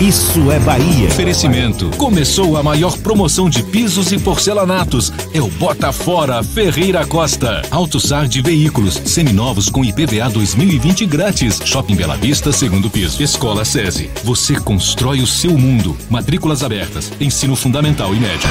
Isso 0.00 0.50
é 0.50 0.58
Bahia. 0.58 1.08
Oferecimento. 1.08 1.90
Começou 1.98 2.56
a 2.56 2.62
maior 2.62 2.96
promoção 2.96 3.50
de 3.50 3.62
pisos 3.62 4.10
e 4.12 4.18
porcelanatos. 4.18 5.12
É 5.34 5.42
o 5.42 5.48
Bota 5.48 5.92
Fora 5.92 6.42
Ferreira 6.42 7.06
Costa. 7.06 7.60
AutoSar 7.70 8.26
de 8.26 8.40
veículos. 8.40 8.94
Seminovos 9.04 9.68
com 9.68 9.84
IPVA 9.84 10.30
2020 10.30 11.04
grátis. 11.04 11.60
Shopping 11.62 11.96
Bela 11.96 12.16
Vista, 12.16 12.50
segundo 12.50 12.88
piso. 12.88 13.22
Escola 13.22 13.62
SESI. 13.62 14.10
Você 14.24 14.58
constrói 14.58 15.20
o 15.20 15.26
seu 15.26 15.50
mundo. 15.58 15.94
Matrículas 16.08 16.62
abertas. 16.62 17.12
Ensino 17.20 17.54
fundamental 17.54 18.14
e 18.14 18.20
médio. 18.20 18.48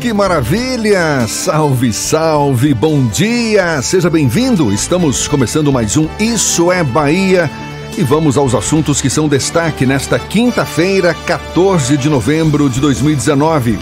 Que 0.00 0.10
maravilha! 0.10 1.26
Salve, 1.28 1.92
salve, 1.92 2.74
bom 2.74 3.06
dia! 3.06 3.80
Seja 3.80 4.10
bem-vindo! 4.10 4.70
Estamos 4.70 5.26
começando 5.26 5.72
mais 5.72 5.96
um 5.96 6.06
Isso 6.20 6.70
é 6.70 6.84
Bahia 6.84 7.50
e 7.96 8.02
vamos 8.02 8.36
aos 8.36 8.54
assuntos 8.54 9.00
que 9.00 9.08
são 9.08 9.28
destaque 9.28 9.86
nesta 9.86 10.18
quinta-feira, 10.18 11.14
14 11.14 11.96
de 11.96 12.08
novembro 12.08 12.68
de 12.68 12.80
2019. 12.80 13.78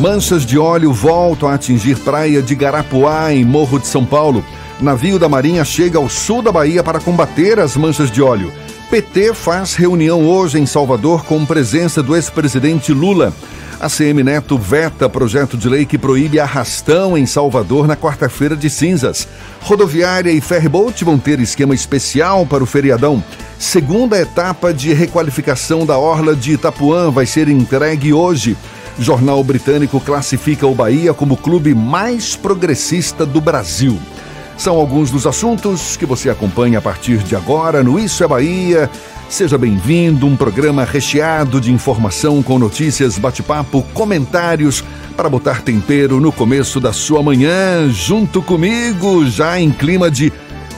Manchas 0.00 0.46
de 0.46 0.58
óleo 0.58 0.92
voltam 0.92 1.48
a 1.48 1.54
atingir 1.54 1.96
praia 1.98 2.40
de 2.40 2.54
Garapuá, 2.54 3.32
em 3.32 3.44
Morro 3.44 3.80
de 3.80 3.86
São 3.86 4.04
Paulo. 4.04 4.44
Navio 4.80 5.18
da 5.18 5.28
Marinha 5.28 5.64
chega 5.64 5.98
ao 5.98 6.08
sul 6.08 6.40
da 6.40 6.52
Bahia 6.52 6.82
para 6.82 7.00
combater 7.00 7.58
as 7.58 7.76
manchas 7.76 8.10
de 8.10 8.22
óleo. 8.22 8.52
PT 8.90 9.34
faz 9.34 9.74
reunião 9.74 10.24
hoje 10.24 10.58
em 10.58 10.66
Salvador 10.66 11.24
com 11.24 11.44
presença 11.44 12.02
do 12.02 12.14
ex-presidente 12.14 12.92
Lula. 12.92 13.32
A 13.80 13.88
CM 13.88 14.22
Neto 14.22 14.58
veta 14.58 15.08
projeto 15.08 15.56
de 15.56 15.66
lei 15.66 15.86
que 15.86 15.96
proíbe 15.96 16.38
arrastão 16.38 17.16
em 17.16 17.24
Salvador 17.24 17.88
na 17.88 17.96
quarta-feira 17.96 18.54
de 18.54 18.68
cinzas. 18.68 19.26
Rodoviária 19.62 20.30
e 20.30 20.38
ferryboat 20.38 21.02
vão 21.02 21.18
ter 21.18 21.40
esquema 21.40 21.74
especial 21.74 22.44
para 22.44 22.62
o 22.62 22.66
feriadão. 22.66 23.24
Segunda 23.58 24.20
etapa 24.20 24.74
de 24.74 24.92
requalificação 24.92 25.86
da 25.86 25.96
Orla 25.96 26.36
de 26.36 26.52
Itapuã 26.52 27.10
vai 27.10 27.24
ser 27.24 27.48
entregue 27.48 28.12
hoje. 28.12 28.54
Jornal 28.98 29.42
britânico 29.42 29.98
classifica 29.98 30.66
o 30.66 30.74
Bahia 30.74 31.14
como 31.14 31.34
clube 31.34 31.74
mais 31.74 32.36
progressista 32.36 33.24
do 33.24 33.40
Brasil. 33.40 33.98
São 34.60 34.76
alguns 34.76 35.10
dos 35.10 35.26
assuntos 35.26 35.96
que 35.96 36.04
você 36.04 36.28
acompanha 36.28 36.80
a 36.80 36.82
partir 36.82 37.16
de 37.22 37.34
agora 37.34 37.82
no 37.82 37.98
Isso 37.98 38.22
é 38.22 38.28
Bahia. 38.28 38.90
Seja 39.26 39.56
bem-vindo, 39.56 40.26
um 40.26 40.36
programa 40.36 40.84
recheado 40.84 41.58
de 41.58 41.72
informação 41.72 42.42
com 42.42 42.58
notícias, 42.58 43.16
bate-papo, 43.16 43.82
comentários 43.94 44.84
para 45.16 45.30
botar 45.30 45.62
tempero 45.62 46.20
no 46.20 46.30
começo 46.30 46.78
da 46.78 46.92
sua 46.92 47.22
manhã, 47.22 47.88
junto 47.88 48.42
comigo, 48.42 49.24
já 49.24 49.58
em 49.58 49.70
clima 49.70 50.10
de 50.10 50.30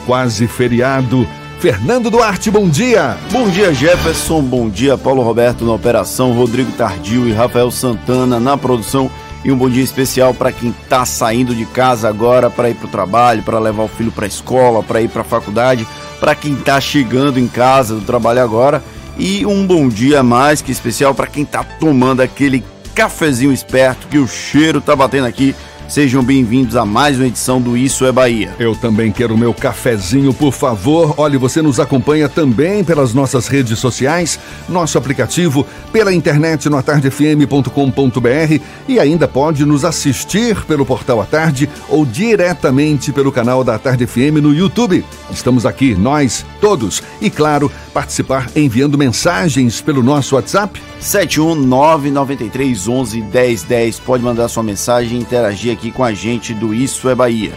quase 0.05 0.47
feriado. 0.47 1.27
Fernando 1.59 2.09
Duarte, 2.09 2.49
bom 2.49 2.69
dia. 2.69 3.17
Bom 3.33 3.49
dia, 3.49 3.73
Jefferson. 3.73 4.41
Bom 4.43 4.69
dia, 4.69 4.97
Paulo 4.97 5.21
Roberto 5.23 5.65
na 5.65 5.73
operação, 5.73 6.31
Rodrigo 6.31 6.71
Tardio 6.71 7.27
e 7.27 7.33
Rafael 7.33 7.69
Santana 7.69 8.39
na 8.39 8.55
produção. 8.55 9.11
E 9.43 9.51
um 9.51 9.57
bom 9.57 9.69
dia 9.69 9.83
especial 9.83 10.33
para 10.33 10.51
quem 10.51 10.69
está 10.69 11.05
saindo 11.05 11.53
de 11.53 11.65
casa 11.65 12.07
agora 12.07 12.49
para 12.49 12.69
ir 12.69 12.75
para 12.75 12.87
o 12.87 12.91
trabalho, 12.91 13.43
para 13.43 13.59
levar 13.59 13.83
o 13.83 13.87
filho 13.87 14.11
para 14.11 14.25
a 14.25 14.27
escola, 14.27 14.81
para 14.81 15.01
ir 15.01 15.09
para 15.09 15.21
a 15.21 15.25
faculdade 15.25 15.85
para 16.23 16.35
quem 16.35 16.53
está 16.53 16.79
chegando 16.79 17.37
em 17.37 17.49
casa 17.49 17.95
do 17.95 18.01
trabalho 18.01 18.41
agora. 18.41 18.81
E 19.17 19.45
um 19.45 19.67
bom 19.67 19.89
dia 19.89 20.23
mais 20.23 20.61
que 20.61 20.71
especial 20.71 21.13
para 21.13 21.27
quem 21.27 21.43
está 21.43 21.65
tomando 21.65 22.21
aquele 22.21 22.63
cafezinho 22.95 23.51
esperto 23.51 24.07
que 24.07 24.17
o 24.17 24.25
cheiro 24.25 24.79
tá 24.79 24.95
batendo 24.95 25.27
aqui 25.27 25.53
Sejam 25.87 26.23
bem-vindos 26.23 26.75
a 26.75 26.85
mais 26.85 27.17
uma 27.17 27.27
edição 27.27 27.61
do 27.61 27.77
Isso 27.77 28.05
é 28.05 28.11
Bahia. 28.11 28.55
Eu 28.57 28.75
também 28.75 29.11
quero 29.11 29.37
meu 29.37 29.53
cafezinho, 29.53 30.33
por 30.33 30.51
favor. 30.51 31.13
Olhe, 31.17 31.37
você 31.37 31.61
nos 31.61 31.79
acompanha 31.79 32.27
também 32.27 32.83
pelas 32.83 33.13
nossas 33.13 33.47
redes 33.47 33.77
sociais, 33.77 34.39
nosso 34.67 34.97
aplicativo, 34.97 35.67
pela 35.91 36.11
internet 36.11 36.67
no 36.67 36.77
atardefm.com.br 36.77 38.59
e 38.87 38.99
ainda 38.99 39.27
pode 39.27 39.65
nos 39.65 39.85
assistir 39.85 40.63
pelo 40.65 40.85
portal 40.85 41.21
A 41.21 41.25
Tarde 41.25 41.69
ou 41.87 42.05
diretamente 42.05 43.11
pelo 43.11 43.31
canal 43.31 43.63
da 43.63 43.77
Tarde 43.77 44.07
FM 44.07 44.41
no 44.41 44.53
YouTube. 44.53 45.05
Estamos 45.29 45.63
aqui, 45.63 45.93
nós, 45.93 46.43
todos. 46.59 47.03
E 47.21 47.29
claro, 47.29 47.71
participar 47.93 48.49
enviando 48.55 48.97
mensagens 48.97 49.79
pelo 49.79 50.01
nosso 50.01 50.35
WhatsApp 50.35 50.81
71993111010. 51.03 54.01
Pode 54.01 54.23
mandar 54.23 54.47
sua 54.47 54.63
mensagem 54.63 55.19
e 55.19 55.21
interagir 55.21 55.73
aqui 55.73 55.91
com 55.91 56.03
a 56.03 56.13
gente 56.13 56.53
do 56.53 56.73
Isso 56.73 57.09
é 57.09 57.15
Bahia. 57.15 57.51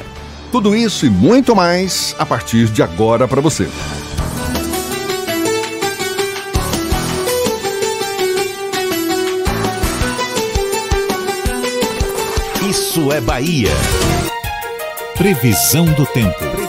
Tudo 0.51 0.75
isso 0.75 1.07
e 1.07 1.11
muito 1.11 1.55
mais 1.55 2.17
a 2.19 2.27
partir 2.27 2.69
de 2.69 2.83
agora 2.83 3.29
para 3.29 3.41
você. 3.41 3.69
Isso 12.69 13.13
é 13.13 13.21
Bahia. 13.21 13.71
Previsão 15.17 15.85
do 15.85 16.05
tempo. 16.07 16.66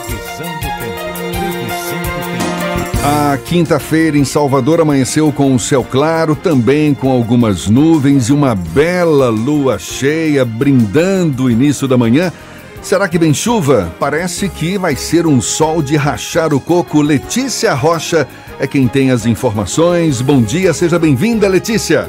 A 3.04 3.38
quinta-feira 3.38 4.18
em 4.18 4.24
Salvador 4.24 4.80
amanheceu 4.80 5.32
com 5.32 5.54
o 5.54 5.58
céu 5.58 5.86
claro, 5.88 6.34
também 6.34 6.92
com 6.92 7.10
algumas 7.10 7.68
nuvens 7.68 8.28
e 8.28 8.32
uma 8.32 8.54
bela 8.54 9.28
lua 9.28 9.78
cheia 9.78 10.44
brindando 10.44 11.44
o 11.44 11.50
início 11.50 11.86
da 11.86 11.96
manhã. 11.96 12.32
Será 12.82 13.08
que 13.08 13.18
vem 13.18 13.32
chuva? 13.32 13.92
Parece 14.00 14.48
que 14.48 14.76
vai 14.76 14.96
ser 14.96 15.26
um 15.26 15.40
sol 15.40 15.80
de 15.80 15.96
rachar 15.96 16.52
o 16.52 16.60
coco. 16.60 17.00
Letícia 17.00 17.72
Rocha 17.72 18.26
é 18.58 18.66
quem 18.66 18.88
tem 18.88 19.10
as 19.10 19.26
informações. 19.26 20.20
Bom 20.20 20.42
dia, 20.42 20.72
seja 20.72 20.98
bem-vinda, 20.98 21.48
Letícia. 21.48 22.08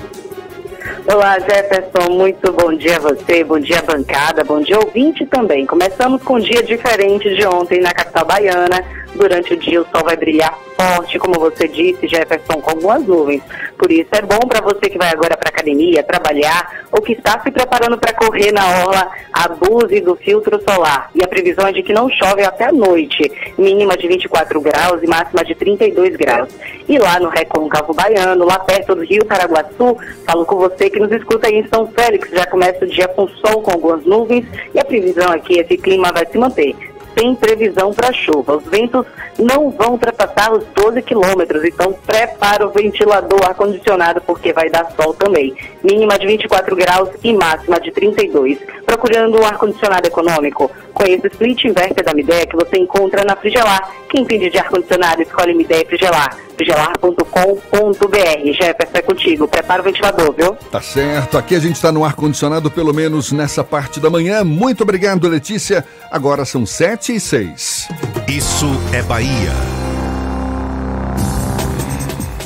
Olá, 1.12 1.40
Jefferson, 1.40 2.12
muito 2.12 2.52
bom 2.52 2.74
dia 2.76 2.98
a 2.98 3.00
você, 3.00 3.44
bom 3.44 3.60
dia 3.60 3.82
bancada, 3.82 4.44
bom 4.44 4.62
dia 4.62 4.78
ouvinte 4.78 5.26
também. 5.26 5.66
Começamos 5.66 6.22
com 6.22 6.36
um 6.36 6.40
dia 6.40 6.62
diferente 6.62 7.36
de 7.36 7.46
ontem 7.48 7.80
na 7.80 7.92
capital 7.92 8.26
baiana. 8.26 8.99
Durante 9.16 9.54
o 9.54 9.58
dia 9.58 9.82
o 9.82 9.86
sol 9.86 10.04
vai 10.04 10.16
brilhar 10.16 10.58
forte, 10.80 11.20
como 11.20 11.40
você 11.40 11.68
disse, 11.68 12.08
Jefferson, 12.08 12.62
com 12.62 12.70
algumas 12.70 13.06
nuvens. 13.06 13.42
Por 13.78 13.92
isso 13.92 14.10
é 14.12 14.22
bom 14.22 14.40
para 14.48 14.62
você 14.62 14.90
que 14.90 14.98
vai 14.98 15.10
agora 15.10 15.36
para 15.36 15.50
academia, 15.50 16.04
trabalhar 16.04 16.86
ou 16.92 17.02
que 17.02 17.14
está 17.14 17.40
se 17.42 17.52
preparando 17.52 17.98
para 17.98 18.14
correr 18.14 18.52
na 18.52 18.66
orla, 18.86 19.10
abuse 19.34 20.00
do 20.02 20.16
filtro 20.16 20.62
solar. 20.62 21.10
E 21.14 21.24
a 21.24 21.28
previsão 21.28 21.68
é 21.68 21.72
de 21.72 21.84
que 21.84 21.94
não 21.94 22.10
chove 22.10 22.44
até 22.44 22.66
a 22.66 22.72
noite, 22.72 23.32
mínima 23.58 23.98
de 23.98 24.08
24 24.08 24.62
graus 24.62 25.04
e 25.04 25.08
máxima 25.08 25.44
de 25.44 25.54
32 25.56 26.16
graus. 26.16 26.50
E 26.88 26.98
lá 26.98 27.20
no 27.20 27.30
Recôncavo 27.30 27.94
Baiano, 27.94 28.46
lá 28.46 28.60
perto 28.60 28.96
do 28.96 29.04
Rio 29.04 29.26
Paraguaçu, 29.26 29.98
falo 30.26 30.46
com 30.46 30.56
você 30.56 30.90
que 30.90 31.00
nos 31.00 31.12
escuta 31.12 31.48
aí 31.48 31.56
em 31.56 31.68
São 31.68 31.88
Félix, 31.88 32.30
já 32.32 32.46
começa 32.46 32.86
o 32.86 32.88
dia 32.88 33.08
com 33.08 33.28
sol, 33.28 33.62
com 33.62 33.72
algumas 33.72 34.06
nuvens, 34.06 34.46
e 34.74 34.80
a 34.80 34.86
previsão 34.86 35.30
aqui, 35.32 35.60
esse 35.60 35.78
clima 35.78 36.12
vai 36.12 36.26
se 36.26 36.38
manter 36.38 36.76
sem 37.20 37.36
previsão 37.36 37.94
para 37.94 38.14
chuva. 38.14 38.56
Os 38.56 38.64
ventos 38.64 39.06
não 39.38 39.70
vão 39.70 39.92
ultrapassar 39.92 40.54
os 40.54 40.64
12 40.74 41.02
quilômetros, 41.02 41.64
então 41.66 41.94
prepara 42.06 42.66
o 42.66 42.72
ventilador 42.72 43.44
ar-condicionado 43.44 44.22
porque 44.22 44.54
vai 44.54 44.70
dar 44.70 44.90
sol 44.92 45.14
também. 45.14 45.54
Mínima 45.84 46.18
de 46.18 46.26
24 46.26 46.76
graus 46.76 47.10
e 47.22 47.34
máxima 47.34 47.80
de 47.80 47.92
32. 47.92 48.58
Procurando 48.86 49.40
um 49.40 49.46
ar-condicionado 49.46 50.08
econômico? 50.08 50.72
Conheça 50.94 51.26
o 51.26 51.28
Split 51.28 51.66
Inverter 51.66 52.06
da 52.06 52.14
Midea 52.14 52.48
que 52.48 52.56
você 52.56 52.78
encontra 52.78 53.24
na 53.26 53.36
Frigelar. 53.36 53.92
Quem 54.10 54.22
entende 54.22 54.50
de 54.50 54.58
ar-condicionado 54.58 55.22
escolhe 55.22 55.54
Midea 55.54 55.82
e 55.82 55.86
Frigelar. 55.86 56.49
gelar.com.br. 56.66 58.54
Jefferson, 58.54 58.94
é 58.94 59.02
contigo. 59.02 59.48
Prepara 59.48 59.82
o 59.82 59.86
ventilador, 59.86 60.34
viu? 60.34 60.56
Tá 60.72 60.82
certo. 60.82 61.38
Aqui 61.38 61.56
a 61.56 61.60
gente 61.60 61.76
está 61.76 61.92
no 61.92 62.04
ar-condicionado, 62.04 62.70
pelo 62.70 62.94
menos 62.94 63.32
nessa 63.32 63.64
parte 63.64 64.00
da 64.00 64.10
manhã. 64.10 64.44
Muito 64.44 64.84
obrigado, 64.84 65.28
Letícia. 65.28 65.86
Agora 66.12 66.46
são 66.46 66.66
sete 66.66 67.16
e 67.16 67.20
seis. 67.20 67.88
Isso 68.28 68.68
é 68.94 69.02
Bahia. 69.02 69.52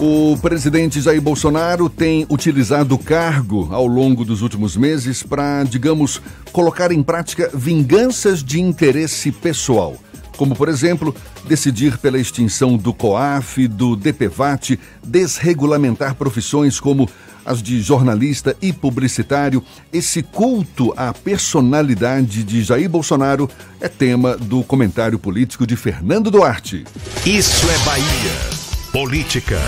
O 0.05 0.37
presidente 0.41 0.99
Jair 0.99 1.21
Bolsonaro 1.21 1.89
tem 1.89 2.25
utilizado 2.29 2.95
o 2.95 2.99
cargo 2.99 3.69
ao 3.71 3.87
longo 3.87 4.25
dos 4.25 4.41
últimos 4.41 4.75
meses 4.75 5.23
para, 5.23 5.63
digamos, 5.63 6.21
colocar 6.51 6.91
em 6.91 7.01
prática 7.01 7.49
vinganças 7.53 8.43
de 8.43 8.59
interesse 8.59 9.31
pessoal. 9.31 9.95
Como, 10.37 10.55
por 10.55 10.69
exemplo, 10.69 11.15
decidir 11.45 11.97
pela 11.97 12.19
extinção 12.19 12.75
do 12.77 12.93
COAF, 12.93 13.67
do 13.67 13.95
DPVAT, 13.95 14.79
desregulamentar 15.03 16.15
profissões 16.15 16.79
como 16.79 17.09
as 17.45 17.61
de 17.61 17.81
jornalista 17.81 18.55
e 18.61 18.71
publicitário. 18.71 19.63
Esse 19.91 20.23
culto 20.23 20.93
à 20.95 21.13
personalidade 21.13 22.43
de 22.43 22.63
Jair 22.63 22.89
Bolsonaro 22.89 23.49
é 23.79 23.87
tema 23.87 24.37
do 24.37 24.63
comentário 24.63 25.19
político 25.19 25.67
de 25.67 25.75
Fernando 25.75 26.31
Duarte. 26.31 26.85
Isso 27.25 27.69
é 27.69 27.77
Bahia. 27.85 28.63
Política. 28.91 29.59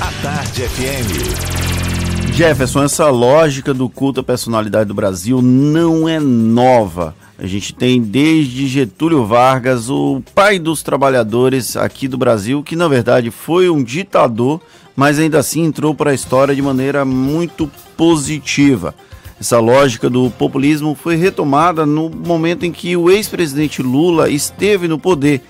A 0.00 0.22
Tarde 0.22 0.62
FM. 0.62 1.76
Jefferson, 2.32 2.84
essa 2.84 3.08
lógica 3.08 3.72
do 3.72 3.88
culto 3.88 4.20
à 4.20 4.22
personalidade 4.22 4.88
do 4.88 4.94
Brasil 4.94 5.40
não 5.40 6.08
é 6.08 6.20
nova. 6.20 7.14
A 7.38 7.46
gente 7.46 7.74
tem 7.74 8.00
desde 8.00 8.66
Getúlio 8.66 9.26
Vargas, 9.26 9.90
o 9.90 10.22
pai 10.34 10.58
dos 10.58 10.82
trabalhadores 10.82 11.76
aqui 11.76 12.08
do 12.08 12.16
Brasil, 12.16 12.62
que 12.62 12.74
na 12.74 12.88
verdade 12.88 13.30
foi 13.30 13.68
um 13.68 13.82
ditador, 13.82 14.60
mas 14.94 15.18
ainda 15.18 15.38
assim 15.38 15.64
entrou 15.64 15.94
para 15.94 16.12
a 16.12 16.14
história 16.14 16.54
de 16.54 16.62
maneira 16.62 17.04
muito 17.04 17.70
positiva. 17.96 18.94
Essa 19.38 19.60
lógica 19.60 20.08
do 20.08 20.30
populismo 20.30 20.94
foi 20.94 21.16
retomada 21.16 21.84
no 21.84 22.08
momento 22.08 22.64
em 22.64 22.72
que 22.72 22.96
o 22.96 23.10
ex-presidente 23.10 23.82
Lula 23.82 24.30
esteve 24.30 24.88
no 24.88 24.98
poder 24.98 25.42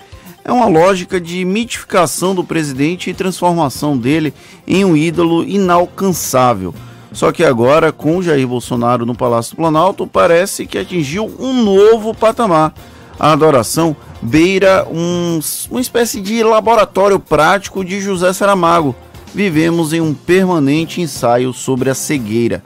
é 0.47 0.51
uma 0.53 0.67
lógica 0.67 1.19
de 1.19 1.43
mitificação 1.43 2.33
do 2.33 2.41
presidente 2.41 3.09
e 3.09 3.13
transformação 3.13 3.97
dele 3.97 4.33
em 4.65 4.85
um 4.85 4.95
ídolo 4.95 5.43
inalcançável. 5.43 6.73
Só 7.11 7.31
que 7.31 7.43
agora, 7.43 7.91
com 7.91 8.21
Jair 8.21 8.47
Bolsonaro 8.47 9.05
no 9.05 9.15
Palácio 9.15 9.53
do 9.53 9.57
Planalto, 9.57 10.05
parece 10.05 10.65
que 10.65 10.77
atingiu 10.77 11.31
um 11.39 11.53
novo 11.63 12.13
patamar. 12.13 12.73
A 13.19 13.31
adoração 13.31 13.95
beira 14.21 14.85
um, 14.91 15.39
uma 15.71 15.81
espécie 15.81 16.21
de 16.21 16.43
laboratório 16.43 17.19
prático 17.19 17.83
de 17.83 17.99
José 17.99 18.31
Saramago. 18.33 18.95
Vivemos 19.33 19.93
em 19.93 20.01
um 20.01 20.13
permanente 20.13 21.01
ensaio 21.01 21.53
sobre 21.53 21.89
a 21.89 21.95
cegueira. 21.95 22.63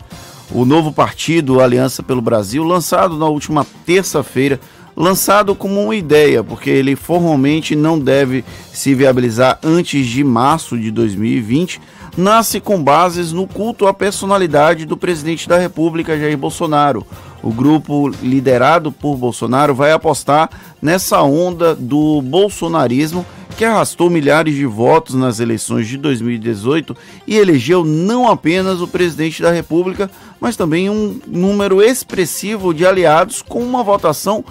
O 0.52 0.66
novo 0.66 0.92
partido 0.92 1.62
Aliança 1.62 2.04
pelo 2.04 2.22
Brasil, 2.22 2.64
lançado 2.64 3.18
na 3.18 3.28
última 3.28 3.66
terça-feira, 3.86 4.60
lançado 4.96 5.56
como 5.56 5.82
uma 5.82 5.96
ideia, 5.96 6.44
porque 6.44 6.70
ele 6.70 6.96
formalmente 6.96 7.76
não 7.76 7.98
deve 7.98 8.44
se 8.74 8.94
viabilizar 8.94 9.58
antes 9.64 10.06
de 10.06 10.24
março 10.24 10.78
de 10.78 10.92
2020, 10.92 11.80
nasce 12.18 12.60
com 12.60 12.82
bases 12.82 13.32
no 13.32 13.48
culto 13.48 13.88
à 13.88 13.94
personalidade 13.94 14.86
do 14.86 14.98
presidente 14.98 15.48
da 15.48 15.58
República, 15.58 16.18
Jair 16.18 16.38
Bolsonaro. 16.38 17.06
O 17.44 17.52
grupo 17.52 18.10
liderado 18.22 18.92
por 18.92 19.18
Bolsonaro 19.18 19.74
vai 19.74 19.92
apostar 19.92 20.50
nessa 20.82 21.22
onda 21.22 21.74
do 21.74 22.22
bolsonarismo 22.22 23.26
que 23.58 23.66
arrastou 23.66 24.10
milhares 24.10 24.56
de 24.56 24.66
votos 24.66 25.16
nas 25.16 25.40
eleições 25.40 25.88
de 25.88 25.98
2018 25.98 26.96
e 27.28 27.38
elegeu 27.38 27.84
não 27.84 28.30
apenas 28.30 28.82
o 28.82 28.88
presidente 28.88 29.42
da 29.42 29.52
República, 29.52 30.10
mas 30.40 30.56
também 30.56 30.90
um 30.90 31.20
número 31.28 31.82
expressivo 31.82 32.74
de 32.74 32.86
aliados 32.86 33.42
com 33.42 33.62
uma 33.62 33.84
votação 33.84 34.44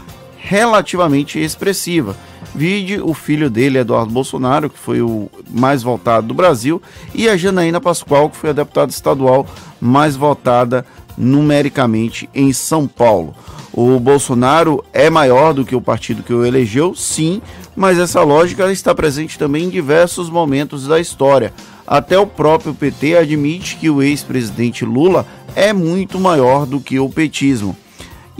relativamente 0.42 1.38
expressiva. 1.38 2.16
Vide 2.54 3.00
o 3.00 3.14
filho 3.14 3.48
dele, 3.48 3.78
Eduardo 3.78 4.12
Bolsonaro, 4.12 4.69
que 4.69 4.78
foi 4.78 5.00
o 5.00 5.31
mais 5.48 5.82
votado 5.82 6.28
do 6.28 6.34
Brasil, 6.34 6.82
e 7.14 7.28
a 7.28 7.37
Janaína 7.37 7.81
Pascoal, 7.81 8.28
que 8.28 8.37
foi 8.37 8.50
a 8.50 8.54
deputada 8.54 8.90
estadual 8.90 9.46
mais 9.81 10.16
votada 10.16 10.84
numericamente 11.16 12.28
em 12.34 12.52
São 12.52 12.88
Paulo. 12.88 13.34
O 13.72 14.00
Bolsonaro 14.00 14.84
é 14.92 15.08
maior 15.08 15.54
do 15.54 15.64
que 15.64 15.76
o 15.76 15.81
partido 15.81 16.25
que 16.25 16.32
o 16.32 16.44
elegeu, 16.44 16.94
sim, 16.94 17.40
mas 17.76 17.98
essa 17.98 18.22
lógica 18.22 18.70
está 18.72 18.92
presente 18.94 19.38
também 19.38 19.64
em 19.64 19.70
diversos 19.70 20.28
momentos 20.28 20.88
da 20.88 20.98
história. 20.98 21.52
Até 21.87 22.19
o 22.19 22.26
próprio 22.26 22.75
PT 22.75 23.16
admite 23.16 23.76
que 23.76 23.88
o 23.88 24.02
ex-presidente 24.02 24.84
Lula 24.84 25.25
é 25.54 25.72
muito 25.72 26.19
maior 26.19 26.66
do 26.66 26.81
que 26.81 26.98
o 26.98 27.08
petismo. 27.08 27.76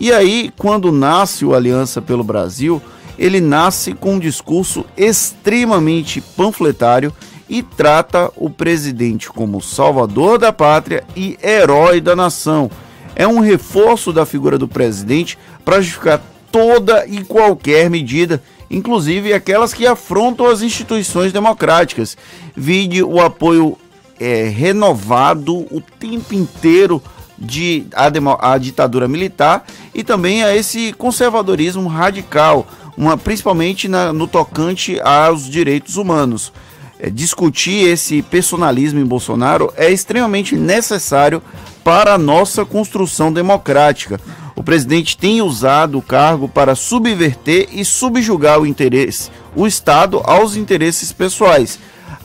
E 0.01 0.11
aí, 0.11 0.51
quando 0.57 0.91
nasce 0.91 1.45
o 1.45 1.55
Aliança 1.55 2.01
pelo 2.01 2.25
Brasil, 2.25 2.81
ele 3.19 3.39
nasce 3.39 3.93
com 3.93 4.15
um 4.15 4.19
discurso 4.19 4.87
extremamente 4.97 6.23
panfletário 6.23 7.13
e 7.47 7.63
trata 7.63 8.33
o 8.35 8.49
presidente 8.49 9.29
como 9.29 9.61
salvador 9.61 10.39
da 10.39 10.55
pátria 10.55 11.05
e 11.15 11.39
herói 11.43 12.01
da 12.01 12.17
nação. 12.17 12.71
É 13.15 13.29
um 13.29 13.41
reforço 13.41 14.11
da 14.11 14.25
figura 14.25 14.57
do 14.57 14.67
presidente 14.67 15.37
para 15.67 15.83
justificar 15.83 16.23
toda 16.51 17.05
e 17.07 17.23
qualquer 17.23 17.91
medida, 17.91 18.43
inclusive 18.71 19.35
aquelas 19.35 19.75
que 19.75 19.87
afrontam 19.87 20.47
as 20.47 20.63
instituições 20.63 21.31
democráticas. 21.31 22.17
Vide 22.57 23.03
o 23.03 23.21
apoio 23.21 23.77
é, 24.19 24.45
renovado 24.45 25.59
o 25.71 25.83
tempo 25.99 26.35
inteiro 26.35 27.03
de 27.41 27.87
a, 27.95 28.53
a 28.53 28.59
ditadura 28.59 29.09
militar 29.09 29.65
e 29.95 30.05
também 30.05 30.45
a 30.45 30.55
esse 30.55 30.93
conservadorismo 30.93 31.89
radical, 31.89 32.67
uma, 32.97 33.17
principalmente 33.17 33.89
na, 33.89 34.13
no 34.13 34.27
tocante 34.29 35.01
aos 35.01 35.49
direitos 35.49 35.97
humanos. 35.97 36.53
É, 36.99 37.09
discutir 37.09 37.89
esse 37.89 38.21
personalismo 38.21 39.01
em 39.01 39.07
Bolsonaro 39.07 39.73
é 39.75 39.91
extremamente 39.91 40.55
necessário 40.55 41.43
para 41.83 42.15
a 42.15 42.19
nossa 42.19 42.65
construção 42.65 43.33
democrática. 43.33 44.21
O 44.55 44.63
presidente 44.63 45.17
tem 45.17 45.41
usado 45.41 45.97
o 45.97 46.03
cargo 46.03 46.47
para 46.47 46.75
subverter 46.75 47.69
e 47.73 47.83
subjugar 47.83 48.61
o 48.61 48.67
interesse, 48.67 49.31
o 49.57 49.67
Estado 49.67 50.21
aos 50.23 50.57
interesses 50.57 51.11
pessoais. 51.11 51.79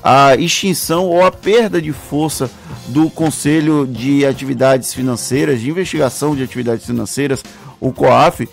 A 0.07 0.35
extinção 0.35 1.07
ou 1.07 1.25
a 1.25 1.31
perda 1.31 1.81
de 1.81 1.91
força 1.91 2.47
do 2.89 3.09
Conselho 3.09 3.87
de 3.87 4.23
Atividades 4.23 4.93
Financeiras, 4.93 5.59
de 5.59 5.71
Investigação 5.71 6.35
de 6.35 6.43
Atividades 6.43 6.85
Financeiras, 6.85 7.43
o 7.81 7.91
COAF, 7.91 8.47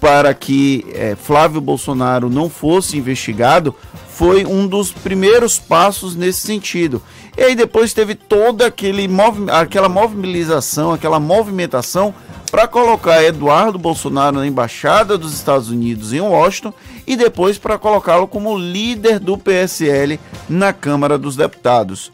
para 0.00 0.34
que 0.34 0.84
é, 0.92 1.16
Flávio 1.16 1.60
Bolsonaro 1.60 2.28
não 2.28 2.50
fosse 2.50 2.96
investigado, 2.96 3.74
foi 4.08 4.44
um 4.44 4.66
dos 4.66 4.92
primeiros 4.92 5.58
passos 5.58 6.14
nesse 6.14 6.40
sentido. 6.40 7.02
E 7.36 7.42
aí 7.42 7.54
depois 7.56 7.92
teve 7.92 8.14
toda 8.14 8.66
aquele 8.66 9.08
movi 9.08 9.50
aquela 9.50 9.88
mobilização, 9.88 10.92
aquela 10.92 11.18
movimentação 11.18 12.14
para 12.50 12.68
colocar 12.68 13.24
Eduardo 13.24 13.78
Bolsonaro 13.78 14.36
na 14.36 14.46
embaixada 14.46 15.18
dos 15.18 15.34
Estados 15.34 15.70
Unidos 15.70 16.12
em 16.12 16.20
Washington 16.20 16.72
e 17.04 17.16
depois 17.16 17.58
para 17.58 17.78
colocá-lo 17.78 18.28
como 18.28 18.56
líder 18.56 19.18
do 19.18 19.36
PSL 19.36 20.20
na 20.48 20.72
Câmara 20.72 21.18
dos 21.18 21.34
Deputados. 21.34 22.12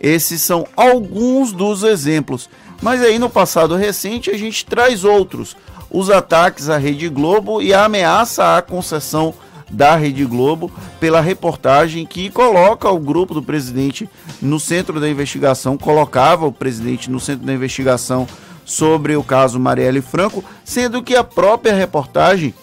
Esses 0.00 0.40
são 0.40 0.66
alguns 0.74 1.52
dos 1.52 1.82
exemplos. 1.82 2.48
Mas 2.82 3.00
aí 3.00 3.16
no 3.18 3.30
passado 3.30 3.76
recente 3.76 4.30
a 4.30 4.36
gente 4.36 4.66
traz 4.66 5.04
outros. 5.04 5.56
Os 5.92 6.08
ataques 6.08 6.70
à 6.70 6.78
Rede 6.78 7.08
Globo 7.08 7.60
e 7.60 7.74
a 7.74 7.84
ameaça 7.84 8.56
à 8.56 8.62
concessão 8.62 9.34
da 9.70 9.94
Rede 9.94 10.24
Globo 10.24 10.70
pela 10.98 11.20
reportagem 11.20 12.06
que 12.06 12.30
coloca 12.30 12.90
o 12.90 12.98
grupo 12.98 13.34
do 13.34 13.42
presidente 13.42 14.08
no 14.40 14.58
centro 14.58 14.98
da 14.98 15.08
investigação, 15.08 15.76
colocava 15.76 16.46
o 16.46 16.52
presidente 16.52 17.10
no 17.10 17.20
centro 17.20 17.46
da 17.46 17.52
investigação 17.52 18.26
sobre 18.64 19.16
o 19.16 19.22
caso 19.22 19.58
Marielle 19.58 20.00
Franco, 20.00 20.44
sendo 20.64 21.02
que 21.02 21.14
a 21.14 21.24
própria 21.24 21.74
reportagem 21.74 22.54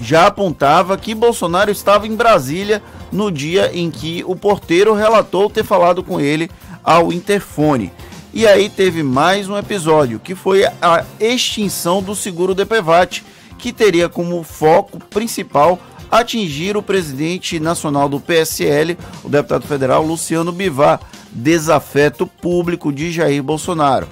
já 0.00 0.26
apontava 0.26 0.96
que 0.96 1.14
Bolsonaro 1.14 1.70
estava 1.70 2.06
em 2.06 2.16
Brasília 2.16 2.82
no 3.10 3.30
dia 3.30 3.70
em 3.72 3.90
que 3.90 4.24
o 4.26 4.34
porteiro 4.34 4.94
relatou 4.94 5.48
ter 5.48 5.64
falado 5.64 6.02
com 6.02 6.20
ele 6.20 6.50
ao 6.82 7.12
interfone. 7.12 7.92
E 8.34 8.46
aí 8.46 8.70
teve 8.70 9.02
mais 9.02 9.46
um 9.46 9.58
episódio, 9.58 10.18
que 10.18 10.34
foi 10.34 10.64
a 10.64 11.04
extinção 11.20 12.02
do 12.02 12.14
seguro 12.14 12.54
DPVAT, 12.54 13.22
que 13.58 13.74
teria 13.74 14.08
como 14.08 14.42
foco 14.42 14.98
principal 14.98 15.78
atingir 16.10 16.74
o 16.74 16.82
presidente 16.82 17.60
nacional 17.60 18.08
do 18.08 18.18
PSL, 18.18 18.96
o 19.22 19.28
deputado 19.28 19.66
federal 19.66 20.02
Luciano 20.02 20.50
Bivar, 20.50 20.98
desafeto 21.30 22.26
público 22.26 22.90
de 22.90 23.12
Jair 23.12 23.42
Bolsonaro. 23.42 24.08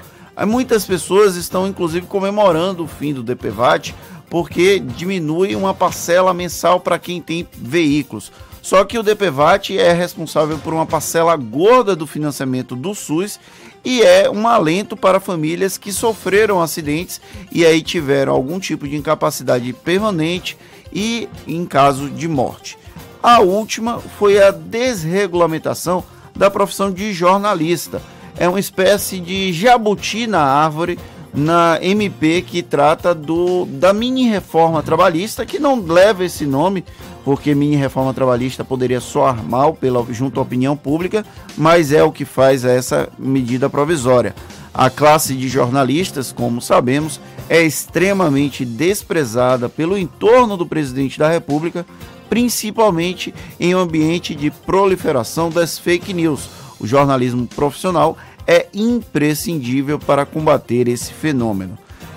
Muitas 0.46 0.84
pessoas 0.84 1.36
estão 1.36 1.66
inclusive 1.66 2.06
comemorando 2.06 2.84
o 2.84 2.88
fim 2.88 3.14
do 3.14 3.22
DPVAT 3.22 3.94
porque 4.28 4.78
diminui 4.78 5.56
uma 5.56 5.72
parcela 5.72 6.34
mensal 6.34 6.78
para 6.78 6.98
quem 6.98 7.22
tem 7.22 7.48
veículos. 7.56 8.30
Só 8.62 8.84
que 8.84 8.98
o 8.98 9.02
DPVAT 9.02 9.78
é 9.78 9.92
responsável 9.92 10.58
por 10.58 10.74
uma 10.74 10.84
parcela 10.84 11.34
gorda 11.34 11.96
do 11.96 12.06
financiamento 12.06 12.76
do 12.76 12.94
SUS 12.94 13.40
e 13.84 14.02
é 14.02 14.28
um 14.30 14.46
alento 14.46 14.96
para 14.96 15.20
famílias 15.20 15.78
que 15.78 15.92
sofreram 15.92 16.60
acidentes 16.60 17.20
e 17.50 17.64
aí 17.64 17.82
tiveram 17.82 18.32
algum 18.32 18.58
tipo 18.58 18.86
de 18.86 18.96
incapacidade 18.96 19.72
permanente 19.72 20.56
e 20.92 21.28
em 21.46 21.64
caso 21.64 22.10
de 22.10 22.28
morte. 22.28 22.78
A 23.22 23.40
última 23.40 23.98
foi 23.98 24.42
a 24.42 24.50
desregulamentação 24.50 26.04
da 26.34 26.50
profissão 26.50 26.90
de 26.90 27.12
jornalista. 27.12 28.00
É 28.36 28.48
uma 28.48 28.60
espécie 28.60 29.20
de 29.20 29.52
jabuti 29.52 30.26
na 30.26 30.42
árvore 30.42 30.98
na 31.32 31.78
MP 31.80 32.42
que 32.42 32.62
trata 32.62 33.14
do, 33.14 33.64
da 33.66 33.92
mini 33.92 34.28
reforma 34.28 34.82
trabalhista, 34.82 35.46
que 35.46 35.58
não 35.58 35.80
leva 35.80 36.24
esse 36.24 36.44
nome, 36.44 36.84
porque 37.24 37.54
mini 37.54 37.76
reforma 37.76 38.14
trabalhista 38.14 38.64
poderia 38.64 39.00
soar 39.00 39.44
mal 39.44 39.74
pela, 39.74 40.04
junto 40.10 40.40
à 40.40 40.42
opinião 40.42 40.76
pública, 40.76 41.24
mas 41.56 41.92
é 41.92 42.02
o 42.02 42.12
que 42.12 42.24
faz 42.24 42.64
essa 42.64 43.08
medida 43.18 43.68
provisória. 43.68 44.34
A 44.72 44.88
classe 44.88 45.34
de 45.34 45.48
jornalistas, 45.48 46.32
como 46.32 46.60
sabemos, 46.60 47.20
é 47.48 47.62
extremamente 47.62 48.64
desprezada 48.64 49.68
pelo 49.68 49.98
entorno 49.98 50.56
do 50.56 50.64
presidente 50.64 51.18
da 51.18 51.28
República, 51.28 51.84
principalmente 52.28 53.34
em 53.58 53.74
um 53.74 53.78
ambiente 53.80 54.34
de 54.34 54.50
proliferação 54.50 55.50
das 55.50 55.78
fake 55.78 56.14
news. 56.14 56.48
O 56.78 56.86
jornalismo 56.86 57.46
profissional 57.46 58.16
é 58.46 58.68
imprescindível 58.72 59.98
para 59.98 60.24
combater 60.24 60.88
esse 60.88 61.12
fenômeno. 61.12 61.76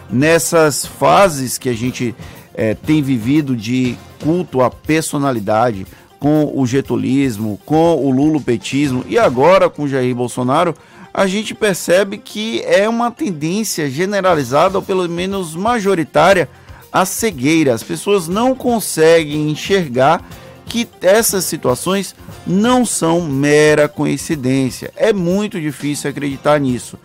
Nessas 0.10 0.86
fases 0.86 1.58
que 1.58 1.70
a 1.70 1.74
gente 1.74 2.16
é, 2.54 2.74
tem 2.74 3.02
vivido 3.02 3.56
de 3.56 3.98
culto 4.22 4.62
à 4.62 4.70
personalidade, 4.70 5.86
com 6.24 6.50
o 6.56 6.66
getulismo, 6.66 7.60
com 7.66 7.98
o 7.98 8.10
lulopetismo 8.10 9.04
e 9.10 9.20
agora 9.20 9.70
com 9.70 9.86
Jair 9.86 10.16
Bolsonaro, 10.16 10.74
a 11.14 11.28
gente 11.28 11.54
percebe 11.54 12.18
que 12.18 12.62
é 12.62 12.88
uma 12.88 13.12
tendência 13.12 13.90
generalizada, 13.90 14.78
ou 14.78 14.82
pelo 14.82 15.08
menos 15.10 15.54
majoritária, 15.54 16.48
a 16.94 17.06
cegueira. 17.06 17.74
As 17.74 17.84
pessoas 17.84 18.30
não 18.30 18.56
conseguem 18.56 19.50
enxergar 19.50 20.26
que 20.66 20.88
essas 21.02 21.44
situações 21.44 22.16
não 22.48 22.86
são 22.86 23.22
mera 23.22 23.90
coincidência. 23.90 24.94
É 24.96 25.12
muito 25.12 25.60
difícil 25.60 26.10
acreditar 26.10 26.58
nisso. 26.58 26.98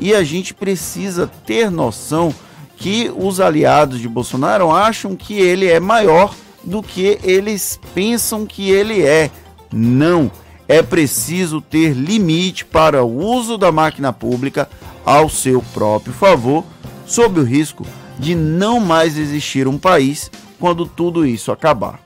E 0.00 0.12
a 0.12 0.24
gente 0.24 0.52
precisa 0.52 1.30
ter 1.46 1.70
noção 1.70 2.34
que 2.76 3.12
os 3.16 3.40
aliados 3.40 4.00
de 4.00 4.08
Bolsonaro 4.08 4.70
acham 4.70 5.14
que 5.16 5.34
ele 5.34 5.66
é 5.66 5.80
maior 5.80 6.34
do 6.62 6.82
que 6.82 7.18
eles 7.22 7.78
pensam 7.94 8.46
que 8.46 8.70
ele 8.70 9.02
é. 9.02 9.30
Não 9.72 10.30
é 10.68 10.82
preciso 10.82 11.60
ter 11.60 11.92
limite 11.92 12.64
para 12.64 13.04
o 13.04 13.16
uso 13.16 13.58
da 13.58 13.70
máquina 13.70 14.12
pública 14.12 14.68
ao 15.04 15.28
seu 15.28 15.62
próprio 15.74 16.14
favor, 16.14 16.64
sob 17.06 17.40
o 17.40 17.44
risco 17.44 17.84
de 18.18 18.34
não 18.34 18.80
mais 18.80 19.18
existir 19.18 19.68
um 19.68 19.76
país 19.76 20.30
quando 20.58 20.86
tudo 20.86 21.26
isso 21.26 21.52
acabar. 21.52 22.00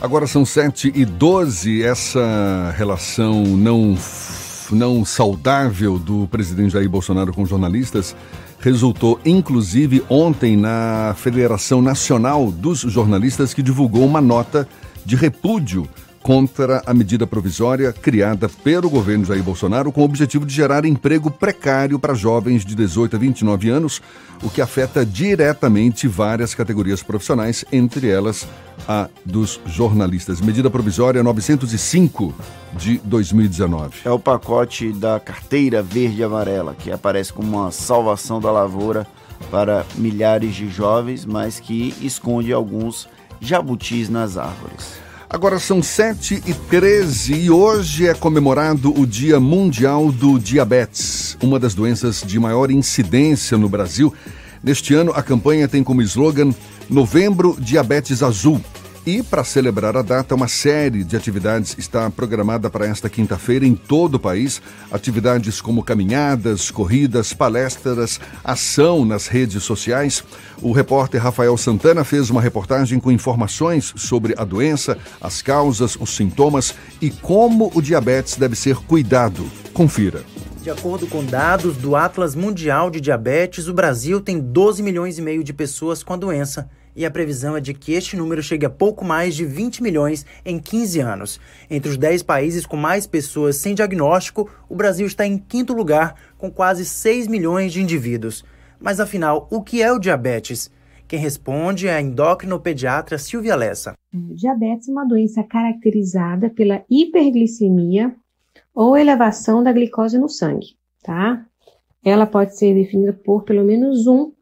Agora 0.00 0.26
são 0.26 0.44
7 0.44 0.92
e 0.94 1.04
12, 1.04 1.82
essa 1.82 2.74
relação 2.76 3.42
não, 3.42 3.96
não 4.70 5.04
saudável 5.04 5.98
do 5.98 6.28
presidente 6.28 6.72
Jair 6.72 6.88
Bolsonaro 6.88 7.32
com 7.32 7.46
jornalistas 7.46 8.14
resultou 8.64 9.20
inclusive 9.26 10.02
ontem 10.08 10.56
na 10.56 11.14
Federação 11.18 11.82
Nacional 11.82 12.50
dos 12.50 12.80
Jornalistas 12.80 13.52
que 13.52 13.62
divulgou 13.62 14.06
uma 14.06 14.22
nota 14.22 14.66
de 15.04 15.14
repúdio 15.16 15.86
contra 16.24 16.82
a 16.86 16.94
medida 16.94 17.26
provisória 17.26 17.92
criada 17.92 18.48
pelo 18.48 18.88
governo 18.88 19.26
Jair 19.26 19.42
Bolsonaro 19.42 19.92
com 19.92 20.00
o 20.00 20.04
objetivo 20.04 20.46
de 20.46 20.54
gerar 20.54 20.86
emprego 20.86 21.30
precário 21.30 21.98
para 21.98 22.14
jovens 22.14 22.64
de 22.64 22.74
18 22.74 23.14
a 23.14 23.18
29 23.18 23.68
anos, 23.68 24.00
o 24.42 24.48
que 24.48 24.62
afeta 24.62 25.04
diretamente 25.04 26.08
várias 26.08 26.54
categorias 26.54 27.02
profissionais, 27.02 27.62
entre 27.70 28.08
elas 28.08 28.48
a 28.88 29.10
dos 29.22 29.60
jornalistas. 29.66 30.40
Medida 30.40 30.70
provisória 30.70 31.22
905 31.22 32.34
de 32.72 32.96
2019. 33.04 33.98
É 34.06 34.10
o 34.10 34.18
pacote 34.18 34.94
da 34.94 35.20
carteira 35.20 35.82
verde 35.82 36.22
e 36.22 36.24
amarela, 36.24 36.74
que 36.74 36.90
aparece 36.90 37.34
como 37.34 37.58
uma 37.58 37.70
salvação 37.70 38.40
da 38.40 38.50
lavoura 38.50 39.06
para 39.50 39.84
milhares 39.96 40.54
de 40.54 40.70
jovens, 40.70 41.26
mas 41.26 41.60
que 41.60 41.94
esconde 42.00 42.50
alguns 42.50 43.06
jabutis 43.42 44.08
nas 44.08 44.38
árvores. 44.38 45.03
Agora 45.34 45.58
são 45.58 45.82
7 45.82 46.44
e 46.46 46.54
13 46.54 47.34
e 47.34 47.50
hoje 47.50 48.06
é 48.06 48.14
comemorado 48.14 48.96
o 48.96 49.04
Dia 49.04 49.40
Mundial 49.40 50.12
do 50.12 50.38
Diabetes, 50.38 51.36
uma 51.42 51.58
das 51.58 51.74
doenças 51.74 52.22
de 52.24 52.38
maior 52.38 52.70
incidência 52.70 53.58
no 53.58 53.68
Brasil. 53.68 54.14
Neste 54.62 54.94
ano, 54.94 55.10
a 55.12 55.24
campanha 55.24 55.66
tem 55.66 55.82
como 55.82 56.00
slogan 56.02 56.54
Novembro 56.88 57.56
Diabetes 57.58 58.22
Azul. 58.22 58.60
E, 59.06 59.22
para 59.22 59.44
celebrar 59.44 59.98
a 59.98 60.02
data, 60.02 60.34
uma 60.34 60.48
série 60.48 61.04
de 61.04 61.14
atividades 61.14 61.76
está 61.76 62.08
programada 62.08 62.70
para 62.70 62.86
esta 62.86 63.10
quinta-feira 63.10 63.66
em 63.66 63.74
todo 63.74 64.14
o 64.14 64.18
país. 64.18 64.62
Atividades 64.90 65.60
como 65.60 65.82
caminhadas, 65.82 66.70
corridas, 66.70 67.34
palestras, 67.34 68.18
ação 68.42 69.04
nas 69.04 69.26
redes 69.26 69.62
sociais. 69.62 70.24
O 70.62 70.72
repórter 70.72 71.22
Rafael 71.22 71.54
Santana 71.58 72.02
fez 72.02 72.30
uma 72.30 72.40
reportagem 72.40 72.98
com 72.98 73.12
informações 73.12 73.92
sobre 73.94 74.34
a 74.38 74.44
doença, 74.44 74.96
as 75.20 75.42
causas, 75.42 75.96
os 76.00 76.16
sintomas 76.16 76.74
e 76.98 77.10
como 77.10 77.70
o 77.74 77.82
diabetes 77.82 78.36
deve 78.36 78.56
ser 78.56 78.76
cuidado. 78.76 79.44
Confira. 79.74 80.22
De 80.62 80.70
acordo 80.70 81.06
com 81.06 81.22
dados 81.22 81.76
do 81.76 81.94
Atlas 81.94 82.34
Mundial 82.34 82.90
de 82.90 83.02
Diabetes, 83.02 83.68
o 83.68 83.74
Brasil 83.74 84.18
tem 84.18 84.40
12 84.40 84.82
milhões 84.82 85.18
e 85.18 85.20
meio 85.20 85.44
de 85.44 85.52
pessoas 85.52 86.02
com 86.02 86.14
a 86.14 86.16
doença 86.16 86.70
e 86.96 87.04
a 87.04 87.10
previsão 87.10 87.56
é 87.56 87.60
de 87.60 87.74
que 87.74 87.92
este 87.92 88.16
número 88.16 88.42
chegue 88.42 88.66
a 88.66 88.70
pouco 88.70 89.04
mais 89.04 89.34
de 89.34 89.44
20 89.44 89.82
milhões 89.82 90.24
em 90.44 90.58
15 90.58 91.00
anos. 91.00 91.40
Entre 91.70 91.90
os 91.90 91.96
10 91.96 92.22
países 92.22 92.64
com 92.64 92.76
mais 92.76 93.06
pessoas 93.06 93.56
sem 93.56 93.74
diagnóstico, 93.74 94.48
o 94.68 94.76
Brasil 94.76 95.06
está 95.06 95.26
em 95.26 95.38
quinto 95.38 95.72
lugar, 95.72 96.14
com 96.38 96.50
quase 96.50 96.84
6 96.84 97.26
milhões 97.26 97.72
de 97.72 97.82
indivíduos. 97.82 98.44
Mas 98.80 99.00
afinal, 99.00 99.48
o 99.50 99.62
que 99.62 99.82
é 99.82 99.92
o 99.92 99.98
diabetes? 99.98 100.70
Quem 101.06 101.18
responde 101.18 101.86
é 101.86 101.94
a 101.94 102.00
endocrinopediatra 102.00 103.18
Silvia 103.18 103.54
Lessa. 103.54 103.94
Diabetes 104.12 104.88
é 104.88 104.92
uma 104.92 105.06
doença 105.06 105.42
caracterizada 105.42 106.48
pela 106.48 106.82
hiperglicemia 106.88 108.14
ou 108.74 108.96
elevação 108.96 109.62
da 109.62 109.72
glicose 109.72 110.18
no 110.18 110.28
sangue, 110.28 110.76
tá? 111.02 111.44
Ela 112.04 112.26
pode 112.26 112.56
ser 112.56 112.74
definida 112.74 113.12
por 113.12 113.44
pelo 113.44 113.64
menos 113.64 114.06
um 114.06 114.32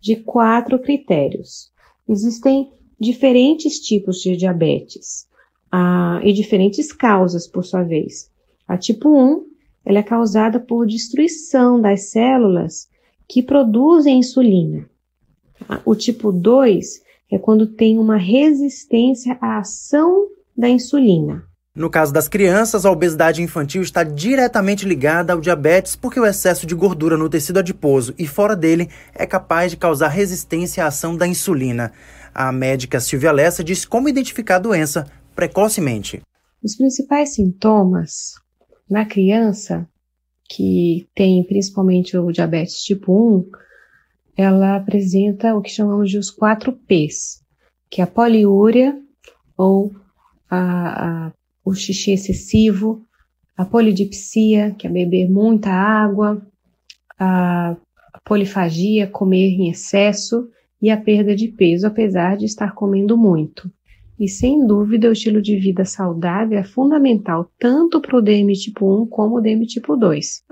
de 0.00 0.16
quatro 0.16 0.80
critérios. 0.80 1.71
Existem 2.08 2.72
diferentes 2.98 3.80
tipos 3.80 4.18
de 4.18 4.36
diabetes 4.36 5.26
ah, 5.70 6.20
e 6.22 6.32
diferentes 6.32 6.92
causas, 6.92 7.46
por 7.46 7.64
sua 7.64 7.82
vez. 7.82 8.30
A 8.66 8.76
tipo 8.76 9.08
1 9.08 9.52
ela 9.84 9.98
é 9.98 10.02
causada 10.02 10.60
por 10.60 10.86
destruição 10.86 11.80
das 11.80 12.10
células 12.10 12.88
que 13.28 13.42
produzem 13.42 14.18
insulina. 14.18 14.88
O 15.84 15.94
tipo 15.94 16.30
2 16.30 17.02
é 17.30 17.38
quando 17.38 17.66
tem 17.66 17.98
uma 17.98 18.16
resistência 18.16 19.36
à 19.40 19.58
ação 19.58 20.28
da 20.56 20.68
insulina. 20.68 21.44
No 21.74 21.88
caso 21.88 22.12
das 22.12 22.28
crianças, 22.28 22.84
a 22.84 22.90
obesidade 22.90 23.40
infantil 23.40 23.80
está 23.80 24.04
diretamente 24.04 24.86
ligada 24.86 25.32
ao 25.32 25.40
diabetes 25.40 25.96
porque 25.96 26.20
o 26.20 26.26
excesso 26.26 26.66
de 26.66 26.74
gordura 26.74 27.16
no 27.16 27.30
tecido 27.30 27.60
adiposo 27.60 28.14
e 28.18 28.26
fora 28.26 28.54
dele 28.54 28.90
é 29.14 29.26
capaz 29.26 29.70
de 29.70 29.78
causar 29.78 30.08
resistência 30.08 30.84
à 30.84 30.88
ação 30.88 31.16
da 31.16 31.26
insulina. 31.26 31.90
A 32.34 32.52
médica 32.52 33.00
Silvia 33.00 33.32
Lessa 33.32 33.64
diz 33.64 33.86
como 33.86 34.06
identificar 34.06 34.56
a 34.56 34.58
doença 34.58 35.06
precocemente. 35.34 36.20
Os 36.62 36.76
principais 36.76 37.34
sintomas 37.34 38.34
na 38.88 39.06
criança 39.06 39.88
que 40.50 41.08
tem 41.14 41.42
principalmente 41.46 42.18
o 42.18 42.30
diabetes 42.30 42.82
tipo 42.82 43.38
1, 43.38 43.50
ela 44.36 44.76
apresenta 44.76 45.54
o 45.54 45.62
que 45.62 45.70
chamamos 45.70 46.10
de 46.10 46.18
os 46.18 46.30
4 46.30 46.70
P's, 46.86 47.40
que 47.90 48.02
é 48.02 48.04
a 48.04 48.06
poliúria 48.06 48.94
ou 49.56 49.90
a, 50.50 51.28
a 51.28 51.32
o 51.64 51.74
xixi 51.74 52.12
excessivo, 52.12 53.04
a 53.56 53.64
polidipsia, 53.64 54.74
que 54.78 54.86
é 54.86 54.90
beber 54.90 55.30
muita 55.30 55.70
água, 55.70 56.44
a 57.18 57.76
polifagia, 58.24 59.06
comer 59.06 59.50
em 59.50 59.70
excesso 59.70 60.48
e 60.80 60.90
a 60.90 60.96
perda 60.96 61.34
de 61.34 61.48
peso, 61.48 61.86
apesar 61.86 62.36
de 62.36 62.44
estar 62.44 62.74
comendo 62.74 63.16
muito. 63.16 63.70
E 64.18 64.28
sem 64.28 64.66
dúvida, 64.66 65.08
o 65.08 65.12
estilo 65.12 65.42
de 65.42 65.56
vida 65.58 65.84
saudável 65.84 66.58
é 66.58 66.62
fundamental 66.62 67.50
tanto 67.58 68.00
para 68.00 68.16
o 68.16 68.22
DM 68.22 68.52
tipo 68.52 69.02
1 69.02 69.06
como 69.06 69.38
o 69.38 69.40
DM 69.40 69.66
tipo 69.66 69.96
2. 69.96 70.44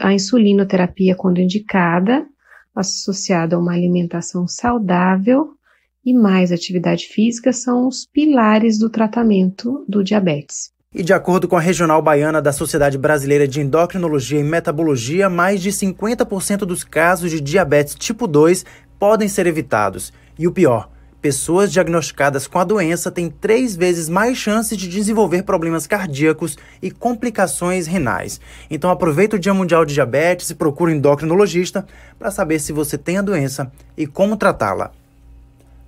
A, 0.00 0.12
insulinoterapia, 0.12 1.16
quando 1.16 1.40
indicada, 1.40 2.26
associada 2.74 3.56
a 3.56 3.58
uma 3.58 3.72
alimentação 3.72 4.46
saudável 4.46 5.57
e 6.04 6.14
mais 6.14 6.52
atividade 6.52 7.06
física 7.06 7.52
são 7.52 7.86
os 7.86 8.06
pilares 8.06 8.78
do 8.78 8.88
tratamento 8.88 9.84
do 9.88 10.02
diabetes. 10.02 10.70
E 10.94 11.02
de 11.02 11.12
acordo 11.12 11.46
com 11.46 11.56
a 11.56 11.60
Regional 11.60 12.00
Baiana 12.00 12.40
da 12.40 12.50
Sociedade 12.50 12.96
Brasileira 12.96 13.46
de 13.46 13.60
Endocrinologia 13.60 14.40
e 14.40 14.42
Metabologia, 14.42 15.28
mais 15.28 15.60
de 15.60 15.70
50% 15.70 16.60
dos 16.60 16.82
casos 16.82 17.30
de 17.30 17.40
diabetes 17.40 17.94
tipo 17.94 18.26
2 18.26 18.64
podem 18.98 19.28
ser 19.28 19.46
evitados. 19.46 20.12
E 20.38 20.48
o 20.48 20.52
pior, 20.52 20.88
pessoas 21.20 21.70
diagnosticadas 21.70 22.46
com 22.46 22.58
a 22.58 22.64
doença 22.64 23.10
têm 23.10 23.28
três 23.28 23.76
vezes 23.76 24.08
mais 24.08 24.38
chances 24.38 24.78
de 24.78 24.88
desenvolver 24.88 25.42
problemas 25.42 25.86
cardíacos 25.86 26.56
e 26.80 26.90
complicações 26.90 27.86
renais. 27.86 28.40
Então 28.70 28.90
aproveita 28.90 29.36
o 29.36 29.38
Dia 29.38 29.52
Mundial 29.52 29.84
de 29.84 29.92
Diabetes 29.92 30.48
e 30.48 30.54
procure 30.54 30.92
um 30.92 30.96
endocrinologista 30.96 31.86
para 32.18 32.30
saber 32.30 32.60
se 32.60 32.72
você 32.72 32.96
tem 32.96 33.18
a 33.18 33.22
doença 33.22 33.70
e 33.94 34.06
como 34.06 34.38
tratá-la. 34.38 34.90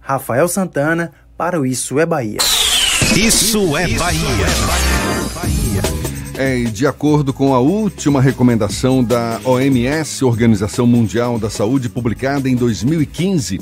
Rafael 0.01 0.49
Santana 0.49 1.13
para 1.37 1.61
o 1.61 1.65
Isso 1.65 1.99
é 1.99 2.07
Bahia. 2.07 2.39
Isso 3.17 3.77
é 3.77 3.87
Bahia. 3.89 4.47
É, 6.37 6.65
de 6.65 6.87
acordo 6.87 7.35
com 7.35 7.55
a 7.55 7.59
última 7.59 8.21
recomendação 8.21 9.05
da 9.05 9.39
OMS, 9.45 10.25
Organização 10.25 10.87
Mundial 10.87 11.39
da 11.39 11.51
Saúde, 11.51 11.91
publicada 11.91 12.49
em 12.49 12.57
2015, 12.57 13.61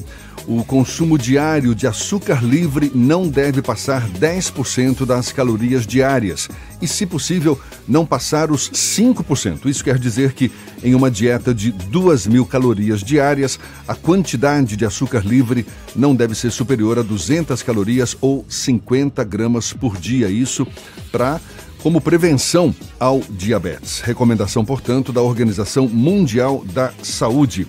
o 0.49 0.65
consumo 0.65 1.19
diário 1.19 1.75
de 1.75 1.87
açúcar 1.87 2.43
livre 2.43 2.91
não 2.95 3.29
deve 3.29 3.61
passar 3.61 4.09
10% 4.09 5.05
das 5.05 5.31
calorias 5.31 5.87
diárias 5.87 6.49
e, 6.81 6.89
se 6.89 7.05
possível, 7.05 7.61
não 7.87 8.07
passar 8.07 8.51
os 8.51 8.71
5%. 8.71 9.67
Isso 9.67 9.85
quer 9.85 9.99
dizer 9.99 10.33
que, 10.33 10.51
em 10.83 10.95
uma 10.95 11.11
dieta 11.11 11.55
de 11.55 11.71
2 11.71 12.27
mil 12.29 12.47
calorias 12.47 13.03
diárias, 13.03 13.61
a 13.87 13.95
quantidade 13.95 14.75
de 14.75 14.87
açúcar 14.87 15.23
livre 15.23 15.67
não 15.95 16.17
deve 16.17 16.35
ser 16.35 16.51
superior 16.51 16.99
a 16.99 17.03
200 17.03 17.63
calorias 17.63 18.17
ou 18.19 18.47
50 18.49 19.23
gramas 19.25 19.75
por 19.75 19.99
dia. 19.99 20.31
Isso 20.31 20.67
para 21.13 21.39
como 21.83 22.01
prevenção 22.01 22.75
ao 22.99 23.21
diabetes. 23.21 24.01
Recomendação, 24.01 24.65
portanto, 24.65 25.13
da 25.13 25.21
Organização 25.21 25.87
Mundial 25.87 26.65
da 26.73 26.91
Saúde. 27.03 27.67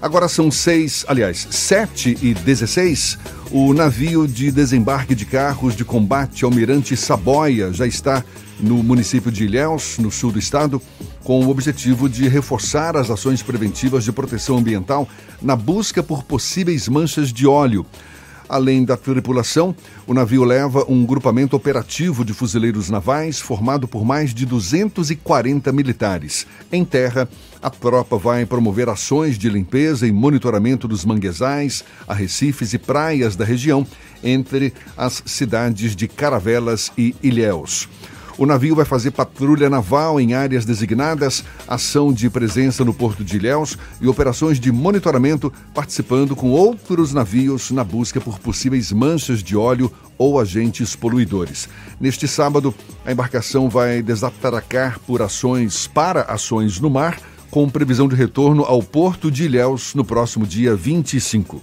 Agora 0.00 0.28
são 0.28 0.48
seis, 0.50 1.04
aliás, 1.08 1.48
sete 1.50 2.16
e 2.22 2.32
dezesseis. 2.32 3.18
O 3.50 3.74
navio 3.74 4.28
de 4.28 4.52
desembarque 4.52 5.14
de 5.14 5.26
carros 5.26 5.74
de 5.74 5.84
combate 5.84 6.44
Almirante 6.44 6.96
Saboia 6.96 7.72
já 7.72 7.86
está 7.86 8.24
no 8.60 8.82
município 8.82 9.32
de 9.32 9.44
Ilhéus, 9.44 9.98
no 9.98 10.10
sul 10.10 10.30
do 10.30 10.38
estado, 10.38 10.80
com 11.24 11.44
o 11.44 11.48
objetivo 11.48 12.08
de 12.08 12.28
reforçar 12.28 12.96
as 12.96 13.10
ações 13.10 13.42
preventivas 13.42 14.04
de 14.04 14.12
proteção 14.12 14.58
ambiental 14.58 15.08
na 15.42 15.56
busca 15.56 16.02
por 16.02 16.22
possíveis 16.22 16.88
manchas 16.88 17.32
de 17.32 17.46
óleo. 17.46 17.84
Além 18.48 18.84
da 18.84 18.96
tripulação, 18.96 19.74
o 20.06 20.14
navio 20.14 20.42
leva 20.42 20.84
um 20.88 21.04
grupamento 21.04 21.54
operativo 21.54 22.24
de 22.24 22.32
fuzileiros 22.32 22.88
navais 22.88 23.38
formado 23.38 23.86
por 23.86 24.04
mais 24.04 24.32
de 24.32 24.46
240 24.46 25.70
militares. 25.70 26.46
Em 26.72 26.84
terra, 26.84 27.28
a 27.60 27.68
tropa 27.68 28.16
vai 28.16 28.46
promover 28.46 28.88
ações 28.88 29.36
de 29.36 29.50
limpeza 29.50 30.06
e 30.06 30.12
monitoramento 30.12 30.88
dos 30.88 31.04
manguezais, 31.04 31.84
arrecifes 32.06 32.72
e 32.72 32.78
praias 32.78 33.36
da 33.36 33.44
região, 33.44 33.86
entre 34.22 34.72
as 34.96 35.22
cidades 35.26 35.94
de 35.94 36.08
Caravelas 36.08 36.90
e 36.96 37.14
Ilhéus. 37.22 37.88
O 38.38 38.46
navio 38.46 38.76
vai 38.76 38.84
fazer 38.84 39.10
patrulha 39.10 39.68
naval 39.68 40.20
em 40.20 40.32
áreas 40.32 40.64
designadas, 40.64 41.42
ação 41.66 42.12
de 42.12 42.30
presença 42.30 42.84
no 42.84 42.94
Porto 42.94 43.24
de 43.24 43.36
Ilhéus 43.36 43.76
e 44.00 44.06
operações 44.06 44.60
de 44.60 44.70
monitoramento, 44.70 45.52
participando 45.74 46.36
com 46.36 46.52
outros 46.52 47.12
navios 47.12 47.72
na 47.72 47.82
busca 47.82 48.20
por 48.20 48.38
possíveis 48.38 48.92
manchas 48.92 49.42
de 49.42 49.56
óleo 49.56 49.92
ou 50.16 50.38
agentes 50.38 50.94
poluidores. 50.94 51.68
Neste 52.00 52.28
sábado, 52.28 52.72
a 53.04 53.10
embarcação 53.10 53.68
vai 53.68 54.02
desatracar 54.02 55.00
por 55.00 55.20
ações 55.20 55.88
para 55.88 56.22
ações 56.22 56.78
no 56.78 56.88
mar, 56.88 57.18
com 57.50 57.68
previsão 57.68 58.06
de 58.06 58.14
retorno 58.14 58.62
ao 58.62 58.80
Porto 58.80 59.32
de 59.32 59.46
Ilhéus 59.46 59.96
no 59.96 60.04
próximo 60.04 60.46
dia 60.46 60.76
25 60.76 61.60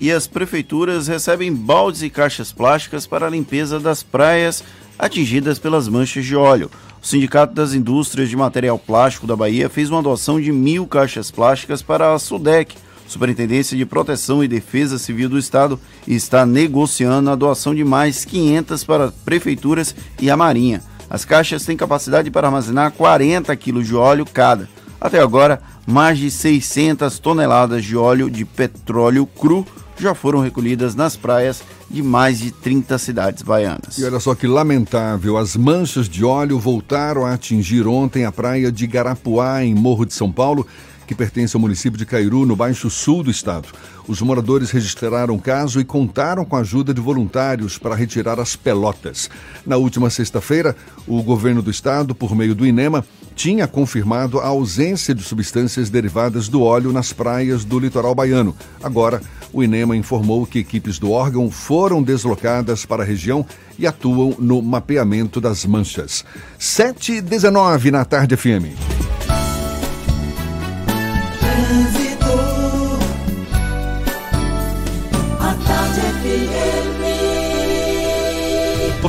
e 0.00 0.10
as 0.10 0.26
prefeituras 0.26 1.06
recebem 1.06 1.54
baldes 1.54 2.02
e 2.02 2.10
caixas 2.10 2.50
plásticas 2.50 3.06
para 3.06 3.28
a 3.28 3.30
limpeza 3.30 3.78
das 3.78 4.02
praias 4.02 4.64
atingidas 5.02 5.58
pelas 5.58 5.88
manchas 5.88 6.24
de 6.24 6.36
óleo. 6.36 6.70
O 7.02 7.06
Sindicato 7.06 7.52
das 7.52 7.74
Indústrias 7.74 8.28
de 8.28 8.36
Material 8.36 8.78
Plástico 8.78 9.26
da 9.26 9.34
Bahia 9.34 9.68
fez 9.68 9.90
uma 9.90 10.00
doação 10.00 10.40
de 10.40 10.52
mil 10.52 10.86
caixas 10.86 11.28
plásticas 11.28 11.82
para 11.82 12.14
a 12.14 12.18
SUDEC, 12.20 12.76
Superintendência 13.08 13.76
de 13.76 13.84
Proteção 13.84 14.44
e 14.44 14.48
Defesa 14.48 14.98
Civil 14.98 15.28
do 15.28 15.36
Estado, 15.36 15.78
e 16.06 16.14
está 16.14 16.46
negociando 16.46 17.30
a 17.30 17.34
doação 17.34 17.74
de 17.74 17.82
mais 17.82 18.24
500 18.24 18.84
para 18.84 19.12
prefeituras 19.24 19.92
e 20.20 20.30
a 20.30 20.36
Marinha. 20.36 20.80
As 21.10 21.24
caixas 21.24 21.64
têm 21.64 21.76
capacidade 21.76 22.30
para 22.30 22.46
armazenar 22.46 22.92
40 22.92 23.54
quilos 23.56 23.88
de 23.88 23.96
óleo 23.96 24.24
cada. 24.24 24.68
Até 25.00 25.18
agora, 25.18 25.60
mais 25.84 26.16
de 26.16 26.30
600 26.30 27.18
toneladas 27.18 27.84
de 27.84 27.96
óleo 27.96 28.30
de 28.30 28.44
petróleo 28.44 29.26
cru 29.26 29.66
já 29.98 30.14
foram 30.14 30.40
recolhidas 30.40 30.94
nas 30.94 31.16
praias 31.16 31.62
de 31.90 32.02
mais 32.02 32.38
de 32.38 32.50
30 32.50 32.98
cidades 32.98 33.42
baianas. 33.42 33.98
E 33.98 34.04
olha 34.04 34.20
só 34.20 34.34
que 34.34 34.46
lamentável, 34.46 35.36
as 35.36 35.56
manchas 35.56 36.08
de 36.08 36.24
óleo 36.24 36.58
voltaram 36.58 37.24
a 37.24 37.34
atingir 37.34 37.86
ontem 37.86 38.24
a 38.24 38.32
praia 38.32 38.72
de 38.72 38.86
Garapuá, 38.86 39.62
em 39.64 39.74
Morro 39.74 40.04
de 40.04 40.14
São 40.14 40.30
Paulo, 40.30 40.66
que 41.06 41.14
pertence 41.14 41.54
ao 41.54 41.60
município 41.60 41.98
de 41.98 42.06
Cairu, 42.06 42.46
no 42.46 42.56
Baixo 42.56 42.88
Sul 42.88 43.22
do 43.22 43.30
estado. 43.30 43.68
Os 44.08 44.20
moradores 44.22 44.70
registraram 44.70 45.34
o 45.34 45.40
caso 45.40 45.80
e 45.80 45.84
contaram 45.84 46.44
com 46.44 46.56
a 46.56 46.60
ajuda 46.60 46.94
de 46.94 47.00
voluntários 47.00 47.76
para 47.76 47.94
retirar 47.94 48.40
as 48.40 48.56
pelotas. 48.56 49.28
Na 49.66 49.76
última 49.76 50.10
sexta-feira, 50.10 50.74
o 51.06 51.22
governo 51.22 51.62
do 51.62 51.70
estado, 51.70 52.14
por 52.14 52.34
meio 52.34 52.54
do 52.54 52.66
INEMA, 52.66 53.04
tinha 53.34 53.66
confirmado 53.66 54.38
a 54.38 54.46
ausência 54.46 55.14
de 55.14 55.22
substâncias 55.22 55.90
derivadas 55.90 56.48
do 56.48 56.62
óleo 56.62 56.92
nas 56.92 57.12
praias 57.12 57.64
do 57.64 57.78
litoral 57.78 58.14
baiano. 58.14 58.54
Agora, 58.82 59.20
o 59.52 59.62
INEMA 59.62 59.96
informou 59.96 60.46
que 60.46 60.58
equipes 60.58 60.98
do 60.98 61.10
órgão 61.10 61.50
foram 61.50 62.02
deslocadas 62.02 62.86
para 62.86 63.02
a 63.02 63.06
região 63.06 63.44
e 63.78 63.86
atuam 63.86 64.34
no 64.38 64.62
mapeamento 64.62 65.40
das 65.40 65.64
manchas. 65.64 66.24
7h19 66.58 67.90
na 67.90 68.04
tarde 68.04 68.36
FM. 68.36 69.31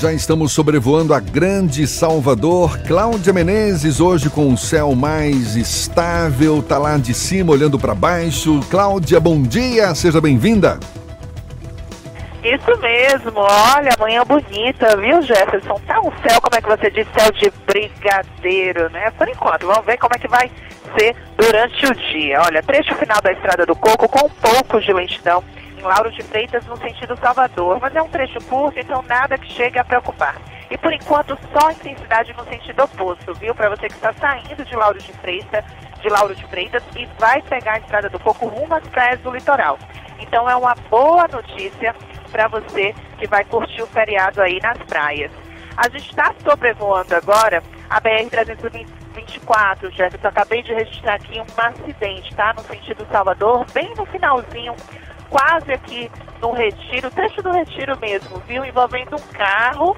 Já 0.00 0.12
estamos 0.12 0.52
sobrevoando 0.52 1.14
a 1.14 1.20
grande 1.20 1.86
Salvador. 1.86 2.78
Cláudia 2.80 3.32
Menezes, 3.32 4.00
hoje 4.00 4.28
com 4.28 4.52
o 4.52 4.58
céu 4.58 4.94
mais 4.94 5.56
estável, 5.56 6.62
tá 6.62 6.78
lá 6.78 6.98
de 6.98 7.14
cima 7.14 7.52
olhando 7.52 7.78
para 7.78 7.94
baixo. 7.94 8.60
Cláudia, 8.70 9.20
bom 9.20 9.40
dia, 9.40 9.94
seja 9.94 10.20
bem-vinda. 10.20 10.78
Isso 12.42 12.78
mesmo, 12.80 13.38
olha, 13.38 13.90
manhã 13.98 14.22
bonita, 14.24 14.96
viu, 14.96 15.22
Jefferson? 15.22 15.80
Tá 15.86 15.98
um 16.00 16.12
céu, 16.26 16.40
como 16.42 16.54
é 16.54 16.60
que 16.60 16.68
você 16.68 16.90
diz, 16.90 17.06
céu 17.16 17.32
de 17.32 17.50
brigadeiro, 17.64 18.90
né? 18.90 19.10
Por 19.12 19.26
enquanto, 19.28 19.66
vamos 19.66 19.86
ver 19.86 19.96
como 19.96 20.14
é 20.14 20.18
que 20.18 20.28
vai 20.28 20.50
ser 20.98 21.16
durante 21.38 21.86
o 21.86 21.94
dia. 21.94 22.42
Olha, 22.42 22.62
trecho 22.62 22.94
final 22.96 23.22
da 23.22 23.32
Estrada 23.32 23.64
do 23.64 23.74
Coco 23.74 24.08
com 24.08 24.26
um 24.26 24.30
pouco 24.30 24.80
de 24.80 24.92
lentidão 24.92 25.42
Lauro 25.84 26.10
de 26.10 26.22
Freitas 26.22 26.64
no 26.66 26.76
sentido 26.78 27.16
Salvador, 27.18 27.78
mas 27.80 27.94
é 27.94 28.02
um 28.02 28.08
trecho 28.08 28.38
curto, 28.46 28.78
então 28.78 29.02
nada 29.02 29.36
que 29.36 29.52
chegue 29.52 29.78
a 29.78 29.84
preocupar. 29.84 30.36
E 30.70 30.78
por 30.78 30.92
enquanto 30.92 31.38
só 31.52 31.70
intensidade 31.70 32.32
no 32.32 32.44
sentido 32.44 32.84
oposto, 32.84 33.34
viu? 33.34 33.54
Para 33.54 33.68
você 33.68 33.88
que 33.88 33.94
está 33.94 34.12
saindo 34.14 34.64
de 34.64 34.74
Lauro 34.74 34.98
de 34.98 35.12
Freitas, 35.12 35.64
de 36.00 36.08
Lauro 36.08 36.34
de 36.34 36.44
Freitas 36.46 36.82
e 36.96 37.06
vai 37.18 37.40
pegar 37.42 37.74
a 37.74 37.78
estrada 37.78 38.08
do 38.08 38.18
Coco 38.18 38.46
rumo 38.46 38.74
às 38.74 38.86
praias 38.88 39.20
do 39.20 39.30
litoral. 39.30 39.78
Então 40.18 40.48
é 40.48 40.56
uma 40.56 40.74
boa 40.90 41.28
notícia 41.28 41.94
para 42.32 42.48
você 42.48 42.94
que 43.18 43.26
vai 43.26 43.44
curtir 43.44 43.82
o 43.82 43.86
feriado 43.86 44.40
aí 44.40 44.58
nas 44.60 44.78
praias. 44.78 45.30
A 45.76 45.88
gente 45.88 46.10
está 46.10 46.34
sobrevoando 46.42 47.14
agora 47.14 47.62
a 47.90 48.00
BR-324, 48.00 49.90
Jefferson. 49.90 50.28
Acabei 50.28 50.62
de 50.62 50.72
registrar 50.72 51.14
aqui 51.14 51.40
um 51.40 51.46
acidente, 51.56 52.34
tá? 52.34 52.52
No 52.54 52.62
sentido 52.62 53.06
Salvador, 53.10 53.66
bem 53.72 53.92
no 53.96 54.04
finalzinho 54.06 54.74
quase 55.34 55.72
aqui 55.72 56.08
no 56.40 56.52
retiro, 56.52 57.10
trecho 57.10 57.42
do 57.42 57.50
retiro 57.50 57.98
mesmo, 57.98 58.38
viu? 58.46 58.64
Envolvendo 58.64 59.16
um 59.16 59.32
carro 59.32 59.96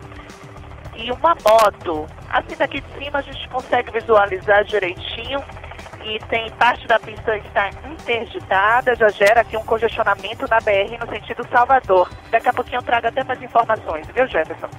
e 0.94 1.12
uma 1.12 1.36
moto. 1.44 2.06
Assim 2.30 2.56
daqui 2.56 2.80
de 2.80 3.04
cima 3.04 3.18
a 3.18 3.20
gente 3.22 3.46
consegue 3.50 3.92
visualizar 3.92 4.64
direitinho 4.64 5.44
e 6.02 6.18
tem 6.30 6.50
parte 6.52 6.86
da 6.86 6.98
pista 6.98 7.36
está 7.36 7.68
interditada, 7.84 8.94
já 8.94 9.10
gera 9.10 9.42
aqui 9.42 9.58
um 9.58 9.64
congestionamento 9.64 10.48
na 10.48 10.58
BR 10.60 11.04
no 11.04 11.12
sentido 11.12 11.46
Salvador. 11.50 12.08
Daqui 12.30 12.48
a 12.48 12.52
pouquinho 12.54 12.78
eu 12.78 12.82
trago 12.82 13.08
até 13.08 13.22
mais 13.22 13.42
informações, 13.42 14.06
viu, 14.14 14.26
Jefferson? 14.26 14.70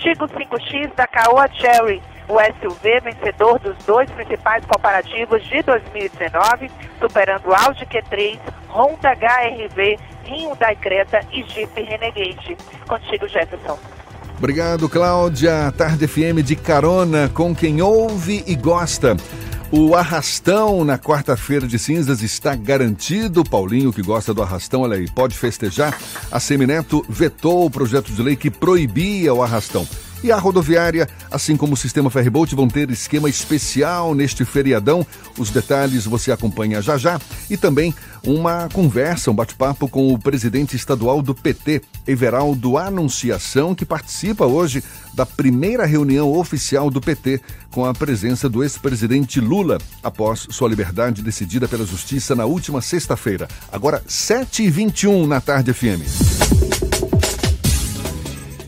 Chico 0.00 0.26
5X 0.26 0.94
da 0.96 1.06
Caoa 1.06 1.46
Cherry, 1.52 2.02
o 2.26 2.36
SUV 2.38 3.00
vencedor 3.00 3.58
dos 3.58 3.76
dois 3.84 4.10
principais 4.10 4.64
comparativos 4.64 5.44
de 5.44 5.62
2019, 5.62 6.70
superando 6.98 7.52
Audi 7.52 7.84
Q3, 7.84 8.38
Honda 8.70 9.10
HRV, 9.12 9.98
Hyundai 10.26 10.76
Creta 10.76 11.20
e 11.30 11.42
Jeep 11.42 11.82
Renegade. 11.82 12.56
Contigo, 12.88 13.28
Jefferson. 13.28 13.78
Obrigado, 14.38 14.88
Cláudia. 14.88 15.70
Tarde 15.76 16.08
FM 16.08 16.42
de 16.42 16.56
carona 16.56 17.28
com 17.34 17.54
quem 17.54 17.82
ouve 17.82 18.42
e 18.46 18.54
gosta. 18.54 19.16
O 19.72 19.94
arrastão 19.94 20.84
na 20.84 20.98
quarta-feira 20.98 21.64
de 21.64 21.78
cinzas 21.78 22.22
está 22.22 22.56
garantido. 22.56 23.44
Paulinho, 23.44 23.92
que 23.92 24.02
gosta 24.02 24.34
do 24.34 24.42
arrastão, 24.42 24.80
olha 24.80 24.96
aí, 24.96 25.08
pode 25.08 25.38
festejar. 25.38 25.96
A 26.28 26.40
Semineto 26.40 27.06
vetou 27.08 27.64
o 27.64 27.70
projeto 27.70 28.10
de 28.10 28.20
lei 28.20 28.34
que 28.34 28.50
proibia 28.50 29.32
o 29.32 29.44
arrastão. 29.44 29.86
E 30.22 30.30
a 30.30 30.36
rodoviária, 30.36 31.08
assim 31.30 31.56
como 31.56 31.72
o 31.72 31.76
sistema 31.76 32.10
Ferryboat, 32.10 32.54
vão 32.54 32.68
ter 32.68 32.90
esquema 32.90 33.28
especial 33.28 34.14
neste 34.14 34.44
feriadão. 34.44 35.06
Os 35.38 35.50
detalhes 35.50 36.04
você 36.04 36.30
acompanha 36.30 36.82
já 36.82 36.98
já. 36.98 37.18
E 37.48 37.56
também 37.56 37.94
uma 38.22 38.68
conversa, 38.68 39.30
um 39.30 39.34
bate-papo 39.34 39.88
com 39.88 40.12
o 40.12 40.18
presidente 40.18 40.76
estadual 40.76 41.22
do 41.22 41.34
PT, 41.34 41.82
Everaldo 42.06 42.76
Anunciação, 42.76 43.74
que 43.74 43.86
participa 43.86 44.44
hoje 44.44 44.84
da 45.14 45.24
primeira 45.24 45.86
reunião 45.86 46.32
oficial 46.32 46.90
do 46.90 47.00
PT 47.00 47.40
com 47.70 47.86
a 47.86 47.94
presença 47.94 48.48
do 48.48 48.62
ex-presidente 48.62 49.40
Lula, 49.40 49.78
após 50.02 50.46
sua 50.50 50.68
liberdade 50.68 51.22
decidida 51.22 51.66
pela 51.66 51.86
Justiça 51.86 52.34
na 52.34 52.44
última 52.44 52.82
sexta-feira. 52.82 53.48
Agora, 53.72 54.02
7h21 54.06 55.26
na 55.26 55.40
tarde 55.40 55.72
FM. 55.72 56.89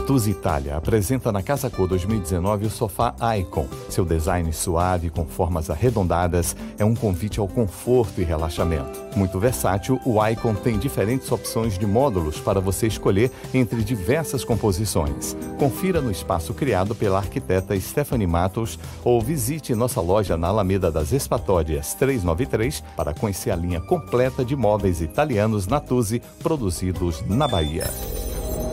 Natuz 0.00 0.26
Itália 0.26 0.76
apresenta 0.76 1.30
na 1.30 1.42
Casa 1.42 1.68
Cor 1.68 1.86
2019 1.86 2.66
o 2.66 2.70
sofá 2.70 3.14
Icon. 3.38 3.68
Seu 3.90 4.02
design 4.02 4.50
suave 4.50 5.10
com 5.10 5.26
formas 5.26 5.68
arredondadas 5.68 6.56
é 6.78 6.84
um 6.84 6.94
convite 6.94 7.38
ao 7.38 7.46
conforto 7.46 8.18
e 8.18 8.24
relaxamento. 8.24 8.98
Muito 9.14 9.38
versátil, 9.38 10.00
o 10.06 10.26
Icon 10.26 10.54
tem 10.54 10.78
diferentes 10.78 11.30
opções 11.30 11.78
de 11.78 11.86
módulos 11.86 12.40
para 12.40 12.60
você 12.60 12.86
escolher 12.86 13.30
entre 13.52 13.84
diversas 13.84 14.42
composições. 14.42 15.36
Confira 15.58 16.00
no 16.00 16.10
espaço 16.10 16.54
criado 16.54 16.94
pela 16.94 17.18
arquiteta 17.18 17.78
Stephanie 17.78 18.26
Matos 18.26 18.78
ou 19.04 19.20
visite 19.20 19.74
nossa 19.74 20.00
loja 20.00 20.34
na 20.34 20.48
Alameda 20.48 20.90
das 20.90 21.12
Espatórias 21.12 21.92
393 21.94 22.82
para 22.96 23.12
conhecer 23.12 23.50
a 23.50 23.56
linha 23.56 23.82
completa 23.82 24.44
de 24.46 24.56
móveis 24.56 25.02
italianos 25.02 25.66
Natuzzi 25.66 26.22
produzidos 26.42 27.22
na 27.28 27.46
Bahia. 27.46 27.90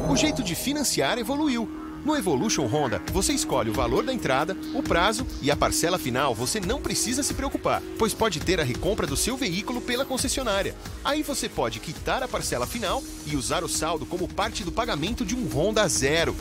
O 0.09 0.15
jeito 0.15 0.41
de 0.41 0.55
financiar 0.55 1.17
evoluiu. 1.17 1.69
No 2.05 2.15
Evolution 2.15 2.65
Honda, 2.65 3.01
você 3.11 3.33
escolhe 3.33 3.69
o 3.69 3.73
valor 3.73 4.05
da 4.05 4.13
entrada, 4.13 4.55
o 4.73 4.81
prazo 4.81 5.27
e 5.41 5.51
a 5.51 5.55
parcela 5.55 5.99
final 5.99 6.33
você 6.33 6.61
não 6.61 6.81
precisa 6.81 7.21
se 7.21 7.33
preocupar, 7.33 7.81
pois 7.99 8.13
pode 8.13 8.39
ter 8.39 8.61
a 8.61 8.63
recompra 8.63 9.05
do 9.05 9.17
seu 9.17 9.35
veículo 9.35 9.81
pela 9.81 10.05
concessionária. 10.05 10.73
Aí 11.03 11.23
você 11.23 11.49
pode 11.49 11.81
quitar 11.81 12.23
a 12.23 12.27
parcela 12.27 12.65
final 12.65 13.03
e 13.25 13.35
usar 13.35 13.65
o 13.65 13.67
saldo 13.67 14.05
como 14.05 14.29
parte 14.29 14.63
do 14.63 14.71
pagamento 14.71 15.25
de 15.25 15.35
um 15.35 15.45
Honda 15.49 15.85
zero. 15.89 16.33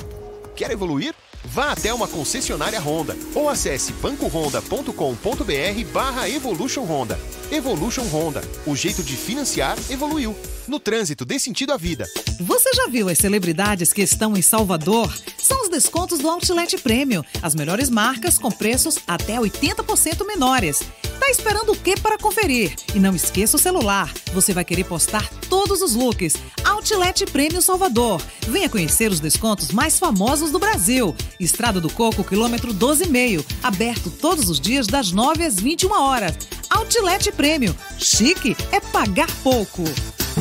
Quer 0.55 0.71
evoluir? 0.71 1.13
Vá 1.45 1.73
até 1.73 1.93
uma 1.93 2.07
concessionária 2.07 2.81
Honda 2.81 3.17
ou 3.35 3.49
acesse 3.49 3.93
bancohonda.com.br 3.95 5.93
barra 5.93 6.29
Evolution 6.29 6.85
Honda. 6.85 7.19
Evolution 7.51 8.05
Honda. 8.05 8.43
O 8.65 8.77
jeito 8.77 9.03
de 9.03 9.17
financiar 9.17 9.77
evoluiu. 9.91 10.37
No 10.69 10.81
trânsito, 10.81 11.25
dê 11.25 11.39
sentido 11.39 11.73
à 11.73 11.77
vida. 11.77 12.09
Você 12.41 12.71
já 12.75 12.89
viu 12.89 13.09
as 13.09 13.19
celebridades 13.19 13.93
que 13.93 14.03
estão 14.03 14.37
em 14.37 14.43
Salvador? 14.43 15.13
São 15.39 15.63
os 15.63 15.69
descontos 15.69 16.19
do 16.19 16.29
Outlet 16.29 16.77
Prêmio. 16.79 17.25
As 17.41 17.55
melhores 17.55 17.89
marcas 17.89 18.37
com 18.37 18.51
preços 18.51 18.99
até 19.07 19.37
80% 19.37 20.27
menores. 20.27 20.83
Tá 21.21 21.31
esperando 21.31 21.73
o 21.73 21.77
que 21.77 21.99
para 22.01 22.19
conferir? 22.19 22.75
E 22.95 22.99
não 22.99 23.15
esqueça 23.15 23.57
o 23.57 23.61
celular. 23.61 24.13
Você 24.35 24.53
vai 24.53 24.65
querer 24.65 24.85
postar 24.85 25.29
todos 25.49 25.83
os 25.83 25.95
looks. 25.95 26.35
Outlet 26.65 27.27
Prêmio 27.27 27.63
Salvador. 27.63 28.21
Venha 28.49 28.69
conhecer 28.69 29.11
os 29.11 29.21
descontos 29.21 29.71
mais 29.71 29.99
famosos 29.99 30.51
do 30.51 30.59
Brasil. 30.59 31.15
Estrada 31.39 31.81
do 31.81 31.91
Coco, 31.91 32.25
quilômetro 32.25 32.75
12,5. 32.75 33.45
Aberto 33.63 34.11
todos 34.11 34.51
os 34.51 34.61
dias 34.61 34.87
das 34.87 35.13
9 35.13 35.45
às 35.45 35.57
21 35.57 35.93
horas. 35.93 36.37
Outlet 36.71 37.31
Prêmio. 37.33 37.75
Chique 37.99 38.57
é 38.73 38.81
pagar 38.81 39.31
pouco. 39.43 39.85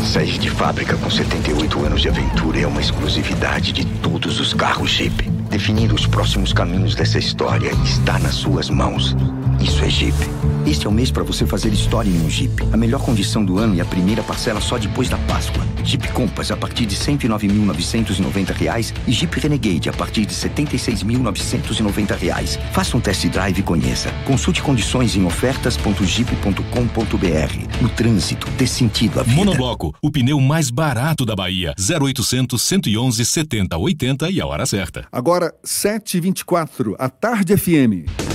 Sair 0.03 0.37
de 0.37 0.49
fábrica 0.49 0.97
com 0.97 1.09
78 1.09 1.85
anos 1.85 2.01
de 2.01 2.09
aventura 2.09 2.59
é 2.59 2.67
uma 2.67 2.81
exclusividade 2.81 3.71
de 3.71 3.85
todos 3.85 4.39
os 4.39 4.53
carros 4.53 4.91
Jeep. 4.91 5.44
Definir 5.55 5.93
os 5.93 6.05
próximos 6.05 6.51
caminhos 6.51 6.95
dessa 6.95 7.17
história 7.17 7.71
está 7.85 8.19
nas 8.19 8.35
suas 8.35 8.69
mãos. 8.69 9.15
Isso 9.61 9.85
é 9.85 9.89
Jeep. 9.89 10.17
Este 10.65 10.85
é 10.85 10.89
o 10.89 10.91
mês 10.91 11.09
para 11.11 11.23
você 11.23 11.45
fazer 11.45 11.71
história 11.71 12.09
em 12.09 12.25
um 12.25 12.29
Jeep. 12.29 12.51
A 12.73 12.77
melhor 12.77 13.01
condição 13.01 13.45
do 13.45 13.57
ano 13.57 13.73
e 13.75 13.79
a 13.79 13.85
primeira 13.85 14.21
parcela 14.21 14.59
só 14.59 14.77
depois 14.77 15.07
da 15.07 15.17
Páscoa. 15.19 15.63
Jeep 15.83 16.09
Compass 16.09 16.51
a 16.51 16.57
partir 16.57 16.85
de 16.87 16.95
R$ 16.95 17.17
109.990 17.17 18.93
e 19.07 19.11
Jeep 19.11 19.39
Renegade 19.39 19.87
a 19.87 19.93
partir 19.93 20.25
de 20.25 20.33
R$ 20.33 20.49
76.990. 20.49 22.59
Faça 22.71 22.97
um 22.97 22.99
test 22.99 23.27
drive 23.27 23.59
e 23.59 23.63
conheça. 23.63 24.09
Consulte 24.25 24.63
condições 24.63 25.15
em 25.15 25.23
ofertas.jeep.com.br. 25.23 27.81
No 27.81 27.89
trânsito, 27.89 28.49
dê 28.57 28.65
sentido 28.65 29.19
à 29.19 29.23
vida. 29.23 29.37
Monobloco, 29.37 29.93
o 30.01 30.09
pneu 30.11 30.41
mais 30.41 30.71
barato 30.71 31.23
da 31.25 31.35
Bahia. 31.35 31.75
0800 31.77 32.59
111 32.59 33.23
70 33.23 33.77
80 33.77 34.31
e 34.31 34.41
a 34.41 34.47
hora 34.47 34.65
certa. 34.65 35.05
Agora, 35.11 35.44
7h24, 35.63 36.95
a 36.97 37.09
Tarde 37.09 37.53
FM. 37.53 38.34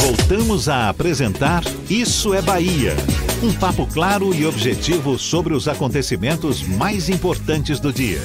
Voltamos 0.00 0.66
a 0.68 0.88
apresentar 0.88 1.62
Isso 1.88 2.32
é 2.32 2.40
Bahia. 2.40 2.94
Um 3.42 3.52
papo 3.52 3.86
claro 3.86 4.34
e 4.34 4.46
objetivo 4.46 5.18
sobre 5.18 5.52
os 5.52 5.68
acontecimentos 5.68 6.62
mais 6.62 7.10
importantes 7.10 7.78
do 7.78 7.92
dia. 7.92 8.20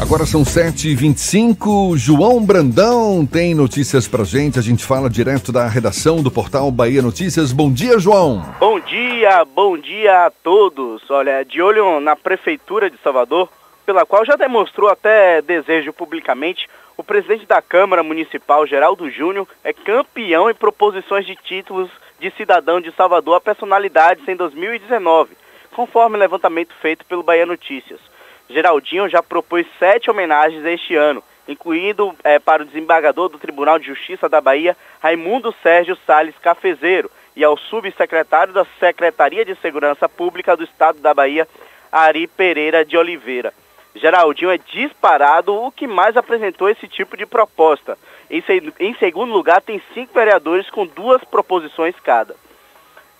Agora 0.00 0.24
são 0.24 0.42
7h25. 0.42 1.96
João 1.96 2.42
Brandão 2.42 3.26
tem 3.26 3.54
notícias 3.54 4.08
pra 4.08 4.24
gente. 4.24 4.58
A 4.58 4.62
gente 4.62 4.82
fala 4.82 5.10
direto 5.10 5.52
da 5.52 5.68
redação 5.68 6.22
do 6.22 6.30
portal 6.30 6.70
Bahia 6.70 7.02
Notícias. 7.02 7.52
Bom 7.52 7.70
dia, 7.70 7.98
João. 7.98 8.42
Bom 8.58 8.80
dia, 8.80 9.44
bom 9.44 9.76
dia 9.76 10.26
a 10.26 10.30
todos. 10.30 11.02
Olha, 11.10 11.44
de 11.44 11.60
olho 11.60 12.00
na 12.00 12.16
Prefeitura 12.16 12.90
de 12.90 12.96
Salvador, 13.04 13.48
pela 13.84 14.06
qual 14.06 14.24
já 14.24 14.36
demonstrou 14.36 14.88
até 14.88 15.42
desejo 15.42 15.92
publicamente, 15.92 16.66
o 16.96 17.02
presidente 17.02 17.46
da 17.46 17.62
Câmara 17.62 18.02
Municipal, 18.02 18.66
Geraldo 18.66 19.10
Júnior, 19.10 19.48
é 19.64 19.72
campeão 19.72 20.50
em 20.50 20.54
proposições 20.54 21.26
de 21.26 21.34
títulos 21.36 21.90
de 22.20 22.30
cidadão 22.32 22.80
de 22.80 22.92
Salvador 22.92 23.36
a 23.36 23.40
personalidades 23.40 24.26
em 24.28 24.36
2019, 24.36 25.36
conforme 25.74 26.18
levantamento 26.18 26.74
feito 26.80 27.04
pelo 27.06 27.22
Bahia 27.22 27.46
Notícias. 27.46 28.00
Geraldinho 28.48 29.08
já 29.08 29.22
propôs 29.22 29.66
sete 29.78 30.10
homenagens 30.10 30.64
este 30.64 30.94
ano, 30.94 31.22
incluindo 31.48 32.14
é, 32.22 32.38
para 32.38 32.62
o 32.62 32.66
desembargador 32.66 33.28
do 33.28 33.38
Tribunal 33.38 33.78
de 33.78 33.86
Justiça 33.86 34.28
da 34.28 34.40
Bahia, 34.40 34.76
Raimundo 35.00 35.54
Sérgio 35.62 35.96
Sales 36.06 36.34
Cafezeiro, 36.40 37.10
e 37.34 37.42
ao 37.42 37.56
subsecretário 37.56 38.52
da 38.52 38.66
Secretaria 38.78 39.44
de 39.44 39.54
Segurança 39.56 40.08
Pública 40.08 40.56
do 40.56 40.64
Estado 40.64 41.00
da 41.00 41.14
Bahia, 41.14 41.48
Ari 41.90 42.26
Pereira 42.26 42.84
de 42.84 42.96
Oliveira. 42.96 43.54
Geraldinho 43.94 44.50
é 44.50 44.58
disparado 44.58 45.54
o 45.54 45.70
que 45.70 45.86
mais 45.86 46.16
apresentou 46.16 46.68
esse 46.68 46.88
tipo 46.88 47.16
de 47.16 47.26
proposta. 47.26 47.98
Em, 48.30 48.42
em 48.80 48.94
segundo 48.94 49.32
lugar, 49.32 49.60
tem 49.60 49.82
cinco 49.92 50.14
vereadores 50.14 50.68
com 50.70 50.86
duas 50.86 51.22
proposições 51.24 51.94
cada. 52.00 52.34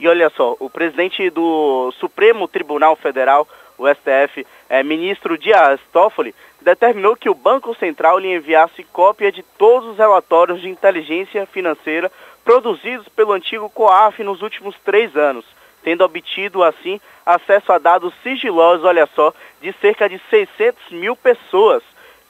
E 0.00 0.08
olha 0.08 0.30
só, 0.30 0.56
o 0.58 0.70
presidente 0.70 1.30
do 1.30 1.92
Supremo 1.92 2.48
Tribunal 2.48 2.96
Federal, 2.96 3.46
o 3.78 3.86
STF, 3.86 4.46
é, 4.68 4.82
ministro 4.82 5.38
Dias 5.38 5.80
Toffoli, 5.92 6.34
determinou 6.60 7.14
que 7.14 7.28
o 7.28 7.34
Banco 7.34 7.74
Central 7.74 8.18
lhe 8.18 8.34
enviasse 8.34 8.82
cópia 8.84 9.30
de 9.30 9.42
todos 9.58 9.90
os 9.90 9.98
relatórios 9.98 10.60
de 10.60 10.68
inteligência 10.68 11.46
financeira 11.46 12.10
produzidos 12.44 13.08
pelo 13.10 13.32
antigo 13.32 13.70
COAF 13.70 14.22
nos 14.22 14.42
últimos 14.42 14.74
três 14.84 15.16
anos, 15.16 15.44
tendo 15.82 16.04
obtido, 16.04 16.62
assim, 16.62 17.00
acesso 17.24 17.72
a 17.72 17.78
dados 17.78 18.12
sigilosos, 18.22 18.84
olha 18.84 19.08
só, 19.14 19.32
de 19.60 19.72
cerca 19.80 20.08
de 20.08 20.20
600 20.30 20.90
mil 20.90 21.16
pessoas, 21.16 21.82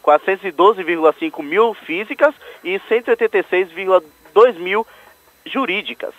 412,5 0.03 1.43
mil 1.43 1.75
físicas 1.75 2.35
e 2.65 2.79
186,2 2.89 4.55
mil 4.55 4.87
jurídicas. 5.45 6.15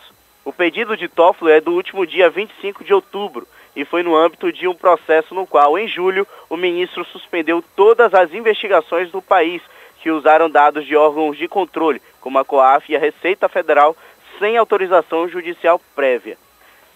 O 0.45 0.51
pedido 0.51 0.97
de 0.97 1.07
Toffolo 1.07 1.49
é 1.49 1.61
do 1.61 1.71
último 1.71 2.05
dia 2.05 2.29
25 2.29 2.83
de 2.83 2.93
outubro 2.93 3.47
e 3.75 3.85
foi 3.85 4.03
no 4.03 4.15
âmbito 4.15 4.51
de 4.51 4.67
um 4.67 4.75
processo 4.75 5.33
no 5.33 5.47
qual, 5.47 5.77
em 5.77 5.87
julho, 5.87 6.27
o 6.49 6.57
ministro 6.57 7.03
suspendeu 7.05 7.63
todas 7.75 8.13
as 8.13 8.33
investigações 8.33 9.09
do 9.09 9.21
país 9.21 9.61
que 10.01 10.11
usaram 10.11 10.49
dados 10.49 10.85
de 10.85 10.95
órgãos 10.95 11.37
de 11.37 11.47
controle, 11.47 12.01
como 12.19 12.37
a 12.37 12.45
COAF 12.45 12.91
e 12.91 12.95
a 12.95 12.99
Receita 12.99 13.47
Federal, 13.47 13.95
sem 14.37 14.57
autorização 14.57 15.29
judicial 15.29 15.79
prévia. 15.95 16.37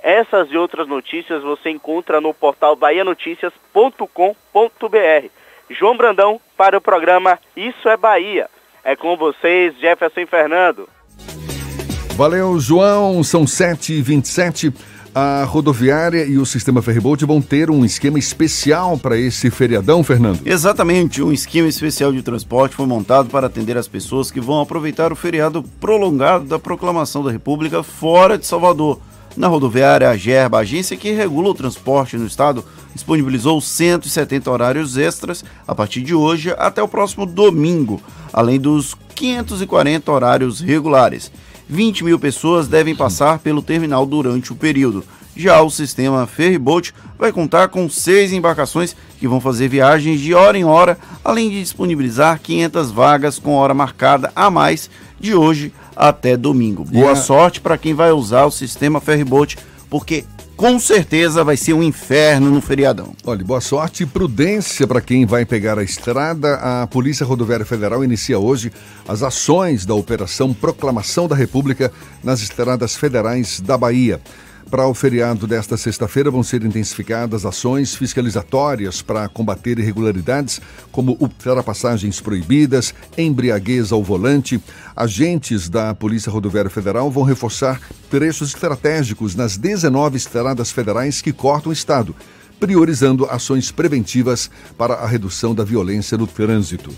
Essas 0.02 0.50
e 0.52 0.58
outras 0.58 0.88
notícias 0.88 1.44
você 1.44 1.70
encontra 1.70 2.22
no 2.22 2.34
portal 2.34 2.76
bahianoticias.com.br. 2.76 5.28
João 5.70 5.98
Brandão 5.98 6.40
para 6.56 6.78
o 6.78 6.82
programa 6.82 7.38
Isso 7.56 7.90
é 7.90 7.98
Bahia. 7.98 8.50
É 8.84 8.96
com 8.96 9.18
vocês, 9.18 9.78
Jefferson 9.80 10.26
Fernando. 10.28 10.88
Valeu, 12.16 12.60
João. 12.60 13.24
São 13.24 13.44
7h27. 13.44 14.74
A 15.14 15.44
rodoviária 15.46 16.26
e 16.26 16.38
o 16.38 16.46
sistema 16.46 16.80
Ferryboat 16.80 17.26
vão 17.26 17.42
ter 17.42 17.72
um 17.72 17.84
esquema 17.84 18.20
especial 18.20 19.00
para 19.00 19.18
esse 19.18 19.50
feriadão, 19.50 20.04
Fernando? 20.04 20.42
Exatamente, 20.46 21.24
um 21.24 21.32
esquema 21.32 21.68
especial 21.68 22.12
de 22.12 22.22
transporte 22.22 22.76
foi 22.76 22.86
montado 22.86 23.28
para 23.28 23.48
atender 23.48 23.76
as 23.78 23.88
pessoas 23.88 24.30
que 24.30 24.40
vão 24.40 24.62
aproveitar 24.62 25.12
o 25.12 25.16
feriado 25.16 25.64
prolongado 25.82 26.46
da 26.46 26.60
proclamação 26.60 27.24
da 27.24 27.32
República 27.32 27.82
fora 27.82 28.38
de 28.38 28.46
Salvador. 28.46 29.00
Na 29.38 29.48
rodoviária, 29.48 30.18
GERBA, 30.18 30.58
agência 30.58 30.98
que 30.98 31.12
regula 31.12 31.50
o 31.50 31.54
transporte 31.54 32.18
no 32.18 32.26
estado, 32.26 32.66
disponibilizou 32.96 33.62
170 33.62 34.50
horários 34.50 34.98
extras 34.98 35.46
a 35.68 35.76
partir 35.76 36.02
de 36.02 36.16
hoje 36.16 36.56
até 36.58 36.82
o 36.82 36.88
próximo 36.88 37.24
domingo, 37.24 38.02
além 38.34 38.60
dos 38.60 38.96
540 39.14 40.12
horários 40.12 40.60
regulares. 40.60 41.32
20 41.70 42.04
mil 42.04 42.18
pessoas 42.18 42.68
devem 42.68 42.96
passar 42.96 43.38
pelo 43.38 43.62
terminal 43.62 44.08
durante 44.08 44.52
o 44.52 44.56
período. 44.56 45.04
Já 45.36 45.62
o 45.62 45.70
sistema 45.70 46.26
Ferryboat 46.26 46.92
vai 47.16 47.32
contar 47.32 47.68
com 47.68 47.88
seis 47.88 48.34
embarcações 48.34 48.96
que 49.20 49.28
vão 49.28 49.40
fazer 49.40 49.68
viagens 49.68 50.20
de 50.20 50.34
hora 50.34 50.58
em 50.58 50.66
hora, 50.66 50.98
além 51.24 51.52
de 51.52 51.60
disponibilizar 51.60 52.40
500 52.42 52.90
vagas 52.90 53.38
com 53.38 53.54
hora 53.54 53.76
marcada 53.76 54.32
a 54.36 54.50
mais 54.50 54.90
de 55.20 55.36
hoje 55.36 55.74
até 55.96 56.38
domingo. 56.38 56.84
Boa 56.84 57.16
sorte 57.16 57.60
para 57.62 57.78
quem 57.78 57.94
vai 57.94 58.12
usar 58.12 58.46
o 58.46 58.52
sistema 58.52 59.02
Ferryboat, 59.02 59.58
porque 59.90 60.26
com 60.58 60.80
certeza 60.80 61.44
vai 61.44 61.56
ser 61.56 61.74
um 61.74 61.84
inferno 61.84 62.50
no 62.50 62.60
feriadão. 62.60 63.14
Olha, 63.24 63.46
boa 63.46 63.62
sorte 63.62 64.02
e 64.02 64.06
prudência 64.08 64.88
para 64.88 65.00
quem 65.00 65.24
vai 65.24 65.46
pegar 65.46 65.78
a 65.78 65.84
estrada. 65.84 66.56
A 66.56 66.88
Polícia 66.88 67.24
Rodoviária 67.24 67.66
Federal 67.66 68.04
inicia 68.04 68.40
hoje 68.40 68.72
as 69.08 69.22
ações 69.22 69.86
da 69.86 69.94
Operação 69.94 70.54
Proclamação 70.54 71.28
da 71.28 71.36
República 71.36 71.92
nas 72.24 72.42
estradas 72.42 72.96
federais 72.96 73.60
da 73.60 73.78
Bahia. 73.78 74.20
Para 74.70 74.86
o 74.86 74.94
feriado 74.94 75.48
desta 75.48 75.78
sexta-feira 75.78 76.30
vão 76.30 76.44
ser 76.44 76.62
intensificadas 76.62 77.46
ações 77.46 77.96
fiscalizatórias 77.96 79.02
para 79.02 79.30
combater 79.30 79.80
irregularidades 79.80 80.60
como 80.92 81.16
ultrapassagens 81.22 82.20
proibidas, 82.20 82.94
embriaguez 83.18 83.94
ao 83.94 84.04
volante. 84.04 84.62
Agentes 84.94 85.70
da 85.70 85.96
Polícia 85.96 86.30
Rodoviária 86.30 86.70
Federal 86.70 87.10
vão 87.10 87.24
reforçar 87.24 87.80
trechos 88.10 88.50
estratégicos 88.50 89.36
nas 89.36 89.56
19 89.56 90.18
estradas 90.18 90.70
federais 90.70 91.22
que 91.22 91.32
cortam 91.32 91.70
o 91.70 91.74
estado, 91.74 92.14
priorizando 92.60 93.26
ações 93.26 93.72
preventivas 93.72 94.52
para 94.78 94.96
a 94.96 95.08
redução 95.08 95.56
da 95.56 95.64
violência 95.64 96.18
no 96.18 96.28
trânsito. 96.28 96.94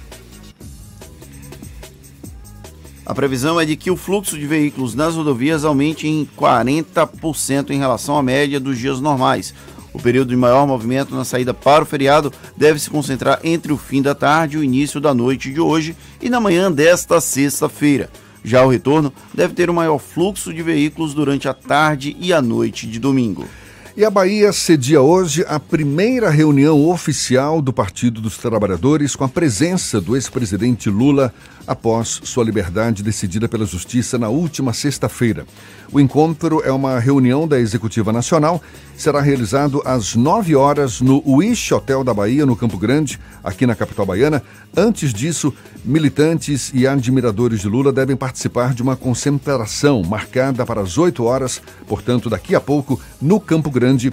A 3.09 3.15
previsão 3.15 3.59
é 3.59 3.65
de 3.65 3.75
que 3.75 3.89
o 3.89 3.97
fluxo 3.97 4.37
de 4.37 4.45
veículos 4.45 4.93
nas 4.93 5.15
rodovias 5.15 5.65
aumente 5.65 6.07
em 6.07 6.29
40% 6.37 7.71
em 7.71 7.79
relação 7.79 8.15
à 8.15 8.21
média 8.21 8.59
dos 8.59 8.77
dias 8.77 9.01
normais. 9.01 9.51
O 9.91 9.99
período 9.99 10.29
de 10.29 10.35
maior 10.35 10.67
movimento 10.67 11.15
na 11.15 11.25
saída 11.25 11.51
para 11.51 11.83
o 11.83 11.87
feriado 11.87 12.31
deve 12.55 12.77
se 12.77 12.87
concentrar 12.87 13.39
entre 13.43 13.73
o 13.73 13.77
fim 13.77 14.03
da 14.03 14.13
tarde 14.13 14.57
e 14.57 14.59
o 14.59 14.63
início 14.63 15.01
da 15.01 15.11
noite 15.11 15.51
de 15.51 15.59
hoje 15.59 15.97
e 16.21 16.29
na 16.29 16.39
manhã 16.39 16.71
desta 16.71 17.19
sexta-feira. 17.19 18.11
Já 18.43 18.63
o 18.63 18.69
retorno 18.69 19.11
deve 19.33 19.55
ter 19.55 19.71
o 19.71 19.73
maior 19.73 19.97
fluxo 19.97 20.53
de 20.53 20.61
veículos 20.61 21.15
durante 21.15 21.49
a 21.49 21.53
tarde 21.55 22.15
e 22.19 22.31
a 22.31 22.39
noite 22.39 22.85
de 22.85 22.99
domingo. 22.99 23.43
E 23.99 24.05
a 24.05 24.09
Bahia 24.09 24.53
cedia 24.53 25.01
hoje 25.01 25.43
a 25.45 25.59
primeira 25.59 26.29
reunião 26.29 26.87
oficial 26.87 27.61
do 27.61 27.73
Partido 27.73 28.21
dos 28.21 28.37
Trabalhadores 28.37 29.13
com 29.13 29.25
a 29.25 29.27
presença 29.27 29.99
do 29.99 30.15
ex-presidente 30.15 30.89
Lula 30.89 31.33
após 31.69 32.19
sua 32.23 32.43
liberdade 32.43 33.03
decidida 33.03 33.47
pela 33.47 33.63
Justiça 33.63 34.17
na 34.17 34.27
última 34.27 34.73
sexta-feira. 34.73 35.45
O 35.91 35.99
encontro 35.99 36.63
é 36.65 36.71
uma 36.71 36.97
reunião 36.97 37.47
da 37.47 37.59
Executiva 37.59 38.11
Nacional, 38.11 38.59
será 38.97 39.21
realizado 39.21 39.79
às 39.85 40.15
9 40.15 40.55
horas 40.55 40.99
no 40.99 41.21
Wish 41.25 41.71
Hotel 41.71 42.03
da 42.03 42.11
Bahia, 42.11 42.43
no 42.43 42.55
Campo 42.55 42.75
Grande, 42.75 43.19
aqui 43.43 43.67
na 43.67 43.75
capital 43.75 44.03
baiana. 44.03 44.41
Antes 44.75 45.13
disso, 45.13 45.53
militantes 45.85 46.71
e 46.73 46.87
admiradores 46.87 47.59
de 47.59 47.67
Lula 47.67 47.93
devem 47.93 48.15
participar 48.15 48.73
de 48.73 48.81
uma 48.81 48.95
concentração 48.95 50.01
marcada 50.01 50.65
para 50.65 50.81
as 50.81 50.97
8 50.97 51.23
horas, 51.23 51.61
portanto, 51.87 52.31
daqui 52.31 52.55
a 52.55 52.59
pouco, 52.59 52.99
no 53.21 53.39
Campo 53.39 53.69
Grande, 53.69 54.11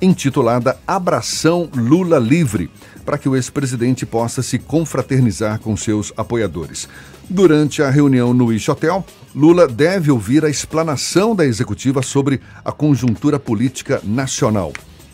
intitulada 0.00 0.78
Abração 0.86 1.68
Lula 1.74 2.18
Livre, 2.18 2.70
para 3.06 3.16
que 3.16 3.28
o 3.28 3.36
ex-presidente 3.36 4.04
possa 4.04 4.42
se 4.42 4.58
confraternizar 4.58 5.60
com 5.60 5.76
seus 5.76 6.12
apoiadores. 6.16 6.88
Durante 7.30 7.80
a 7.80 7.88
reunião 7.88 8.34
no 8.34 8.52
Ish 8.52 8.68
Hotel, 8.68 9.06
Lula 9.32 9.68
deve 9.68 10.10
ouvir 10.10 10.44
a 10.44 10.50
explanação 10.50 11.34
da 11.34 11.46
executiva 11.46 12.02
sobre 12.02 12.40
a 12.64 12.72
conjuntura 12.72 13.38
política 13.38 14.00
nacional. 14.02 14.72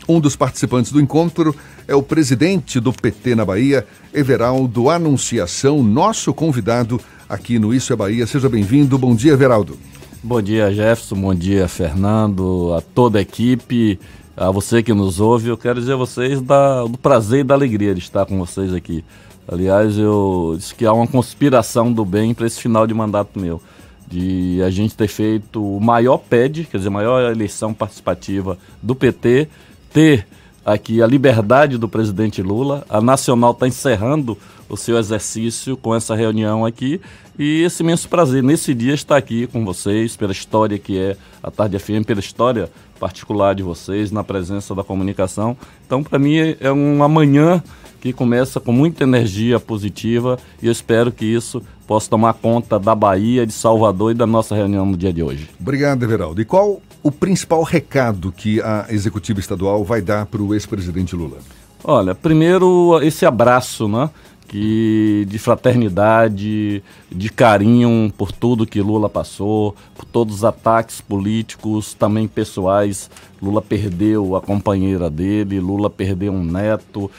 Um 0.09 0.19
dos 0.19 0.35
participantes 0.35 0.91
do 0.91 1.01
encontro 1.01 1.55
é 1.87 1.95
o 1.95 2.03
presidente 2.03 2.81
do 2.81 2.93
PT 2.93 3.35
na 3.35 3.45
Bahia, 3.45 3.87
Everaldo 4.13 4.91
Anunciação, 4.91 5.83
nosso 5.83 6.35
convidado 6.35 7.01
aqui 7.29 7.59
no 7.59 7.73
Isso 7.73 7.93
é 7.93 7.97
Bahia. 7.97 8.27
Seja 8.27 8.49
bem-vindo. 8.49 8.99
Bom 8.99 9.15
dia, 9.15 9.33
Everaldo. 9.33 9.79
Bom 10.25 10.41
dia, 10.41 10.73
Jefferson. 10.73 11.17
Bom 11.17 11.35
dia, 11.35 11.67
Fernando, 11.69 12.75
a 12.75 12.81
toda 12.81 13.19
a 13.19 13.23
equipe 13.23 13.99
a 14.37 14.51
você 14.51 14.83
que 14.83 14.93
nos 14.93 15.21
ouve, 15.21 15.49
eu 15.49 15.57
quero 15.57 15.81
dizer 15.81 15.93
a 15.93 15.97
vocês 15.97 16.41
da, 16.41 16.85
do 16.85 16.99
prazer 16.99 17.41
e 17.41 17.45
da 17.45 17.55
alegria 17.55 17.95
de 17.95 18.01
estar 18.01 18.25
com 18.25 18.39
vocês 18.39 18.73
aqui. 18.73 19.05
Aliás, 19.47 19.99
eu 19.99 20.55
disse 20.57 20.75
que 20.75 20.87
há 20.87 20.93
uma 20.93 21.07
conspiração 21.07 21.93
do 21.93 22.05
bem 22.05 22.33
para 22.33 22.47
esse 22.47 22.61
final 22.61 22.87
de 22.87 22.95
mandato 22.95 23.39
meu. 23.39 23.61
De 24.07 24.63
a 24.63 24.71
gente 24.71 24.95
ter 24.95 25.09
feito 25.09 25.77
o 25.77 25.81
maior 25.81 26.19
PED, 26.19 26.65
quer 26.71 26.77
dizer, 26.77 26.89
a 26.89 26.93
maior 26.93 27.31
eleição 27.31 27.75
participativa 27.75 28.59
do 28.83 28.95
PT, 28.95 29.49
ter 29.93 30.27
aqui 30.65 31.03
a 31.03 31.07
liberdade 31.07 31.77
do 31.77 31.89
presidente 31.89 32.43
Lula. 32.43 32.85
A 32.89 33.01
Nacional 33.01 33.53
está 33.53 33.67
encerrando 33.67 34.39
o 34.69 34.77
seu 34.77 34.99
exercício 34.99 35.77
com 35.77 35.95
essa 35.95 36.15
reunião 36.15 36.65
aqui 36.65 37.01
e 37.39 37.63
esse 37.63 37.83
imenso 37.83 38.09
prazer 38.09 38.43
nesse 38.43 38.75
dia 38.75 38.95
estar 38.95 39.17
aqui 39.17 39.47
com 39.47 39.65
vocês, 39.65 40.17
pela 40.17 40.33
história 40.33 40.79
que 40.79 40.99
é 40.99 41.17
a 41.43 41.51
Tarde 41.51 41.79
FM, 41.79 42.05
pela 42.07 42.21
história 42.21 42.71
particular 43.01 43.55
de 43.55 43.63
vocês, 43.63 44.11
na 44.13 44.23
presença 44.23 44.75
da 44.75 44.85
comunicação. 44.85 45.57
Então, 45.87 46.03
para 46.03 46.19
mim, 46.19 46.37
é 46.61 46.71
uma 46.71 47.09
manhã 47.09 47.63
que 48.01 48.13
começa 48.13 48.59
com 48.59 48.73
muita 48.73 49.05
energia 49.05 49.61
positiva 49.61 50.39
e 50.61 50.67
eu 50.67 50.73
espero 50.73 51.13
que 51.13 51.25
isso 51.25 51.63
possa 51.87 52.11
tomar 52.11 52.35
conta 52.35 52.79
da 52.79 52.95
Bahia, 52.95 53.47
de 53.47 53.53
Salvador 53.53 54.11
e 54.11 54.15
da 54.15 54.27
nossa 54.27 54.55
reunião 54.55 54.85
no 54.85 54.97
dia 54.97 55.13
de 55.13 55.23
hoje. 55.23 55.49
Obrigado, 55.61 56.03
Everaldo. 56.03 56.41
E 56.41 56.45
qual 56.45 56.81
o 57.03 57.11
principal 57.11 57.63
recado 57.63 58.33
que 58.33 58.61
a 58.61 58.87
executiva 58.89 59.41
estadual 59.41 59.85
vai 59.85 60.03
dar 60.03 60.27
para 60.27 60.43
o 60.43 60.53
ex-presidente 60.53 61.15
Lula? 61.15 61.39
Olha, 61.85 62.15
primeiro 62.15 63.01
esse 63.03 63.27
abraço, 63.27 63.89
né? 63.89 64.09
Que 64.53 65.25
de 65.31 65.39
fraternidade, 65.39 66.83
de 67.11 67.29
carinho 67.31 68.13
por 68.19 68.31
tudo 68.31 68.67
que 68.67 68.83
Lula 68.83 69.09
passou, 69.09 69.75
por 69.95 70.05
todos 70.05 70.37
os 70.37 70.45
ataques 70.45 71.01
políticos, 71.01 71.95
também 71.95 72.29
pessoais. 72.29 73.11
Lula 73.41 73.63
perdeu 73.63 74.37
a 74.37 74.43
companheira 74.43 75.09
dele, 75.09 75.59
Lula 75.59 75.89
perdeu 75.89 76.35
um 76.35 76.45
neto, 76.45 77.11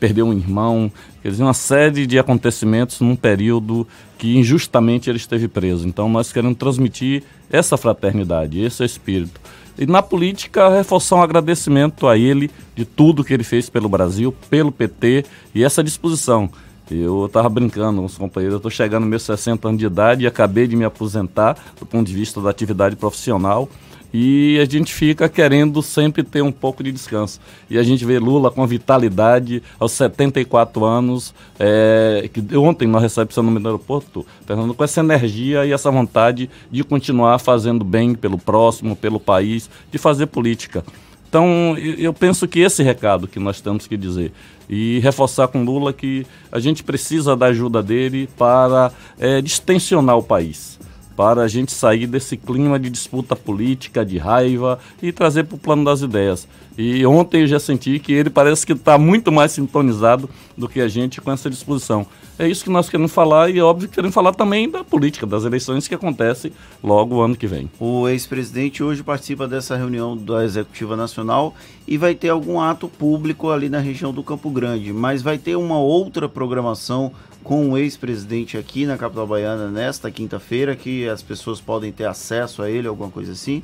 perdeu 0.00 0.28
um 0.28 0.32
irmão, 0.32 0.90
quer 1.22 1.28
dizer, 1.30 1.42
uma 1.42 1.52
série 1.52 2.06
de 2.06 2.18
acontecimentos 2.18 3.00
num 3.00 3.14
período 3.14 3.86
que 4.16 4.38
injustamente 4.38 5.10
ele 5.10 5.18
esteve 5.18 5.46
preso. 5.46 5.86
Então 5.86 6.08
nós 6.08 6.32
queremos 6.32 6.56
transmitir 6.56 7.22
essa 7.50 7.76
fraternidade, 7.76 8.62
esse 8.62 8.82
espírito. 8.82 9.38
E 9.78 9.84
na 9.84 10.00
política, 10.00 10.70
reforçar 10.70 11.16
um 11.16 11.22
agradecimento 11.22 12.08
a 12.08 12.16
ele 12.16 12.50
de 12.74 12.86
tudo 12.86 13.22
que 13.22 13.34
ele 13.34 13.44
fez 13.44 13.68
pelo 13.68 13.90
Brasil, 13.90 14.34
pelo 14.48 14.72
PT 14.72 15.26
e 15.54 15.62
essa 15.62 15.84
disposição. 15.84 16.50
Eu 16.90 17.26
estava 17.26 17.48
brincando 17.48 18.00
com 18.00 18.06
os 18.06 18.16
companheiros, 18.16 18.54
eu 18.54 18.58
estou 18.58 18.70
chegando 18.70 19.06
meus 19.06 19.22
60 19.22 19.68
anos 19.68 19.78
de 19.78 19.86
idade 19.86 20.24
e 20.24 20.26
acabei 20.26 20.66
de 20.66 20.76
me 20.76 20.84
aposentar 20.84 21.56
do 21.78 21.84
ponto 21.84 22.06
de 22.06 22.14
vista 22.14 22.40
da 22.40 22.50
atividade 22.50 22.96
profissional 22.96 23.68
e 24.12 24.58
a 24.58 24.64
gente 24.64 24.92
fica 24.92 25.28
querendo 25.28 25.82
sempre 25.82 26.22
ter 26.22 26.42
um 26.42 26.52
pouco 26.52 26.82
de 26.82 26.90
descanso. 26.90 27.40
E 27.68 27.78
a 27.78 27.82
gente 27.82 28.04
vê 28.04 28.18
Lula 28.18 28.50
com 28.50 28.66
vitalidade 28.66 29.62
aos 29.78 29.92
74 29.92 30.84
anos, 30.84 31.34
é, 31.58 32.28
que 32.32 32.56
ontem 32.56 32.88
nós 32.88 33.02
recepcionamos 33.02 33.60
no 33.60 33.68
aeroporto, 33.68 34.24
Fernando, 34.46 34.74
com 34.74 34.84
essa 34.84 35.00
energia 35.00 35.66
e 35.66 35.72
essa 35.72 35.90
vontade 35.90 36.48
de 36.70 36.82
continuar 36.84 37.38
fazendo 37.38 37.84
bem 37.84 38.14
pelo 38.14 38.38
próximo, 38.38 38.96
pelo 38.96 39.20
país, 39.20 39.68
de 39.90 39.98
fazer 39.98 40.26
política. 40.26 40.82
Então, 41.28 41.76
eu 41.76 42.14
penso 42.14 42.48
que 42.48 42.60
esse 42.60 42.82
recado 42.82 43.28
que 43.28 43.38
nós 43.38 43.60
temos 43.60 43.86
que 43.86 43.98
dizer 43.98 44.32
e 44.68 44.98
reforçar 45.00 45.48
com 45.48 45.62
Lula 45.62 45.92
que 45.92 46.26
a 46.50 46.58
gente 46.58 46.82
precisa 46.82 47.36
da 47.36 47.46
ajuda 47.46 47.82
dele 47.82 48.28
para 48.36 48.90
é, 49.18 49.40
distensionar 49.42 50.16
o 50.16 50.22
país, 50.22 50.77
para 51.18 51.42
a 51.42 51.48
gente 51.48 51.72
sair 51.72 52.06
desse 52.06 52.36
clima 52.36 52.78
de 52.78 52.88
disputa 52.88 53.34
política, 53.34 54.06
de 54.06 54.18
raiva 54.18 54.78
e 55.02 55.10
trazer 55.10 55.42
para 55.42 55.56
o 55.56 55.58
plano 55.58 55.84
das 55.84 56.00
ideias. 56.00 56.46
E 56.78 57.04
ontem 57.04 57.40
eu 57.40 57.46
já 57.48 57.58
senti 57.58 57.98
que 57.98 58.12
ele 58.12 58.30
parece 58.30 58.64
que 58.64 58.72
está 58.72 58.96
muito 58.96 59.32
mais 59.32 59.50
sintonizado 59.50 60.30
do 60.56 60.68
que 60.68 60.80
a 60.80 60.86
gente 60.86 61.20
com 61.20 61.32
essa 61.32 61.50
disposição. 61.50 62.06
É 62.38 62.46
isso 62.46 62.62
que 62.62 62.70
nós 62.70 62.88
queremos 62.88 63.10
falar 63.10 63.50
e, 63.50 63.60
óbvio, 63.60 63.88
queremos 63.88 64.14
falar 64.14 64.32
também 64.32 64.70
da 64.70 64.84
política, 64.84 65.26
das 65.26 65.44
eleições 65.44 65.88
que 65.88 65.94
acontecem 65.96 66.52
logo 66.84 67.16
o 67.16 67.20
ano 67.20 67.34
que 67.34 67.48
vem. 67.48 67.68
O 67.80 68.08
ex-presidente 68.08 68.80
hoje 68.80 69.02
participa 69.02 69.48
dessa 69.48 69.76
reunião 69.76 70.16
da 70.16 70.44
Executiva 70.44 70.96
Nacional 70.96 71.52
e 71.84 71.98
vai 71.98 72.14
ter 72.14 72.28
algum 72.28 72.60
ato 72.60 72.86
público 72.86 73.50
ali 73.50 73.68
na 73.68 73.80
região 73.80 74.12
do 74.12 74.22
Campo 74.22 74.50
Grande, 74.50 74.92
mas 74.92 75.20
vai 75.20 75.36
ter 75.36 75.56
uma 75.56 75.80
outra 75.80 76.28
programação 76.28 77.10
com 77.42 77.70
o 77.70 77.78
ex-presidente 77.78 78.56
aqui 78.56 78.86
na 78.86 78.96
capital 78.96 79.26
baiana 79.26 79.68
nesta 79.68 80.10
quinta-feira 80.10 80.76
que 80.76 81.08
as 81.08 81.22
pessoas 81.22 81.60
podem 81.60 81.90
ter 81.92 82.04
acesso 82.04 82.62
a 82.62 82.70
ele, 82.70 82.88
alguma 82.88 83.10
coisa 83.10 83.32
assim? 83.32 83.62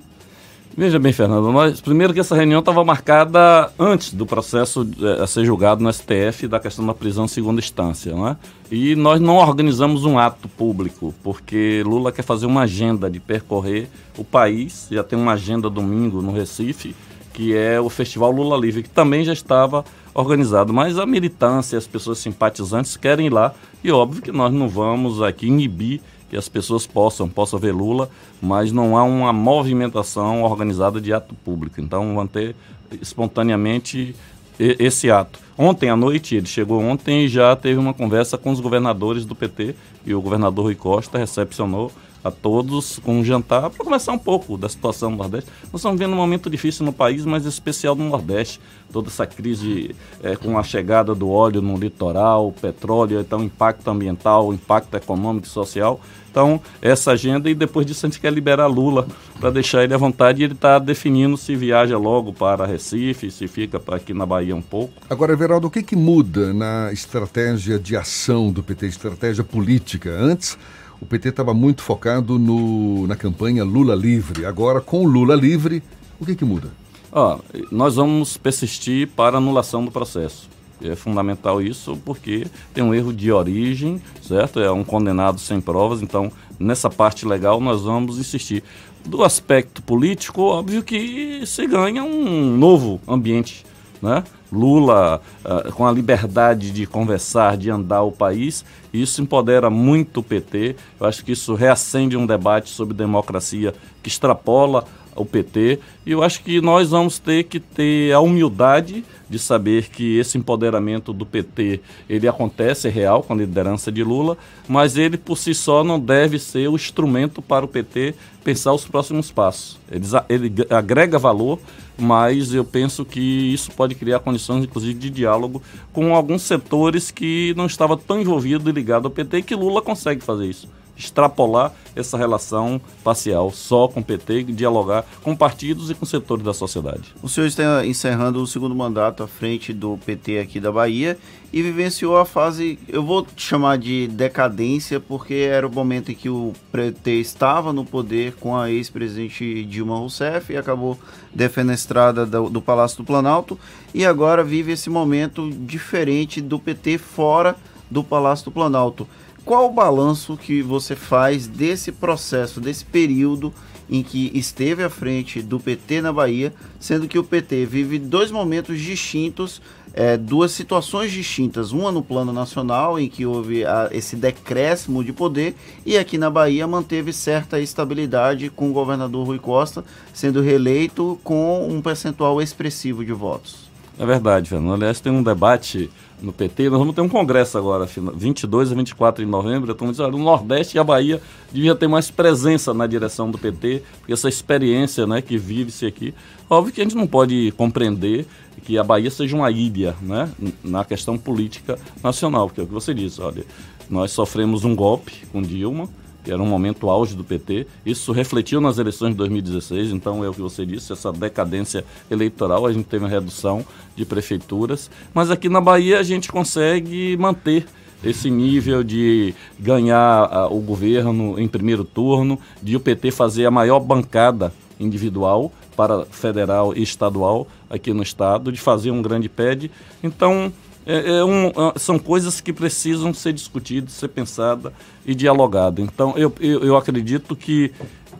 Veja 0.76 0.98
bem, 0.98 1.12
Fernando, 1.12 1.52
nós, 1.52 1.80
primeiro 1.80 2.12
que 2.12 2.18
essa 2.18 2.34
reunião 2.34 2.58
estava 2.58 2.82
marcada 2.84 3.70
antes 3.78 4.12
do 4.12 4.26
processo 4.26 4.84
é, 5.00 5.22
a 5.22 5.26
ser 5.26 5.44
julgado 5.44 5.84
no 5.84 5.92
STF 5.92 6.48
da 6.48 6.58
questão 6.58 6.84
da 6.84 6.92
prisão 6.92 7.28
segunda 7.28 7.60
instância, 7.60 8.12
não 8.12 8.26
é? 8.26 8.36
E 8.72 8.96
nós 8.96 9.20
não 9.20 9.36
organizamos 9.36 10.04
um 10.04 10.18
ato 10.18 10.48
público, 10.48 11.14
porque 11.22 11.84
Lula 11.86 12.10
quer 12.10 12.22
fazer 12.22 12.46
uma 12.46 12.62
agenda 12.62 13.08
de 13.08 13.20
percorrer 13.20 13.88
o 14.18 14.24
país, 14.24 14.88
já 14.90 15.04
tem 15.04 15.16
uma 15.16 15.34
agenda 15.34 15.70
domingo 15.70 16.20
no 16.20 16.32
Recife, 16.32 16.92
que 17.32 17.54
é 17.54 17.80
o 17.80 17.88
Festival 17.88 18.32
Lula 18.32 18.56
Livre, 18.56 18.82
que 18.82 18.90
também 18.90 19.24
já 19.24 19.32
estava 19.32 19.84
organizado, 20.14 20.72
mas 20.72 20.98
a 20.98 21.04
militância, 21.04 21.76
as 21.76 21.86
pessoas 21.86 22.18
simpatizantes 22.18 22.96
querem 22.96 23.26
ir 23.26 23.32
lá, 23.32 23.52
e 23.82 23.90
óbvio 23.90 24.22
que 24.22 24.32
nós 24.32 24.52
não 24.52 24.68
vamos 24.68 25.20
aqui 25.20 25.48
inibir 25.48 26.00
que 26.30 26.36
as 26.36 26.48
pessoas 26.48 26.86
possam, 26.86 27.28
possam 27.28 27.58
ver 27.58 27.72
Lula, 27.72 28.08
mas 28.40 28.72
não 28.72 28.96
há 28.96 29.02
uma 29.04 29.32
movimentação 29.32 30.42
organizada 30.42 31.00
de 31.00 31.12
ato 31.12 31.34
público. 31.44 31.80
Então 31.80 32.14
vão 32.14 32.26
ter 32.26 32.56
espontaneamente 33.00 34.16
esse 34.58 35.10
ato. 35.10 35.38
Ontem 35.56 35.90
à 35.90 35.96
noite, 35.96 36.34
ele 36.34 36.46
chegou 36.46 36.80
ontem 36.80 37.24
e 37.24 37.28
já 37.28 37.54
teve 37.54 37.78
uma 37.78 37.94
conversa 37.94 38.36
com 38.38 38.50
os 38.50 38.60
governadores 38.60 39.24
do 39.24 39.34
PT 39.34 39.74
e 40.04 40.14
o 40.14 40.20
governador 40.20 40.64
Rui 40.64 40.74
Costa 40.74 41.18
recepcionou 41.18 41.92
a 42.24 42.30
todos 42.30 42.98
com 43.00 43.20
um 43.20 43.24
jantar 43.24 43.68
para 43.68 43.84
começar 43.84 44.12
um 44.12 44.18
pouco 44.18 44.56
da 44.56 44.66
situação 44.66 45.10
no 45.10 45.18
Nordeste. 45.18 45.50
Nós 45.64 45.80
estamos 45.80 45.98
vendo 45.98 46.14
um 46.14 46.16
momento 46.16 46.48
difícil 46.48 46.86
no 46.86 46.92
país, 46.92 47.26
mas 47.26 47.44
especial 47.44 47.94
no 47.94 48.08
Nordeste. 48.08 48.58
Toda 48.90 49.08
essa 49.08 49.26
crise 49.26 49.94
é, 50.22 50.34
com 50.34 50.58
a 50.58 50.62
chegada 50.62 51.14
do 51.14 51.28
óleo 51.28 51.60
no 51.60 51.76
litoral, 51.76 52.50
petróleo, 52.52 53.20
então 53.20 53.42
impacto 53.42 53.88
ambiental, 53.90 54.54
impacto 54.54 54.96
econômico 54.96 55.46
e 55.46 55.50
social. 55.50 56.00
Então, 56.30 56.60
essa 56.82 57.12
agenda, 57.12 57.48
e 57.48 57.54
depois 57.54 57.86
disso 57.86 58.06
a 58.06 58.08
gente 58.08 58.18
quer 58.18 58.32
liberar 58.32 58.66
Lula 58.66 59.06
para 59.38 59.50
deixar 59.50 59.84
ele 59.84 59.94
à 59.94 59.96
vontade 59.96 60.40
e 60.40 60.44
ele 60.44 60.54
está 60.54 60.80
definindo 60.80 61.36
se 61.36 61.54
viaja 61.54 61.96
logo 61.96 62.32
para 62.32 62.66
Recife, 62.66 63.30
se 63.30 63.46
fica 63.46 63.80
aqui 63.92 64.12
na 64.12 64.26
Bahia 64.26 64.56
um 64.56 64.62
pouco. 64.62 64.94
Agora, 65.08 65.32
Everaldo, 65.32 65.68
o 65.68 65.70
que, 65.70 65.80
que 65.80 65.94
muda 65.94 66.52
na 66.52 66.92
estratégia 66.92 67.78
de 67.78 67.96
ação 67.96 68.50
do 68.50 68.64
PT, 68.64 68.86
estratégia 68.86 69.44
política? 69.44 70.10
Antes 70.10 70.58
o 71.04 71.06
PT 71.06 71.28
estava 71.28 71.52
muito 71.52 71.82
focado 71.82 72.38
no, 72.38 73.06
na 73.06 73.14
campanha 73.14 73.62
Lula 73.62 73.94
livre. 73.94 74.46
Agora, 74.46 74.80
com 74.80 75.06
Lula 75.06 75.34
livre, 75.34 75.82
o 76.18 76.24
que, 76.24 76.34
que 76.34 76.46
muda? 76.46 76.70
Oh, 77.12 77.38
nós 77.70 77.96
vamos 77.96 78.38
persistir 78.38 79.08
para 79.08 79.36
anulação 79.36 79.84
do 79.84 79.90
processo. 79.90 80.48
É 80.82 80.96
fundamental 80.96 81.60
isso 81.60 81.96
porque 82.06 82.46
tem 82.72 82.82
um 82.82 82.94
erro 82.94 83.12
de 83.12 83.30
origem, 83.30 84.00
certo? 84.22 84.60
É 84.60 84.72
um 84.72 84.82
condenado 84.82 85.38
sem 85.38 85.60
provas, 85.60 86.00
então 86.00 86.32
nessa 86.58 86.88
parte 86.88 87.26
legal 87.26 87.60
nós 87.60 87.82
vamos 87.82 88.18
insistir. 88.18 88.64
Do 89.04 89.22
aspecto 89.22 89.82
político, 89.82 90.40
óbvio 90.40 90.82
que 90.82 91.42
se 91.46 91.66
ganha 91.66 92.02
um 92.02 92.56
novo 92.56 92.98
ambiente, 93.06 93.66
né? 94.04 94.22
Lula 94.52 95.20
uh, 95.44 95.72
com 95.72 95.86
a 95.86 95.90
liberdade 95.90 96.70
de 96.70 96.86
conversar, 96.86 97.56
de 97.56 97.70
andar 97.70 98.02
o 98.02 98.12
país, 98.12 98.64
isso 98.92 99.22
empodera 99.22 99.70
muito 99.70 100.20
o 100.20 100.22
PT. 100.22 100.76
Eu 101.00 101.06
acho 101.06 101.24
que 101.24 101.32
isso 101.32 101.54
reacende 101.54 102.16
um 102.16 102.26
debate 102.26 102.68
sobre 102.68 102.94
democracia 102.94 103.74
que 104.02 104.08
extrapola 104.08 104.84
o 105.16 105.24
PT. 105.24 105.78
E 106.04 106.10
eu 106.12 106.22
acho 106.22 106.42
que 106.42 106.60
nós 106.60 106.90
vamos 106.90 107.18
ter 107.18 107.44
que 107.44 107.60
ter 107.60 108.12
a 108.12 108.20
humildade 108.20 109.04
de 109.28 109.38
saber 109.38 109.88
que 109.88 110.18
esse 110.18 110.36
empoderamento 110.38 111.12
do 111.12 111.24
PT 111.24 111.80
ele 112.08 112.28
acontece 112.28 112.88
é 112.88 112.90
real 112.90 113.22
com 113.22 113.32
a 113.32 113.36
liderança 113.36 113.90
de 113.90 114.04
Lula, 114.04 114.36
mas 114.68 114.96
ele 114.96 115.16
por 115.16 115.36
si 115.36 115.54
só 115.54 115.82
não 115.82 115.98
deve 115.98 116.38
ser 116.38 116.68
o 116.68 116.76
instrumento 116.76 117.40
para 117.40 117.64
o 117.64 117.68
PT 117.68 118.14
pensar 118.42 118.72
os 118.72 118.84
próximos 118.84 119.30
passos. 119.30 119.78
Ele, 119.90 120.06
ele 120.28 120.66
agrega 120.70 121.18
valor, 121.18 121.58
mas 121.98 122.52
eu 122.52 122.64
penso 122.64 123.04
que 123.04 123.20
isso 123.20 123.70
pode 123.72 123.94
criar 123.94 124.20
condições, 124.20 124.64
inclusive, 124.64 124.94
de 124.94 125.10
diálogo 125.10 125.62
com 125.92 126.14
alguns 126.14 126.42
setores 126.42 127.10
que 127.10 127.54
não 127.56 127.66
estavam 127.66 127.96
tão 127.96 128.20
envolvidos 128.20 128.66
e 128.66 128.72
ligados 128.72 129.06
ao 129.06 129.10
PT 129.10 129.42
que 129.42 129.54
Lula 129.54 129.80
consegue 129.80 130.22
fazer 130.22 130.46
isso 130.46 130.68
extrapolar 130.96 131.72
essa 131.94 132.16
relação 132.16 132.80
parcial 133.02 133.50
só 133.50 133.88
com 133.88 134.00
o 134.00 134.04
PT 134.04 134.44
dialogar 134.44 135.04
com 135.22 135.34
partidos 135.36 135.90
e 135.90 135.94
com 135.94 136.04
setores 136.04 136.44
da 136.44 136.52
sociedade. 136.52 137.14
O 137.22 137.28
senhor 137.28 137.46
está 137.46 137.86
encerrando 137.86 138.42
o 138.42 138.46
segundo 138.46 138.74
mandato 138.74 139.22
à 139.22 139.28
frente 139.28 139.72
do 139.72 139.98
PT 140.04 140.38
aqui 140.38 140.60
da 140.60 140.72
Bahia 140.72 141.18
e 141.52 141.62
vivenciou 141.62 142.16
a 142.16 142.24
fase, 142.24 142.78
eu 142.88 143.04
vou 143.04 143.24
chamar 143.36 143.78
de 143.78 144.08
decadência, 144.08 144.98
porque 144.98 145.34
era 145.34 145.64
o 145.64 145.72
momento 145.72 146.10
em 146.10 146.14
que 146.14 146.28
o 146.28 146.52
PT 146.72 147.12
estava 147.20 147.72
no 147.72 147.84
poder 147.84 148.34
com 148.40 148.56
a 148.56 148.70
ex-presidente 148.70 149.64
Dilma 149.64 149.96
Rousseff 149.96 150.52
e 150.52 150.56
acabou 150.56 150.98
defenestrada 151.32 152.26
do, 152.26 152.50
do 152.50 152.60
Palácio 152.60 152.98
do 152.98 153.04
Planalto 153.04 153.56
e 153.94 154.04
agora 154.04 154.42
vive 154.42 154.72
esse 154.72 154.90
momento 154.90 155.48
diferente 155.48 156.40
do 156.40 156.58
PT 156.58 156.98
fora 156.98 157.54
do 157.88 158.02
Palácio 158.02 158.46
do 158.46 158.50
Planalto. 158.50 159.06
Qual 159.44 159.66
o 159.66 159.72
balanço 159.72 160.38
que 160.38 160.62
você 160.62 160.96
faz 160.96 161.46
desse 161.46 161.92
processo, 161.92 162.60
desse 162.60 162.84
período 162.84 163.52
em 163.90 164.02
que 164.02 164.30
esteve 164.34 164.82
à 164.82 164.88
frente 164.88 165.42
do 165.42 165.60
PT 165.60 166.00
na 166.00 166.10
Bahia, 166.10 166.52
sendo 166.80 167.06
que 167.06 167.18
o 167.18 167.24
PT 167.24 167.66
vive 167.66 167.98
dois 167.98 168.30
momentos 168.30 168.80
distintos, 168.80 169.60
é, 169.92 170.16
duas 170.16 170.50
situações 170.52 171.12
distintas, 171.12 171.72
uma 171.72 171.92
no 171.92 172.02
plano 172.02 172.32
nacional, 172.32 172.98
em 172.98 173.06
que 173.06 173.26
houve 173.26 173.66
a, 173.66 173.90
esse 173.92 174.16
decréscimo 174.16 175.04
de 175.04 175.12
poder, 175.12 175.54
e 175.84 175.98
aqui 175.98 176.16
na 176.16 176.30
Bahia 176.30 176.66
manteve 176.66 177.12
certa 177.12 177.60
estabilidade 177.60 178.48
com 178.48 178.70
o 178.70 178.72
governador 178.72 179.26
Rui 179.26 179.38
Costa 179.38 179.84
sendo 180.14 180.40
reeleito 180.40 181.20
com 181.22 181.68
um 181.68 181.82
percentual 181.82 182.40
expressivo 182.40 183.04
de 183.04 183.12
votos. 183.12 183.70
É 183.98 184.04
verdade, 184.04 184.48
Fernando. 184.48 184.74
Aliás, 184.74 185.00
tem 185.00 185.12
um 185.12 185.22
debate 185.22 185.90
no 186.24 186.32
PT. 186.32 186.70
Nós 186.70 186.78
vamos 186.78 186.94
ter 186.94 187.00
um 187.00 187.08
congresso 187.08 187.58
agora, 187.58 187.86
22 187.86 188.72
a 188.72 188.74
24 188.74 189.24
de 189.24 189.30
novembro. 189.30 189.72
Então, 189.72 189.88
o 189.88 190.18
Nordeste 190.18 190.76
e 190.76 190.80
a 190.80 190.84
Bahia 190.84 191.20
devia 191.52 191.74
ter 191.74 191.86
mais 191.86 192.10
presença 192.10 192.72
na 192.72 192.86
direção 192.86 193.30
do 193.30 193.38
PT, 193.38 193.82
porque 193.98 194.12
essa 194.12 194.28
experiência 194.28 195.06
né, 195.06 195.20
que 195.20 195.36
vive-se 195.36 195.86
aqui. 195.86 196.14
Óbvio 196.48 196.72
que 196.72 196.80
a 196.80 196.84
gente 196.84 196.96
não 196.96 197.06
pode 197.06 197.52
compreender 197.56 198.26
que 198.64 198.78
a 198.78 198.84
Bahia 198.84 199.10
seja 199.10 199.36
uma 199.36 199.50
ilha 199.50 199.94
né, 200.00 200.30
na 200.62 200.84
questão 200.84 201.18
política 201.18 201.78
nacional, 202.02 202.46
porque 202.48 202.60
é 202.60 202.64
o 202.64 202.66
que 202.66 202.72
você 202.72 202.94
disse, 202.94 203.20
olha, 203.20 203.44
nós 203.90 204.10
sofremos 204.12 204.64
um 204.64 204.74
golpe 204.74 205.26
com 205.30 205.42
Dilma, 205.42 205.88
que 206.24 206.32
era 206.32 206.42
um 206.42 206.46
momento 206.46 206.88
auge 206.88 207.14
do 207.14 207.22
PT. 207.22 207.66
Isso 207.84 208.10
refletiu 208.10 208.60
nas 208.60 208.78
eleições 208.78 209.10
de 209.10 209.16
2016, 209.16 209.92
então 209.92 210.24
é 210.24 210.28
o 210.28 210.32
que 210.32 210.40
você 210.40 210.64
disse, 210.64 210.92
essa 210.92 211.12
decadência 211.12 211.84
eleitoral, 212.10 212.66
a 212.66 212.72
gente 212.72 212.86
teve 212.86 213.04
uma 213.04 213.10
redução 213.10 213.64
de 213.94 214.04
prefeituras, 214.04 214.90
mas 215.12 215.30
aqui 215.30 215.48
na 215.48 215.60
Bahia 215.60 216.00
a 216.00 216.02
gente 216.02 216.32
consegue 216.32 217.16
manter 217.18 217.66
esse 218.02 218.30
nível 218.30 218.82
de 218.82 219.34
ganhar 219.58 220.50
uh, 220.50 220.56
o 220.56 220.60
governo 220.60 221.38
em 221.38 221.48
primeiro 221.48 221.84
turno, 221.84 222.38
de 222.62 222.76
o 222.76 222.80
PT 222.80 223.10
fazer 223.10 223.46
a 223.46 223.50
maior 223.50 223.80
bancada 223.80 224.52
individual 224.78 225.52
para 225.76 226.04
federal 226.06 226.76
e 226.76 226.82
estadual 226.82 227.46
aqui 227.68 227.92
no 227.92 228.02
estado, 228.02 228.52
de 228.52 228.60
fazer 228.60 228.90
um 228.90 229.02
grande 229.02 229.28
PED. 229.28 229.70
Então, 230.02 230.52
é, 230.86 231.18
é 231.18 231.24
um, 231.24 231.48
é, 231.48 231.78
são 231.78 231.98
coisas 231.98 232.40
que 232.40 232.52
precisam 232.52 233.12
ser 233.14 233.32
discutidas, 233.32 233.92
ser 233.92 234.08
pensadas 234.08 234.72
e 235.04 235.14
dialogadas. 235.14 235.84
Então, 235.84 236.14
eu, 236.16 236.32
eu, 236.40 236.60
eu 236.64 236.76
acredito 236.76 237.34
que 237.34 237.72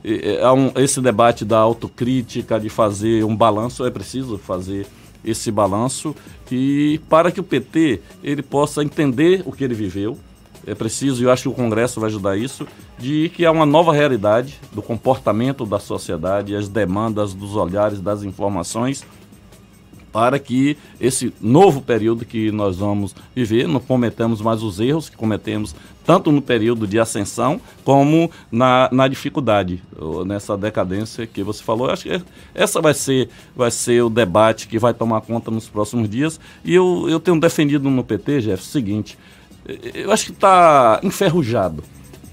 é, 0.05 0.41
é 0.41 0.83
esse 0.83 1.01
debate 1.01 1.45
da 1.45 1.59
autocrítica, 1.59 2.59
de 2.59 2.69
fazer 2.69 3.25
um 3.25 3.37
balanço, 3.37 3.85
é 3.85 3.91
preciso 3.91 4.39
fazer 4.39 4.87
esse 5.25 5.51
balanço 5.51 6.15
e 6.51 7.01
para 7.09 7.33
que 7.33 7.41
o 7.41 7.43
PT 7.43 8.01
ele 8.23 8.43
possa 8.43 8.85
entender 8.85 9.43
o 9.47 9.53
que 9.53 9.65
ele 9.65 9.75
viveu, 9.75 10.19
é 10.67 10.75
preciso, 10.75 11.23
e 11.23 11.25
eu 11.25 11.31
acho 11.31 11.43
que 11.43 11.49
o 11.49 11.53
Congresso 11.53 12.01
vai 12.01 12.09
ajudar 12.09 12.37
isso, 12.37 12.67
de 12.99 13.31
que 13.31 13.45
há 13.45 13.51
uma 13.51 13.67
nova 13.67 13.93
realidade 13.93 14.59
do 14.73 14.81
comportamento 14.81 15.67
da 15.67 15.79
sociedade, 15.79 16.57
as 16.57 16.69
demandas 16.69 17.35
dos 17.35 17.55
olhares, 17.55 18.01
das 18.01 18.23
informações 18.23 19.05
para 20.15 20.39
que 20.39 20.77
esse 21.01 21.35
novo 21.41 21.83
período 21.83 22.25
que 22.25 22.53
nós 22.53 22.77
vamos 22.77 23.13
viver 23.35 23.67
não 23.67 23.81
cometamos 23.81 24.41
mais 24.41 24.63
os 24.63 24.79
erros 24.79 25.09
que 25.09 25.17
cometemos 25.17 25.75
tanto 26.07 26.31
no 26.31 26.41
período 26.41 26.87
de 26.87 27.01
ascensão 27.01 27.61
como 27.83 28.31
na, 28.53 28.89
na 28.93 29.09
dificuldade, 29.09 29.83
nessa 30.25 30.57
decadência 30.57 31.27
que 31.27 31.43
você 31.43 31.65
falou. 31.65 31.89
Eu 31.89 31.95
acho 31.95 32.05
que 32.05 32.23
essa 32.55 32.81
vai 32.81 32.95
ser, 32.95 33.29
vai 33.57 33.73
ser 33.73 34.05
o 34.05 34.09
debate 34.09 34.69
que 34.69 34.79
vai 34.79 34.95
tomar 34.95 35.21
conta 35.23 35.51
nos 35.51 35.69
próximos 35.69 36.09
dias. 36.09 36.39
E 36.65 36.73
eu, 36.73 37.07
eu 37.09 37.19
tenho 37.19 37.41
defendido 37.41 37.91
no 37.91 38.05
PT, 38.05 38.43
Jeff, 38.43 38.63
o 38.63 38.67
seguinte: 38.67 39.19
eu 39.93 40.13
acho 40.13 40.27
que 40.27 40.33
está 40.33 41.01
enferrujado 41.03 41.83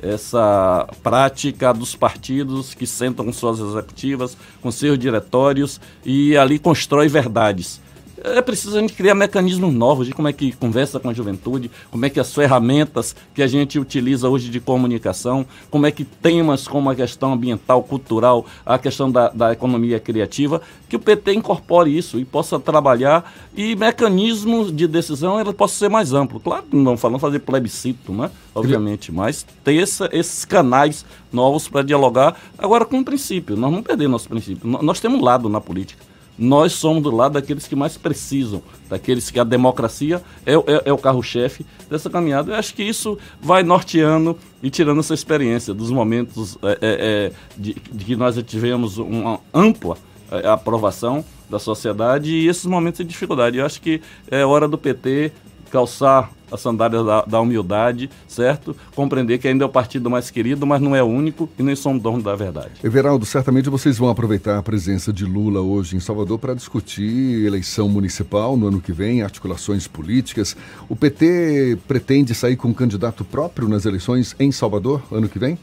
essa 0.02 0.88
prática 1.04 1.74
dos 1.74 1.96
partidos 1.96 2.74
que 2.74 2.88
sentam 2.88 3.32
suas 3.32 3.60
executivas, 3.60 4.36
com 4.62 4.72
seus 4.72 4.98
diretórios 4.98 5.80
e 6.06 6.36
ali 6.36 6.58
constrói 6.58 7.08
verdades. 7.08 7.80
É 8.24 8.42
preciso 8.42 8.78
a 8.78 8.82
gente 8.82 8.94
criar 8.94 9.16
mecanismos 9.16 9.74
novos 9.74 10.08
de 10.08 10.14
como 10.14 10.28
é 10.28 10.34
que 10.34 10.52
conversa 10.52 11.00
com 11.00 11.10
a 11.10 11.14
juventude, 11.14 11.72
como 11.90 12.06
é 12.06 12.10
que 12.10 12.20
as 12.20 12.34
ferramentas 12.34 13.16
que 13.34 13.42
a 13.42 13.48
gente 13.48 13.80
utiliza 13.80 14.30
hoje 14.30 14.50
de 14.50 14.60
comunicação, 14.60 15.46
como 15.70 15.86
é 15.86 15.92
que 15.92 16.04
temas 16.04 16.68
como 16.68 16.90
a 16.90 16.96
questão 16.96 17.34
ambiental, 17.34 17.82
cultural, 17.84 18.46
a 18.66 18.78
questão 18.78 19.12
da, 19.12 19.30
da 19.30 19.52
economia 19.52 20.00
criativa, 20.00 20.62
que 20.88 20.96
o 20.96 21.00
PT 21.00 21.34
incorpore 21.34 21.96
isso 21.96 22.20
e 22.20 22.26
possa 22.26 22.60
trabalhar 22.60 23.34
e 23.56 23.76
mecanismos 23.76 24.76
de 24.76 24.88
decisão 24.88 25.40
ele 25.40 25.54
possa 25.54 25.76
ser 25.76 25.90
mais 25.90 26.14
amplo. 26.14 26.40
Claro 26.40 26.66
não 26.72 26.98
falando 26.98 27.20
fazer 27.20 27.40
plebiscito, 27.40 28.12
né? 28.14 28.30
Obviamente, 28.54 29.12
mas 29.12 29.46
ter 29.64 29.82
essa, 29.82 30.10
esses 30.12 30.46
canais 30.46 31.06
novos 31.32 31.68
para 31.68 31.82
dialogar. 31.82 32.36
Agora, 32.58 32.86
com 32.86 33.00
o 33.00 33.06
princípio, 33.06 33.56
nós 33.56 33.72
não 33.72 33.82
perdemos 33.82 34.12
nosso 34.12 34.30
princípio. 34.30 34.68
Nós 34.82 35.00
temos 35.00 35.20
um 35.20 35.24
lado 35.24 35.50
na 35.50 35.62
política 35.62 36.11
nós 36.38 36.74
somos 36.74 37.04
do 37.04 37.16
lado 37.16 37.34
daqueles 37.34 37.68
que 37.68 37.76
mais 37.76 37.98
precisam, 37.98 38.62
daqueles 38.90 39.30
que 39.30 39.40
a 39.40 39.44
democracia 39.44 40.22
é, 40.46 40.54
é, 40.54 40.82
é 40.86 40.94
o 40.94 40.98
carro-chefe 40.98 41.66
dessa 41.90 42.10
caminhada. 42.10 42.52
Eu 42.52 42.56
acho 42.56 42.74
que 42.74 42.84
isso 42.84 43.18
vai 43.42 43.64
norteando 43.64 44.38
e 44.64 44.70
tirando 44.70 45.00
essa 45.00 45.14
experiência 45.14 45.74
dos 45.74 45.92
momentos 45.92 46.58
é, 46.64 46.72
é, 46.72 46.78
é 46.82 47.32
de, 47.58 47.76
de, 47.92 48.06
que 48.06 48.16
nós 48.16 48.42
tivemos 48.44 48.98
uma 48.98 49.40
ampla 49.54 49.98
é, 50.32 50.48
aprovação 50.48 51.24
da 51.50 51.60
sociedade 51.60 52.32
e 52.32 52.48
esses 52.48 52.66
momentos 52.66 53.00
de 53.00 53.06
dificuldade. 53.06 53.58
Eu 53.58 53.66
acho 53.66 53.82
que 53.82 54.02
é 54.30 54.46
hora 54.46 54.68
do 54.68 54.78
PT 54.78 55.32
calçar 55.72 56.30
a 56.52 56.58
sandália 56.58 57.02
da, 57.02 57.22
da, 57.22 57.40
humildade, 57.40 58.10
certo? 58.28 58.76
Compreender 58.94 59.38
que 59.38 59.48
ainda 59.48 59.64
é 59.64 59.68
o 59.68 59.70
partido 59.70 60.10
mais 60.10 60.30
querido, 60.30 60.68
mas 60.68 60.82
não 60.82 60.96
é 60.96 61.02
o 61.02 61.06
único 61.06 61.50
e 61.58 61.64
nem 61.64 61.76
somos 61.76 62.04
dono 62.04 62.22
da 62.22 62.36
verdade. 62.36 62.72
Everaldo, 62.84 63.26
certamente 63.26 63.70
vocês 63.70 63.98
vão 63.98 64.10
aproveitar 64.10 64.58
a 64.58 64.64
presença 64.64 65.14
de 65.14 65.24
Lula 65.24 65.62
hoje 65.62 65.96
em 65.96 66.00
Salvador 66.00 66.38
para 66.38 66.54
discutir 66.54 67.46
eleição 67.46 67.88
municipal 67.88 68.58
no 68.58 68.68
ano 68.68 68.82
que 68.82 68.92
vem, 68.92 69.22
articulações 69.22 69.88
políticas. 69.88 70.56
O 70.90 70.96
PT 70.96 71.78
pretende 71.88 72.36
sair 72.36 72.58
com 72.58 72.68
um 72.68 72.74
candidato 72.74 73.24
próprio 73.24 73.70
nas 73.70 73.86
eleições 73.86 74.36
em 74.38 74.52
Salvador 74.52 75.02
ano 75.10 75.30
que 75.30 75.40
vem? 75.40 75.58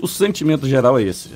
O 0.00 0.08
sentimento 0.08 0.66
geral 0.66 0.98
é 0.98 1.02
esse. 1.02 1.28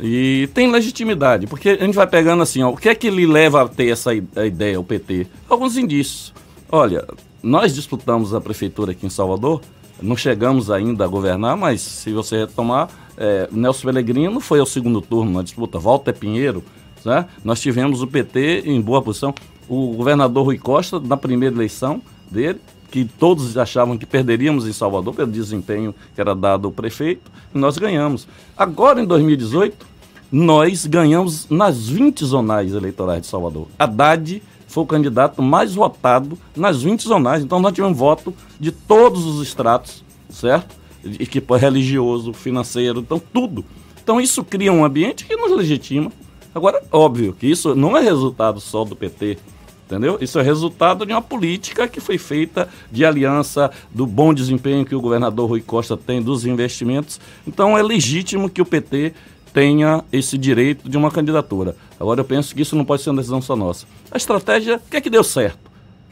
E 0.00 0.48
tem 0.52 0.72
legitimidade, 0.72 1.46
porque 1.46 1.70
a 1.70 1.84
gente 1.84 1.94
vai 1.94 2.06
pegando 2.06 2.42
assim, 2.42 2.60
ó, 2.62 2.70
o 2.70 2.76
que 2.76 2.88
é 2.88 2.94
que 2.94 3.08
lhe 3.08 3.24
leva 3.24 3.62
a 3.62 3.68
ter 3.68 3.90
essa 3.90 4.12
ideia, 4.12 4.80
o 4.80 4.82
PT? 4.82 5.28
Alguns 5.48 5.76
indícios. 5.76 6.34
Olha, 6.70 7.06
nós 7.42 7.74
disputamos 7.74 8.34
a 8.34 8.40
prefeitura 8.40 8.92
aqui 8.92 9.06
em 9.06 9.10
Salvador, 9.10 9.60
não 10.00 10.16
chegamos 10.16 10.70
ainda 10.70 11.04
a 11.04 11.08
governar, 11.08 11.56
mas 11.56 11.80
se 11.80 12.12
você 12.12 12.38
retomar, 12.38 12.88
é, 13.16 13.48
Nelson 13.50 13.86
Pellegrino 13.86 14.40
foi 14.40 14.60
ao 14.60 14.66
segundo 14.66 15.00
turno 15.00 15.32
na 15.32 15.42
disputa, 15.42 15.78
Walter 15.78 16.12
Pinheiro, 16.12 16.62
né? 17.04 17.26
nós 17.44 17.60
tivemos 17.60 18.02
o 18.02 18.06
PT 18.06 18.62
em 18.66 18.80
boa 18.80 19.02
posição, 19.02 19.34
o 19.68 19.92
governador 19.94 20.44
Rui 20.44 20.58
Costa, 20.58 21.00
na 21.00 21.16
primeira 21.16 21.54
eleição 21.54 22.00
dele, 22.30 22.60
que 22.90 23.04
todos 23.04 23.56
achavam 23.58 23.98
que 23.98 24.06
perderíamos 24.06 24.66
em 24.66 24.72
Salvador 24.72 25.14
pelo 25.14 25.30
desempenho 25.30 25.94
que 26.14 26.20
era 26.20 26.34
dado 26.34 26.66
ao 26.66 26.72
prefeito, 26.72 27.30
e 27.54 27.58
nós 27.58 27.76
ganhamos. 27.76 28.26
Agora, 28.56 29.00
em 29.00 29.04
2018, 29.04 29.86
nós 30.30 30.86
ganhamos 30.86 31.48
nas 31.48 31.88
20 31.88 32.24
zonais 32.24 32.72
eleitorais 32.72 33.22
de 33.22 33.26
Salvador. 33.26 33.66
Haddad 33.78 34.42
foi 34.68 34.84
o 34.84 34.86
candidato 34.86 35.42
mais 35.42 35.74
votado 35.74 36.38
nas 36.54 36.82
20 36.82 37.02
zonais. 37.02 37.42
Então 37.42 37.58
nós 37.58 37.72
tivemos 37.72 37.98
voto 37.98 38.32
de 38.60 38.70
todos 38.70 39.24
os 39.24 39.44
estratos, 39.44 40.04
certo? 40.30 40.76
E 41.02 41.26
religioso, 41.58 42.32
financeiro, 42.32 43.00
então 43.00 43.20
tudo. 43.32 43.64
Então 44.02 44.20
isso 44.20 44.44
cria 44.44 44.72
um 44.72 44.84
ambiente 44.84 45.24
que 45.24 45.36
nos 45.36 45.56
legitima. 45.56 46.12
Agora, 46.54 46.82
óbvio 46.92 47.32
que 47.32 47.46
isso 47.46 47.74
não 47.74 47.96
é 47.96 48.00
resultado 48.00 48.60
só 48.60 48.84
do 48.84 48.96
PT, 48.96 49.38
entendeu? 49.86 50.18
Isso 50.20 50.38
é 50.38 50.42
resultado 50.42 51.06
de 51.06 51.12
uma 51.12 51.22
política 51.22 51.88
que 51.88 52.00
foi 52.00 52.18
feita 52.18 52.68
de 52.90 53.04
aliança, 53.04 53.70
do 53.90 54.06
bom 54.06 54.34
desempenho 54.34 54.84
que 54.84 54.94
o 54.94 55.00
governador 55.00 55.48
Rui 55.48 55.60
Costa 55.60 55.96
tem 55.96 56.20
dos 56.20 56.44
investimentos. 56.44 57.20
Então 57.46 57.76
é 57.76 57.82
legítimo 57.82 58.50
que 58.50 58.60
o 58.60 58.66
PT 58.66 59.14
tenha 59.58 60.04
esse 60.12 60.38
direito 60.38 60.88
de 60.88 60.96
uma 60.96 61.10
candidatura. 61.10 61.74
Agora 61.98 62.20
eu 62.20 62.24
penso 62.24 62.54
que 62.54 62.62
isso 62.62 62.76
não 62.76 62.84
pode 62.84 63.02
ser 63.02 63.10
uma 63.10 63.16
decisão 63.16 63.42
só 63.42 63.56
nossa. 63.56 63.86
A 64.08 64.16
estratégia, 64.16 64.76
o 64.76 64.88
que 64.88 64.96
é 64.96 65.00
que 65.00 65.10
deu 65.10 65.24
certo? 65.24 65.58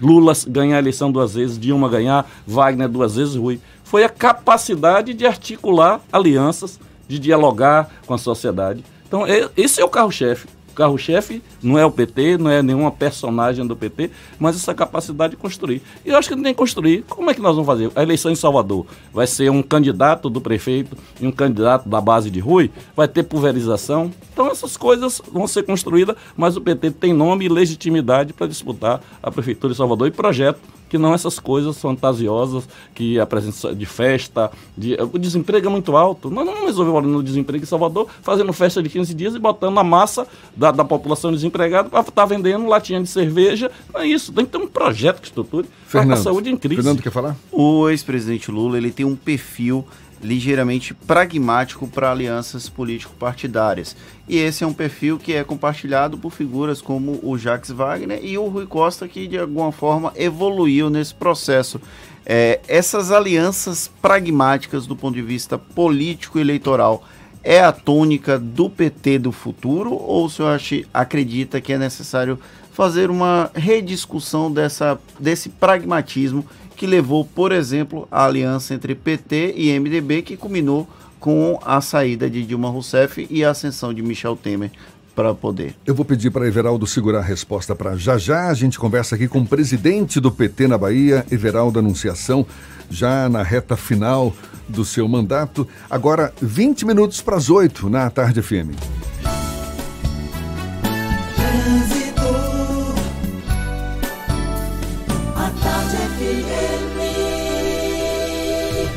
Lula 0.03 0.33
ganhar 0.49 0.75
a 0.75 0.79
eleição 0.81 1.13
duas 1.13 1.35
vezes, 1.35 1.57
Dilma 1.57 1.89
ganhar, 1.89 2.29
Wagner 2.45 2.89
duas 2.89 3.15
vezes, 3.15 3.37
Rui. 3.37 3.61
Foi 3.85 4.03
a 4.03 4.09
capacidade 4.09 5.15
de 5.15 5.25
articular 5.25 6.01
alianças, 6.13 6.81
de 7.07 7.21
dialogar 7.21 7.89
com 8.05 8.15
a 8.15 8.19
sociedade. 8.19 8.85
Então, 9.07 9.23
esse 9.57 9.81
é 9.81 9.85
o 9.85 9.89
carro-chefe 9.89 10.49
carro-chefe 10.77 11.43
não 11.63 11.79
é 11.79 11.85
o 11.85 11.91
PT, 11.91 12.39
não 12.39 12.51
é 12.51 12.63
nenhuma 12.63 12.91
personagem 12.91 13.67
do 13.67 13.75
PT, 13.75 14.11
mas 14.39 14.55
essa 14.55 14.75
capacidade 14.75 15.33
de 15.33 15.37
construir. 15.37 15.83
E 16.05 16.11
eu 16.11 16.17
acho 16.17 16.29
que 16.29 16.35
tem 16.35 16.45
que 16.45 16.55
construir. 16.55 17.05
Como 17.09 17.31
é 17.31 17.35
que 17.35 17.41
nós 17.41 17.57
vamos 17.57 17.67
fazer? 17.67 17.91
A 17.97 18.03
eleição 18.03 18.31
em 18.31 18.37
Salvador 18.37 18.87
vai 19.13 19.27
ser 19.27 19.51
um 19.51 19.63
candidato 19.63 20.29
do 20.29 20.41
prefeito 20.41 20.97
e 21.21 21.27
um 21.27 21.33
candidato 21.33 21.89
da 21.89 22.01
base 22.01 22.31
de 22.31 22.39
Rui, 22.39 22.71
vai 22.95 23.09
ter 23.09 23.23
pulverização. 23.23 24.13
Então 24.33 24.51
essas 24.51 24.77
coisas 24.77 25.21
vão 25.33 25.47
ser 25.47 25.65
construídas, 25.65 26.15
mas 26.37 26.57
o 26.57 26.61
PT 26.61 26.93
tem 26.93 27.13
nome 27.13 27.47
e 27.47 27.49
legitimidade 27.49 28.33
para 28.33 28.47
disputar 28.47 29.01
a 29.23 29.31
prefeitura 29.31 29.73
de 29.73 29.77
Salvador 29.77 30.09
e 30.09 30.11
projeto 30.11 30.76
que 30.89 30.99
não 30.99 31.15
essas 31.15 31.39
coisas 31.39 31.79
fantasiosas, 31.79 32.69
que 32.95 33.19
a 33.19 33.27
presença 33.27 33.75
de 33.75 33.87
festa, 33.87 34.51
de, 34.77 34.97
o 35.13 35.19
desemprego 35.19 35.67
é 35.67 35.71
muito 35.71 35.97
alto. 35.97 36.31
Nós 36.31 36.45
não 36.45 36.55
vamos 36.55 36.69
resolver 36.69 37.07
o 37.07 37.23
desemprego 37.23 37.65
em 37.65 37.67
Salvador 37.67 38.09
fazendo 38.23 38.53
festa 38.53 38.83
de 38.83 38.89
15 38.89 39.15
dias 39.15 39.35
e 39.35 39.39
botando 39.39 39.79
a 39.79 39.85
massa 39.85 40.27
da, 40.57 40.71
da 40.71 40.85
população 40.85 41.33
desempregada 41.33 41.89
para 41.89 42.01
estar 42.01 42.13
tá 42.13 42.25
vendendo 42.25 42.67
latinha 42.67 43.01
de 43.01 43.09
cerveja. 43.09 43.71
Não 43.93 44.01
é 44.01 44.07
isso, 44.07 44.33
tem 44.33 44.45
que 44.45 44.53
ter 44.53 44.59
um 44.59 44.69
projeto 44.69 45.21
que 45.21 45.27
estruture 45.27 45.67
Fernando, 45.87 46.19
a 46.19 46.23
saúde 46.23 46.51
em 46.51 46.57
crise. 46.57 46.83
Fernando 46.83 47.03
quer 47.03 47.11
falar? 47.11 47.37
O 47.51 47.89
ex-presidente 47.89 48.51
Lula 48.51 48.77
ele 48.77 48.91
tem 48.91 49.07
um 49.07 49.17
perfil 49.17 49.85
ligeiramente 50.23 50.95
pragmático 50.95 51.87
para 51.87 52.11
alianças 52.11 52.69
político-partidárias. 52.69 53.97
E 54.29 54.39
esse 54.39 54.65
é 54.65 54.67
um 54.67 54.73
perfil 54.73 55.19
que 55.19 55.35
é 55.35 55.45
compartilhado 55.45 56.19
por 56.19 56.31
figuras 56.31 56.81
como 56.81 57.21
o 57.23 57.37
Jacques 57.39 57.71
Wagner 57.71 58.21
e 58.23 58.37
o 58.39 58.49
Rui 58.49 58.67
Costa, 58.67 59.07
que 59.07 59.27
de 59.27 59.39
alguma 59.39 59.71
forma 59.73 60.13
evoluiu 60.17 60.91
nesse 60.91 61.15
processo. 61.15 61.81
É, 62.25 62.61
essas 62.67 63.13
alianças 63.13 63.91
pragmáticas 64.03 64.87
do 64.87 64.97
ponto 64.97 65.15
de 65.15 65.23
vista 65.23 65.57
político-eleitoral 65.57 67.05
é 67.45 67.61
a 67.61 67.71
tônica 67.71 68.37
do 68.41 68.69
PT 68.69 69.21
do 69.21 69.31
futuro 69.31 69.95
ou 69.95 70.25
o 70.25 70.31
senhor 70.31 70.61
acredita 70.93 71.61
que 71.61 71.73
é 71.73 71.79
necessário 71.79 72.37
fazer 72.77 73.09
uma 73.09 73.51
rediscussão 73.55 74.53
dessa, 74.53 74.99
desse 75.19 75.49
pragmatismo 75.49 76.45
que 76.77 76.87
levou, 76.87 77.25
por 77.25 77.51
exemplo, 77.51 78.07
à 78.11 78.27
aliança 78.27 78.75
entre 78.75 78.95
PT 78.95 79.55
e 79.57 79.81
MDB, 79.81 80.21
que 80.21 80.37
culminou 80.37 80.87
com 81.19 81.59
a 81.65 81.81
saída 81.81 82.29
de 82.29 82.45
Dilma 82.45 82.69
Rousseff 82.69 83.27
e 83.31 83.43
a 83.43 83.53
ascensão 83.53 83.95
de 83.95 84.03
Michel 84.03 84.37
Temer 84.37 84.71
para 85.15 85.33
poder. 85.35 85.75
Eu 85.87 85.95
vou 85.95 86.05
pedir 86.05 86.31
para 86.31 86.47
Everaldo 86.47 86.87
segurar 86.87 87.21
a 87.21 87.23
resposta 87.23 87.75
para 87.75 87.97
já 87.97 88.19
já. 88.19 88.49
A 88.49 88.55
gente 88.55 88.79
conversa 88.79 89.15
aqui 89.15 89.27
com 89.27 89.39
o 89.41 89.47
presidente 89.47 90.21
do 90.21 90.31
PT 90.31 90.69
na 90.69 90.77
Bahia, 90.77 91.25
Everaldo 91.31 91.79
Anunciação, 91.79 92.45
já 92.91 93.27
na 93.27 93.43
reta 93.43 93.75
final 93.75 94.35
do 94.69 94.85
seu 94.85 95.09
mandato. 95.09 95.67
Agora, 95.89 96.31
20 96.43 96.85
minutos 96.85 97.23
para 97.23 97.37
as 97.37 97.49
8 97.49 97.89
na 97.89 98.11
Tarde 98.11 98.43
FM. 98.43 99.06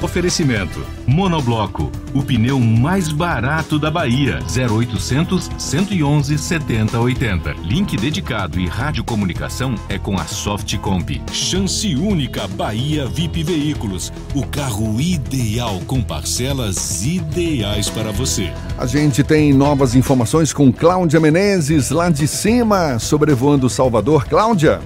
Oferecimento: 0.09 0.83
Monobloco, 1.05 1.91
o 2.15 2.23
pneu 2.23 2.59
mais 2.59 3.09
barato 3.09 3.77
da 3.77 3.91
Bahia. 3.91 4.39
0800 4.41 5.51
111 5.55 6.35
7080. 6.35 7.51
Link 7.63 7.95
dedicado 7.95 8.59
e 8.59 8.65
radiocomunicação 8.65 9.75
é 9.87 9.99
com 9.99 10.17
a 10.17 10.25
Softcomp. 10.25 11.21
Chance 11.31 11.95
única 11.95 12.47
Bahia 12.47 13.05
VIP 13.05 13.43
Veículos. 13.43 14.11
O 14.33 14.43
carro 14.47 14.99
ideal 14.99 15.79
com 15.85 16.01
parcelas 16.01 17.05
ideais 17.05 17.87
para 17.87 18.11
você. 18.11 18.51
A 18.79 18.87
gente 18.87 19.23
tem 19.23 19.53
novas 19.53 19.93
informações 19.93 20.51
com 20.51 20.73
Cláudia 20.73 21.19
Menezes 21.19 21.91
lá 21.91 22.09
de 22.09 22.27
cima, 22.27 22.97
sobrevoando 22.97 23.69
Salvador. 23.69 24.25
Cláudia. 24.25 24.81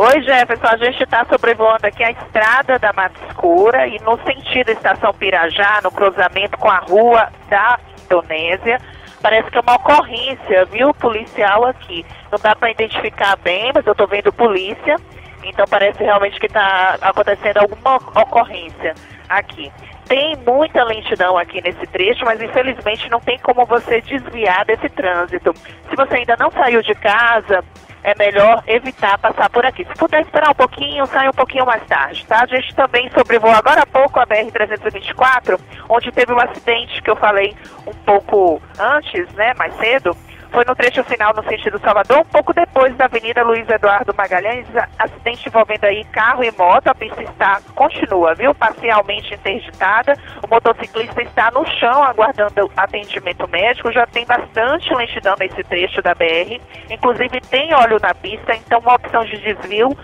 Oi, 0.00 0.22
Jefferson. 0.22 0.64
A 0.64 0.76
gente 0.76 1.02
está 1.02 1.24
sobrevoando 1.24 1.84
aqui 1.84 2.04
a 2.04 2.12
estrada 2.12 2.78
da 2.78 2.92
Mata 2.92 3.18
Escura 3.26 3.84
e 3.88 3.98
no 3.98 4.16
sentido 4.22 4.70
Estação 4.70 5.12
Pirajá, 5.12 5.80
no 5.82 5.90
cruzamento 5.90 6.56
com 6.56 6.70
a 6.70 6.78
rua 6.78 7.32
da 7.50 7.80
Indonésia. 8.04 8.80
Parece 9.20 9.50
que 9.50 9.58
é 9.58 9.60
uma 9.60 9.74
ocorrência, 9.74 10.64
viu, 10.66 10.94
policial 10.94 11.64
aqui. 11.64 12.06
Não 12.30 12.38
dá 12.38 12.54
para 12.54 12.70
identificar 12.70 13.36
bem, 13.38 13.72
mas 13.74 13.84
eu 13.84 13.90
estou 13.90 14.06
vendo 14.06 14.32
polícia. 14.32 14.94
Então 15.42 15.64
parece 15.68 16.00
realmente 16.00 16.38
que 16.38 16.46
está 16.46 16.96
acontecendo 17.00 17.56
alguma 17.56 17.96
ocorrência 17.96 18.94
aqui. 19.28 19.72
Tem 20.06 20.36
muita 20.46 20.84
lentidão 20.84 21.36
aqui 21.36 21.60
nesse 21.60 21.84
trecho, 21.88 22.24
mas 22.24 22.40
infelizmente 22.40 23.10
não 23.10 23.18
tem 23.18 23.36
como 23.40 23.66
você 23.66 24.00
desviar 24.00 24.64
desse 24.64 24.88
trânsito. 24.90 25.52
Se 25.90 25.96
você 25.96 26.18
ainda 26.18 26.36
não 26.38 26.52
saiu 26.52 26.82
de 26.82 26.94
casa, 26.94 27.64
é 28.08 28.14
melhor 28.18 28.62
evitar 28.66 29.18
passar 29.18 29.50
por 29.50 29.64
aqui. 29.66 29.84
Se 29.84 29.94
puder 29.94 30.22
esperar 30.22 30.50
um 30.50 30.54
pouquinho, 30.54 31.06
sai 31.06 31.28
um 31.28 31.32
pouquinho 31.32 31.66
mais 31.66 31.84
tarde, 31.86 32.24
tá? 32.26 32.42
A 32.42 32.46
gente 32.46 32.74
também 32.74 33.10
sobrevoou 33.10 33.52
agora 33.52 33.82
há 33.82 33.86
pouco 33.86 34.18
a 34.18 34.26
BR-324, 34.26 35.58
onde 35.88 36.10
teve 36.10 36.32
um 36.32 36.40
acidente 36.40 37.02
que 37.02 37.10
eu 37.10 37.16
falei 37.16 37.54
um 37.86 37.92
pouco 38.04 38.62
antes, 38.78 39.30
né, 39.34 39.52
mais 39.58 39.74
cedo, 39.76 40.16
foi 40.50 40.64
no 40.64 40.74
trecho 40.74 41.04
final 41.04 41.34
no 41.34 41.42
sentido 41.44 41.78
Salvador, 41.78 42.18
um 42.18 42.24
pouco 42.24 42.52
depois 42.52 42.96
da 42.96 43.04
Avenida 43.04 43.42
Luiz 43.42 43.68
Eduardo 43.68 44.14
Magalhães, 44.16 44.66
acidente 44.98 45.48
envolvendo 45.48 45.84
aí 45.84 46.04
carro 46.06 46.42
e 46.42 46.50
moto, 46.52 46.88
a 46.88 46.94
pista 46.94 47.22
está, 47.22 47.60
continua, 47.74 48.34
viu, 48.34 48.54
parcialmente 48.54 49.34
interditada, 49.34 50.14
o 50.42 50.48
motociclista 50.48 51.22
está 51.22 51.50
no 51.50 51.66
chão 51.66 52.02
aguardando 52.02 52.70
atendimento 52.76 53.46
médico, 53.48 53.92
já 53.92 54.06
tem 54.06 54.24
bastante 54.24 54.92
lentidão 54.94 55.34
nesse 55.38 55.62
trecho 55.64 56.00
da 56.02 56.14
BR, 56.14 56.60
inclusive 56.90 57.40
tem 57.42 57.74
óleo 57.74 57.98
na 58.00 58.14
pista, 58.14 58.54
então 58.54 58.80
uma 58.80 58.94
opção 58.94 59.24
de 59.24 59.36
desvio, 59.38 59.96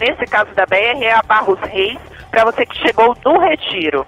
nesse 0.00 0.26
caso 0.26 0.52
da 0.54 0.66
BR, 0.66 1.02
é 1.02 1.12
a 1.12 1.22
Barros 1.22 1.60
Reis, 1.60 1.98
para 2.30 2.44
você 2.44 2.66
que 2.66 2.76
chegou 2.78 3.16
no 3.24 3.38
retiro. 3.38 4.06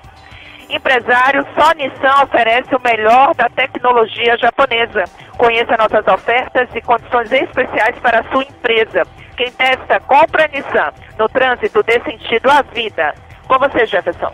Empresário, 0.70 1.46
só 1.54 1.72
Nissan 1.72 2.22
oferece 2.22 2.74
o 2.74 2.80
melhor 2.82 3.34
da 3.34 3.48
tecnologia 3.48 4.36
japonesa. 4.38 5.04
Conheça 5.36 5.76
nossas 5.76 6.06
ofertas 6.06 6.68
e 6.74 6.80
condições 6.80 7.30
especiais 7.32 7.98
para 7.98 8.20
a 8.20 8.24
sua 8.30 8.42
empresa. 8.42 9.02
Quem 9.36 9.50
testa, 9.52 10.00
compra 10.00 10.48
Nissan. 10.48 10.92
No 11.18 11.28
trânsito, 11.28 11.82
dê 11.82 12.00
sentido 12.00 12.50
à 12.50 12.62
vida. 12.62 13.14
Com 13.46 13.58
você, 13.58 13.86
Jefferson. 13.86 14.32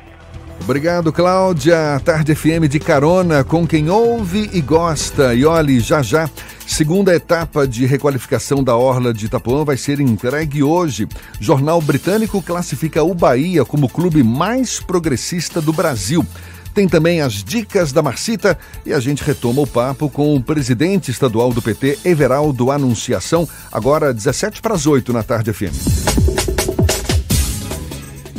Obrigado, 0.62 1.12
Cláudia. 1.12 2.00
Tarde 2.04 2.34
FM 2.34 2.68
de 2.68 2.78
carona 2.78 3.42
com 3.42 3.66
quem 3.66 3.90
ouve 3.90 4.50
e 4.52 4.60
gosta. 4.60 5.34
E 5.34 5.44
olhe, 5.44 5.80
já 5.80 6.02
já, 6.02 6.30
segunda 6.66 7.14
etapa 7.14 7.66
de 7.66 7.86
requalificação 7.86 8.62
da 8.62 8.76
Orla 8.76 9.12
de 9.12 9.26
Itapuã 9.26 9.64
vai 9.64 9.76
ser 9.76 10.00
entregue 10.00 10.62
hoje. 10.62 11.08
Jornal 11.40 11.80
Britânico 11.80 12.40
classifica 12.40 13.02
o 13.02 13.14
Bahia 13.14 13.64
como 13.64 13.86
o 13.86 13.88
clube 13.88 14.22
mais 14.22 14.78
progressista 14.78 15.60
do 15.60 15.72
Brasil. 15.72 16.24
Tem 16.72 16.88
também 16.88 17.20
as 17.20 17.42
dicas 17.42 17.90
da 17.90 18.00
Marcita 18.00 18.56
e 18.86 18.92
a 18.92 19.00
gente 19.00 19.24
retoma 19.24 19.62
o 19.62 19.66
papo 19.66 20.08
com 20.08 20.36
o 20.36 20.42
presidente 20.42 21.10
estadual 21.10 21.52
do 21.52 21.60
PT, 21.60 21.98
Everaldo 22.04 22.70
Anunciação, 22.70 23.48
agora 23.72 24.14
17 24.14 24.62
para 24.62 24.74
as 24.74 24.86
8 24.86 25.12
na 25.12 25.22
tarde 25.22 25.52
FM. 25.52 26.49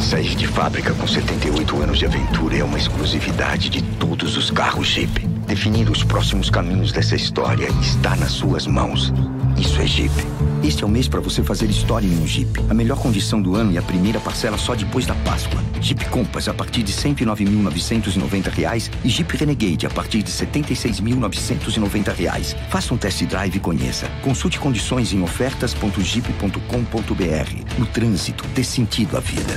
Sair 0.00 0.36
de 0.36 0.46
fábrica 0.46 0.94
com 0.94 1.06
78 1.06 1.82
anos 1.82 1.98
de 1.98 2.06
aventura 2.06 2.56
é 2.56 2.64
uma 2.64 2.78
exclusividade 2.78 3.68
de 3.68 3.82
todos 3.82 4.36
os 4.36 4.50
carros 4.50 4.88
Jeep. 4.88 5.26
Definir 5.46 5.90
os 5.90 6.04
próximos 6.04 6.50
caminhos 6.50 6.92
dessa 6.92 7.16
história 7.16 7.68
está 7.80 8.14
nas 8.16 8.32
suas 8.32 8.66
mãos. 8.66 9.12
Isso 9.58 9.80
é 9.80 9.86
Jeep. 9.86 10.12
Este 10.62 10.82
é 10.82 10.86
o 10.86 10.88
mês 10.88 11.08
para 11.08 11.20
você 11.20 11.42
fazer 11.42 11.70
história 11.70 12.06
em 12.06 12.22
um 12.22 12.26
Jeep. 12.26 12.60
A 12.68 12.74
melhor 12.74 12.98
condição 12.98 13.40
do 13.40 13.54
ano 13.54 13.72
e 13.72 13.78
a 13.78 13.82
primeira 13.82 14.18
parcela 14.18 14.58
só 14.58 14.74
depois 14.74 15.06
da 15.06 15.14
Páscoa. 15.16 15.62
Jeep 15.80 16.04
Compass 16.06 16.48
a 16.48 16.54
partir 16.54 16.82
de 16.82 16.92
R$ 16.92 17.14
109.990 17.14 18.90
e 19.04 19.08
Jeep 19.08 19.36
Renegade 19.36 19.86
a 19.86 19.90
partir 19.90 20.22
de 20.22 20.32
R$ 20.32 20.46
76.990. 20.46 22.56
Faça 22.68 22.92
um 22.92 22.96
test 22.96 23.22
drive 23.24 23.56
e 23.56 23.60
conheça. 23.60 24.08
Consulte 24.22 24.58
condições 24.58 25.12
em 25.12 25.22
ofertas.jeep.com.br. 25.22 27.78
No 27.78 27.86
trânsito, 27.86 28.44
dê 28.48 28.64
sentido 28.64 29.16
à 29.16 29.20
vida. 29.20 29.56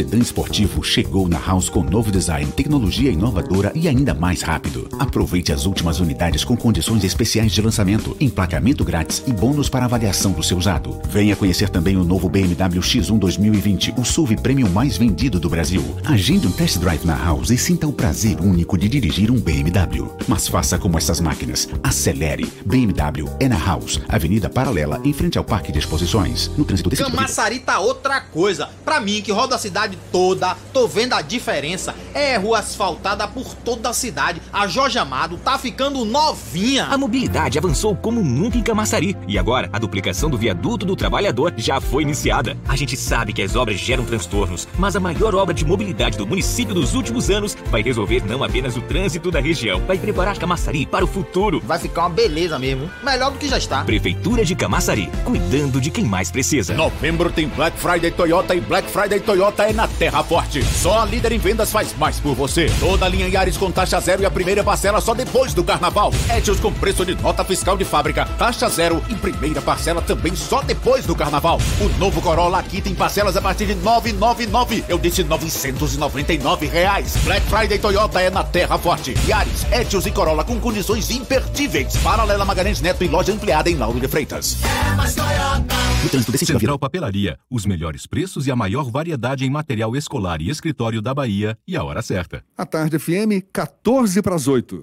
sedã 0.01 0.17
esportivo, 0.17 0.83
chegou 0.83 1.29
na 1.29 1.37
House 1.37 1.69
com 1.69 1.83
novo 1.83 2.11
design, 2.11 2.51
tecnologia 2.53 3.11
inovadora 3.11 3.71
e 3.75 3.87
ainda 3.87 4.15
mais 4.15 4.41
rápido. 4.41 4.89
Aproveite 4.97 5.53
as 5.53 5.67
últimas 5.67 5.99
unidades 5.99 6.43
com 6.43 6.57
condições 6.57 7.03
especiais 7.03 7.51
de 7.51 7.61
lançamento, 7.61 8.17
emplacamento 8.19 8.83
grátis 8.83 9.21
e 9.27 9.31
bônus 9.31 9.69
para 9.69 9.85
avaliação 9.85 10.31
do 10.31 10.41
seu 10.41 10.57
usado. 10.57 10.99
Venha 11.07 11.35
conhecer 11.35 11.69
também 11.69 11.97
o 11.97 12.03
novo 12.03 12.27
BMW 12.27 12.81
X1 12.81 13.19
2020, 13.19 13.93
o 13.95 14.03
SUV 14.03 14.37
premium 14.37 14.69
mais 14.69 14.97
vendido 14.97 15.39
do 15.39 15.47
Brasil. 15.47 15.83
Agende 16.03 16.47
um 16.47 16.51
test 16.51 16.79
drive 16.79 17.05
na 17.05 17.15
House 17.15 17.51
e 17.51 17.57
sinta 17.57 17.85
o 17.85 17.93
prazer 17.93 18.41
único 18.41 18.79
de 18.79 18.89
dirigir 18.89 19.29
um 19.29 19.39
BMW. 19.39 20.09
Mas 20.27 20.47
faça 20.47 20.79
como 20.79 20.97
essas 20.97 21.21
máquinas. 21.21 21.69
Acelere. 21.83 22.51
BMW 22.65 23.29
é 23.39 23.47
na 23.47 23.63
House, 23.63 24.01
Avenida 24.09 24.49
Paralela, 24.49 24.99
em 25.03 25.13
frente 25.13 25.37
ao 25.37 25.43
Parque 25.43 25.71
de 25.71 25.77
Exposições. 25.77 26.49
No 26.57 26.65
trânsito 26.65 26.89
desse 26.89 27.03
Camaçari 27.03 27.59
tá 27.59 27.79
outra 27.79 28.19
coisa. 28.19 28.67
Pra 28.83 28.99
mim, 28.99 29.21
que 29.21 29.31
roda 29.31 29.55
a 29.55 29.59
cidade 29.59 29.90
toda, 30.11 30.55
tô 30.73 30.87
vendo 30.87 31.13
a 31.13 31.21
diferença. 31.21 31.95
É 32.13 32.37
rua 32.37 32.59
asfaltada 32.59 33.27
por 33.27 33.53
toda 33.55 33.89
a 33.89 33.93
cidade. 33.93 34.41
A 34.51 34.67
Jorge 34.67 34.97
Amado 34.97 35.37
tá 35.37 35.57
ficando 35.57 36.03
novinha. 36.05 36.85
A 36.85 36.97
mobilidade 36.97 37.57
avançou 37.57 37.95
como 37.95 38.21
nunca 38.21 38.57
em 38.57 38.63
Camaçari 38.63 39.15
e 39.27 39.37
agora 39.37 39.69
a 39.71 39.79
duplicação 39.79 40.29
do 40.29 40.37
viaduto 40.37 40.85
do 40.85 40.95
trabalhador 40.95 41.53
já 41.57 41.79
foi 41.79 42.03
iniciada. 42.03 42.57
A 42.67 42.75
gente 42.75 42.95
sabe 42.97 43.33
que 43.33 43.41
as 43.41 43.55
obras 43.55 43.79
geram 43.79 44.03
transtornos, 44.03 44.67
mas 44.77 44.95
a 44.95 44.99
maior 44.99 45.35
obra 45.35 45.53
de 45.53 45.65
mobilidade 45.65 46.17
do 46.17 46.27
município 46.27 46.73
dos 46.73 46.93
últimos 46.93 47.29
anos 47.29 47.55
vai 47.69 47.81
resolver 47.81 48.23
não 48.25 48.43
apenas 48.43 48.75
o 48.75 48.81
trânsito 48.81 49.31
da 49.31 49.39
região, 49.39 49.81
vai 49.85 49.97
preparar 49.97 50.37
Camaçari 50.37 50.85
para 50.85 51.05
o 51.05 51.07
futuro. 51.07 51.61
Vai 51.65 51.79
ficar 51.79 52.01
uma 52.01 52.09
beleza 52.09 52.57
mesmo. 52.57 52.89
Melhor 53.03 53.31
do 53.31 53.37
que 53.37 53.47
já 53.47 53.57
está. 53.57 53.83
Prefeitura 53.83 54.43
de 54.43 54.55
Camaçari, 54.55 55.09
cuidando 55.23 55.79
de 55.79 55.89
quem 55.89 56.05
mais 56.05 56.31
precisa. 56.31 56.73
Novembro 56.73 57.31
tem 57.31 57.47
Black 57.47 57.77
Friday 57.77 58.11
Toyota 58.11 58.55
e 58.55 58.61
Black 58.61 58.89
Friday 58.89 59.19
Toyota 59.19 59.63
é 59.63 59.73
na 59.73 59.80
Terra 59.87 60.23
Forte. 60.23 60.63
Só 60.63 60.99
a 60.99 61.05
líder 61.05 61.31
em 61.31 61.39
vendas 61.39 61.71
faz 61.71 61.95
mais 61.97 62.19
por 62.19 62.35
você. 62.35 62.67
Toda 62.79 63.05
a 63.05 63.09
linha 63.09 63.27
Yaris 63.27 63.57
com 63.57 63.71
taxa 63.71 63.99
zero 63.99 64.21
e 64.21 64.25
a 64.25 64.31
primeira 64.31 64.63
parcela 64.63 65.01
só 65.01 65.13
depois 65.13 65.53
do 65.53 65.63
carnaval. 65.63 66.13
Etios 66.35 66.59
com 66.59 66.73
preço 66.73 67.05
de 67.05 67.15
nota 67.15 67.43
fiscal 67.43 67.77
de 67.77 67.85
fábrica, 67.85 68.25
taxa 68.37 68.69
zero 68.69 69.03
e 69.09 69.15
primeira 69.15 69.61
parcela 69.61 70.01
também 70.01 70.35
só 70.35 70.61
depois 70.61 71.05
do 71.05 71.15
carnaval. 71.15 71.59
O 71.79 71.89
novo 71.99 72.21
Corolla 72.21 72.59
aqui 72.59 72.81
tem 72.81 72.95
parcelas 72.95 73.37
a 73.37 73.41
partir 73.41 73.65
de 73.65 73.75
999. 73.75 74.85
Eu 74.87 74.97
disse 74.97 75.23
999 75.23 76.67
reais. 76.67 77.17
Black 77.23 77.45
Friday 77.47 77.79
Toyota 77.79 78.21
é 78.21 78.29
na 78.29 78.43
Terra 78.43 78.77
Forte. 78.77 79.15
Yaris, 79.27 79.65
Etios 79.71 80.05
e 80.05 80.11
Corolla 80.11 80.43
com 80.43 80.59
condições 80.59 81.09
imperdíveis. 81.11 81.97
Paralela 81.97 82.45
Magalhães 82.45 82.81
Neto 82.81 83.03
em 83.03 83.07
loja 83.07 83.31
ampliada 83.31 83.69
em 83.69 83.75
Lauro 83.75 83.99
de 83.99 84.07
Freitas. 84.07 84.57
É 84.63 84.95
mais 84.95 85.15
O 85.15 86.09
trânsito 86.09 86.31
desse 86.31 86.45
Central 86.45 86.79
Papelaria, 86.79 87.37
os 87.49 87.65
melhores 87.65 88.05
preços 88.05 88.47
e 88.47 88.51
a 88.51 88.55
maior 88.55 88.89
variedade 88.89 89.45
em 89.45 89.49
material 89.71 89.95
escolar 89.95 90.41
e 90.41 90.49
escritório 90.49 91.01
da 91.01 91.13
Bahia 91.13 91.57
e 91.65 91.77
a 91.77 91.83
hora 91.83 92.01
certa. 92.01 92.43
A 92.57 92.65
tarde 92.65 92.99
FM, 92.99 93.47
14 93.53 94.21
para 94.21 94.35
as 94.35 94.45
8. 94.45 94.81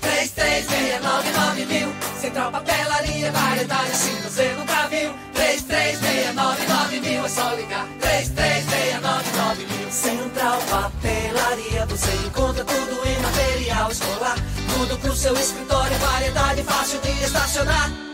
3369 0.00 1.66
mil. 1.66 1.88
Central 2.20 2.50
Papelaria, 2.50 3.30
variedade 3.30 3.90
assim 3.92 4.16
você 4.22 4.52
nunca 4.54 4.88
viu. 4.88 5.12
3369 5.34 7.00
mil, 7.00 7.24
é 7.24 7.28
só 7.28 7.54
ligar. 7.54 7.86
3369 8.00 9.66
mil. 9.66 9.90
Central 9.92 10.58
Papelaria, 10.68 11.86
você 11.86 12.10
encontra 12.26 12.64
tudo 12.64 13.08
em 13.08 13.22
material 13.22 13.92
escolar. 13.92 14.36
Tudo 14.76 14.98
pro 14.98 15.14
seu 15.14 15.34
escritório, 15.34 15.96
variedade 15.98 16.64
fácil 16.64 17.00
de 17.00 17.10
estacionar. 17.22 18.13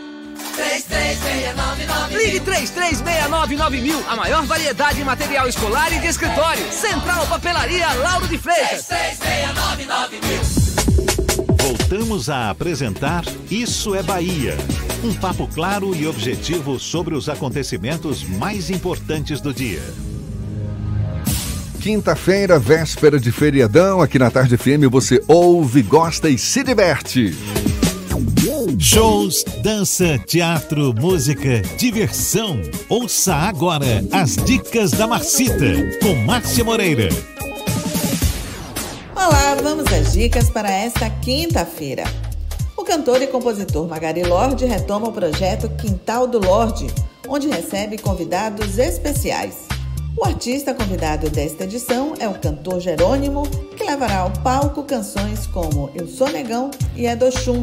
3369 0.61 2.17
Ligue 2.17 2.39
3369 2.39 3.81
mil, 3.81 4.03
a 4.07 4.15
maior 4.15 4.45
variedade 4.45 5.01
em 5.01 5.03
material 5.03 5.47
escolar 5.47 5.91
e 5.91 5.99
de 5.99 6.07
escritório. 6.07 6.71
Central 6.71 7.25
Papelaria 7.27 7.91
Lauro 7.93 8.27
de 8.27 8.37
Freitas. 8.37 8.85
3369 8.85 10.19
mil. 10.21 10.41
Voltamos 11.57 12.29
a 12.29 12.49
apresentar 12.49 13.23
Isso 13.49 13.95
é 13.95 14.03
Bahia. 14.03 14.55
Um 15.03 15.13
papo 15.13 15.47
claro 15.47 15.95
e 15.95 16.05
objetivo 16.05 16.79
sobre 16.79 17.15
os 17.15 17.27
acontecimentos 17.27 18.23
mais 18.23 18.69
importantes 18.69 19.41
do 19.41 19.53
dia. 19.53 19.81
Quinta-feira, 21.81 22.59
véspera 22.59 23.19
de 23.19 23.31
feriadão, 23.31 24.01
aqui 24.01 24.19
na 24.19 24.29
Tarde 24.29 24.55
FM 24.55 24.85
você 24.91 25.23
ouve, 25.27 25.81
gosta 25.81 26.29
e 26.29 26.37
se 26.37 26.63
diverte. 26.63 27.35
Shows, 28.77 29.43
dança, 29.63 30.19
teatro, 30.19 30.93
música, 30.93 31.61
diversão. 31.77 32.61
Ouça 32.89 33.33
agora 33.33 34.03
as 34.11 34.35
dicas 34.35 34.91
da 34.91 35.07
Marcita 35.07 35.65
com 36.01 36.15
Márcia 36.25 36.63
Moreira. 36.63 37.09
Olá, 39.15 39.55
vamos 39.61 39.85
às 39.93 40.11
dicas 40.11 40.49
para 40.49 40.69
esta 40.69 41.09
quinta-feira. 41.09 42.03
O 42.75 42.83
cantor 42.83 43.21
e 43.21 43.27
compositor 43.27 43.87
Magari 43.87 44.23
Lorde 44.23 44.65
retoma 44.65 45.07
o 45.07 45.13
projeto 45.13 45.69
Quintal 45.69 46.27
do 46.27 46.39
Lorde, 46.39 46.87
onde 47.29 47.47
recebe 47.47 47.97
convidados 47.97 48.77
especiais. 48.77 49.67
O 50.17 50.25
artista 50.25 50.73
convidado 50.73 51.29
desta 51.29 51.63
edição 51.63 52.13
é 52.19 52.27
o 52.27 52.33
cantor 52.33 52.81
Jerônimo, 52.81 53.43
que 53.77 53.83
levará 53.85 54.19
ao 54.19 54.31
palco 54.31 54.83
canções 54.83 55.47
como 55.47 55.89
Eu 55.95 56.07
Sou 56.07 56.29
Negão 56.29 56.69
e 56.95 57.05
Edoxum. 57.05 57.61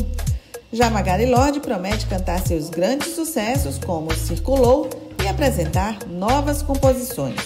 Já 0.71 0.91
Magari 0.91 1.25
Lorde 1.25 1.61
promete 1.61 2.07
cantar 2.07 2.47
seus 2.47 2.69
grandes 2.69 3.14
sucessos 3.14 3.79
como 3.79 4.14
Circulou 4.14 4.91
e 5.25 5.27
apresentar 5.27 6.07
novas 6.07 6.61
composições. 6.61 7.41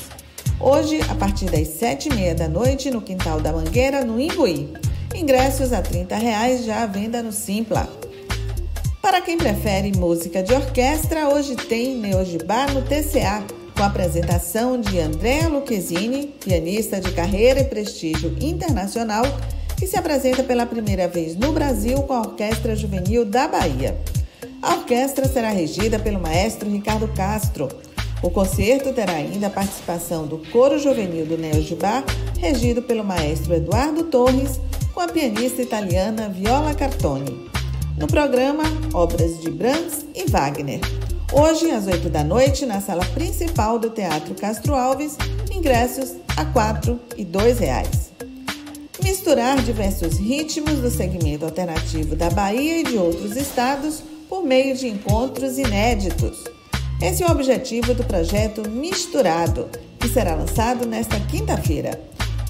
Hoje, 0.58 1.00
a 1.08 1.14
partir 1.14 1.46
das 1.46 1.68
sete 1.68 2.08
e 2.08 2.14
meia 2.14 2.34
da 2.34 2.48
noite, 2.48 2.90
no 2.90 3.00
Quintal 3.00 3.40
da 3.40 3.52
Mangueira, 3.52 4.04
no 4.04 4.20
Imbuí. 4.20 4.72
Ingressos 5.14 5.72
a 5.72 5.80
30 5.80 6.16
reais 6.16 6.64
já 6.64 6.82
à 6.82 6.86
venda 6.86 7.22
no 7.22 7.30
Simpla. 7.30 7.88
Para 9.00 9.20
quem 9.20 9.38
prefere 9.38 9.96
música 9.96 10.42
de 10.42 10.52
orquestra, 10.52 11.28
hoje 11.28 11.54
tem 11.54 11.94
Neogibá 11.94 12.66
no 12.66 12.82
TCA, 12.82 13.44
com 13.76 13.84
a 13.84 13.86
apresentação 13.86 14.80
de 14.80 14.98
Andréa 14.98 15.48
Lucchesini, 15.48 16.26
pianista 16.44 17.00
de 17.00 17.12
carreira 17.12 17.60
e 17.60 17.64
prestígio 17.64 18.36
internacional, 18.40 19.24
que 19.82 19.88
se 19.88 19.96
apresenta 19.96 20.44
pela 20.44 20.64
primeira 20.64 21.08
vez 21.08 21.34
no 21.34 21.50
Brasil 21.50 22.00
com 22.04 22.12
a 22.12 22.20
Orquestra 22.20 22.76
Juvenil 22.76 23.24
da 23.24 23.48
Bahia. 23.48 23.98
A 24.62 24.74
orquestra 24.74 25.26
será 25.26 25.48
regida 25.48 25.98
pelo 25.98 26.20
maestro 26.20 26.70
Ricardo 26.70 27.08
Castro. 27.08 27.68
O 28.22 28.30
concerto 28.30 28.92
terá 28.92 29.14
ainda 29.14 29.48
a 29.48 29.50
participação 29.50 30.24
do 30.24 30.38
Coro 30.52 30.78
Juvenil 30.78 31.26
do 31.26 31.36
Neo 31.36 31.60
Gibá, 31.60 32.04
regido 32.38 32.80
pelo 32.80 33.02
maestro 33.02 33.54
Eduardo 33.54 34.04
Torres, 34.04 34.60
com 34.94 35.00
a 35.00 35.08
pianista 35.08 35.60
italiana 35.60 36.28
Viola 36.28 36.76
Cartoni. 36.76 37.50
No 37.98 38.06
programa, 38.06 38.62
obras 38.94 39.40
de 39.40 39.50
Brahms 39.50 40.06
e 40.14 40.30
Wagner. 40.30 40.78
Hoje, 41.32 41.72
às 41.72 41.88
8 41.88 42.08
da 42.08 42.22
noite, 42.22 42.64
na 42.64 42.80
sala 42.80 43.04
principal 43.06 43.80
do 43.80 43.90
Teatro 43.90 44.32
Castro 44.36 44.76
Alves, 44.76 45.16
ingressos 45.50 46.14
a 46.36 46.42
R$ 46.42 46.52
4 46.52 47.00
e 47.16 47.24
2 47.24 47.58
reais. 47.58 48.11
Misturar 49.02 49.60
diversos 49.62 50.16
ritmos 50.16 50.78
do 50.78 50.88
segmento 50.88 51.44
alternativo 51.44 52.14
da 52.14 52.30
Bahia 52.30 52.80
e 52.80 52.84
de 52.84 52.96
outros 52.96 53.36
estados 53.36 54.02
por 54.28 54.44
meio 54.44 54.76
de 54.76 54.86
encontros 54.86 55.58
inéditos. 55.58 56.44
Esse 57.00 57.24
é 57.24 57.26
o 57.26 57.32
objetivo 57.32 57.94
do 57.94 58.04
projeto 58.04 58.68
Misturado, 58.70 59.68
que 59.98 60.08
será 60.08 60.36
lançado 60.36 60.86
nesta 60.86 61.18
quinta-feira. 61.18 62.00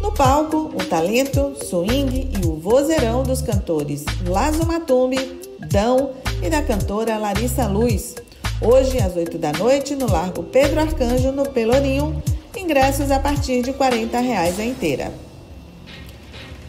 No 0.01 0.13
palco, 0.13 0.71
o 0.75 0.85
talento, 0.85 1.55
swing 1.65 2.31
e 2.39 2.47
o 2.47 2.57
vozeirão 2.57 3.23
dos 3.23 3.41
cantores 3.41 4.05
Lazo 4.27 4.67
Matumbi, 4.67 5.41
Dão 5.71 6.11
e 6.43 6.51
da 6.51 6.61
cantora 6.61 7.17
Larissa 7.17 7.67
Luz. 7.67 8.15
Hoje, 8.61 8.99
às 8.99 9.17
8 9.17 9.39
da 9.39 9.53
noite, 9.53 9.95
no 9.95 10.11
Largo 10.11 10.43
Pedro 10.43 10.81
Arcanjo, 10.81 11.33
no 11.33 11.49
Pelourinho, 11.49 12.23
ingressos 12.55 13.11
a 13.11 13.19
partir 13.19 13.63
de 13.63 13.73
40 13.73 14.21
reais 14.21 14.61
a 14.61 14.65
inteira. 14.65 15.32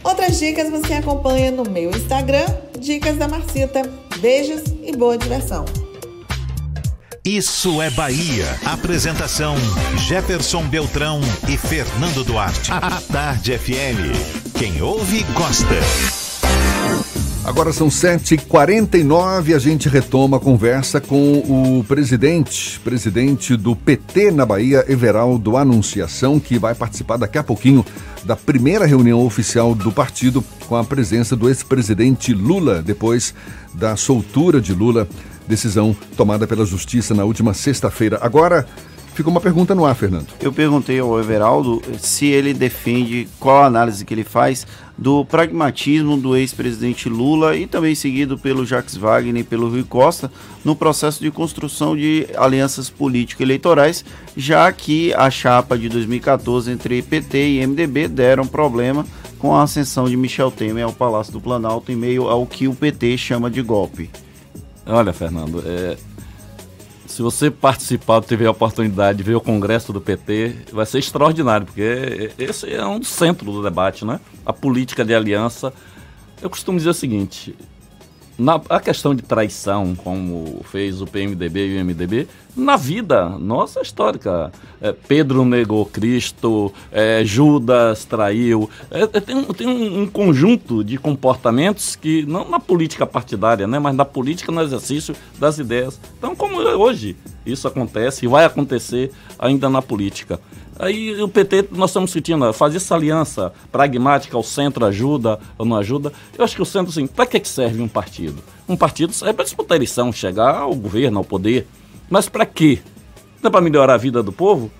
Outras 0.04 0.38
dicas 0.38 0.70
você 0.70 0.92
acompanha 0.94 1.50
no 1.50 1.64
meu 1.68 1.90
Instagram, 1.90 2.46
Dicas 2.78 3.16
da 3.16 3.26
Marcita. 3.26 3.82
Beijos 4.18 4.62
e 4.82 4.94
boa 4.94 5.16
diversão. 5.16 5.64
Isso 7.24 7.80
é 7.80 7.88
Bahia. 7.88 8.46
Apresentação: 8.66 9.56
Jefferson 10.06 10.62
Beltrão 10.68 11.20
e 11.48 11.56
Fernando 11.56 12.22
Duarte. 12.22 12.70
A 12.70 13.00
Tarde 13.00 13.56
FM. 13.56 14.58
Quem 14.58 14.82
ouve, 14.82 15.22
gosta. 15.32 16.23
Agora 17.44 17.74
são 17.74 17.88
7h49 17.88 19.54
a 19.54 19.58
gente 19.58 19.86
retoma 19.86 20.38
a 20.38 20.40
conversa 20.40 20.98
com 20.98 21.38
o 21.40 21.84
presidente, 21.84 22.80
presidente 22.80 23.54
do 23.54 23.76
PT 23.76 24.30
na 24.30 24.46
Bahia, 24.46 24.82
Everaldo 24.88 25.58
Anunciação, 25.58 26.40
que 26.40 26.58
vai 26.58 26.74
participar 26.74 27.18
daqui 27.18 27.36
a 27.36 27.44
pouquinho 27.44 27.84
da 28.24 28.34
primeira 28.34 28.86
reunião 28.86 29.24
oficial 29.24 29.74
do 29.74 29.92
partido 29.92 30.42
com 30.66 30.74
a 30.74 30.82
presença 30.82 31.36
do 31.36 31.46
ex-presidente 31.46 32.32
Lula, 32.32 32.80
depois 32.80 33.34
da 33.74 33.94
soltura 33.94 34.58
de 34.58 34.72
Lula, 34.72 35.06
decisão 35.46 35.94
tomada 36.16 36.46
pela 36.46 36.64
Justiça 36.64 37.12
na 37.14 37.24
última 37.24 37.52
sexta-feira. 37.52 38.18
Agora, 38.22 38.66
Ficou 39.14 39.30
uma 39.30 39.40
pergunta 39.40 39.76
no 39.76 39.84
ar, 39.84 39.94
Fernando. 39.94 40.26
Eu 40.40 40.52
perguntei 40.52 40.98
ao 40.98 41.20
Everaldo 41.20 41.80
se 41.98 42.26
ele 42.26 42.52
defende, 42.52 43.28
qual 43.38 43.62
a 43.62 43.66
análise 43.66 44.04
que 44.04 44.12
ele 44.12 44.24
faz 44.24 44.66
do 44.98 45.24
pragmatismo 45.24 46.16
do 46.16 46.36
ex-presidente 46.36 47.08
Lula 47.08 47.56
e 47.56 47.64
também 47.64 47.94
seguido 47.94 48.36
pelo 48.36 48.66
Jacques 48.66 48.96
Wagner 48.96 49.42
e 49.42 49.44
pelo 49.44 49.68
Rui 49.68 49.84
Costa 49.84 50.30
no 50.64 50.74
processo 50.74 51.22
de 51.22 51.30
construção 51.30 51.96
de 51.96 52.26
alianças 52.36 52.90
político-eleitorais, 52.90 54.04
já 54.36 54.70
que 54.72 55.14
a 55.14 55.30
chapa 55.30 55.78
de 55.78 55.88
2014 55.88 56.72
entre 56.72 57.00
PT 57.00 57.50
e 57.50 57.66
MDB 57.66 58.08
deram 58.08 58.44
problema 58.46 59.06
com 59.38 59.54
a 59.54 59.62
ascensão 59.62 60.08
de 60.08 60.16
Michel 60.16 60.50
Temer 60.50 60.84
ao 60.84 60.92
Palácio 60.92 61.32
do 61.32 61.40
Planalto 61.40 61.92
em 61.92 61.96
meio 61.96 62.28
ao 62.28 62.44
que 62.46 62.66
o 62.66 62.74
PT 62.74 63.16
chama 63.16 63.48
de 63.48 63.62
golpe. 63.62 64.10
Olha, 64.86 65.12
Fernando, 65.12 65.62
é, 65.64 65.96
se 67.14 67.22
você 67.22 67.48
participar, 67.48 68.24
tiver 68.24 68.46
a 68.46 68.50
oportunidade 68.50 69.18
de 69.18 69.22
ver 69.22 69.36
o 69.36 69.40
congresso 69.40 69.92
do 69.92 70.00
PT, 70.00 70.64
vai 70.72 70.84
ser 70.84 70.98
extraordinário, 70.98 71.64
porque 71.64 72.32
esse 72.36 72.68
é 72.74 72.84
um 72.84 73.00
centro 73.04 73.52
do 73.52 73.62
debate, 73.62 74.04
né? 74.04 74.18
A 74.44 74.52
política 74.52 75.04
de 75.04 75.14
aliança 75.14 75.72
Eu 76.42 76.50
costumo 76.50 76.76
dizer 76.76 76.90
o 76.90 76.94
seguinte: 76.94 77.54
na, 78.38 78.60
a 78.68 78.80
questão 78.80 79.14
de 79.14 79.22
traição, 79.22 79.94
como 79.94 80.60
fez 80.64 81.00
o 81.00 81.06
PMDB 81.06 81.68
e 81.68 81.80
o 81.80 81.84
MDB, 81.84 82.26
na 82.56 82.76
vida 82.76 83.28
nossa 83.30 83.80
histórica. 83.80 84.52
É, 84.80 84.92
Pedro 84.92 85.44
negou 85.44 85.86
Cristo, 85.86 86.72
é, 86.90 87.24
Judas 87.24 88.04
traiu. 88.04 88.68
É, 88.90 89.02
é 89.02 89.20
tem, 89.20 89.42
tem 89.44 89.66
um, 89.66 90.02
um, 90.02 90.06
conjunto 90.06 90.84
de 90.84 90.98
comportamentos 90.98 91.96
que, 91.96 92.24
não 92.26 92.48
na 92.48 92.60
política 92.60 93.06
partidária, 93.06 93.66
né, 93.66 93.78
mas 93.78 93.94
na 93.94 94.04
política, 94.04 94.52
no 94.52 94.62
exercício 94.62 95.14
das 95.38 95.58
ideias. 95.58 96.00
Então, 96.18 96.34
como 96.34 96.58
hoje 96.58 97.16
isso 97.44 97.68
acontece 97.68 98.24
e 98.24 98.28
vai 98.28 98.44
acontecer 98.44 99.10
ainda 99.38 99.68
na 99.68 99.82
política. 99.82 100.40
Aí 100.78 101.22
o 101.22 101.28
PT, 101.28 101.68
nós 101.70 101.90
estamos 101.90 102.10
discutindo, 102.10 102.52
fazer 102.52 102.78
essa 102.78 102.94
aliança 102.94 103.52
pragmática, 103.70 104.36
o 104.36 104.42
centro 104.42 104.84
ajuda 104.84 105.38
ou 105.56 105.64
não 105.64 105.76
ajuda. 105.76 106.12
Eu 106.36 106.44
acho 106.44 106.56
que 106.56 106.62
o 106.62 106.66
centro, 106.66 106.90
assim, 106.90 107.06
para 107.06 107.26
que 107.26 107.46
serve 107.46 107.80
um 107.80 107.88
partido? 107.88 108.42
Um 108.68 108.76
partido 108.76 109.12
serve 109.12 109.34
para 109.34 109.44
disputar 109.44 109.76
eleição, 109.76 110.12
chegar 110.12 110.56
ao 110.56 110.74
governo, 110.74 111.18
ao 111.18 111.24
poder. 111.24 111.66
Mas 112.10 112.28
para 112.28 112.44
quê? 112.44 112.80
Não 113.40 113.48
é 113.48 113.50
para 113.52 113.60
melhorar 113.60 113.94
a 113.94 113.98
vida 113.98 114.22
do 114.22 114.32
povo? 114.32 114.70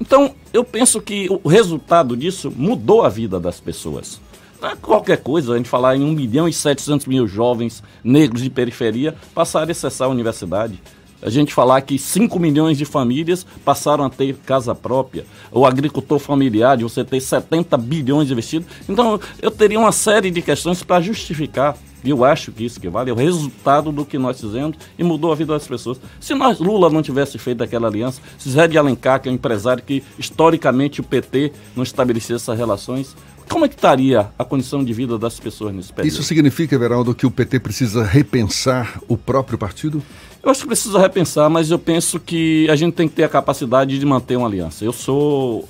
Então, 0.00 0.34
eu 0.52 0.64
penso 0.64 1.00
que 1.00 1.28
o 1.30 1.48
resultado 1.48 2.16
disso 2.16 2.52
mudou 2.54 3.02
a 3.02 3.08
vida 3.08 3.38
das 3.38 3.60
pessoas. 3.60 4.20
Não 4.60 4.70
é 4.70 4.76
qualquer 4.76 5.18
coisa 5.18 5.52
a 5.52 5.56
gente 5.56 5.68
falar 5.68 5.96
em 5.96 6.02
1 6.02 6.12
milhão 6.12 6.48
e 6.48 6.52
700 6.52 7.06
mil 7.06 7.28
jovens 7.28 7.82
negros 8.02 8.42
de 8.42 8.50
periferia 8.50 9.14
passarem 9.32 9.68
a 9.68 9.72
acessar 9.72 10.08
a 10.08 10.10
universidade 10.10 10.80
a 11.22 11.30
gente 11.30 11.52
falar 11.52 11.80
que 11.82 11.98
5 11.98 12.38
milhões 12.38 12.78
de 12.78 12.84
famílias 12.84 13.46
passaram 13.64 14.04
a 14.04 14.10
ter 14.10 14.36
casa 14.46 14.74
própria, 14.74 15.24
o 15.50 15.66
agricultor 15.66 16.18
familiar, 16.18 16.76
de 16.76 16.84
você 16.84 17.04
ter 17.04 17.20
70 17.20 17.76
bilhões 17.76 18.30
investidos. 18.30 18.68
Então, 18.88 19.20
eu 19.40 19.50
teria 19.50 19.78
uma 19.78 19.92
série 19.92 20.30
de 20.30 20.42
questões 20.42 20.82
para 20.82 21.00
justificar. 21.00 21.76
E 22.04 22.10
eu 22.10 22.24
acho 22.24 22.52
que 22.52 22.64
isso 22.64 22.80
que 22.80 22.88
vale 22.88 23.10
é 23.10 23.12
o 23.12 23.16
resultado 23.16 23.90
do 23.90 24.04
que 24.04 24.18
nós 24.18 24.40
fizemos 24.40 24.76
e 24.96 25.02
mudou 25.02 25.32
a 25.32 25.34
vida 25.34 25.52
das 25.52 25.66
pessoas. 25.66 26.00
Se 26.20 26.32
nós, 26.32 26.60
Lula 26.60 26.88
não 26.88 27.02
tivesse 27.02 27.38
feito 27.38 27.62
aquela 27.62 27.88
aliança, 27.88 28.20
se 28.38 28.50
Zé 28.50 28.68
de 28.68 28.78
Alencar, 28.78 29.20
que 29.20 29.28
é 29.28 29.32
um 29.32 29.34
empresário 29.34 29.82
que 29.82 30.04
historicamente 30.16 31.00
o 31.00 31.04
PT 31.04 31.52
não 31.74 31.82
estabelecesse 31.82 32.34
essas 32.34 32.56
relações, 32.56 33.16
como 33.48 33.64
é 33.64 33.68
que 33.68 33.74
estaria 33.74 34.30
a 34.38 34.44
condição 34.44 34.84
de 34.84 34.92
vida 34.92 35.18
das 35.18 35.40
pessoas 35.40 35.74
nesse 35.74 35.92
período? 35.92 36.12
Isso 36.12 36.22
significa, 36.22 36.74
Everaldo, 36.74 37.14
que 37.14 37.26
o 37.26 37.30
PT 37.30 37.60
precisa 37.60 38.04
repensar 38.04 39.00
o 39.08 39.16
próprio 39.16 39.58
partido? 39.58 40.02
Eu 40.42 40.50
acho 40.50 40.60
que 40.60 40.66
precisa 40.66 40.98
repensar, 40.98 41.50
mas 41.50 41.70
eu 41.70 41.78
penso 41.78 42.20
que 42.20 42.68
a 42.70 42.76
gente 42.76 42.94
tem 42.94 43.08
que 43.08 43.14
ter 43.14 43.24
a 43.24 43.28
capacidade 43.28 43.98
de 43.98 44.06
manter 44.06 44.36
uma 44.36 44.46
aliança. 44.46 44.84
Eu 44.84 44.92
sou 44.92 45.68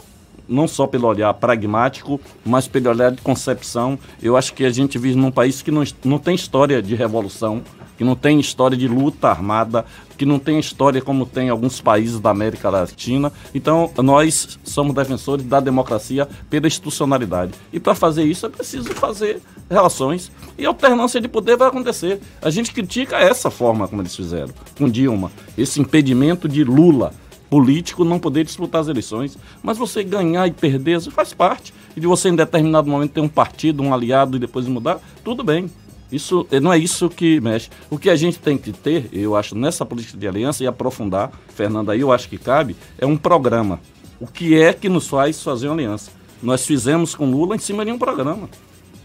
não 0.48 0.66
só 0.66 0.86
pelo 0.86 1.06
olhar 1.06 1.32
pragmático, 1.34 2.20
mas 2.44 2.66
pelo 2.66 2.88
olhar 2.88 3.12
de 3.12 3.20
concepção. 3.20 3.98
Eu 4.22 4.36
acho 4.36 4.54
que 4.54 4.64
a 4.64 4.70
gente 4.70 4.98
vive 4.98 5.16
num 5.16 5.30
país 5.30 5.60
que 5.60 5.70
não, 5.70 5.84
não 6.04 6.18
tem 6.18 6.34
história 6.34 6.80
de 6.82 6.94
revolução, 6.94 7.62
que 7.98 8.04
não 8.04 8.14
tem 8.14 8.38
história 8.38 8.76
de 8.76 8.86
luta 8.86 9.28
armada, 9.28 9.84
que 10.16 10.24
não 10.24 10.38
tem 10.38 10.58
história 10.58 11.02
como 11.02 11.26
tem 11.26 11.48
alguns 11.48 11.80
países 11.80 12.20
da 12.20 12.30
América 12.30 12.70
Latina. 12.70 13.32
Então, 13.52 13.90
nós 13.98 14.58
somos 14.62 14.94
defensores 14.94 15.44
da 15.44 15.58
democracia 15.58 16.28
pela 16.48 16.68
institucionalidade. 16.68 17.52
E 17.72 17.80
para 17.80 17.96
fazer 17.96 18.22
isso 18.22 18.46
é 18.46 18.48
preciso 18.48 18.94
fazer 18.94 19.42
relações 19.68 20.30
e 20.56 20.64
alternância 20.64 21.20
de 21.20 21.26
poder 21.28 21.56
vai 21.56 21.68
acontecer. 21.68 22.20
A 22.40 22.50
gente 22.50 22.72
critica 22.72 23.16
essa 23.16 23.50
forma 23.50 23.88
como 23.88 24.00
eles 24.00 24.14
fizeram 24.14 24.54
com 24.78 24.88
Dilma, 24.88 25.32
esse 25.56 25.80
impedimento 25.80 26.48
de 26.48 26.62
Lula 26.62 27.12
político 27.50 28.04
não 28.04 28.18
poder 28.18 28.44
disputar 28.44 28.82
as 28.82 28.88
eleições, 28.88 29.36
mas 29.62 29.78
você 29.78 30.04
ganhar 30.04 30.46
e 30.46 30.52
perder 30.52 30.98
isso 30.98 31.10
faz 31.10 31.32
parte. 31.32 31.74
E 31.96 32.00
de 32.00 32.06
você 32.06 32.28
em 32.28 32.36
determinado 32.36 32.88
momento 32.88 33.12
ter 33.12 33.20
um 33.20 33.28
partido, 33.28 33.82
um 33.82 33.92
aliado 33.92 34.36
e 34.36 34.40
depois 34.40 34.66
mudar, 34.66 35.00
tudo 35.24 35.42
bem. 35.42 35.68
Isso 36.10 36.46
não 36.62 36.72
é 36.72 36.78
isso 36.78 37.08
que 37.08 37.40
mexe. 37.40 37.68
O 37.90 37.98
que 37.98 38.08
a 38.08 38.16
gente 38.16 38.38
tem 38.38 38.56
que 38.56 38.72
ter, 38.72 39.08
eu 39.12 39.36
acho, 39.36 39.54
nessa 39.54 39.84
política 39.84 40.16
de 40.16 40.26
aliança 40.26 40.64
e 40.64 40.66
aprofundar, 40.66 41.30
Fernando, 41.54 41.90
aí 41.90 42.00
eu 42.00 42.12
acho 42.12 42.28
que 42.28 42.38
cabe, 42.38 42.76
é 42.98 43.04
um 43.04 43.16
programa. 43.16 43.80
O 44.20 44.26
que 44.26 44.58
é 44.60 44.72
que 44.72 44.88
nos 44.88 45.06
faz 45.06 45.42
fazer 45.42 45.68
uma 45.68 45.74
aliança? 45.74 46.10
Nós 46.42 46.64
fizemos 46.66 47.14
com 47.14 47.30
Lula 47.30 47.56
em 47.56 47.58
cima 47.58 47.84
de 47.84 47.92
um 47.92 47.98
programa. 47.98 48.48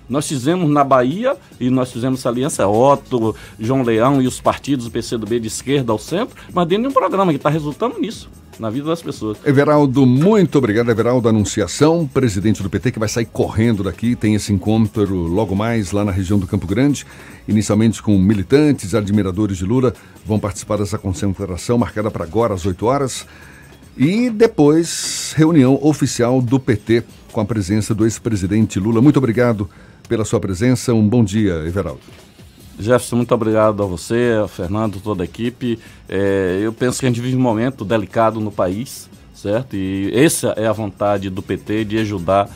Nós 0.07 0.27
fizemos 0.27 0.69
na 0.69 0.83
Bahia 0.83 1.35
e 1.59 1.69
nós 1.69 1.91
fizemos 1.91 2.19
essa 2.19 2.29
aliança 2.29 2.67
Otto, 2.67 3.35
João 3.59 3.83
Leão 3.83 4.21
e 4.21 4.27
os 4.27 4.39
partidos 4.39 4.85
do 4.85 4.91
PCdoB 4.91 5.39
de 5.39 5.47
esquerda 5.47 5.91
ao 5.91 5.99
centro, 5.99 6.35
mas 6.53 6.67
dentro 6.67 6.83
de 6.83 6.89
um 6.89 6.93
programa 6.93 7.31
que 7.31 7.37
está 7.37 7.49
resultando 7.49 7.99
nisso 7.99 8.29
na 8.59 8.69
vida 8.69 8.87
das 8.87 9.01
pessoas. 9.01 9.37
Everaldo, 9.45 10.05
muito 10.05 10.57
obrigado. 10.57 10.89
Everaldo 10.89 11.29
Anunciação, 11.29 12.07
presidente 12.07 12.61
do 12.61 12.69
PT, 12.69 12.91
que 12.91 12.99
vai 12.99 13.09
sair 13.09 13.25
correndo 13.25 13.83
daqui. 13.83 14.15
Tem 14.15 14.35
esse 14.35 14.53
encontro 14.53 15.15
logo 15.15 15.55
mais 15.55 15.91
lá 15.91 16.03
na 16.03 16.11
região 16.11 16.39
do 16.39 16.47
Campo 16.47 16.67
Grande. 16.67 17.05
Inicialmente 17.47 18.01
com 18.01 18.17
militantes, 18.17 18.93
admiradores 18.95 19.57
de 19.57 19.65
Lula, 19.65 19.93
vão 20.25 20.39
participar 20.39 20.77
dessa 20.77 20.97
concentração 20.97 21.77
marcada 21.77 22.09
para 22.09 22.23
agora, 22.23 22.53
às 22.53 22.65
8 22.65 22.85
horas. 22.85 23.25
E 23.97 24.29
depois, 24.29 25.33
reunião 25.35 25.77
oficial 25.81 26.41
do 26.41 26.59
PT 26.59 27.03
com 27.31 27.41
a 27.41 27.45
presença 27.45 27.93
do 27.93 28.05
ex-presidente 28.05 28.79
Lula. 28.79 29.01
Muito 29.01 29.17
obrigado 29.17 29.69
pela 30.07 30.25
sua 30.25 30.39
presença. 30.39 30.93
Um 30.93 31.07
bom 31.07 31.23
dia, 31.23 31.53
Everaldo. 31.65 32.01
Jefferson, 32.79 33.17
muito 33.17 33.33
obrigado 33.33 33.83
a 33.83 33.85
você, 33.85 34.39
a 34.43 34.47
Fernando, 34.47 34.99
toda 34.99 35.23
a 35.23 35.25
equipe. 35.25 35.79
É, 36.09 36.59
eu 36.61 36.73
penso 36.73 36.99
que 36.99 37.05
a 37.05 37.09
gente 37.09 37.21
vive 37.21 37.35
um 37.37 37.41
momento 37.41 37.85
delicado 37.85 38.39
no 38.39 38.51
país, 38.51 39.09
certo? 39.33 39.75
E 39.75 40.11
essa 40.13 40.49
é 40.57 40.67
a 40.67 40.73
vontade 40.73 41.29
do 41.29 41.41
PT 41.41 41.85
de 41.85 41.99
ajudar 41.99 42.49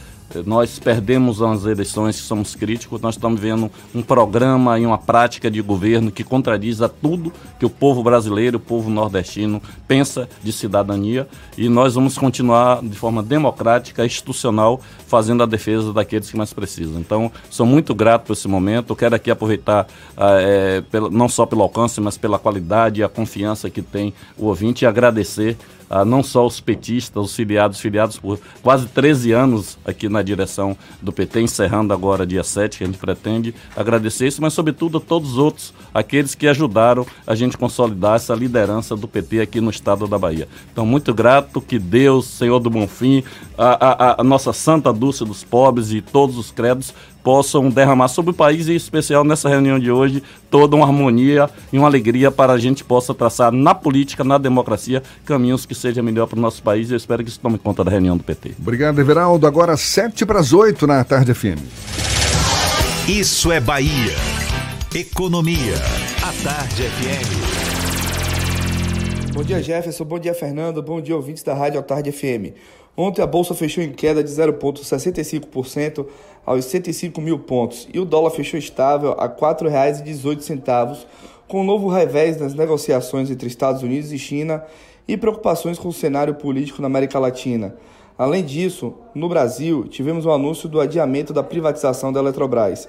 nós 0.46 0.80
perdemos 0.80 1.42
as 1.42 1.66
eleições, 1.66 2.16
somos 2.18 2.56
críticos, 2.56 3.02
nós 3.02 3.16
estamos 3.16 3.40
vendo 3.40 3.72
um 3.96 4.02
programa 4.02 4.78
e 4.80 4.86
uma 4.86 4.98
prática 4.98 5.50
de 5.50 5.62
governo 5.62 6.12
que 6.12 6.24
contradiz 6.24 6.82
a 6.82 6.90
tudo 6.90 7.32
que 7.60 7.66
o 7.66 7.70
povo 7.70 8.04
brasileiro, 8.04 8.58
o 8.58 8.60
povo 8.60 8.90
nordestino 8.90 9.62
pensa 9.88 10.28
de 10.44 10.52
cidadania. 10.52 11.28
E 11.58 11.70
nós 11.70 11.96
vamos 11.96 12.18
continuar 12.18 12.82
de 12.82 12.98
forma 12.98 13.24
democrática, 13.24 14.06
institucional, 14.06 14.82
fazendo 15.08 15.44
a 15.44 15.46
defesa 15.46 15.94
daqueles 15.94 16.30
que 16.30 16.38
mais 16.38 16.54
precisam. 16.54 17.00
Então, 17.00 17.32
sou 17.50 17.66
muito 17.66 17.96
grato 17.96 18.28
por 18.28 18.34
esse 18.34 18.48
momento, 18.48 18.96
quero 18.96 19.16
aqui 19.16 19.32
aproveitar 19.32 19.88
é, 20.18 20.84
não 21.12 21.30
só 21.30 21.46
pelo 21.46 21.62
alcance, 21.62 22.02
mas 22.02 22.18
pela 22.18 22.38
qualidade 22.38 23.02
e 23.02 23.04
a 23.04 23.10
confiança 23.10 23.70
que 23.70 23.82
tem 23.82 24.14
o 24.38 24.46
ouvinte 24.46 24.84
e 24.84 24.88
agradecer 24.88 25.58
a 25.90 26.04
não 26.04 26.22
só 26.24 26.46
os 26.46 26.60
petistas, 26.60 27.24
os 27.24 27.36
filiados, 27.36 27.80
filiados 27.80 28.18
por 28.18 28.40
quase 28.62 28.88
13 28.88 29.32
anos 29.32 29.78
aqui 29.86 30.10
na 30.10 30.22
direção 30.22 30.78
do 31.02 31.12
PT, 31.12 31.42
encerrando 31.42 31.94
agora 31.94 32.26
dia 32.26 32.44
7, 32.44 32.78
que 32.78 32.84
a 32.84 32.88
gente 32.88 32.98
pretende 32.98 33.54
agradecer 33.76 34.28
isso, 34.28 34.42
mas 34.42 34.54
sobretudo 34.54 34.98
a 34.98 35.02
todos 35.02 35.34
os 35.34 35.38
outros, 35.38 35.74
aqueles 35.94 36.36
que 36.36 36.48
ajudaram 36.48 37.06
a 37.26 37.36
gente 37.36 37.58
consolidar 37.58 38.16
essa 38.16 38.34
liderança 38.34 38.96
do 38.96 39.08
PT 39.08 39.42
aqui 39.42 39.62
no 39.62 39.70
estado 39.70 40.08
da 40.08 40.18
Bahia. 40.18 40.48
Então, 40.72 40.86
muito 40.86 41.14
grato, 41.14 41.62
que 41.62 41.80
Deus, 41.80 42.26
Senhor 42.28 42.60
do 42.60 42.70
Bonfim, 42.70 43.24
a, 43.58 44.16
a, 44.18 44.22
a 44.22 44.24
nossa 44.24 44.54
Santa 44.54 44.94
Dulce 44.94 45.26
dos 45.26 45.44
Pobres 45.44 45.92
e 45.92 46.02
todos 46.02 46.38
os 46.38 46.52
credos 46.52 46.94
possam 47.28 47.70
derramar 47.70 48.08
sobre 48.08 48.32
o 48.32 48.34
país 48.34 48.70
e, 48.70 48.72
em 48.72 48.76
especial 48.78 49.26
nessa 49.26 49.50
reunião 49.50 49.78
de 49.78 49.92
hoje, 49.92 50.24
toda 50.50 50.78
uma 50.78 50.86
harmonia 50.86 51.50
e 51.74 51.78
uma 51.78 51.86
alegria 51.86 52.32
para 52.32 52.54
a 52.54 52.58
gente 52.58 52.86
possa 52.86 53.14
traçar 53.14 53.52
na 53.52 53.76
política, 53.76 54.24
na 54.24 54.38
democracia, 54.38 55.04
caminhos 55.26 55.66
que 55.66 55.76
sejam 55.76 56.02
melhor 56.02 56.28
para 56.28 56.40
o 56.40 56.42
nosso 56.42 56.64
país. 56.64 56.90
Eu 56.90 56.96
espero 56.96 57.22
que 57.26 57.30
isso 57.30 57.42
tome 57.42 57.58
conta 57.58 57.84
da 57.84 57.92
reunião 57.92 58.16
do 58.16 58.24
PT. 58.24 58.54
Obrigado, 58.58 59.02
Everaldo. 59.02 59.46
Agora, 59.46 59.76
sete 59.76 60.26
para 60.26 60.40
as 60.40 60.54
oito 60.54 60.88
na 60.88 61.04
Tarde 61.04 61.34
FM. 61.34 61.60
Isso 63.10 63.52
é 63.52 63.60
Bahia. 63.60 64.16
Economia. 64.96 65.76
A 66.24 66.32
Tarde 66.42 66.84
FM. 66.84 67.58
Bom 69.34 69.44
dia, 69.44 69.62
Jefferson. 69.62 70.06
Bom 70.06 70.18
dia, 70.18 70.34
Fernando. 70.34 70.82
Bom 70.82 71.02
dia, 71.02 71.14
ouvintes 71.14 71.44
da 71.44 71.54
Rádio 71.54 71.84
Tarde 71.84 72.10
FM. 72.10 72.56
Ontem 73.00 73.22
a 73.22 73.28
bolsa 73.28 73.54
fechou 73.54 73.84
em 73.84 73.92
queda 73.92 74.24
de 74.24 74.32
0,65% 74.32 76.08
aos 76.48 76.64
105 76.64 77.20
mil 77.20 77.38
pontos 77.40 77.90
e 77.94 78.00
o 78.00 78.06
dólar 78.06 78.30
fechou 78.30 78.58
estável 78.58 79.14
a 79.20 79.26
R$ 79.26 79.34
4,18, 79.38 81.06
com 81.46 81.60
um 81.60 81.64
novo 81.66 81.90
revés 81.90 82.40
nas 82.40 82.54
negociações 82.54 83.30
entre 83.30 83.50
Estados 83.50 83.84
Unidos 83.84 84.14
e 84.14 84.18
China 84.18 84.64
e 85.06 85.18
preocupações 85.18 85.78
com 85.78 85.90
o 85.90 85.94
cenário 85.94 86.36
político 86.36 86.82
na 86.82 86.88
América 86.88 87.20
Latina. 87.20 87.76
Além 88.18 88.46
disso, 88.46 88.94
no 89.14 89.28
Brasil, 89.28 89.90
tivemos 89.90 90.26
o 90.26 90.32
anúncio 90.32 90.70
do 90.70 90.80
adiamento 90.80 91.34
da 91.34 91.44
privatização 91.44 92.14
da 92.14 92.22
Eletrobras. 92.22 92.88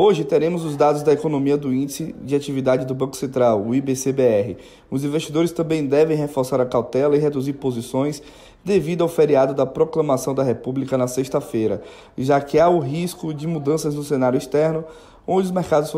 Hoje 0.00 0.22
teremos 0.22 0.64
os 0.64 0.76
dados 0.76 1.02
da 1.02 1.12
economia 1.12 1.56
do 1.56 1.74
Índice 1.74 2.14
de 2.22 2.36
Atividade 2.36 2.86
do 2.86 2.94
Banco 2.94 3.16
Central, 3.16 3.60
o 3.60 3.74
IBCBR. 3.74 4.56
Os 4.88 5.02
investidores 5.02 5.50
também 5.50 5.84
devem 5.84 6.16
reforçar 6.16 6.60
a 6.60 6.64
cautela 6.64 7.16
e 7.16 7.18
reduzir 7.18 7.54
posições 7.54 8.22
devido 8.64 9.02
ao 9.02 9.08
feriado 9.08 9.52
da 9.52 9.66
proclamação 9.66 10.32
da 10.32 10.44
República 10.44 10.96
na 10.96 11.08
sexta-feira, 11.08 11.82
já 12.16 12.40
que 12.40 12.60
há 12.60 12.68
o 12.68 12.78
risco 12.78 13.34
de 13.34 13.48
mudanças 13.48 13.96
no 13.96 14.04
cenário 14.04 14.38
externo, 14.38 14.84
onde 15.26 15.46
os 15.46 15.50
mercados 15.50 15.90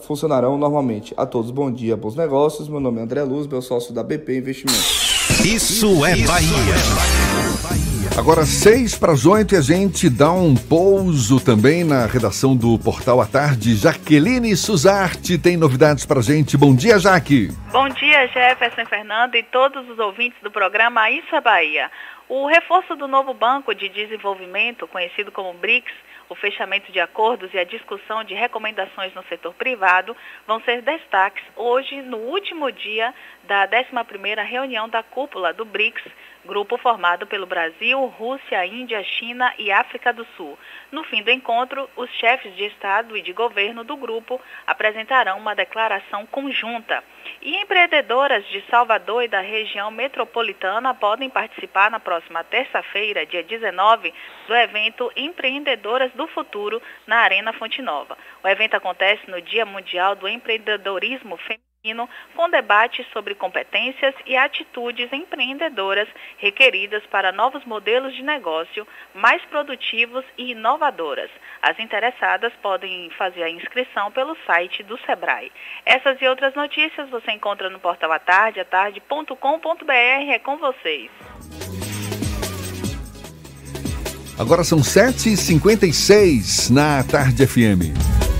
funcionarão 0.00 0.58
normalmente. 0.58 1.14
A 1.16 1.24
todos, 1.24 1.50
bom 1.50 1.72
dia, 1.72 1.96
bons 1.96 2.14
negócios. 2.14 2.68
Meu 2.68 2.78
nome 2.78 3.00
é 3.00 3.04
André 3.04 3.22
Luz, 3.22 3.46
meu 3.46 3.62
sócio 3.62 3.94
da 3.94 4.02
BP 4.02 4.36
Investimentos. 4.36 5.15
Isso 5.46 6.04
é 6.04 6.26
Bahia. 6.26 6.74
Agora, 8.18 8.44
seis 8.44 8.98
para 8.98 9.12
as 9.12 9.24
oito 9.24 9.54
e 9.54 9.56
a 9.56 9.60
gente 9.60 10.10
dá 10.10 10.32
um 10.32 10.56
pouso 10.56 11.38
também 11.38 11.84
na 11.84 12.04
redação 12.04 12.56
do 12.56 12.76
Portal 12.80 13.20
à 13.20 13.26
Tarde. 13.26 13.76
Jaqueline 13.76 14.56
Suzarte 14.56 15.38
tem 15.38 15.56
novidades 15.56 16.04
para 16.04 16.18
a 16.18 16.22
gente. 16.22 16.56
Bom 16.56 16.74
dia, 16.74 16.98
Jaque. 16.98 17.50
Bom 17.70 17.88
dia, 17.90 18.26
Jefferson 18.26 18.86
Fernando 18.86 19.36
e 19.36 19.44
todos 19.44 19.88
os 19.88 20.00
ouvintes 20.00 20.36
do 20.42 20.50
programa 20.50 21.08
Isso 21.12 21.32
é 21.32 21.40
Bahia. 21.40 21.92
O 22.28 22.48
reforço 22.48 22.96
do 22.96 23.06
novo 23.06 23.32
Banco 23.32 23.72
de 23.72 23.88
Desenvolvimento, 23.88 24.88
conhecido 24.88 25.30
como 25.30 25.54
BRICS, 25.54 25.94
o 26.28 26.34
fechamento 26.34 26.90
de 26.90 27.00
acordos 27.00 27.52
e 27.54 27.58
a 27.58 27.64
discussão 27.64 28.24
de 28.24 28.34
recomendações 28.34 29.14
no 29.14 29.22
setor 29.24 29.54
privado 29.54 30.16
vão 30.46 30.60
ser 30.60 30.82
destaques 30.82 31.44
hoje, 31.54 32.02
no 32.02 32.18
último 32.18 32.70
dia 32.70 33.14
da 33.44 33.66
11ª 33.68 34.44
reunião 34.44 34.88
da 34.88 35.02
cúpula 35.02 35.52
do 35.52 35.64
BRICS, 35.64 36.02
grupo 36.44 36.78
formado 36.78 37.26
pelo 37.26 37.46
Brasil, 37.46 38.04
Rússia, 38.06 38.64
Índia, 38.64 39.02
China 39.02 39.52
e 39.58 39.70
África 39.70 40.12
do 40.12 40.24
Sul. 40.36 40.58
No 40.92 41.02
fim 41.04 41.22
do 41.22 41.30
encontro, 41.30 41.88
os 41.96 42.08
chefes 42.10 42.54
de 42.54 42.64
Estado 42.64 43.16
e 43.16 43.22
de 43.22 43.32
governo 43.32 43.82
do 43.82 43.96
grupo 43.96 44.40
apresentarão 44.66 45.38
uma 45.38 45.54
declaração 45.54 46.24
conjunta. 46.26 47.02
E 47.42 47.56
empreendedoras 47.56 48.46
de 48.46 48.62
Salvador 48.70 49.24
e 49.24 49.28
da 49.28 49.40
região 49.40 49.90
metropolitana 49.90 50.94
podem 50.94 51.28
participar 51.28 51.90
na 51.90 51.98
próxima 51.98 52.44
terça-feira, 52.44 53.26
dia 53.26 53.42
19, 53.42 54.14
do 54.46 54.54
evento 54.54 55.12
Empreendedoras 55.16 56.12
do 56.12 56.26
Futuro 56.28 56.80
na 57.06 57.18
Arena 57.18 57.52
Fonte 57.52 57.82
Nova. 57.82 58.16
O 58.42 58.48
evento 58.48 58.74
acontece 58.74 59.28
no 59.28 59.40
Dia 59.40 59.66
Mundial 59.66 60.14
do 60.14 60.28
Empreendedorismo 60.28 61.36
Feminino 61.36 61.75
com 62.34 62.50
debates 62.50 63.06
sobre 63.12 63.34
competências 63.34 64.14
e 64.26 64.36
atitudes 64.36 65.12
empreendedoras 65.12 66.08
requeridas 66.38 67.04
para 67.06 67.32
novos 67.32 67.64
modelos 67.64 68.14
de 68.14 68.22
negócio 68.22 68.86
mais 69.14 69.42
produtivos 69.46 70.24
e 70.38 70.52
inovadoras. 70.52 71.30
As 71.62 71.78
interessadas 71.78 72.52
podem 72.62 73.10
fazer 73.10 73.42
a 73.42 73.50
inscrição 73.50 74.10
pelo 74.12 74.36
site 74.46 74.82
do 74.82 74.98
Sebrae. 74.98 75.52
Essas 75.84 76.20
e 76.20 76.26
outras 76.26 76.54
notícias 76.54 77.08
você 77.10 77.32
encontra 77.32 77.70
no 77.70 77.78
portal 77.78 78.12
atarde, 78.12 78.60
atarde.com.br. 78.60 79.92
É 79.92 80.38
com 80.38 80.56
vocês. 80.56 81.10
Agora 84.38 84.62
são 84.62 84.80
7h56 84.80 86.70
na 86.70 87.02
Tarde 87.04 87.46
FM. 87.46 88.35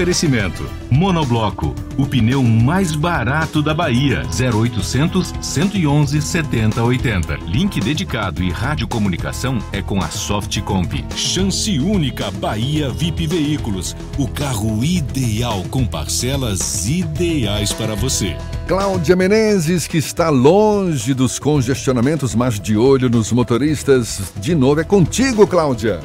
Oferecimento: 0.00 0.66
Monobloco, 0.90 1.74
o 1.98 2.06
pneu 2.06 2.42
mais 2.42 2.96
barato 2.96 3.60
da 3.60 3.74
Bahia. 3.74 4.22
0800 4.30 5.34
111 5.42 6.22
7080. 6.22 7.36
Link 7.44 7.78
dedicado 7.78 8.42
e 8.42 8.48
radiocomunicação 8.48 9.58
é 9.70 9.82
com 9.82 10.00
a 10.00 10.08
Softcomp. 10.08 11.04
Chance 11.14 11.78
única 11.78 12.30
Bahia 12.30 12.88
VIP 12.88 13.26
Veículos. 13.26 13.94
O 14.16 14.26
carro 14.26 14.82
ideal 14.82 15.62
com 15.70 15.84
parcelas 15.84 16.88
ideais 16.88 17.70
para 17.70 17.94
você. 17.94 18.34
Cláudia 18.66 19.14
Menezes, 19.14 19.86
que 19.86 19.98
está 19.98 20.30
longe 20.30 21.12
dos 21.12 21.38
congestionamentos, 21.38 22.34
mas 22.34 22.58
de 22.58 22.74
olho 22.74 23.10
nos 23.10 23.30
motoristas. 23.32 24.32
De 24.36 24.54
novo 24.54 24.80
é 24.80 24.84
contigo, 24.84 25.46
Cláudia. 25.46 26.00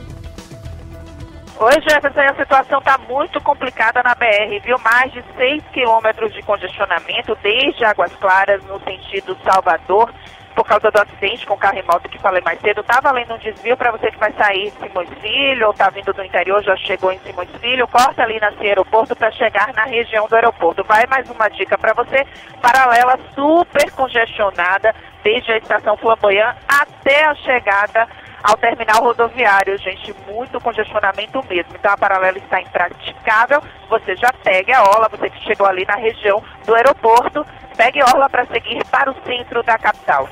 Oi, 1.57 1.71
Jefferson, 1.87 2.19
a 2.19 2.35
situação 2.35 2.79
está 2.79 2.97
muito 2.97 3.39
complicada 3.39 4.03
na 4.03 4.13
BR, 4.13 4.59
viu? 4.61 4.77
Mais 4.79 5.09
de 5.13 5.23
6 5.37 5.63
quilômetros 5.71 6.33
de 6.33 6.41
congestionamento 6.41 7.33
desde 7.41 7.85
Águas 7.85 8.11
Claras 8.17 8.61
no 8.65 8.77
sentido 8.81 9.37
Salvador, 9.41 10.13
por 10.53 10.65
causa 10.65 10.91
do 10.91 11.01
acidente 11.01 11.45
com 11.45 11.53
o 11.53 11.57
carro 11.57 11.79
em 11.79 11.83
moto 11.83 12.09
que 12.09 12.19
falei 12.19 12.41
mais 12.41 12.59
cedo. 12.59 12.83
Tá 12.83 12.99
valendo 12.99 13.35
um 13.35 13.37
desvio 13.37 13.77
para 13.77 13.91
você 13.91 14.11
que 14.11 14.19
vai 14.19 14.33
sair 14.33 14.69
de 14.69 14.85
Simões 14.85 15.07
Filho 15.21 15.67
ou 15.67 15.73
tá 15.73 15.89
vindo 15.89 16.11
do 16.11 16.25
interior, 16.25 16.61
já 16.61 16.75
chegou 16.75 17.13
em 17.13 17.19
Simões 17.19 17.49
Filho, 17.61 17.87
corta 17.87 18.23
ali 18.23 18.37
na 18.37 18.51
aeroporto 18.59 19.15
para 19.15 19.31
chegar 19.31 19.73
na 19.73 19.85
região 19.85 20.27
do 20.27 20.35
aeroporto. 20.35 20.83
Vai 20.83 21.05
mais 21.07 21.29
uma 21.29 21.47
dica 21.47 21.77
para 21.77 21.93
você, 21.93 22.27
paralela 22.61 23.17
super 23.33 23.89
congestionada 23.91 24.93
desde 25.23 25.53
a 25.53 25.57
estação 25.57 25.95
Flamboyant 25.95 26.53
até 26.67 27.23
a 27.23 27.35
chegada 27.35 28.09
ao 28.45 28.55
terminal 28.57 29.01
rodoviário, 29.01 29.75
gente, 29.79 30.13
muito 30.27 30.61
congestionamento 30.61 31.43
mesmo. 31.49 31.73
Então 31.73 31.91
a 31.91 31.97
paralela 31.97 32.37
está 32.37 32.61
impraticável. 32.61 33.61
Você 33.89 34.15
já 34.15 34.31
pegue 34.43 34.71
a 34.71 34.83
orla, 34.83 35.09
você 35.09 35.29
que 35.31 35.43
chegou 35.43 35.65
ali 35.65 35.83
na 35.85 35.95
região 35.95 36.43
do 36.63 36.75
aeroporto, 36.75 37.43
pegue 37.75 37.99
a 38.01 38.05
orla 38.05 38.29
para 38.29 38.45
seguir 38.45 38.85
para 38.85 39.09
o 39.09 39.15
centro 39.25 39.63
da 39.63 39.79
capital. 39.79 40.29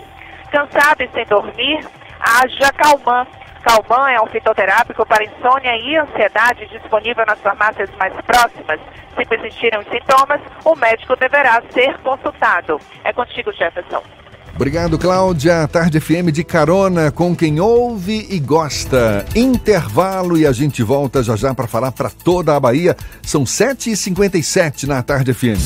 Cansado 0.52 1.02
e 1.02 1.10
sem 1.10 1.26
dormir, 1.26 1.84
haja 2.20 2.72
Calman. 2.74 3.26
Calman 3.64 4.12
é 4.12 4.22
um 4.22 4.28
fitoterápico 4.28 5.04
para 5.08 5.24
insônia 5.24 5.76
e 5.76 5.98
ansiedade 5.98 6.68
disponível 6.68 7.26
nas 7.26 7.40
farmácias 7.40 7.90
mais 7.98 8.14
próximas. 8.22 8.80
Se 9.16 9.26
persistirem 9.26 9.80
os 9.80 9.88
sintomas, 9.88 10.40
o 10.64 10.76
médico 10.76 11.16
deverá 11.16 11.64
ser 11.72 11.98
consultado. 12.00 12.80
É 13.04 13.12
contigo, 13.12 13.52
Jefferson. 13.54 14.04
Obrigado, 14.56 15.00
Cláudia. 15.00 15.68
Tarde 15.68 16.00
FM 16.00 16.30
de 16.32 16.44
carona 16.44 17.12
com 17.12 17.36
quem 17.36 17.60
ouve 17.60 18.28
e 18.30 18.40
gosta. 18.40 19.26
Intervalo 19.36 20.38
e 20.38 20.46
a 20.46 20.52
gente 20.52 20.84
volta 20.84 21.24
já 21.24 21.36
já 21.36 21.54
para 21.56 21.68
falar 21.68 21.92
para 21.92 22.10
toda 22.10 22.56
a 22.56 22.60
Bahia. 22.60 22.96
São 23.24 23.44
7h57 23.44 24.84
na 24.84 25.02
Tarde 25.02 25.34
FM. 25.34 25.60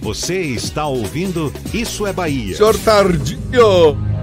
Você 0.00 0.38
está 0.40 0.86
ouvindo 0.86 1.52
Isso 1.72 2.06
é 2.06 2.12
Bahia. 2.12 2.56
Senhor 2.56 2.76
Tardinho. 2.78 4.13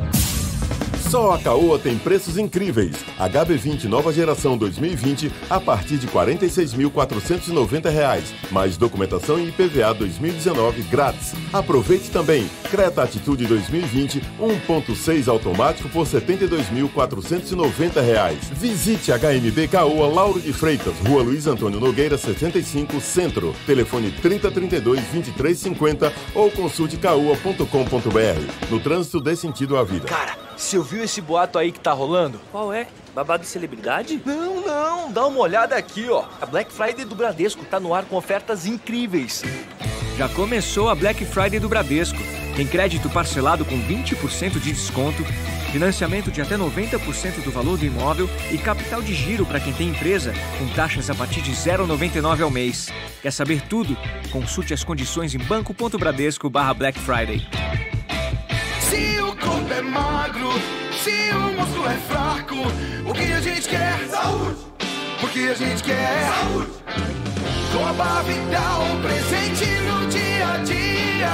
Só 1.12 1.34
a 1.34 1.38
Caoa 1.38 1.78
tem 1.78 1.98
preços 1.98 2.38
incríveis. 2.38 2.96
HB20 3.20 3.84
nova 3.84 4.14
geração 4.14 4.58
2020 4.58 5.30
a 5.50 5.60
partir 5.60 5.98
de 5.98 6.08
R$ 6.08 6.14
46.490. 6.14 8.24
Mais 8.50 8.78
documentação 8.78 9.38
e 9.38 9.50
IPVA 9.50 9.94
2019 9.94 10.84
grátis. 10.84 11.34
Aproveite 11.52 12.10
também. 12.12 12.50
Creta 12.72 13.04
Atitude 13.04 13.46
2020 13.46 14.22
1.6 14.40 15.28
automático 15.28 15.90
por 15.90 16.08
R$ 16.08 16.22
72.490. 16.22 18.54
Visite 18.54 19.12
HMB 19.12 19.68
Caoa 19.70 20.08
Lauro 20.08 20.40
de 20.40 20.54
Freitas, 20.54 20.94
Rua 21.06 21.24
Luiz 21.24 21.46
Antônio 21.46 21.82
Nogueira 21.82 22.18
75, 22.18 23.02
Centro. 23.02 23.54
Telefone 23.66 24.12
3032 24.12 25.02
2350 25.12 26.14
ou 26.34 26.50
consulte 26.52 26.96
caoa.com.br. 26.96 28.70
No 28.70 28.80
trânsito 28.80 29.20
dê 29.20 29.36
sentido 29.36 29.76
à 29.76 29.84
vida. 29.84 30.06
Cara, 30.06 30.38
você 30.58 30.78
ouviu 30.78 31.04
esse 31.04 31.22
boato 31.22 31.58
aí 31.58 31.72
que 31.72 31.80
tá 31.80 31.92
rolando? 31.92 32.40
Qual 32.52 32.72
é? 32.72 32.88
Babado 33.14 33.44
de 33.44 33.50
celebridade? 33.50 34.22
Não, 34.26 34.62
não, 34.62 35.12
dá 35.12 35.28
uma 35.28 35.40
olhada 35.40 35.76
aqui, 35.76 36.10
ó. 36.10 36.26
A 36.42 36.46
Black 36.46 36.72
Friday 36.72 37.04
do 37.06 37.16
Bradesco 37.16 37.66
tá 37.66 37.80
no 37.80 37.94
ar 37.94 38.06
com 38.06 38.16
ofertas 38.16 38.66
incríveis. 38.66 39.44
Já 40.18 40.30
começou 40.30 40.90
a 40.90 40.96
Black 40.96 41.26
Friday 41.26 41.60
do 41.60 41.68
Bradesco. 41.68 42.20
Tem 42.56 42.68
crédito 42.68 43.10
parcelado 43.10 43.66
com 43.66 43.76
20% 43.82 44.60
de 44.60 44.72
desconto, 44.72 45.24
financiamento 45.72 46.30
de 46.30 46.42
até 46.42 46.58
90% 46.58 47.44
do 47.44 47.52
valor 47.52 47.78
do 47.78 47.86
imóvel 47.86 48.30
e 48.52 48.58
capital 48.58 49.02
de 49.02 49.14
giro 49.14 49.46
para 49.46 49.60
quem 49.60 49.74
tem 49.74 49.90
empresa, 49.90 50.34
com 50.60 50.68
taxas 50.76 51.10
a 51.10 51.16
partir 51.16 51.42
de 51.42 51.52
0,99 51.52 52.44
ao 52.44 52.52
mês. 52.52 52.90
Quer 53.22 53.32
saber 53.32 53.62
tudo? 53.62 53.98
Consulte 54.32 54.74
as 54.74 54.84
condições 54.84 55.34
em 55.34 55.40
banco.bradesco/black 55.40 57.00
Friday. 57.00 57.48
Se 58.92 59.22
o 59.22 59.34
corpo 59.38 59.74
é 59.74 59.82
magro, 59.82 60.50
se 61.02 61.32
o 61.34 61.54
músculo 61.54 61.88
é 61.88 61.98
fraco, 62.10 62.56
o 63.10 63.14
que 63.14 63.32
a 63.32 63.40
gente 63.40 63.70
quer? 63.70 63.98
Saúde! 64.10 64.58
O 65.24 65.28
que 65.30 65.48
a 65.48 65.54
gente 65.54 65.82
quer? 65.82 66.28
Saúde! 66.28 66.72
Coba 67.72 68.22
Vital, 68.24 68.82
presente 69.02 69.66
no 69.88 70.08
dia 70.08 70.46
a 70.46 70.58
dia. 70.58 71.32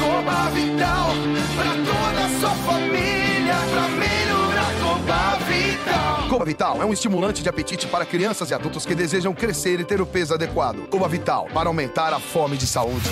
Coba 0.00 0.50
Vital, 0.50 1.10
pra 1.54 1.70
toda 1.74 2.26
a 2.26 2.40
sua 2.40 2.72
família, 2.72 3.54
pra 3.70 3.88
melhorar 3.90 4.74
Coba 4.82 5.44
Vital. 5.44 6.28
Coba 6.28 6.44
Vital 6.44 6.82
é 6.82 6.84
um 6.84 6.92
estimulante 6.92 7.40
de 7.40 7.48
apetite 7.48 7.86
para 7.86 8.04
crianças 8.04 8.50
e 8.50 8.54
adultos 8.54 8.84
que 8.84 8.96
desejam 8.96 9.32
crescer 9.32 9.78
e 9.78 9.84
ter 9.84 10.00
o 10.00 10.06
peso 10.06 10.34
adequado. 10.34 10.88
Coba 10.88 11.06
Vital, 11.06 11.46
para 11.54 11.68
aumentar 11.68 12.12
a 12.12 12.18
fome 12.18 12.56
de 12.56 12.66
saúde. 12.66 13.08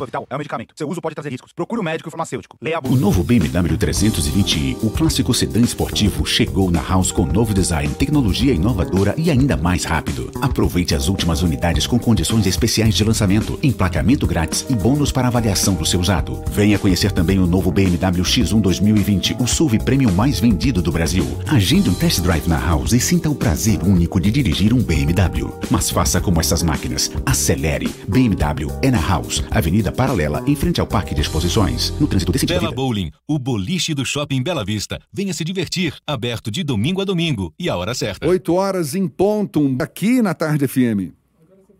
Vital 0.00 0.26
é 0.28 0.34
um 0.34 0.38
medicamento. 0.38 0.74
Seu 0.76 0.88
uso 0.88 1.00
pode 1.00 1.14
trazer 1.14 1.30
riscos. 1.30 1.52
Procure 1.52 1.78
o 1.78 1.82
um 1.82 1.84
médico 1.84 2.08
e 2.08 2.10
farmacêutico. 2.10 2.56
Leia 2.60 2.78
a 2.78 2.80
O 2.86 2.96
novo 2.96 3.22
BMW 3.22 3.76
320i, 3.76 4.76
o 4.82 4.90
clássico 4.90 5.34
sedã 5.34 5.60
esportivo, 5.60 6.24
chegou 6.24 6.70
na 6.70 6.82
House 6.82 7.12
com 7.12 7.26
novo 7.26 7.54
design, 7.54 7.92
tecnologia 7.94 8.52
inovadora 8.52 9.14
e 9.16 9.30
ainda 9.30 9.56
mais 9.56 9.84
rápido. 9.84 10.30
Aproveite 10.40 10.94
as 10.94 11.08
últimas 11.08 11.42
unidades 11.42 11.86
com 11.86 11.98
condições 11.98 12.46
especiais 12.46 12.94
de 12.94 13.04
lançamento, 13.04 13.58
emplacamento 13.62 14.26
grátis 14.26 14.66
e 14.68 14.74
bônus 14.74 15.12
para 15.12 15.28
avaliação 15.28 15.74
do 15.74 15.86
seu 15.86 16.00
usado. 16.00 16.42
Venha 16.50 16.78
conhecer 16.78 17.12
também 17.12 17.38
o 17.38 17.46
novo 17.46 17.70
BMW 17.70 18.22
X1 18.22 18.60
2020, 18.60 19.36
o 19.38 19.46
SUV 19.46 19.78
premium 19.78 20.12
mais 20.12 20.40
vendido 20.40 20.82
do 20.82 20.92
Brasil. 20.92 21.26
Agende 21.46 21.88
um 21.88 21.94
test 21.94 22.20
drive 22.20 22.48
na 22.48 22.58
House 22.58 22.92
e 22.92 23.00
sinta 23.00 23.30
o 23.30 23.34
prazer 23.34 23.82
único 23.82 24.20
de 24.20 24.30
dirigir 24.30 24.72
um 24.72 24.82
BMW. 24.82 25.52
Mas 25.70 25.90
faça 25.90 26.20
como 26.20 26.40
essas 26.40 26.62
máquinas. 26.62 27.10
Acelere. 27.24 27.88
BMW 28.08 28.70
é 28.82 28.90
na 28.90 29.00
House, 29.00 29.42
Avenida 29.50 29.81
Paralela, 29.90 30.44
em 30.46 30.54
frente 30.54 30.80
ao 30.80 30.86
Parque 30.86 31.14
de 31.14 31.22
Exposições. 31.22 31.92
No 31.98 32.06
trânsito 32.06 32.30
desse 32.30 32.46
Bela 32.46 32.70
Bowling, 32.70 33.10
o 33.26 33.38
boliche 33.38 33.94
do 33.94 34.04
Shopping 34.04 34.42
Bela 34.42 34.64
Vista. 34.64 35.00
Venha 35.12 35.32
se 35.32 35.42
divertir, 35.44 35.96
aberto 36.06 36.50
de 36.50 36.62
domingo 36.62 37.00
a 37.00 37.04
domingo 37.04 37.52
e 37.58 37.68
a 37.68 37.76
hora 37.76 37.94
certa. 37.94 38.28
8 38.28 38.54
horas 38.54 38.94
em 38.94 39.08
ponto, 39.08 39.76
aqui 39.80 40.20
na 40.20 40.34
Tarde 40.34 40.68
FM. 40.68 41.21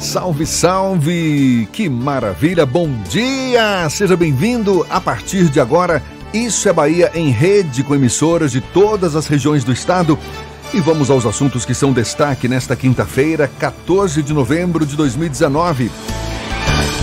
Salve, 0.00 0.46
salve! 0.46 1.68
Que 1.74 1.86
maravilha! 1.86 2.64
Bom 2.64 2.90
dia! 3.10 3.86
Seja 3.90 4.16
bem-vindo 4.16 4.86
a 4.88 4.98
partir 4.98 5.50
de 5.50 5.60
agora. 5.60 6.02
Isso 6.32 6.66
é 6.70 6.72
Bahia 6.72 7.10
em 7.14 7.28
rede 7.28 7.84
com 7.84 7.94
emissoras 7.94 8.50
de 8.50 8.62
todas 8.62 9.14
as 9.14 9.26
regiões 9.26 9.62
do 9.62 9.74
estado. 9.74 10.18
E 10.72 10.80
vamos 10.80 11.10
aos 11.10 11.26
assuntos 11.26 11.66
que 11.66 11.74
são 11.74 11.92
destaque 11.92 12.48
nesta 12.48 12.74
quinta-feira, 12.74 13.46
14 13.58 14.22
de 14.22 14.32
novembro 14.32 14.86
de 14.86 14.96
2019. 14.96 15.90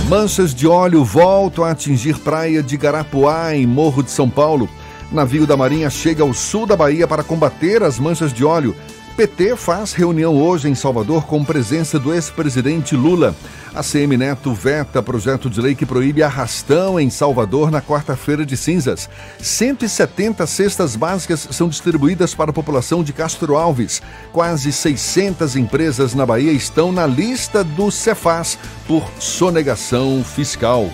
Manchas 0.09 0.51
de 0.55 0.67
óleo 0.67 1.03
voltam 1.03 1.63
a 1.63 1.71
atingir 1.71 2.17
praia 2.17 2.63
de 2.63 2.75
Garapuá, 2.77 3.53
em 3.53 3.67
Morro 3.67 4.01
de 4.01 4.09
São 4.09 4.27
Paulo. 4.27 4.67
Navio 5.11 5.45
da 5.45 5.55
Marinha 5.55 5.91
chega 5.91 6.23
ao 6.23 6.33
sul 6.33 6.65
da 6.65 6.75
Bahia 6.75 7.07
para 7.07 7.23
combater 7.23 7.83
as 7.83 7.99
manchas 7.99 8.33
de 8.33 8.43
óleo. 8.43 8.75
PT 9.17 9.55
faz 9.55 9.93
reunião 9.93 10.39
hoje 10.39 10.69
em 10.69 10.75
Salvador 10.75 11.25
com 11.25 11.43
presença 11.43 11.97
do 11.97 12.13
ex-presidente 12.13 12.95
Lula. 12.95 13.35
A 13.73 13.81
CM 13.81 14.15
Neto 14.15 14.53
veta 14.53 15.01
projeto 15.01 15.49
de 15.49 15.59
lei 15.59 15.73
que 15.73 15.87
proíbe 15.87 16.21
arrastão 16.21 16.99
em 16.99 17.09
Salvador 17.09 17.71
na 17.71 17.81
quarta-feira 17.81 18.45
de 18.45 18.55
cinzas. 18.55 19.09
170 19.41 20.45
cestas 20.45 20.95
básicas 20.95 21.47
são 21.49 21.67
distribuídas 21.67 22.35
para 22.35 22.51
a 22.51 22.53
população 22.53 23.03
de 23.03 23.11
Castro 23.11 23.57
Alves. 23.57 24.03
Quase 24.31 24.71
600 24.71 25.55
empresas 25.55 26.13
na 26.13 26.23
Bahia 26.23 26.51
estão 26.51 26.91
na 26.91 27.07
lista 27.07 27.63
do 27.63 27.89
Cefaz 27.89 28.55
por 28.87 29.03
sonegação 29.19 30.23
fiscal. 30.23 30.91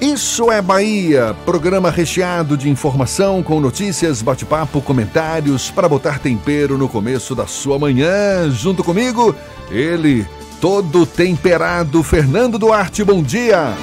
Isso 0.00 0.48
é 0.52 0.62
Bahia, 0.62 1.34
programa 1.44 1.90
recheado 1.90 2.56
de 2.56 2.70
informação 2.70 3.42
com 3.42 3.58
notícias, 3.58 4.22
bate-papo, 4.22 4.80
comentários 4.80 5.72
para 5.72 5.88
botar 5.88 6.20
tempero 6.20 6.78
no 6.78 6.88
começo 6.88 7.34
da 7.34 7.48
sua 7.48 7.80
manhã. 7.80 8.48
Junto 8.48 8.84
comigo, 8.84 9.34
ele, 9.72 10.24
todo 10.60 11.04
temperado, 11.04 12.00
Fernando 12.04 12.60
Duarte. 12.60 13.02
Bom 13.02 13.20
dia. 13.20 13.74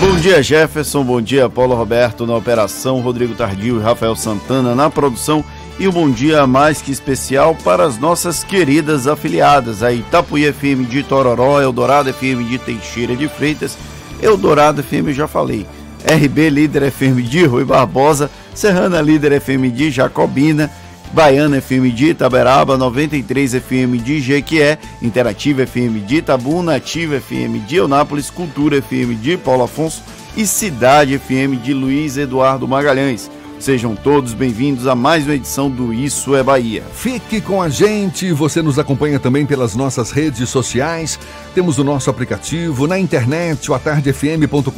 Bom 0.00 0.16
dia, 0.16 0.42
Jefferson. 0.42 1.04
Bom 1.04 1.20
dia, 1.20 1.50
Paulo 1.50 1.74
Roberto 1.74 2.26
na 2.26 2.34
operação, 2.34 3.00
Rodrigo 3.00 3.34
Tardio 3.34 3.78
e 3.78 3.82
Rafael 3.82 4.16
Santana 4.16 4.74
na 4.74 4.88
produção. 4.88 5.44
E 5.78 5.86
um 5.86 5.92
bom 5.92 6.10
dia 6.10 6.46
mais 6.46 6.80
que 6.80 6.90
especial 6.90 7.54
para 7.54 7.84
as 7.84 7.98
nossas 7.98 8.42
queridas 8.42 9.06
afiliadas, 9.06 9.82
a 9.82 9.92
Itapuí 9.92 10.50
FM 10.50 10.88
de 10.88 11.02
Tororó, 11.02 11.60
Eldorado 11.60 12.10
FM 12.10 12.48
de 12.48 12.58
Teixeira 12.58 13.14
de 13.14 13.28
Freitas, 13.28 13.76
Eldorado 14.22 14.82
FM, 14.82 15.12
já 15.12 15.26
falei. 15.26 15.66
RB 16.04 16.50
Líder 16.50 16.84
FM 16.84 17.22
de 17.22 17.44
Rui 17.44 17.64
Barbosa, 17.64 18.30
Serrana 18.54 19.00
Líder 19.00 19.32
FM 19.32 19.70
de 19.70 19.90
Jacobina, 19.90 20.70
Baiana 21.12 21.58
FM 21.58 21.90
de 21.90 22.10
Itaberaba, 22.10 22.76
93 22.76 23.54
FM 23.54 23.98
de 23.98 24.20
Jequié, 24.20 24.78
Interativa 25.02 25.62
FM 25.62 26.00
de 26.00 26.16
Itabuna, 26.16 26.76
Ativa 26.76 27.16
FM 27.16 27.60
de 27.60 27.76
Eunápolis, 27.76 28.30
Cultura 28.30 28.76
FM 28.76 29.14
de 29.16 29.36
Paulo 29.36 29.64
Afonso. 29.64 30.02
E 30.36 30.46
Cidade 30.46 31.14
FM 31.14 31.56
de 31.56 31.74
Luiz 31.74 32.16
Eduardo 32.16 32.68
Magalhães. 32.68 33.28
Sejam 33.58 33.96
todos 33.96 34.34
bem-vindos 34.34 34.86
a 34.86 34.94
mais 34.94 35.24
uma 35.24 35.34
edição 35.34 35.68
do 35.68 35.92
Isso 35.92 36.36
é 36.36 36.44
Bahia. 36.44 36.84
Fique 36.92 37.40
com 37.40 37.60
a 37.60 37.68
gente, 37.68 38.32
você 38.32 38.62
nos 38.62 38.78
acompanha 38.78 39.18
também 39.18 39.44
pelas 39.44 39.74
nossas 39.74 40.12
redes 40.12 40.48
sociais, 40.48 41.18
temos 41.56 41.76
o 41.76 41.82
nosso 41.82 42.08
aplicativo 42.08 42.86
na 42.86 43.00
internet, 43.00 43.68
o 43.68 43.74
atardefm.com.br. 43.74 44.70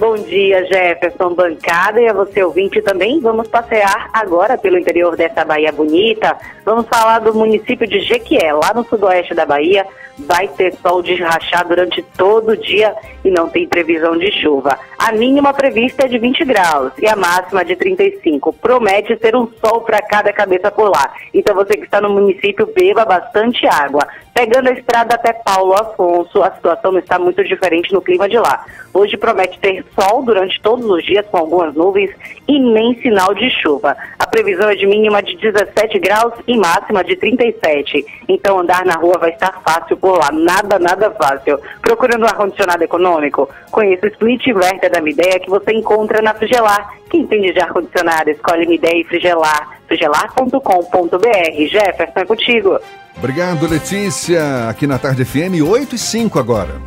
Bom 0.00 0.14
dia, 0.14 0.64
Jefferson 0.64 1.34
Bancada 1.34 2.00
e 2.00 2.08
a 2.08 2.14
você 2.14 2.42
ouvinte 2.42 2.80
também. 2.80 3.20
Vamos 3.20 3.48
passear 3.48 4.08
agora 4.14 4.56
pelo 4.56 4.78
interior 4.78 5.14
dessa 5.14 5.44
Bahia 5.44 5.70
bonita. 5.70 6.38
Vamos 6.70 6.86
falar 6.86 7.18
do 7.18 7.34
município 7.34 7.84
de 7.84 7.98
Jequié, 7.98 8.52
lá 8.52 8.72
no 8.72 8.84
sudoeste 8.84 9.34
da 9.34 9.44
Bahia. 9.44 9.84
Vai 10.16 10.46
ter 10.46 10.72
sol 10.74 11.02
de 11.02 11.16
rachar 11.16 11.66
durante 11.66 12.00
todo 12.16 12.50
o 12.50 12.56
dia 12.56 12.94
e 13.24 13.30
não 13.30 13.48
tem 13.48 13.66
previsão 13.66 14.16
de 14.16 14.30
chuva. 14.40 14.78
A 14.96 15.10
mínima 15.10 15.52
prevista 15.52 16.04
é 16.04 16.08
de 16.08 16.16
20 16.16 16.44
graus 16.44 16.92
e 16.98 17.08
a 17.08 17.16
máxima 17.16 17.64
de 17.64 17.74
35. 17.74 18.52
Promete 18.52 19.18
ser 19.18 19.34
um 19.34 19.48
sol 19.64 19.80
para 19.80 20.00
cada 20.00 20.32
cabeça 20.32 20.70
por 20.70 20.90
lá. 20.90 21.12
Então 21.34 21.56
você 21.56 21.76
que 21.76 21.86
está 21.86 22.00
no 22.00 22.10
município, 22.10 22.70
beba 22.72 23.04
bastante 23.04 23.66
água. 23.66 24.06
Pegando 24.32 24.68
a 24.68 24.72
estrada 24.72 25.16
até 25.16 25.32
Paulo 25.32 25.74
Afonso, 25.74 26.42
a 26.42 26.52
situação 26.52 26.92
não 26.92 27.00
está 27.00 27.18
muito 27.18 27.42
diferente 27.42 27.92
no 27.92 28.00
clima 28.00 28.28
de 28.28 28.38
lá. 28.38 28.64
Hoje 28.94 29.16
promete 29.16 29.58
ter 29.58 29.84
sol 29.98 30.22
durante 30.22 30.60
todos 30.60 30.84
os 30.84 31.04
dias 31.04 31.26
com 31.30 31.38
algumas 31.38 31.74
nuvens 31.74 32.10
e 32.46 32.58
nem 32.58 32.94
sinal 33.00 33.34
de 33.34 33.50
chuva. 33.50 33.96
A 34.18 34.26
previsão 34.26 34.68
é 34.68 34.76
de 34.76 34.86
mínima 34.86 35.22
de 35.22 35.36
17 35.36 35.98
graus 35.98 36.34
e 36.46 36.56
máxima 36.60 37.02
de 37.02 37.16
37. 37.16 38.04
Então 38.28 38.60
andar 38.60 38.84
na 38.84 38.94
rua 38.94 39.18
vai 39.18 39.30
estar 39.30 39.60
fácil 39.62 39.96
por 39.96 40.18
lá, 40.18 40.30
nada, 40.32 40.78
nada 40.78 41.10
fácil. 41.10 41.58
Procurando 41.80 42.22
um 42.22 42.26
ar-condicionado 42.26 42.84
econômico? 42.84 43.48
Conheça 43.70 44.06
o 44.06 44.08
Split 44.10 44.46
Inverter 44.46 44.90
da 44.90 45.00
Mideia 45.00 45.40
que 45.40 45.50
você 45.50 45.72
encontra 45.72 46.22
na 46.22 46.34
Frigelar. 46.34 46.94
Quem 47.10 47.22
entende 47.22 47.52
de 47.52 47.60
ar-condicionado, 47.60 48.30
escolhe 48.30 48.66
Mideia 48.66 49.00
e 49.00 49.04
Frigelar. 49.04 49.80
frigelar.com.br. 49.88 51.68
Jefferson, 51.68 52.20
é 52.20 52.24
contigo. 52.24 52.78
Obrigado, 53.16 53.66
Letícia. 53.66 54.68
Aqui 54.68 54.86
na 54.86 54.98
Tarde 54.98 55.24
FM, 55.24 55.62
8 55.66 55.94
e 55.94 55.98
5 55.98 56.38
agora. 56.38 56.80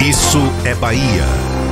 Isso 0.00 0.38
é 0.64 0.74
Bahia. 0.74 1.67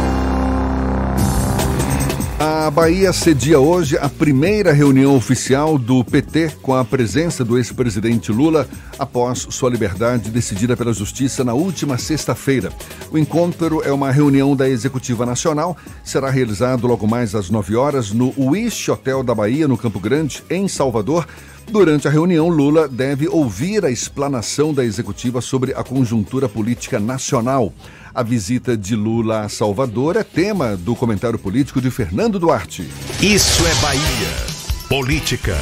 A 2.38 2.70
Bahia 2.70 3.14
cedia 3.14 3.58
hoje 3.58 3.96
a 3.96 4.10
primeira 4.10 4.70
reunião 4.70 5.16
oficial 5.16 5.78
do 5.78 6.04
PT 6.04 6.56
com 6.60 6.74
a 6.74 6.84
presença 6.84 7.42
do 7.42 7.56
ex-presidente 7.56 8.30
Lula 8.30 8.68
após 8.98 9.46
sua 9.48 9.70
liberdade 9.70 10.30
decidida 10.30 10.76
pela 10.76 10.92
Justiça 10.92 11.42
na 11.42 11.54
última 11.54 11.96
sexta-feira. 11.96 12.70
O 13.10 13.16
encontro 13.16 13.82
é 13.82 13.90
uma 13.90 14.10
reunião 14.10 14.54
da 14.54 14.68
Executiva 14.68 15.24
Nacional, 15.24 15.78
será 16.04 16.28
realizado 16.28 16.86
logo 16.86 17.06
mais 17.06 17.34
às 17.34 17.48
9 17.48 17.74
horas 17.74 18.12
no 18.12 18.34
Wish 18.36 18.90
Hotel 18.90 19.22
da 19.22 19.34
Bahia, 19.34 19.66
no 19.66 19.78
Campo 19.78 19.98
Grande, 19.98 20.44
em 20.50 20.68
Salvador. 20.68 21.26
Durante 21.68 22.06
a 22.06 22.10
reunião, 22.10 22.48
Lula 22.48 22.86
deve 22.88 23.28
ouvir 23.28 23.84
a 23.84 23.90
explanação 23.90 24.72
da 24.72 24.84
executiva 24.84 25.40
sobre 25.40 25.74
a 25.74 25.82
conjuntura 25.82 26.48
política 26.48 27.00
nacional. 27.00 27.72
A 28.14 28.22
visita 28.22 28.76
de 28.76 28.94
Lula 28.94 29.40
a 29.40 29.48
Salvador 29.48 30.16
é 30.16 30.22
tema 30.22 30.76
do 30.76 30.94
comentário 30.94 31.38
político 31.38 31.80
de 31.80 31.90
Fernando 31.90 32.38
Duarte. 32.38 32.88
Isso 33.20 33.66
é 33.66 33.74
Bahia. 33.82 34.56
Política. 34.88 35.56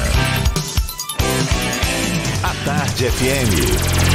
A 2.43 2.53
Tarde 2.63 3.09
FM. 3.09 4.05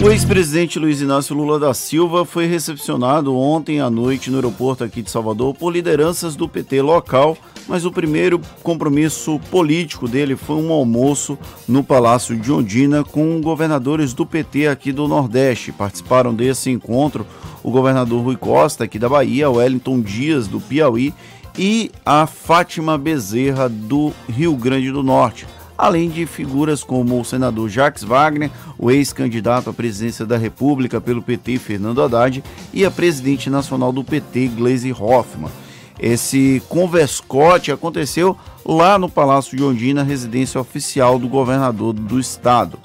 O 0.00 0.10
ex-presidente 0.10 0.78
Luiz 0.78 1.00
Inácio 1.00 1.34
Lula 1.34 1.58
da 1.58 1.74
Silva 1.74 2.24
foi 2.24 2.46
recepcionado 2.46 3.36
ontem 3.36 3.80
à 3.80 3.90
noite 3.90 4.30
no 4.30 4.36
aeroporto 4.36 4.84
aqui 4.84 5.02
de 5.02 5.10
Salvador 5.10 5.52
por 5.54 5.72
lideranças 5.72 6.36
do 6.36 6.48
PT 6.48 6.80
local, 6.80 7.36
mas 7.68 7.84
o 7.84 7.92
primeiro 7.92 8.40
compromisso 8.62 9.38
político 9.50 10.08
dele 10.08 10.34
foi 10.34 10.56
um 10.56 10.72
almoço 10.72 11.38
no 11.68 11.84
Palácio 11.84 12.34
de 12.34 12.50
Ondina 12.50 13.04
com 13.04 13.40
governadores 13.42 14.14
do 14.14 14.24
PT 14.24 14.66
aqui 14.66 14.90
do 14.90 15.06
Nordeste. 15.06 15.70
Participaram 15.70 16.34
desse 16.34 16.70
encontro 16.70 17.26
o 17.62 17.70
governador 17.70 18.24
Rui 18.24 18.36
Costa, 18.36 18.84
aqui 18.84 18.98
da 18.98 19.08
Bahia, 19.08 19.50
Wellington 19.50 20.00
Dias, 20.00 20.48
do 20.48 20.58
Piauí, 20.58 21.12
e 21.58 21.90
a 22.06 22.26
Fátima 22.26 22.96
Bezerra, 22.96 23.68
do 23.68 24.12
Rio 24.28 24.56
Grande 24.56 24.90
do 24.90 25.02
Norte. 25.02 25.46
Além 25.76 26.08
de 26.08 26.24
figuras 26.26 26.82
como 26.82 27.20
o 27.20 27.24
senador 27.24 27.68
Jacques 27.68 28.02
Wagner, 28.02 28.50
o 28.78 28.90
ex-candidato 28.90 29.70
à 29.70 29.72
presidência 29.72 30.24
da 30.24 30.36
República 30.36 31.00
pelo 31.00 31.22
PT, 31.22 31.58
Fernando 31.58 32.02
Haddad, 32.02 32.42
e 32.72 32.84
a 32.84 32.90
presidente 32.90 33.50
nacional 33.50 33.92
do 33.92 34.02
PT, 34.02 34.48
Gleisi 34.48 34.92
Hoffmann. 34.92 35.52
Esse 35.98 36.62
converscote 36.68 37.72
aconteceu 37.72 38.36
lá 38.64 38.98
no 38.98 39.08
Palácio 39.08 39.56
de 39.56 39.64
Ondina, 39.64 40.02
residência 40.02 40.60
oficial 40.60 41.18
do 41.18 41.28
governador 41.28 41.92
do 41.92 42.20
estado. 42.20 42.78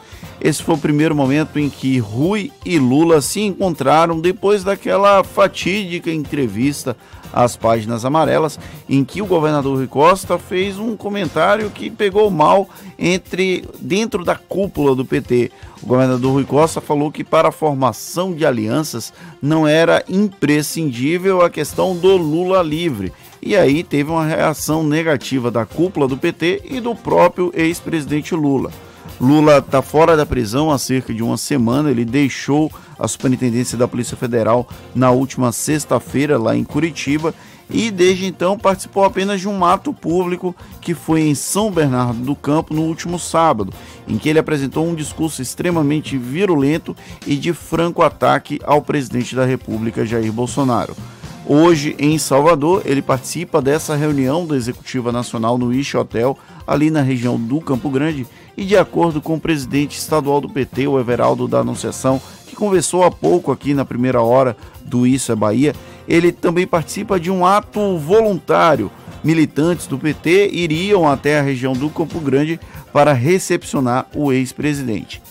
Esse 0.43 0.61
foi 0.61 0.75
o 0.75 0.77
primeiro 0.77 1.15
momento 1.15 1.57
em 1.57 1.69
que 1.69 1.99
Rui 1.99 2.51
e 2.65 2.77
Lula 2.77 3.21
se 3.21 3.39
encontraram 3.39 4.19
depois 4.19 4.61
daquela 4.61 5.23
fatídica 5.23 6.11
entrevista 6.11 6.97
às 7.31 7.55
páginas 7.55 8.03
amarelas, 8.03 8.59
em 8.89 9.05
que 9.05 9.21
o 9.21 9.25
governador 9.25 9.77
Rui 9.77 9.87
Costa 9.87 10.37
fez 10.37 10.77
um 10.77 10.97
comentário 10.97 11.69
que 11.69 11.89
pegou 11.89 12.29
mal 12.29 12.67
entre 12.99 13.63
dentro 13.79 14.25
da 14.25 14.35
cúpula 14.35 14.93
do 14.93 15.05
PT. 15.05 15.49
O 15.81 15.87
governador 15.87 16.33
Rui 16.33 16.43
Costa 16.43 16.81
falou 16.81 17.09
que 17.09 17.23
para 17.23 17.47
a 17.47 17.51
formação 17.53 18.33
de 18.33 18.45
alianças 18.45 19.13
não 19.41 19.65
era 19.65 20.03
imprescindível 20.09 21.41
a 21.41 21.49
questão 21.49 21.95
do 21.95 22.17
Lula 22.17 22.61
livre. 22.61 23.13
E 23.41 23.55
aí 23.55 23.81
teve 23.81 24.11
uma 24.11 24.25
reação 24.25 24.83
negativa 24.83 25.49
da 25.49 25.65
cúpula 25.65 26.05
do 26.05 26.17
PT 26.17 26.63
e 26.65 26.81
do 26.81 26.93
próprio 26.93 27.49
ex-presidente 27.55 28.35
Lula. 28.35 28.71
Lula 29.19 29.59
está 29.59 29.81
fora 29.81 30.17
da 30.17 30.25
prisão 30.25 30.71
há 30.71 30.77
cerca 30.77 31.13
de 31.13 31.23
uma 31.23 31.37
semana. 31.37 31.91
Ele 31.91 32.05
deixou 32.05 32.71
a 32.97 33.07
Superintendência 33.07 33.77
da 33.77 33.87
Polícia 33.87 34.17
Federal 34.17 34.67
na 34.93 35.11
última 35.11 35.51
sexta-feira, 35.51 36.37
lá 36.37 36.55
em 36.55 36.63
Curitiba, 36.63 37.33
e 37.69 37.89
desde 37.89 38.25
então 38.25 38.57
participou 38.57 39.03
apenas 39.03 39.39
de 39.41 39.47
um 39.47 39.63
ato 39.63 39.93
público 39.93 40.55
que 40.81 40.93
foi 40.93 41.21
em 41.21 41.35
São 41.35 41.71
Bernardo 41.71 42.19
do 42.19 42.35
Campo 42.35 42.73
no 42.73 42.83
último 42.83 43.17
sábado, 43.17 43.73
em 44.07 44.17
que 44.17 44.29
ele 44.29 44.39
apresentou 44.39 44.85
um 44.85 44.95
discurso 44.95 45.41
extremamente 45.41 46.17
virulento 46.17 46.95
e 47.25 47.35
de 47.35 47.53
franco 47.53 48.01
ataque 48.01 48.59
ao 48.63 48.81
presidente 48.81 49.35
da 49.35 49.45
República, 49.45 50.05
Jair 50.05 50.31
Bolsonaro. 50.31 50.95
Hoje, 51.45 51.93
em 51.99 52.17
Salvador, 52.17 52.83
ele 52.85 53.01
participa 53.01 53.61
dessa 53.61 53.97
reunião 53.97 54.47
da 54.47 54.55
Executiva 54.55 55.11
Nacional 55.11 55.57
no 55.57 55.73
Ish 55.73 55.93
Hotel, 55.95 56.37
ali 56.65 56.89
na 56.89 57.01
região 57.01 57.37
do 57.37 57.59
Campo 57.59 57.89
Grande, 57.89 58.25
e 58.55 58.63
de 58.63 58.77
acordo 58.77 59.21
com 59.21 59.35
o 59.35 59.39
presidente 59.39 59.97
estadual 59.97 60.39
do 60.39 60.49
PT, 60.49 60.87
o 60.87 60.99
Everaldo 60.99 61.47
da 61.47 61.59
Anunciação, 61.59 62.21
que 62.47 62.55
conversou 62.55 63.03
há 63.03 63.11
pouco 63.11 63.51
aqui 63.51 63.73
na 63.73 63.83
primeira 63.83 64.21
hora 64.21 64.55
do 64.85 65.07
Isso 65.07 65.31
é 65.31 65.35
Bahia, 65.35 65.73
ele 66.07 66.31
também 66.31 66.67
participa 66.67 67.19
de 67.19 67.31
um 67.31 67.45
ato 67.45 67.97
voluntário. 67.97 68.91
Militantes 69.23 69.87
do 69.87 69.97
PT 69.97 70.49
iriam 70.51 71.07
até 71.07 71.39
a 71.39 71.41
região 71.41 71.73
do 71.73 71.89
Campo 71.89 72.19
Grande 72.19 72.59
para 72.91 73.13
recepcionar 73.13 74.05
o 74.13 74.31
ex-presidente. 74.33 75.21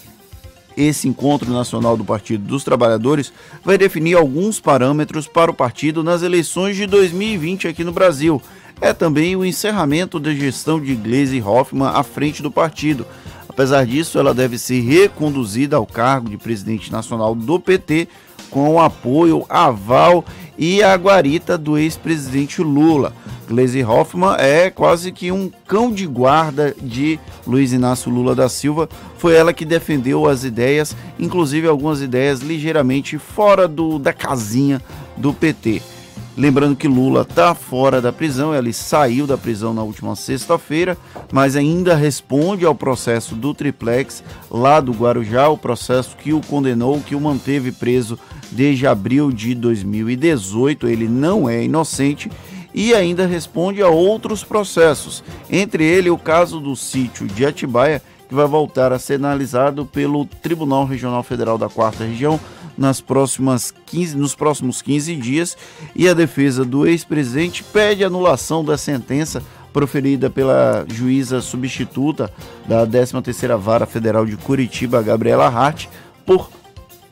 Esse 0.76 1.06
encontro 1.06 1.52
nacional 1.52 1.96
do 1.96 2.04
Partido 2.04 2.44
dos 2.44 2.64
Trabalhadores 2.64 3.32
vai 3.62 3.76
definir 3.76 4.16
alguns 4.16 4.58
parâmetros 4.58 5.28
para 5.28 5.50
o 5.50 5.54
partido 5.54 6.02
nas 6.02 6.22
eleições 6.22 6.76
de 6.76 6.86
2020 6.86 7.68
aqui 7.68 7.84
no 7.84 7.92
Brasil. 7.92 8.40
É 8.82 8.92
também 8.92 9.36
o 9.36 9.44
encerramento 9.44 10.18
da 10.18 10.34
gestão 10.34 10.80
de 10.80 10.96
Gleisi 10.96 11.40
Hoffmann 11.40 11.92
à 11.94 12.02
frente 12.02 12.42
do 12.42 12.50
partido. 12.50 13.06
Apesar 13.48 13.86
disso, 13.86 14.18
ela 14.18 14.34
deve 14.34 14.58
ser 14.58 14.80
reconduzida 14.80 15.76
ao 15.76 15.86
cargo 15.86 16.28
de 16.28 16.36
presidente 16.36 16.90
nacional 16.90 17.32
do 17.32 17.60
PT 17.60 18.08
com 18.50 18.74
o 18.74 18.80
apoio, 18.80 19.46
aval 19.48 20.24
e 20.58 20.82
a 20.82 20.96
guarita 20.96 21.56
do 21.56 21.78
ex-presidente 21.78 22.60
Lula. 22.60 23.12
Gleisi 23.48 23.84
Hoffmann 23.84 24.34
é 24.40 24.68
quase 24.68 25.12
que 25.12 25.30
um 25.30 25.48
cão 25.64 25.92
de 25.92 26.04
guarda 26.04 26.74
de 26.82 27.20
Luiz 27.46 27.72
Inácio 27.72 28.10
Lula 28.10 28.34
da 28.34 28.48
Silva. 28.48 28.88
Foi 29.16 29.32
ela 29.32 29.52
que 29.52 29.64
defendeu 29.64 30.26
as 30.26 30.42
ideias, 30.42 30.96
inclusive 31.20 31.68
algumas 31.68 32.02
ideias 32.02 32.40
ligeiramente 32.40 33.16
fora 33.16 33.68
do, 33.68 33.96
da 33.96 34.12
casinha 34.12 34.82
do 35.16 35.32
PT. 35.32 35.91
Lembrando 36.34 36.76
que 36.76 36.88
Lula 36.88 37.22
está 37.22 37.54
fora 37.54 38.00
da 38.00 38.10
prisão, 38.10 38.54
ele 38.54 38.72
saiu 38.72 39.26
da 39.26 39.36
prisão 39.36 39.74
na 39.74 39.82
última 39.82 40.16
sexta-feira, 40.16 40.96
mas 41.30 41.56
ainda 41.56 41.94
responde 41.94 42.64
ao 42.64 42.74
processo 42.74 43.34
do 43.34 43.52
triplex 43.52 44.24
lá 44.50 44.80
do 44.80 44.92
Guarujá, 44.92 45.48
o 45.48 45.58
processo 45.58 46.16
que 46.16 46.32
o 46.32 46.40
condenou, 46.40 47.00
que 47.00 47.14
o 47.14 47.20
manteve 47.20 47.70
preso 47.70 48.18
desde 48.50 48.86
abril 48.86 49.30
de 49.30 49.54
2018. 49.54 50.88
Ele 50.88 51.06
não 51.06 51.50
é 51.50 51.64
inocente 51.64 52.30
e 52.74 52.94
ainda 52.94 53.26
responde 53.26 53.82
a 53.82 53.88
outros 53.88 54.42
processos, 54.42 55.22
entre 55.50 55.84
ele 55.84 56.08
o 56.08 56.16
caso 56.16 56.58
do 56.58 56.74
sítio 56.74 57.26
de 57.26 57.44
Atibaia, 57.44 58.02
que 58.26 58.34
vai 58.34 58.46
voltar 58.46 58.90
a 58.90 58.98
ser 58.98 59.14
analisado 59.16 59.84
pelo 59.84 60.24
Tribunal 60.24 60.86
Regional 60.86 61.22
Federal 61.22 61.58
da 61.58 61.68
Quarta 61.68 62.04
Região 62.04 62.40
nas 62.76 63.00
próximas 63.00 63.72
15, 63.86 64.16
nos 64.16 64.34
próximos 64.34 64.80
15 64.80 65.16
dias 65.16 65.56
e 65.94 66.08
a 66.08 66.14
defesa 66.14 66.64
do 66.64 66.86
ex-presidente 66.86 67.62
pede 67.62 68.04
anulação 68.04 68.64
da 68.64 68.78
sentença 68.78 69.42
proferida 69.72 70.28
pela 70.28 70.84
juíza 70.88 71.40
substituta 71.40 72.30
da 72.66 72.86
13ª 72.86 73.56
Vara 73.56 73.86
Federal 73.86 74.26
de 74.26 74.36
Curitiba, 74.36 75.02
Gabriela 75.02 75.46
Hart, 75.46 75.86
por 76.26 76.50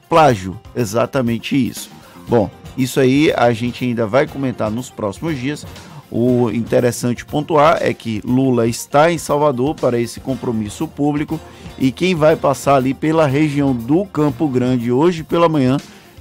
plágio, 0.09 0.59
exatamente 0.75 1.57
isso. 1.57 1.91
Bom, 2.29 2.51
Isso 2.77 3.01
aí 3.01 3.33
a 3.37 3.53
gente 3.53 3.85
ainda 3.85 4.07
vai 4.07 4.27
comentar 4.27 4.71
nos 4.71 4.91
próximos 4.91 5.39
dias. 5.39 5.67
O 6.11 6.51
interessante 6.51 7.25
pontuar 7.25 7.79
é 7.81 7.95
que 7.95 8.21
Lula 8.25 8.67
está 8.67 9.13
em 9.13 9.19
Salvador 9.19 9.77
para 9.77 10.01
esse 10.01 10.19
compromisso 10.19 10.89
público 10.89 11.39
e 11.79 11.93
quem 11.93 12.15
vai 12.15 12.35
passar 12.35 12.77
ali 12.77 12.93
pela 12.93 13.27
região 13.27 13.75
do 13.75 14.05
Campo 14.05 14.49
Grande 14.49 14.91
hoje 14.91 15.23
pela 15.23 15.49
manhã, 15.49 15.77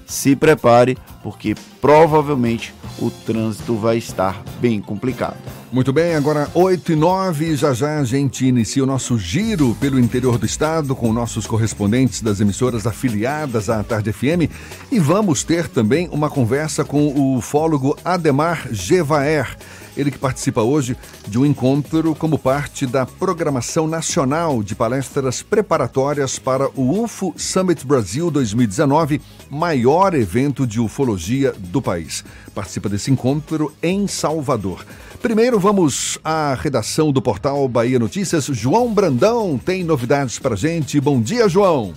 se 0.05 0.35
prepare, 0.35 0.97
porque 1.23 1.55
provavelmente 1.81 2.73
o 2.99 3.09
trânsito 3.09 3.75
vai 3.75 3.97
estar 3.97 4.43
bem 4.59 4.79
complicado. 4.79 5.37
Muito 5.71 5.93
bem, 5.93 6.15
agora 6.15 6.49
8 6.55 6.93
e 6.93 6.95
9, 6.95 7.55
já 7.55 7.73
já 7.73 7.99
a 7.99 8.03
gente 8.03 8.43
inicia 8.43 8.83
o 8.83 8.87
nosso 8.87 9.19
giro 9.19 9.77
pelo 9.79 9.99
interior 9.99 10.39
do 10.39 10.45
estado 10.45 10.95
com 10.95 11.13
nossos 11.13 11.45
correspondentes 11.45 12.23
das 12.23 12.39
emissoras 12.39 12.87
afiliadas 12.87 13.69
à 13.69 13.83
Tarde 13.83 14.11
FM 14.11 14.49
e 14.91 14.99
vamos 14.99 15.43
ter 15.43 15.67
também 15.67 16.09
uma 16.11 16.27
conversa 16.27 16.83
com 16.83 17.09
o 17.09 17.37
ufólogo 17.37 17.95
Ademar 18.03 18.67
Gevaer. 18.71 19.55
Ele 19.95 20.09
que 20.09 20.17
participa 20.17 20.63
hoje 20.63 20.97
de 21.27 21.37
um 21.37 21.45
encontro 21.45 22.15
como 22.15 22.39
parte 22.39 22.87
da 22.87 23.05
programação 23.05 23.87
nacional 23.87 24.63
de 24.63 24.73
palestras 24.73 25.43
preparatórias 25.43 26.39
para 26.39 26.67
o 26.69 27.03
UFO 27.03 27.33
Summit 27.37 27.85
Brasil 27.85 28.31
2019, 28.31 29.21
maior 29.51 30.15
evento 30.15 30.65
de 30.65 30.79
ufologia 30.79 31.53
do 31.57 31.79
país. 31.79 32.23
Participa 32.55 32.89
desse 32.89 33.11
encontro 33.11 33.71
em 33.83 34.07
Salvador. 34.07 34.83
Primeiro 35.21 35.59
vamos 35.59 36.17
à 36.23 36.53
redação 36.53 37.11
do 37.11 37.21
portal 37.21 37.67
Bahia 37.67 37.99
Notícias. 37.99 38.45
João 38.45 38.93
Brandão 38.93 39.57
tem 39.57 39.83
novidades 39.83 40.39
para 40.39 40.55
gente. 40.55 40.99
Bom 41.01 41.21
dia, 41.21 41.49
João. 41.49 41.93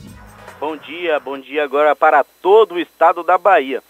Bom 0.58 0.76
dia, 0.76 1.20
bom 1.20 1.38
dia 1.38 1.62
agora 1.62 1.94
para 1.94 2.24
todo 2.42 2.74
o 2.74 2.80
estado 2.80 3.22
da 3.22 3.38
Bahia. 3.38 3.80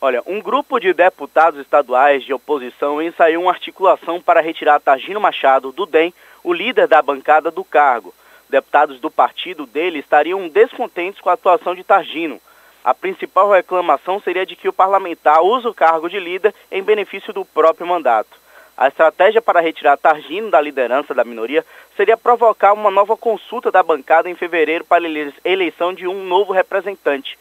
Olha, 0.00 0.22
um 0.24 0.40
grupo 0.40 0.78
de 0.78 0.92
deputados 0.92 1.58
estaduais 1.60 2.22
de 2.22 2.32
oposição 2.32 3.02
ensaiou 3.02 3.42
uma 3.42 3.50
articulação 3.50 4.20
para 4.20 4.40
retirar 4.40 4.78
Targino 4.78 5.20
Machado 5.20 5.72
do 5.72 5.84
DEM, 5.84 6.14
o 6.44 6.52
líder 6.52 6.86
da 6.86 7.02
bancada 7.02 7.50
do 7.50 7.64
cargo. 7.64 8.14
Deputados 8.48 9.00
do 9.00 9.10
partido 9.10 9.66
dele 9.66 9.98
estariam 9.98 10.48
descontentes 10.48 11.20
com 11.20 11.28
a 11.30 11.32
atuação 11.32 11.74
de 11.74 11.82
Targino. 11.82 12.40
A 12.84 12.94
principal 12.94 13.50
reclamação 13.50 14.20
seria 14.20 14.46
de 14.46 14.54
que 14.54 14.68
o 14.68 14.72
parlamentar 14.72 15.42
usa 15.42 15.68
o 15.68 15.74
cargo 15.74 16.08
de 16.08 16.20
líder 16.20 16.54
em 16.70 16.80
benefício 16.80 17.32
do 17.32 17.44
próprio 17.44 17.84
mandato. 17.84 18.38
A 18.78 18.86
estratégia 18.86 19.42
para 19.42 19.60
retirar 19.60 19.96
Targino 19.96 20.52
da 20.52 20.60
liderança 20.60 21.12
da 21.12 21.24
minoria 21.24 21.66
seria 21.96 22.16
provocar 22.16 22.72
uma 22.72 22.92
nova 22.92 23.16
consulta 23.16 23.72
da 23.72 23.82
bancada 23.82 24.30
em 24.30 24.36
fevereiro 24.36 24.84
para 24.84 25.04
a 25.04 25.10
eleição 25.44 25.92
de 25.92 26.06
um 26.06 26.22
novo 26.22 26.52
representante. 26.52 27.36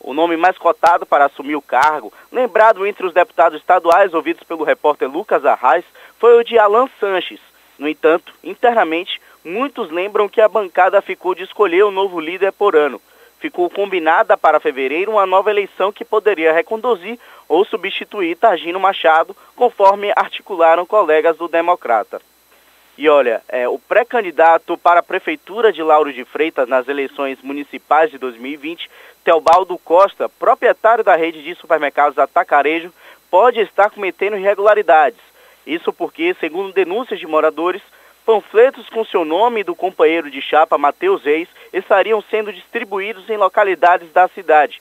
O 0.00 0.12
nome 0.12 0.36
mais 0.36 0.58
cotado 0.58 1.06
para 1.06 1.26
assumir 1.26 1.54
o 1.54 1.62
cargo, 1.62 2.12
lembrado 2.32 2.84
entre 2.84 3.06
os 3.06 3.14
deputados 3.14 3.60
estaduais 3.60 4.12
ouvidos 4.12 4.42
pelo 4.42 4.64
repórter 4.64 5.08
Lucas 5.08 5.44
Arraes, 5.44 5.84
foi 6.18 6.36
o 6.36 6.42
de 6.42 6.58
Alan 6.58 6.88
Sanches. 6.98 7.38
No 7.78 7.88
entanto, 7.88 8.34
internamente, 8.42 9.22
muitos 9.44 9.88
lembram 9.88 10.28
que 10.28 10.40
a 10.40 10.48
bancada 10.48 11.00
ficou 11.00 11.32
de 11.32 11.44
escolher 11.44 11.84
o 11.84 11.92
novo 11.92 12.18
líder 12.18 12.50
por 12.50 12.74
ano. 12.74 13.00
Ficou 13.42 13.68
combinada 13.68 14.38
para 14.38 14.60
fevereiro 14.60 15.10
uma 15.10 15.26
nova 15.26 15.50
eleição 15.50 15.90
que 15.90 16.04
poderia 16.04 16.52
reconduzir 16.52 17.18
ou 17.48 17.64
substituir 17.64 18.36
Targino 18.36 18.78
Machado, 18.78 19.36
conforme 19.56 20.12
articularam 20.14 20.86
colegas 20.86 21.36
do 21.36 21.48
Democrata. 21.48 22.22
E 22.96 23.08
olha, 23.08 23.42
é, 23.48 23.68
o 23.68 23.80
pré-candidato 23.80 24.78
para 24.78 25.00
a 25.00 25.02
Prefeitura 25.02 25.72
de 25.72 25.82
Lauro 25.82 26.12
de 26.12 26.24
Freitas 26.24 26.68
nas 26.68 26.86
eleições 26.86 27.42
municipais 27.42 28.12
de 28.12 28.18
2020, 28.18 28.88
Teobaldo 29.24 29.76
Costa, 29.76 30.28
proprietário 30.28 31.02
da 31.02 31.16
rede 31.16 31.42
de 31.42 31.56
supermercados 31.56 32.18
Atacarejo, 32.18 32.92
pode 33.28 33.58
estar 33.58 33.90
cometendo 33.90 34.36
irregularidades. 34.36 35.18
Isso 35.66 35.92
porque, 35.92 36.36
segundo 36.38 36.72
denúncias 36.72 37.18
de 37.18 37.26
moradores, 37.26 37.82
panfletos 38.24 38.88
com 38.88 39.04
seu 39.04 39.24
nome 39.24 39.60
e 39.60 39.64
do 39.64 39.74
companheiro 39.74 40.30
de 40.30 40.40
chapa 40.40 40.78
Matheus 40.78 41.22
Reis 41.24 41.48
estariam 41.72 42.22
sendo 42.30 42.52
distribuídos 42.52 43.28
em 43.28 43.36
localidades 43.36 44.10
da 44.12 44.28
cidade. 44.28 44.80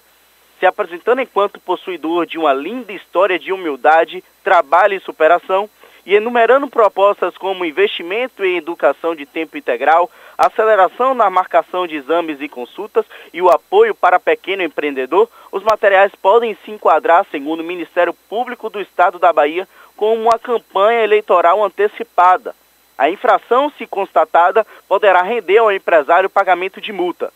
Se 0.60 0.66
apresentando 0.66 1.22
enquanto 1.22 1.60
possuidor 1.60 2.26
de 2.26 2.38
uma 2.38 2.54
linda 2.54 2.94
história 2.94 3.40
de 3.40 3.52
humildade, 3.52 4.24
trabalho 4.44 4.96
e 4.96 5.00
superação, 5.00 5.70
e 6.06 6.16
enumerando 6.16 6.68
propostas 6.68 7.38
como 7.38 7.66
investimento 7.66 8.44
em 8.44 8.58
educação 8.58 9.16
de 9.16 9.26
tempo 9.26 9.58
integral, 9.58 10.10
aceleração 10.38 11.14
na 11.14 11.30
marcação 11.30 11.86
de 11.86 11.96
exames 11.96 12.42
e 12.42 12.50
consultas 12.50 13.06
e 13.32 13.42
o 13.42 13.50
apoio 13.50 13.94
para 13.94 14.20
pequeno 14.20 14.64
empreendedor, 14.64 15.30
os 15.52 15.64
materiais 15.64 16.12
podem 16.16 16.58
se 16.66 16.72
enquadrar, 16.72 17.26
segundo 17.30 17.60
o 17.60 17.64
Ministério 17.64 18.14
Público 18.28 18.70
do 18.70 18.82
Estado 18.82 19.20
da 19.20 19.32
Bahia, 19.32 19.68
como 19.96 20.22
uma 20.22 20.40
campanha 20.40 21.04
eleitoral 21.04 21.64
antecipada. 21.64 22.56
A 22.98 23.10
infração, 23.10 23.72
se 23.78 23.88
constatada, 23.88 24.66
poderá 24.88 25.22
render 25.22 25.58
ao 25.58 25.72
empresário 25.72 26.30
pagamento 26.30 26.80
de 26.80 26.92
multa. 26.92 27.32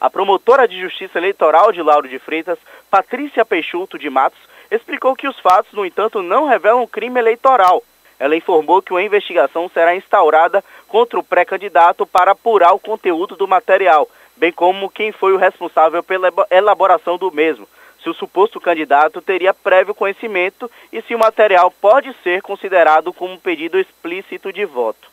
A 0.00 0.08
promotora 0.08 0.66
de 0.66 0.80
Justiça 0.80 1.18
Eleitoral 1.18 1.72
de 1.72 1.82
Lauro 1.82 2.08
de 2.08 2.18
Freitas, 2.18 2.58
Patrícia 2.90 3.44
Peixoto 3.44 3.98
de 3.98 4.08
Matos, 4.08 4.40
explicou 4.70 5.14
que 5.14 5.28
os 5.28 5.38
fatos, 5.40 5.72
no 5.72 5.84
entanto, 5.84 6.22
não 6.22 6.46
revelam 6.46 6.86
crime 6.86 7.18
eleitoral. 7.18 7.82
Ela 8.18 8.36
informou 8.36 8.82
que 8.82 8.92
uma 8.92 9.02
investigação 9.02 9.68
será 9.68 9.94
instaurada 9.94 10.62
contra 10.86 11.18
o 11.18 11.24
pré-candidato 11.24 12.06
para 12.06 12.32
apurar 12.32 12.72
o 12.72 12.78
conteúdo 12.78 13.34
do 13.34 13.48
material, 13.48 14.08
bem 14.36 14.52
como 14.52 14.90
quem 14.90 15.12
foi 15.12 15.32
o 15.32 15.38
responsável 15.38 16.02
pela 16.02 16.30
elaboração 16.50 17.16
do 17.16 17.30
mesmo, 17.32 17.66
se 18.02 18.08
o 18.08 18.14
suposto 18.14 18.60
candidato 18.60 19.20
teria 19.20 19.54
prévio 19.54 19.94
conhecimento 19.94 20.70
e 20.92 21.00
se 21.02 21.14
o 21.14 21.18
material 21.18 21.70
pode 21.70 22.14
ser 22.22 22.42
considerado 22.42 23.12
como 23.12 23.34
um 23.34 23.38
pedido 23.38 23.78
explícito 23.78 24.52
de 24.52 24.64
voto. 24.64 25.08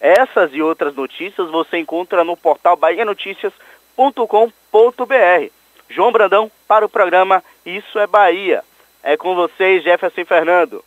Essas 0.00 0.52
e 0.52 0.62
outras 0.62 0.94
notícias 0.94 1.50
você 1.50 1.78
encontra 1.78 2.22
no 2.22 2.36
portal 2.36 2.76
bahianoticias.com.br. 2.76 5.52
João 5.90 6.12
Brandão 6.12 6.50
para 6.66 6.84
o 6.84 6.88
programa 6.88 7.42
Isso 7.64 7.98
é 7.98 8.06
Bahia. 8.06 8.62
É 9.02 9.16
com 9.16 9.34
vocês, 9.34 9.82
Jefferson 9.82 10.24
Fernando. 10.24 10.84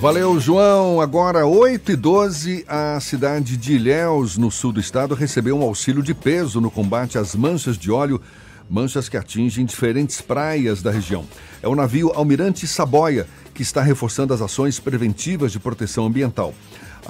Valeu, 0.00 0.38
João. 0.38 1.00
Agora, 1.00 1.44
8 1.44 1.90
e 1.90 1.96
12, 1.96 2.64
a 2.68 3.00
cidade 3.00 3.56
de 3.56 3.74
Ilhéus, 3.74 4.38
no 4.38 4.48
sul 4.48 4.72
do 4.72 4.78
estado, 4.78 5.12
recebeu 5.12 5.58
um 5.58 5.62
auxílio 5.62 6.04
de 6.04 6.14
peso 6.14 6.60
no 6.60 6.70
combate 6.70 7.18
às 7.18 7.34
manchas 7.34 7.76
de 7.76 7.90
óleo, 7.90 8.22
manchas 8.68 9.08
que 9.08 9.16
atingem 9.16 9.64
diferentes 9.64 10.20
praias 10.20 10.82
da 10.82 10.90
região. 10.90 11.24
É 11.62 11.68
o 11.68 11.74
navio 11.74 12.12
Almirante 12.14 12.66
Saboia, 12.66 13.26
que 13.54 13.62
está 13.62 13.82
reforçando 13.82 14.32
as 14.32 14.40
ações 14.40 14.78
preventivas 14.78 15.50
de 15.50 15.58
proteção 15.58 16.06
ambiental. 16.06 16.54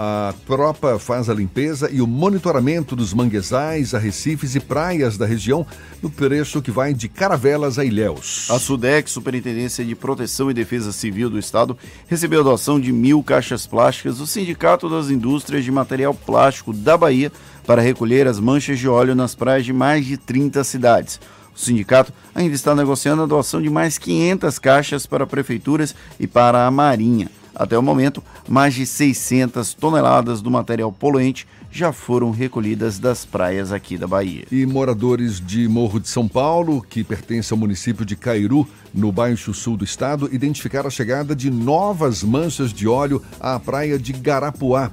A 0.01 0.33
tropa 0.47 0.97
faz 0.97 1.29
a 1.29 1.35
limpeza 1.35 1.91
e 1.91 2.01
o 2.01 2.07
monitoramento 2.07 2.95
dos 2.95 3.13
manguezais, 3.13 3.95
arrecifes 3.95 4.55
e 4.55 4.61
praias 4.61 5.19
da 5.19 5.27
região 5.27 5.67
no 6.01 6.09
trecho 6.09 6.63
que 6.63 6.71
vai 6.71 6.95
de 6.95 7.09
Caravelas 7.09 7.81
a 7.81 7.85
Ilhéus. 7.85 8.49
A 8.49 8.61
SUDEC, 8.61 9.11
Superintendência 9.11 9.85
de 9.85 9.97
Proteção 9.97 10.53
e 10.53 10.55
Defesa 10.55 10.93
Civil 10.93 11.29
do 11.29 11.37
Estado, 11.37 11.77
recebeu 12.07 12.41
a 12.41 12.45
doação 12.45 12.79
de 12.79 12.93
mil 12.93 13.25
caixas 13.25 13.67
plásticas 13.67 14.19
do 14.19 14.27
Sindicato 14.27 14.89
das 14.89 15.11
Indústrias 15.11 15.65
de 15.65 15.73
Material 15.73 16.15
Plástico 16.15 16.73
da 16.73 16.97
Bahia 16.97 17.33
para 17.67 17.83
recolher 17.83 18.29
as 18.29 18.39
manchas 18.39 18.79
de 18.79 18.89
óleo 18.89 19.17
nas 19.17 19.35
praias 19.35 19.65
de 19.65 19.73
mais 19.73 20.07
de 20.07 20.17
30 20.17 20.63
cidades. 20.63 21.19
O 21.59 21.61
sindicato 21.61 22.13
ainda 22.33 22.55
está 22.55 22.73
negociando 22.73 23.23
a 23.23 23.27
doação 23.27 23.61
de 23.61 23.69
mais 23.69 23.99
500 23.99 24.61
caixas 24.61 25.07
para 25.07 25.27
prefeituras 25.27 25.93
e 26.21 26.25
para 26.25 26.65
a 26.65 26.71
Marinha. 26.71 27.29
Até 27.53 27.77
o 27.77 27.83
momento, 27.83 28.23
mais 28.49 28.75
de 28.75 28.87
600 28.87 29.75
toneladas 29.75 30.41
do 30.41 30.53
material 30.53 30.93
poluente 30.93 31.49
já 31.73 31.93
foram 31.93 32.31
recolhidas 32.31 33.01
das 33.01 33.25
praias 33.25 33.73
aqui 33.73 33.99
da 33.99 34.07
Bahia. 34.07 34.45
E 34.53 34.65
moradores 34.65 35.41
de 35.41 35.67
Morro 35.67 35.99
de 35.99 36.09
São 36.09 36.29
Paulo, 36.29 36.81
que 36.81 37.03
pertence 37.03 37.53
ao 37.53 37.59
município 37.59 38.05
de 38.05 38.15
Cairu, 38.15 38.65
no 38.95 39.11
Baixo 39.11 39.53
Sul 39.53 39.77
do 39.77 39.85
estado, 39.85 40.33
identificaram 40.33 40.87
a 40.87 40.91
chegada 40.91 41.35
de 41.35 41.51
novas 41.51 42.23
manchas 42.23 42.73
de 42.73 42.87
óleo 42.87 43.21
à 43.41 43.59
praia 43.59 43.99
de 43.99 44.13
Garapuá. 44.13 44.93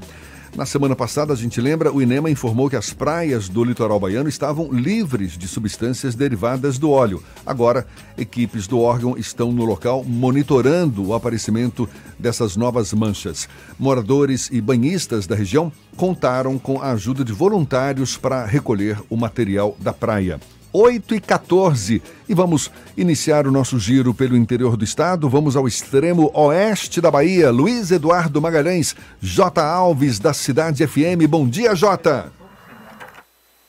Na 0.56 0.66
semana 0.66 0.96
passada, 0.96 1.34
a 1.34 1.36
gente 1.36 1.60
lembra, 1.60 1.92
o 1.92 2.02
INEMA 2.02 2.30
informou 2.30 2.70
que 2.70 2.78
as 2.78 2.94
praias 2.94 3.50
do 3.50 3.62
litoral 3.62 4.00
baiano 4.00 4.30
estavam 4.30 4.72
livres 4.72 5.38
de 5.38 5.50
substâncias 5.50 6.16
derivadas 6.16 6.78
do 6.78 6.92
óleo. 6.92 7.22
Agora, 7.46 7.86
equipes 8.18 8.66
do 8.66 8.80
órgão 8.80 9.18
estão 9.18 9.52
no 9.52 9.66
local 9.66 10.02
monitorando 10.06 11.06
o 11.08 11.14
aparecimento 11.14 11.90
dessas 12.18 12.56
novas 12.56 12.94
manchas. 12.94 13.50
Moradores 13.78 14.50
e 14.50 14.62
banhistas 14.62 15.28
da 15.28 15.36
região 15.36 15.70
contaram 15.98 16.58
com 16.58 16.82
a 16.82 16.92
ajuda 16.94 17.26
de 17.26 17.34
voluntários 17.34 18.16
para 18.16 18.46
recolher 18.46 18.98
o 19.10 19.18
material 19.18 19.76
da 19.82 19.92
praia. 19.92 20.40
8 20.78 21.16
e 21.16 21.22
14. 21.22 22.02
E 22.28 22.34
vamos 22.34 22.70
iniciar 22.98 23.48
o 23.48 23.52
nosso 23.52 23.80
giro 23.80 24.14
pelo 24.14 24.36
interior 24.36 24.76
do 24.76 24.84
estado. 24.84 25.30
Vamos 25.30 25.56
ao 25.56 25.66
extremo 25.66 26.30
oeste 26.34 27.00
da 27.00 27.10
Bahia. 27.10 27.50
Luiz 27.50 27.92
Eduardo 27.92 28.42
Magalhães, 28.42 28.94
J. 29.22 29.62
Alves, 29.62 30.20
da 30.20 30.34
Cidade 30.34 30.86
FM. 30.86 31.30
Bom 31.30 31.48
dia, 31.48 31.74
J. 31.74 32.30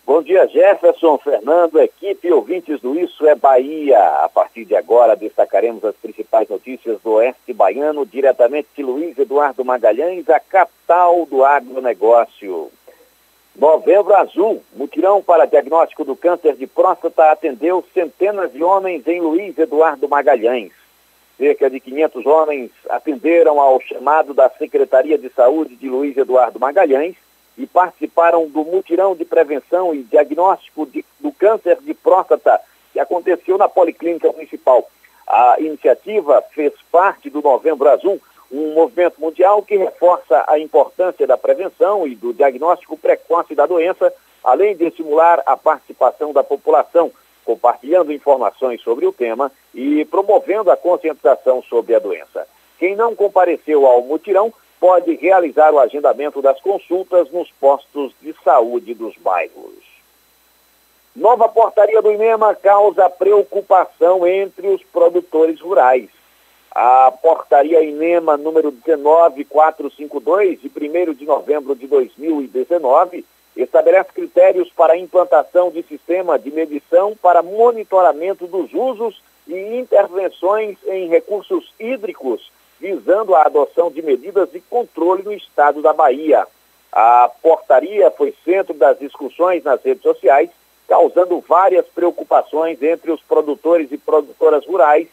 Bom 0.05 0.21
dia, 0.21 0.49
Jefferson, 0.49 1.19
Fernando, 1.19 1.79
equipe 1.79 2.33
ouvintes 2.33 2.81
do 2.81 2.99
Isso 2.99 3.25
é 3.27 3.37
Bahia. 3.37 3.99
A 4.25 4.29
partir 4.29 4.65
de 4.65 4.75
agora 4.75 5.15
destacaremos 5.15 5.85
as 5.85 5.95
principais 5.95 6.49
notícias 6.49 7.01
do 7.03 7.13
Oeste 7.13 7.53
Baiano, 7.53 8.05
diretamente 8.05 8.69
de 8.77 8.83
Luiz 8.83 9.17
Eduardo 9.17 9.65
Magalhães, 9.65 10.29
a 10.29 10.41
capital 10.41 11.25
do 11.27 11.45
agronegócio. 11.45 12.71
Novembro 13.59 14.15
Azul, 14.15 14.63
mutirão 14.75 15.23
para 15.23 15.47
diagnóstico 15.47 16.05
do 16.05 16.15
câncer 16.15 16.57
de 16.57 16.67
próstata 16.67 17.31
atendeu 17.31 17.83
centenas 17.95 18.53
de 18.53 18.63
homens 18.63 19.07
em 19.07 19.19
Luiz 19.19 19.57
Eduardo 19.57 20.07
Magalhães. 20.07 20.73
Cerca 21.39 21.71
de 21.71 21.81
500 21.81 22.27
homens 22.27 22.71
atenderam 22.91 23.59
ao 23.59 23.81
chamado 23.81 24.35
da 24.35 24.51
Secretaria 24.51 25.17
de 25.17 25.31
Saúde 25.31 25.75
de 25.75 25.89
Luiz 25.89 26.15
Eduardo 26.19 26.61
Magalhães 26.61 27.17
e 27.57 27.67
participaram 27.67 28.47
do 28.47 28.63
mutirão 28.63 29.17
de 29.17 29.25
prevenção 29.25 29.95
e 29.95 30.03
diagnóstico 30.03 30.85
de, 30.85 31.03
do 31.19 31.33
câncer 31.33 31.79
de 31.81 31.95
próstata 31.95 32.61
que 32.93 33.01
aconteceu 33.01 33.57
na 33.57 33.71
Policlínica 33.71 34.31
Municipal. 34.33 34.87
A 35.27 35.57
iniciativa 35.61 36.43
fez 36.53 36.75
parte 36.93 37.31
do 37.31 37.41
Novembro 37.41 37.89
Azul, 37.89 38.21
um 38.51 38.75
movimento 38.75 39.21
mundial 39.21 39.63
que 39.63 39.77
reforça 39.77 40.45
a 40.47 40.59
importância 40.59 41.27
da 41.27 41.37
prevenção 41.37 42.07
e 42.07 42.15
do 42.15 42.33
diagnóstico 42.33 42.97
precoce 42.97 43.55
da 43.55 43.67
doença, 43.67 44.13
além 44.43 44.77
de 44.77 44.87
estimular 44.87 45.43
a 45.45 45.57
participação 45.57 46.33
da 46.33 46.45
população, 46.45 47.11
compartilhando 47.45 48.13
informações 48.13 48.81
sobre 48.83 49.07
o 49.07 49.13
tema 49.13 49.51
e 49.75 50.05
promovendo 50.07 50.71
a 50.71 50.77
conscientização 50.77 51.63
sobre 51.63 51.95
a 51.95 51.99
doença. 51.99 52.47
Quem 52.79 52.95
não 52.95 53.15
compareceu 53.15 53.87
ao 53.87 54.03
mutirão 54.03 54.53
pode 54.79 55.15
realizar 55.15 55.73
o 55.73 55.79
agendamento 55.79 56.43
das 56.43 56.61
consultas 56.61 57.31
nos 57.31 57.51
postos 57.53 58.13
de 58.21 58.35
saúde 58.45 58.95
dos 58.95 59.17
bairros. 59.17 59.97
Nova 61.15 61.49
portaria 61.49 62.03
do 62.03 62.13
INEMA 62.13 62.55
causa 62.55 63.09
preocupação 63.09 64.27
entre 64.27 64.69
os 64.69 64.83
produtores 64.83 65.59
rurais. 65.61 66.11
A 66.79 67.11
portaria 67.11 67.83
INEMA 67.83 68.37
número 68.37 68.71
19452, 68.71 70.61
de 70.61 70.69
1 70.69 71.15
de 71.15 71.25
novembro 71.25 71.75
de 71.75 71.87
2019, 71.87 73.25
estabelece 73.57 74.11
critérios 74.13 74.69
para 74.77 74.95
implantação 74.95 75.71
de 75.71 75.83
sistema 75.85 76.39
de 76.39 76.51
medição 76.51 77.17
para 77.17 77.43
monitoramento 77.43 78.47
dos 78.47 78.75
usos 78.75 79.23
e 79.49 79.79
intervenções 79.79 80.77
em 80.87 81.09
recursos 81.09 81.73
hídricos 81.81 82.53
visando 82.79 83.35
a 83.35 83.45
adoção 83.45 83.91
de 83.91 84.03
medidas 84.03 84.53
de 84.53 84.61
controle 84.61 85.23
no 85.23 85.33
estado 85.33 85.81
da 85.81 85.95
Bahia. 85.95 86.47
A 86.93 87.31
portaria 87.41 88.11
foi 88.11 88.35
centro 88.45 88.75
das 88.75 88.99
discussões 88.99 89.65
nas 89.65 89.83
redes 89.83 90.03
sociais, 90.03 90.51
causando 90.87 91.41
várias 91.41 91.87
preocupações 91.87 92.83
entre 92.83 93.11
os 93.11 93.23
produtores 93.23 93.91
e 93.91 93.97
produtoras 93.97 94.67
rurais. 94.67 95.09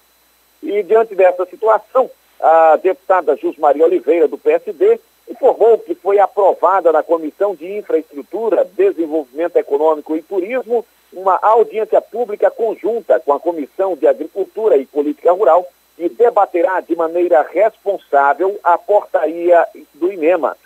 E, 0.63 0.81
diante 0.81 1.13
dessa 1.13 1.45
situação, 1.45 2.09
a 2.39 2.77
deputada 2.77 3.35
Jusmaria 3.35 3.85
Oliveira, 3.85 4.27
do 4.27 4.37
PSD, 4.37 4.99
informou 5.29 5.77
que 5.77 5.93
foi 5.93 6.19
aprovada 6.19 6.91
na 6.91 7.03
Comissão 7.03 7.53
de 7.53 7.77
Infraestrutura, 7.77 8.65
Desenvolvimento 8.65 9.57
Econômico 9.57 10.15
e 10.15 10.21
Turismo 10.21 10.85
uma 11.11 11.37
audiência 11.41 12.01
pública 12.01 12.49
conjunta 12.49 13.19
com 13.19 13.33
a 13.33 13.39
Comissão 13.39 13.95
de 13.95 14.07
Agricultura 14.07 14.77
e 14.77 14.85
Política 14.85 15.31
Rural 15.31 15.65
e 15.97 16.09
debaterá 16.09 16.79
de 16.81 16.95
maneira 16.95 17.43
responsável 17.43 18.59
a 18.63 18.77
portaria 18.77 19.67
do 19.93 20.11
INEMA. 20.11 20.57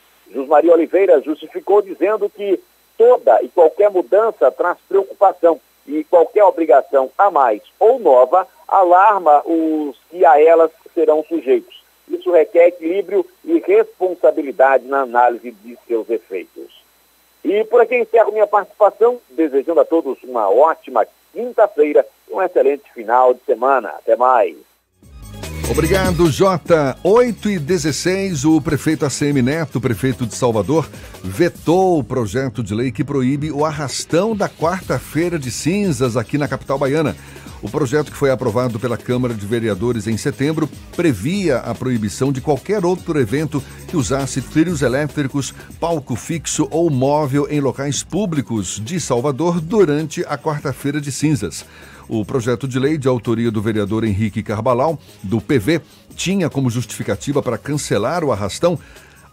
Maria 0.48 0.74
Oliveira 0.74 1.22
justificou 1.22 1.82
dizendo 1.82 2.30
que 2.30 2.62
toda 2.98 3.42
e 3.44 3.50
qualquer 3.50 3.90
mudança 3.90 4.52
traz 4.52 4.78
preocupação 4.88 5.60
e 5.88 6.04
qualquer 6.04 6.44
obrigação 6.44 7.10
a 7.18 7.32
mais 7.32 7.62
ou 7.80 7.98
nova 8.00 8.48
alarma 8.68 9.42
os 9.46 9.98
que 10.10 10.26
a 10.26 10.42
elas 10.42 10.72
serão 10.94 11.24
sujeitos. 11.24 11.84
Isso 12.10 12.32
requer 12.32 12.68
equilíbrio 12.68 13.26
e 13.44 13.60
responsabilidade 13.60 14.86
na 14.86 15.02
análise 15.02 15.52
de 15.52 15.78
seus 15.88 16.10
efeitos. 16.10 16.84
E 17.44 17.64
por 17.66 17.82
aqui 17.82 17.96
encerro 17.96 18.32
minha 18.32 18.48
participação, 18.48 19.20
desejando 19.30 19.80
a 19.80 19.86
todos 19.86 20.22
uma 20.24 20.50
ótima 20.50 21.08
quinta-feira 21.34 22.06
e 22.30 22.34
um 22.34 22.42
excelente 22.42 22.92
final 22.94 23.34
de 23.34 23.40
semana. 23.46 23.90
Até 23.90 24.16
mais. 24.16 24.56
Obrigado, 25.70 26.32
Jota. 26.32 26.98
8 27.04 27.50
e 27.50 27.60
16, 27.60 28.46
o 28.46 28.62
prefeito 28.62 29.06
ACM 29.06 29.42
Neto, 29.42 29.82
prefeito 29.82 30.26
de 30.26 30.34
Salvador, 30.34 30.90
vetou 31.22 32.00
o 32.00 32.04
projeto 32.04 32.64
de 32.64 32.74
lei 32.74 32.90
que 32.90 33.04
proíbe 33.04 33.52
o 33.52 33.66
arrastão 33.66 34.34
da 34.34 34.48
quarta-feira 34.48 35.38
de 35.38 35.52
cinzas 35.52 36.16
aqui 36.16 36.38
na 36.38 36.48
capital 36.48 36.80
baiana. 36.80 37.18
O 37.62 37.70
projeto, 37.70 38.12
que 38.12 38.18
foi 38.18 38.30
aprovado 38.32 38.80
pela 38.80 38.98
Câmara 38.98 39.34
de 39.34 39.46
Vereadores 39.46 40.08
em 40.08 40.16
setembro, 40.16 40.70
previa 40.96 41.58
a 41.58 41.76
proibição 41.76 42.32
de 42.32 42.40
qualquer 42.40 42.86
outro 42.86 43.20
evento 43.20 43.62
que 43.88 43.98
usasse 43.98 44.42
trios 44.42 44.82
elétricos, 44.82 45.54
palco 45.80 46.16
fixo 46.16 46.68
ou 46.72 46.90
móvel 46.90 47.48
em 47.50 47.60
locais 47.60 48.04
públicos 48.04 48.82
de 48.84 49.00
Salvador 49.00 49.60
durante 49.60 50.24
a 50.30 50.38
quarta-feira 50.38 51.02
de 51.02 51.12
cinzas. 51.12 51.66
O 52.10 52.24
projeto 52.24 52.68
de 52.68 52.80
lei 52.80 52.98
de 52.98 53.08
autoria 53.08 53.52
do 53.52 53.62
vereador 53.62 54.04
Henrique 54.04 54.42
Carbalal, 54.42 54.98
do 55.22 55.42
PV, 55.42 55.82
tinha 56.16 56.50
como 56.50 56.70
justificativa 56.70 57.42
para 57.44 57.58
cancelar 57.58 58.24
o 58.24 58.32
arrastão 58.32 58.80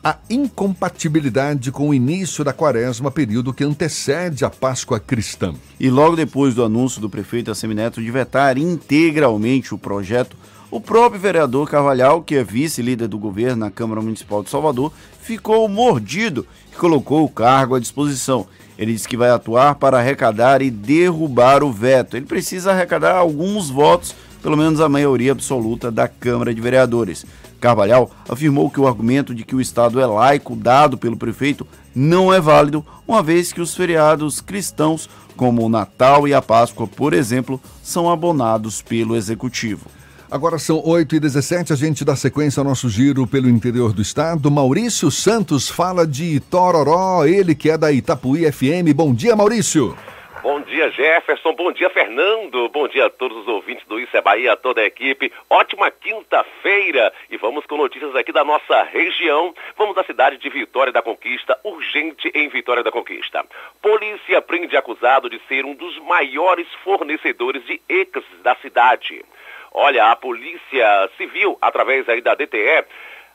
a 0.05 0.19
incompatibilidade 0.29 1.73
com 1.73 1.89
o 1.89 1.95
início 1.95 2.45
da 2.45 2.53
quaresma, 2.53 3.11
período 3.11 3.55
que 3.55 3.65
antecede 3.65 4.45
a 4.45 4.51
Páscoa 4.51 5.01
cristã. 5.01 5.55
E 5.81 5.89
logo 5.89 6.15
depois 6.15 6.55
do 6.55 6.63
anúncio 6.63 7.01
do 7.01 7.09
prefeito 7.09 7.51
Assemineto 7.51 8.03
de 8.03 8.11
vetar 8.11 8.59
integralmente 8.59 9.73
o 9.73 9.79
projeto, 9.79 10.37
o 10.71 10.79
próprio 10.79 11.19
vereador 11.19 11.71
Carvalhal, 11.71 12.21
que 12.21 12.35
é 12.35 12.45
vice-líder 12.45 13.09
do 13.09 13.17
governo 13.17 13.65
na 13.65 13.71
Câmara 13.71 14.03
Municipal 14.03 14.43
de 14.43 14.51
Salvador, 14.51 14.93
ficou 15.23 15.67
mordido 15.71 16.47
e 16.71 16.77
colocou 16.77 17.25
o 17.25 17.29
cargo 17.29 17.75
à 17.75 17.81
disposição. 17.81 18.47
Ele 18.79 18.93
disse 18.93 19.09
que 19.09 19.17
vai 19.17 19.31
atuar 19.31 19.77
para 19.77 19.99
arrecadar 19.99 20.63
e 20.63 20.71
derrubar 20.71 21.63
o 21.63 21.73
veto. 21.73 22.17
Ele 22.17 22.27
precisa 22.27 22.73
arrecadar 22.73 23.17
alguns 23.17 23.71
votos, 23.71 24.15
pelo 24.43 24.57
menos 24.57 24.81
a 24.81 24.89
maioria 24.89 25.33
absoluta 25.33 25.91
da 25.91 26.09
Câmara 26.09 26.53
de 26.53 26.61
Vereadores. 26.61 27.25
Carvalhal 27.61 28.11
afirmou 28.29 28.69
que 28.69 28.81
o 28.81 28.87
argumento 28.87 29.35
de 29.35 29.45
que 29.45 29.57
o 29.57 29.61
Estado 29.61 29.99
é 30.01 30.07
laico 30.07 30.55
dado 30.55 30.99
pelo 30.99 31.17
prefeito 31.17 31.67
não 31.95 32.35
é 32.35 32.41
válido, 32.41 32.85
uma 33.07 33.23
vez 33.23 33.53
que 33.53 33.61
os 33.61 33.75
feriados 33.75 34.41
cristãos, 34.41 35.09
como 35.37 35.65
o 35.65 35.69
Natal 35.69 36.29
e 36.29 36.35
a 36.35 36.43
Páscoa, 36.43 36.87
por 36.87 37.15
exemplo, 37.15 37.61
são 37.83 38.11
abonados 38.11 38.83
pelo 38.83 39.17
Executivo. 39.17 39.87
Agora 40.35 40.59
são 40.59 40.83
8 40.85 41.15
e 41.15 41.21
17 41.21 41.73
a 41.73 41.77
gente 41.77 42.05
dá 42.05 42.17
sequência 42.17 42.61
ao 42.61 42.65
nosso 42.65 42.89
giro 42.89 43.25
pelo 43.25 43.49
interior 43.49 43.93
do 43.93 44.03
estado. 44.03 44.51
Maurício 44.51 45.09
Santos 45.09 45.71
fala 45.71 46.05
de 46.05 46.41
Tororó, 46.41 47.25
ele 47.25 47.55
que 47.55 47.71
é 47.71 47.79
da 47.79 47.93
Itapuí 47.93 48.51
FM. 48.51 48.91
Bom 48.97 49.15
dia, 49.15 49.37
Maurício. 49.37 49.97
Bom 50.43 50.61
dia, 50.63 50.91
Jefferson. 50.91 51.55
Bom 51.55 51.71
dia, 51.71 51.89
Fernando. 51.89 52.69
Bom 52.71 52.89
dia 52.89 53.07
a 53.07 53.11
todos 53.11 53.39
os 53.39 53.47
ouvintes 53.47 53.87
do 53.87 54.01
Isso 54.01 54.17
é 54.17 54.21
Bahia, 54.21 54.55
a 54.55 54.57
toda 54.57 54.81
a 54.81 54.85
equipe. 54.85 55.33
Ótima 55.49 55.89
quinta-feira. 55.89 57.13
E 57.31 57.37
vamos 57.37 57.65
com 57.65 57.77
notícias 57.77 58.17
aqui 58.17 58.33
da 58.33 58.45
nossa 58.45 58.83
região. 58.83 59.55
Vamos 59.79 59.97
à 59.97 60.03
cidade 60.03 60.37
de 60.37 60.49
Vitória 60.51 60.93
da 60.93 61.01
Conquista, 61.01 61.57
urgente 61.63 62.29
em 62.35 62.49
Vitória 62.49 62.83
da 62.83 62.91
Conquista. 62.91 63.45
Polícia 63.81 64.43
prende 64.43 64.77
acusado 64.77 65.31
de 65.31 65.41
ser 65.47 65.65
um 65.65 65.75
dos 65.75 65.97
maiores 66.01 66.67
fornecedores 66.83 67.65
de 67.67 67.81
êxtases 67.89 68.43
da 68.43 68.57
cidade. 68.57 69.25
Olha, 69.77 70.13
a 70.13 70.15
Polícia 70.15 71.11
Civil, 71.17 71.59
através 71.61 72.09
aí 72.09 72.21
da 72.21 72.37
DTE, 72.37 72.85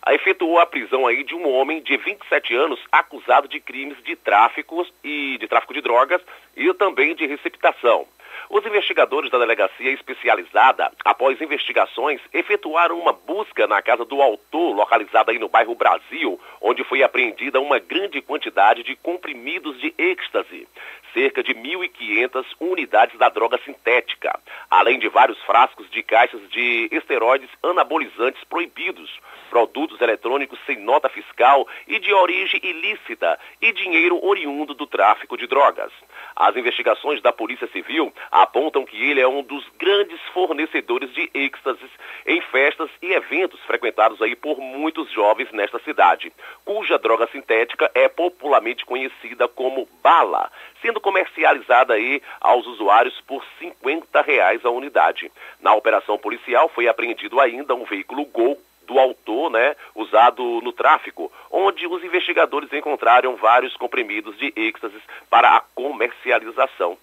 efetuou 0.08 0.58
a 0.58 0.66
prisão 0.66 1.06
aí 1.06 1.22
de 1.26 1.36
um 1.36 1.46
homem 1.54 1.82
de 1.82 1.98
27 1.98 2.56
anos 2.56 2.80
acusado 2.90 3.46
de 3.46 3.60
crimes 3.60 4.02
de 4.06 4.16
tráfico 4.16 4.88
e 5.04 5.38
de 5.38 5.50
tráfico 5.50 5.74
de 5.74 5.82
drogas 5.82 6.22
e 6.56 6.74
também 6.76 7.14
de 7.14 7.28
receptação. 7.28 8.08
Os 8.50 8.66
investigadores 8.66 9.30
da 9.30 9.38
delegacia 9.38 9.92
especializada, 9.92 10.92
após 11.04 11.40
investigações, 11.42 12.22
efetuaram 12.34 12.98
uma 12.98 13.12
busca 13.12 13.68
na 13.68 13.82
casa 13.82 14.06
do 14.06 14.22
autor, 14.22 14.76
localizada 14.76 15.32
aí 15.32 15.38
no 15.38 15.50
bairro 15.50 15.76
Brasil, 15.76 16.40
onde 16.62 16.84
foi 16.86 17.04
apreendida 17.04 17.60
uma 17.60 17.80
grande 17.80 18.22
quantidade 18.22 18.82
de 18.82 18.96
comprimidos 18.96 19.80
de 19.80 19.94
êxtase, 19.98 20.68
cerca 21.14 21.44
de 21.44 21.54
1.500 21.54 22.46
unidades 22.60 23.18
da 23.18 23.30
droga 23.30 23.60
sintética, 23.64 24.40
além 24.70 25.00
de 25.00 25.08
vários 25.10 25.40
frascos 25.44 25.90
de 25.90 26.04
caixas 26.04 26.42
de 26.50 26.90
esteroides 26.92 27.50
anabolizantes 27.64 28.44
proibidos, 28.46 29.10
produtos 29.50 30.00
eletrônicos 30.02 30.60
sem 30.66 30.78
nota 30.80 31.10
fiscal 31.10 31.68
e 31.88 32.00
de 32.00 32.14
origem 32.14 32.60
ilícita 32.64 33.40
e 33.62 33.72
dinheiro 33.72 34.24
oriundo 34.24 34.74
do 34.74 34.86
tráfico 34.86 35.38
de 35.38 35.48
drogas. 35.48 35.92
As 36.36 36.56
investigações 36.56 37.22
da 37.22 37.34
Polícia 37.34 37.68
Civil 37.68 38.14
apontam 38.32 38.86
que 38.86 39.10
ele 39.10 39.22
é 39.22 39.28
um 39.28 39.42
dos 39.42 39.66
grandes 39.78 40.20
fornecedores 40.34 41.12
de 41.14 41.30
êxtases 41.34 41.90
em 42.26 42.42
festas 42.42 42.90
e 43.02 43.14
eventos 43.14 43.60
frequentados 43.62 44.22
aí 44.22 44.36
por 44.36 44.60
muitos 44.60 45.12
jovens 45.12 45.52
nesta 45.52 45.80
cidade, 45.80 46.32
cuja 46.64 47.00
droga 47.00 47.28
sintética 47.32 47.90
é 47.96 48.08
popularmente 48.08 48.86
conhecida 48.86 49.48
como 49.48 49.88
bala. 50.04 50.52
Se 50.82 50.90
sendo 50.90 51.00
comercializada 51.00 51.94
aí 51.94 52.22
aos 52.42 52.66
usuários 52.66 53.20
por 53.22 53.44
50 53.60 54.22
reais 54.22 54.66
a 54.66 54.70
unidade. 54.70 55.32
Na 55.62 55.76
operação 55.76 56.18
policial 56.18 56.68
foi 56.70 56.88
apreendido 56.88 57.40
ainda 57.40 57.76
um 57.76 57.86
veículo 57.86 58.26
Gol 58.26 58.58
do 58.90 59.00
autor, 59.00 59.52
né, 59.52 59.76
usado 59.96 60.44
no 60.62 60.74
tráfico, 60.74 61.32
onde 61.52 61.86
os 61.86 62.04
investigadores 62.04 62.74
encontraram 62.74 63.36
vários 63.36 63.78
comprimidos 63.78 64.36
de 64.38 64.52
êxtasis 64.56 65.02
para 65.30 65.56
a 65.56 65.62
comercialização. 65.76 66.98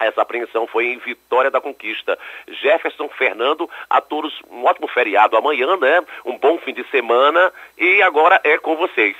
Essa 0.00 0.22
apreensão 0.22 0.66
foi 0.66 0.86
em 0.86 0.98
Vitória 0.98 1.50
da 1.50 1.60
Conquista. 1.60 2.18
Jefferson 2.60 3.08
Fernando, 3.08 3.68
a 3.88 4.00
todos 4.00 4.32
um 4.50 4.64
ótimo 4.64 4.88
feriado 4.88 5.36
amanhã, 5.36 5.76
né? 5.76 6.00
Um 6.24 6.38
bom 6.38 6.58
fim 6.58 6.72
de 6.72 6.84
semana 6.88 7.52
e 7.76 8.02
agora 8.02 8.40
é 8.44 8.58
com 8.58 8.76
vocês. 8.76 9.16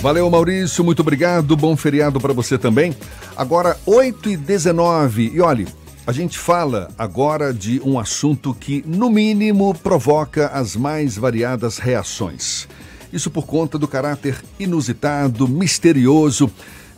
Valeu, 0.00 0.28
Maurício, 0.30 0.82
muito 0.82 1.00
obrigado. 1.00 1.56
Bom 1.56 1.76
feriado 1.76 2.20
para 2.20 2.32
você 2.32 2.58
também. 2.58 2.94
Agora, 3.36 3.76
8 3.86 4.30
e 4.30 4.36
19 4.36 5.30
E 5.34 5.40
olhe, 5.40 5.66
a 6.06 6.12
gente 6.12 6.38
fala 6.38 6.90
agora 6.98 7.52
de 7.52 7.80
um 7.84 7.98
assunto 7.98 8.52
que, 8.52 8.82
no 8.86 9.08
mínimo, 9.08 9.74
provoca 9.74 10.48
as 10.48 10.74
mais 10.74 11.16
variadas 11.16 11.78
reações. 11.78 12.66
Isso 13.12 13.30
por 13.30 13.46
conta 13.46 13.78
do 13.78 13.86
caráter 13.86 14.42
inusitado, 14.58 15.46
misterioso 15.46 16.50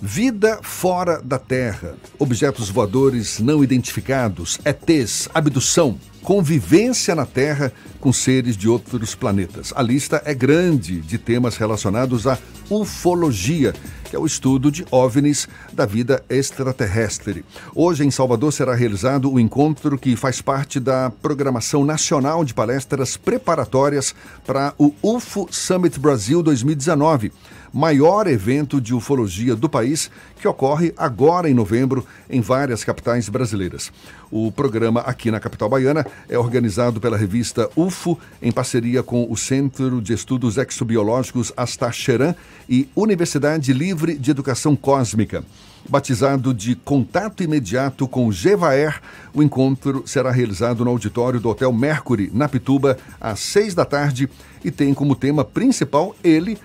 Vida 0.06 0.58
fora 0.60 1.18
da 1.22 1.38
Terra, 1.38 1.94
objetos 2.18 2.68
voadores 2.68 3.38
não 3.40 3.64
identificados, 3.64 4.58
ETs, 4.62 5.30
abdução, 5.32 5.98
convivência 6.22 7.14
na 7.14 7.24
Terra 7.24 7.72
com 8.00 8.12
seres 8.12 8.54
de 8.54 8.68
outros 8.68 9.14
planetas. 9.14 9.72
A 9.74 9.80
lista 9.80 10.20
é 10.26 10.34
grande 10.34 11.00
de 11.00 11.16
temas 11.16 11.56
relacionados 11.56 12.26
à 12.26 12.38
ufologia, 12.68 13.72
que 14.14 14.16
é 14.16 14.20
o 14.20 14.26
estudo 14.26 14.70
de 14.70 14.86
OVNIs 14.92 15.48
da 15.72 15.84
vida 15.84 16.24
extraterrestre. 16.30 17.44
Hoje, 17.74 18.04
em 18.04 18.12
Salvador, 18.12 18.52
será 18.52 18.72
realizado 18.72 19.28
o 19.28 19.40
encontro 19.40 19.98
que 19.98 20.14
faz 20.14 20.40
parte 20.40 20.78
da 20.78 21.10
programação 21.10 21.84
nacional 21.84 22.44
de 22.44 22.54
palestras 22.54 23.16
preparatórias 23.16 24.14
para 24.46 24.72
o 24.78 24.94
UFO 25.02 25.48
Summit 25.50 25.98
Brasil 25.98 26.44
2019 26.44 27.32
maior 27.74 28.28
evento 28.28 28.80
de 28.80 28.94
ufologia 28.94 29.56
do 29.56 29.68
país, 29.68 30.08
que 30.40 30.46
ocorre 30.46 30.94
agora 30.96 31.50
em 31.50 31.54
novembro 31.54 32.06
em 32.30 32.40
várias 32.40 32.84
capitais 32.84 33.28
brasileiras. 33.28 33.90
O 34.30 34.52
programa 34.52 35.00
aqui 35.00 35.28
na 35.28 35.40
capital 35.40 35.68
baiana 35.68 36.06
é 36.28 36.38
organizado 36.38 37.00
pela 37.00 37.16
revista 37.16 37.68
UFO, 37.74 38.16
em 38.40 38.52
parceria 38.52 39.02
com 39.02 39.26
o 39.28 39.36
Centro 39.36 40.00
de 40.00 40.12
Estudos 40.12 40.56
Exobiológicos 40.56 41.52
Astacheran 41.56 42.36
e 42.68 42.88
Universidade 42.94 43.72
Livre 43.72 44.16
de 44.16 44.30
Educação 44.30 44.76
Cósmica. 44.76 45.44
Batizado 45.88 46.54
de 46.54 46.76
Contato 46.76 47.42
Imediato 47.42 48.08
com 48.08 48.32
Gevaer, 48.32 49.00
o 49.34 49.42
encontro 49.42 50.02
será 50.06 50.30
realizado 50.30 50.84
no 50.84 50.90
auditório 50.90 51.40
do 51.40 51.50
Hotel 51.50 51.72
Mercury, 51.72 52.30
na 52.32 52.48
Pituba, 52.48 52.96
às 53.20 53.40
seis 53.40 53.74
da 53.74 53.84
tarde 53.84 54.30
e 54.64 54.70
tem 54.70 54.94
como 54.94 55.14
tema 55.14 55.44
principal 55.44 56.16
ele 56.24 56.56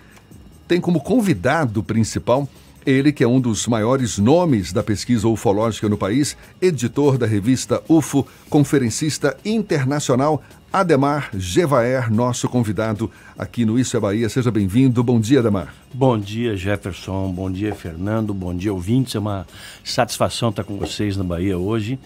tem 0.69 0.79
como 0.79 1.01
convidado 1.01 1.81
principal 1.81 2.47
ele 2.85 3.11
que 3.11 3.23
é 3.23 3.27
um 3.27 3.41
dos 3.41 3.65
maiores 3.67 4.19
nomes 4.19 4.71
da 4.71 4.83
pesquisa 4.83 5.27
ufológica 5.27 5.89
no 5.89 5.97
país, 5.97 6.37
editor 6.61 7.17
da 7.17 7.25
revista 7.25 7.81
UFO, 7.89 8.25
conferencista 8.49 9.35
internacional, 9.43 10.41
Ademar 10.71 11.31
Gevaer, 11.33 12.11
nosso 12.13 12.47
convidado 12.47 13.11
aqui 13.37 13.65
no 13.65 13.77
Isso 13.79 13.97
é 13.97 13.99
Bahia. 13.99 14.29
Seja 14.29 14.51
bem-vindo. 14.51 15.03
Bom 15.03 15.19
dia, 15.19 15.39
Ademar. 15.39 15.73
Bom 15.91 16.17
dia, 16.17 16.55
Jefferson. 16.55 17.31
Bom 17.31 17.51
dia, 17.51 17.73
Fernando. 17.73 18.33
Bom 18.33 18.55
dia, 18.55 18.71
ouvintes. 18.71 19.15
É 19.15 19.19
uma 19.19 19.47
satisfação 19.83 20.49
estar 20.49 20.63
com 20.63 20.77
vocês 20.77 21.17
na 21.17 21.23
Bahia 21.23 21.57
hoje 21.57 21.99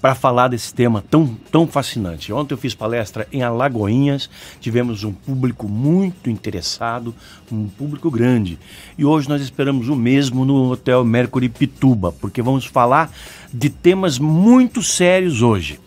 para 0.00 0.14
falar 0.14 0.48
desse 0.48 0.72
tema 0.72 1.02
tão, 1.10 1.36
tão 1.50 1.66
fascinante. 1.66 2.32
Ontem 2.32 2.54
eu 2.54 2.58
fiz 2.58 2.74
palestra 2.74 3.26
em 3.32 3.42
Alagoinhas, 3.42 4.30
tivemos 4.60 5.02
um 5.04 5.12
público 5.12 5.68
muito 5.68 6.30
interessado, 6.30 7.14
um 7.50 7.66
público 7.68 8.10
grande. 8.10 8.58
E 8.96 9.04
hoje 9.04 9.28
nós 9.28 9.42
esperamos 9.42 9.88
o 9.88 9.96
mesmo 9.96 10.44
no 10.44 10.70
Hotel 10.70 11.04
Mercury 11.04 11.48
Pituba, 11.48 12.12
porque 12.12 12.40
vamos 12.40 12.64
falar 12.64 13.10
de 13.52 13.68
temas 13.68 14.18
muito 14.18 14.82
sérios 14.82 15.42
hoje. 15.42 15.80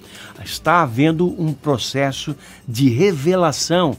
Está 0.43 0.81
havendo 0.81 1.27
um 1.41 1.53
processo 1.53 2.35
de 2.67 2.89
revelação 2.89 3.95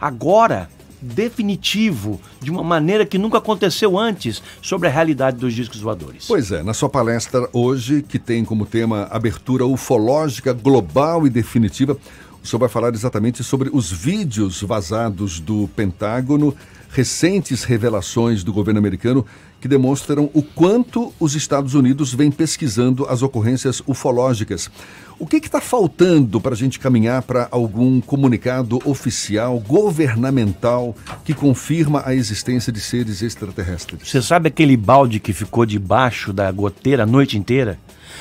agora 0.00 0.68
definitivo, 1.06 2.20
de 2.40 2.50
uma 2.50 2.62
maneira 2.62 3.06
que 3.06 3.16
nunca 3.18 3.38
aconteceu 3.38 3.98
antes, 3.98 4.42
sobre 4.60 4.88
a 4.88 4.90
realidade 4.90 5.38
dos 5.38 5.54
discos 5.54 5.80
voadores. 5.80 6.26
Pois 6.26 6.50
é, 6.52 6.62
na 6.62 6.74
sua 6.74 6.88
palestra 6.88 7.48
hoje, 7.52 8.02
que 8.02 8.18
tem 8.18 8.44
como 8.44 8.66
tema 8.66 9.08
abertura 9.10 9.64
ufológica 9.64 10.52
global 10.52 11.26
e 11.26 11.30
definitiva, 11.30 11.96
o 12.42 12.46
senhor 12.46 12.60
vai 12.60 12.68
falar 12.68 12.94
exatamente 12.94 13.42
sobre 13.42 13.70
os 13.72 13.90
vídeos 13.90 14.62
vazados 14.62 15.40
do 15.40 15.68
Pentágono, 15.74 16.54
recentes 16.90 17.64
revelações 17.64 18.44
do 18.44 18.52
governo 18.52 18.78
americano 18.78 19.26
que 19.60 19.66
demonstram 19.66 20.30
o 20.32 20.42
quanto 20.42 21.12
os 21.18 21.34
Estados 21.34 21.74
Unidos 21.74 22.14
vêm 22.14 22.30
pesquisando 22.30 23.04
as 23.06 23.20
ocorrências 23.20 23.82
ufológicas. 23.86 24.70
O 25.18 25.26
que 25.26 25.36
está 25.36 25.62
faltando 25.62 26.38
para 26.38 26.52
a 26.52 26.56
gente 26.56 26.78
caminhar 26.78 27.22
para 27.22 27.48
algum 27.50 28.02
comunicado 28.02 28.78
oficial, 28.84 29.58
governamental, 29.58 30.94
que 31.24 31.32
confirma 31.32 32.02
a 32.04 32.14
existência 32.14 32.70
de 32.70 32.80
seres 32.80 33.22
extraterrestres? 33.22 34.10
Você 34.10 34.20
sabe 34.20 34.48
aquele 34.48 34.76
balde 34.76 35.18
que 35.18 35.32
ficou 35.32 35.64
debaixo 35.64 36.34
da 36.34 36.52
goteira 36.52 37.04
a 37.04 37.06
noite 37.06 37.38
inteira? 37.38 37.78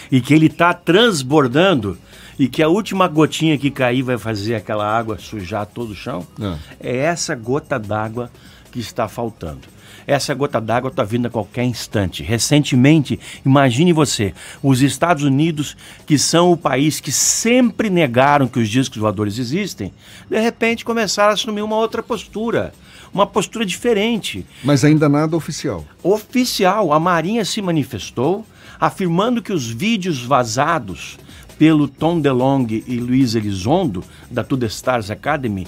E 0.09 0.21
que 0.21 0.33
ele 0.33 0.45
está 0.45 0.73
transbordando? 0.73 1.97
E 2.39 2.47
que 2.47 2.63
a 2.63 2.69
última 2.69 3.09
gotinha 3.09 3.57
que 3.57 3.69
cair 3.69 4.01
vai 4.01 4.17
fazer 4.17 4.55
aquela 4.55 4.85
água 4.85 5.17
sujar 5.17 5.65
todo 5.65 5.91
o 5.91 5.95
chão? 5.95 6.25
Ah. 6.39 6.57
É 6.79 6.95
essa 6.95 7.35
gota 7.35 7.77
d'água 7.77 8.31
que 8.71 8.79
está 8.79 9.09
faltando. 9.09 9.74
Essa 10.07 10.33
gota 10.33 10.61
d'água 10.61 10.89
está 10.89 11.03
vindo 11.03 11.27
a 11.27 11.29
qualquer 11.29 11.63
instante. 11.63 12.23
Recentemente, 12.23 13.19
imagine 13.45 13.93
você, 13.93 14.33
os 14.61 14.81
Estados 14.81 15.23
Unidos, 15.23 15.75
que 16.05 16.17
são 16.17 16.51
o 16.51 16.57
país 16.57 16.99
que 16.99 17.11
sempre 17.11 17.89
negaram 17.89 18.47
que 18.47 18.59
os 18.59 18.69
discos 18.69 18.97
voadores 18.97 19.37
existem, 19.37 19.93
de 20.29 20.39
repente 20.39 20.85
começaram 20.85 21.31
a 21.31 21.33
assumir 21.33 21.61
uma 21.61 21.77
outra 21.77 22.03
postura 22.03 22.73
uma 23.13 23.25
postura 23.25 23.65
diferente. 23.65 24.45
Mas 24.61 24.83
ainda 24.83 25.07
nada 25.07 25.37
oficial. 25.37 25.85
Oficial. 26.03 26.91
A 26.91 26.99
Marinha 26.99 27.45
se 27.45 27.61
manifestou 27.61 28.45
afirmando 28.77 29.41
que 29.41 29.53
os 29.53 29.69
vídeos 29.71 30.21
vazados 30.21 31.17
pelo 31.57 31.87
Tom 31.87 32.19
DeLonge 32.19 32.83
e 32.85 32.97
Luiz 32.97 33.33
Elizondo, 33.33 34.03
da 34.29 34.43
Tudo 34.43 34.65
Stars 34.65 35.09
Academy, 35.09 35.65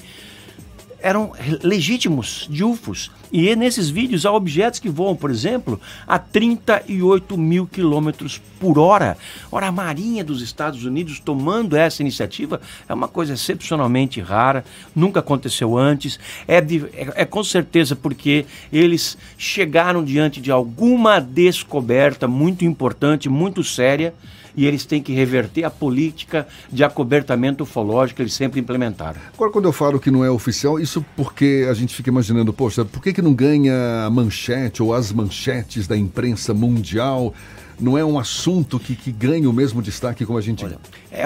eram 1.00 1.32
legítimos 1.64 2.48
de 2.50 2.64
UFOs. 2.64 3.12
E 3.32 3.54
nesses 3.56 3.90
vídeos 3.90 4.26
há 4.26 4.32
objetos 4.32 4.80
que 4.80 4.90
voam, 4.90 5.16
por 5.16 5.30
exemplo, 5.30 5.80
a 6.08 6.18
38 6.18 7.38
mil 7.38 7.68
quilômetros 7.68 8.42
por 8.60 8.80
hora. 8.80 9.18
Ora, 9.52 9.68
a 9.68 9.72
Marinha 9.72 10.24
dos 10.24 10.42
Estados 10.42 10.86
Unidos 10.86 11.20
tomando 11.20 11.76
essa 11.76 12.02
iniciativa 12.02 12.62
é 12.88 12.94
uma 12.94 13.08
coisa 13.08 13.34
excepcionalmente 13.34 14.22
rara, 14.22 14.64
nunca 14.96 15.20
aconteceu 15.20 15.78
antes. 15.78 16.20
É, 16.48 16.62
de, 16.62 16.86
é, 16.94 17.14
é 17.16 17.26
com 17.26 17.44
certeza 17.44 17.96
porque 17.96 18.46
eles 18.72 19.18
chegaram 19.38 20.04
diante 20.04 20.40
de 20.40 20.52
alguma 20.52 21.20
descoberta 21.20 22.28
muito 22.28 22.64
importante, 22.64 23.28
muito 23.28 23.64
séria 23.64 24.14
e 24.58 24.66
eles 24.66 24.84
têm 24.86 25.02
que 25.02 25.14
reverter 25.14 25.64
a 25.64 25.70
política 25.70 26.48
de 26.72 26.84
acobertamento 26.84 27.64
ufológico 27.64 28.18
que 28.18 28.24
eles 28.24 28.34
sempre 28.34 28.60
implementaram. 28.60 29.22
Agora, 29.36 29.52
quando 29.52 29.66
eu 29.66 29.72
falo 29.72 30.00
que 30.00 30.10
não 30.10 30.26
é 30.26 30.32
oficial, 30.32 30.80
isso 30.80 31.06
porque 31.16 31.68
a 31.70 31.74
gente 31.76 31.94
fica 31.94 32.10
imaginando, 32.10 32.52
poxa, 32.52 32.84
por 32.84 33.02
que, 33.02 33.14
que 33.14 33.22
não 33.22 33.34
ganha 33.34 34.06
a 34.06 34.10
manchete 34.10 34.82
ou 34.82 34.94
as 34.94 35.14
manchetes 35.14 35.88
da 35.88 35.96
imprensa 35.96 36.54
mundial? 36.56 37.34
Não 37.80 37.98
é 37.98 38.04
um 38.04 38.18
assunto 38.18 38.80
que, 38.80 38.96
que 38.96 39.12
ganha 39.12 39.50
o 39.50 39.54
mesmo 39.54 39.82
destaque 39.82 40.26
como 40.26 40.38
a 40.38 40.42
gente. 40.42 40.66
Olha, 40.66 40.80
é, 41.12 41.24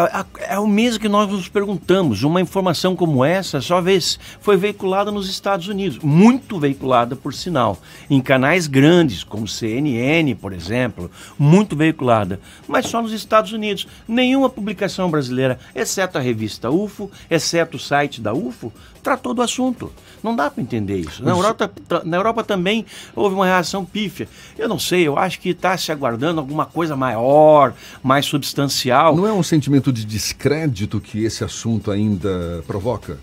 é, 0.54 0.60
o 0.60 0.68
mesmo 0.68 1.00
que 1.00 1.10
nós 1.10 1.30
nos 1.30 1.48
perguntamos. 1.48 2.24
Uma 2.24 2.42
informação 2.42 2.96
como 2.96 3.24
essa 3.24 3.62
só 3.62 3.82
vez 3.82 4.20
foi 4.40 4.58
veiculada 4.58 5.12
nos 5.12 5.30
Estados 5.30 5.68
Unidos, 5.68 6.00
muito 6.00 6.60
veiculada, 6.60 7.16
por 7.16 7.34
sinal, 7.34 7.80
em 8.10 8.22
canais 8.22 8.68
grandes, 8.68 9.24
como 9.24 9.48
CNN, 9.48 10.36
por 10.36 10.54
exemplo, 10.54 11.10
muito 11.38 11.76
veiculada, 11.76 12.40
mas 12.68 12.88
só 12.88 13.02
nos 13.02 13.12
Estados 13.12 13.52
Unidos. 13.54 13.88
Nenhuma 14.08 14.50
publicação 14.50 15.10
brasileira, 15.10 15.60
exceto 15.74 16.18
a 16.18 16.22
revista 16.22 16.70
UFO, 16.70 17.10
exceto 17.30 17.78
o 17.78 17.80
site 17.80 18.22
da 18.22 18.34
UFO, 18.34 18.72
tratou 19.02 19.34
do 19.34 19.42
assunto. 19.42 19.92
Não 20.24 20.36
dá 20.36 20.50
para 20.50 20.62
entender 20.62 20.98
isso. 20.98 21.24
Na 21.24 21.32
Europa, 21.32 21.72
na 22.06 22.18
Europa 22.18 22.44
também 22.44 22.86
houve 23.16 23.36
uma 23.36 23.46
reação 23.46 23.84
pífia. 23.84 24.28
Eu 24.58 24.70
não 24.70 24.80
sei, 24.80 25.08
eu 25.08 25.18
acho 25.18 25.40
que 25.40 25.50
está 25.50 25.76
se 25.78 25.92
aguardando 25.92 26.40
alguma 26.40 26.66
coisa 26.66 26.96
maior, 26.96 27.74
mais 28.04 28.26
substancial. 28.26 29.16
Não 29.16 29.28
é 29.28 29.34
um 29.34 29.44
sentimento 29.44 29.92
de 29.92 30.06
descrédito 30.06 31.00
que 31.00 31.24
esse 31.24 31.44
assunto 31.44 31.92
ainda 31.92 32.64
provoca? 32.68 33.18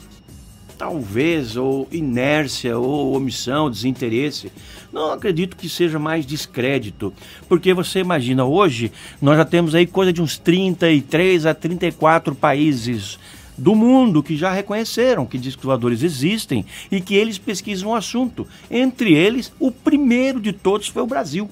talvez, 0.78 1.56
ou 1.56 1.88
inércia, 1.90 2.78
ou 2.78 3.16
omissão, 3.16 3.68
desinteresse. 3.68 4.52
Não 4.92 5.10
acredito 5.10 5.56
que 5.56 5.68
seja 5.68 5.98
mais 5.98 6.24
descrédito, 6.24 7.12
porque 7.48 7.74
você 7.74 7.98
imagina, 7.98 8.44
hoje 8.44 8.92
nós 9.20 9.36
já 9.36 9.44
temos 9.44 9.74
aí 9.74 9.86
coisa 9.86 10.12
de 10.12 10.22
uns 10.22 10.38
33 10.38 11.44
a 11.44 11.52
34 11.52 12.34
países 12.34 13.18
do 13.58 13.74
mundo 13.74 14.22
que 14.22 14.36
já 14.36 14.50
reconheceram 14.52 15.26
que 15.26 15.36
discos 15.36 15.64
voadores 15.64 16.02
existem 16.02 16.64
e 16.90 17.00
que 17.00 17.14
eles 17.14 17.36
pesquisam 17.36 17.90
o 17.90 17.94
assunto. 17.94 18.46
Entre 18.70 19.12
eles, 19.12 19.52
o 19.58 19.70
primeiro 19.70 20.40
de 20.40 20.52
todos 20.52 20.86
foi 20.88 21.02
o 21.02 21.06
Brasil. 21.06 21.50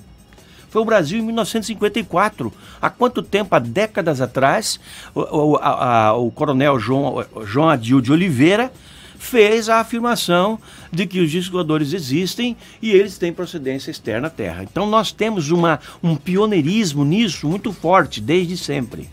Foi 0.71 0.83
o 0.83 0.85
Brasil 0.85 1.19
em 1.19 1.23
1954. 1.23 2.53
Há 2.81 2.91
quanto 2.91 3.23
tempo? 3.23 3.55
Há 3.55 3.59
décadas 3.59 4.21
atrás, 4.21 4.79
o, 5.15 5.21
o, 5.21 5.57
a, 5.57 6.15
o 6.15 6.31
coronel 6.31 6.79
João, 6.79 7.25
João 7.45 7.69
Adil 7.69 8.01
de 8.01 8.13
Oliveira 8.13 8.73
fez 9.19 9.69
a 9.69 9.81
afirmação 9.81 10.59
de 10.93 11.07
que 11.07 11.21
os 11.21 11.31
discos 11.31 11.93
existem 11.93 12.57
e 12.81 12.93
eles 12.93 13.19
têm 13.19 13.33
procedência 13.33 13.91
externa 13.91 14.29
à 14.29 14.31
Terra. 14.31 14.63
Então 14.63 14.87
nós 14.87 15.11
temos 15.11 15.51
uma, 15.51 15.81
um 16.03 16.15
pioneirismo 16.15 17.05
nisso 17.05 17.49
muito 17.49 17.73
forte 17.73 18.21
desde 18.21 18.57
sempre. 18.57 19.09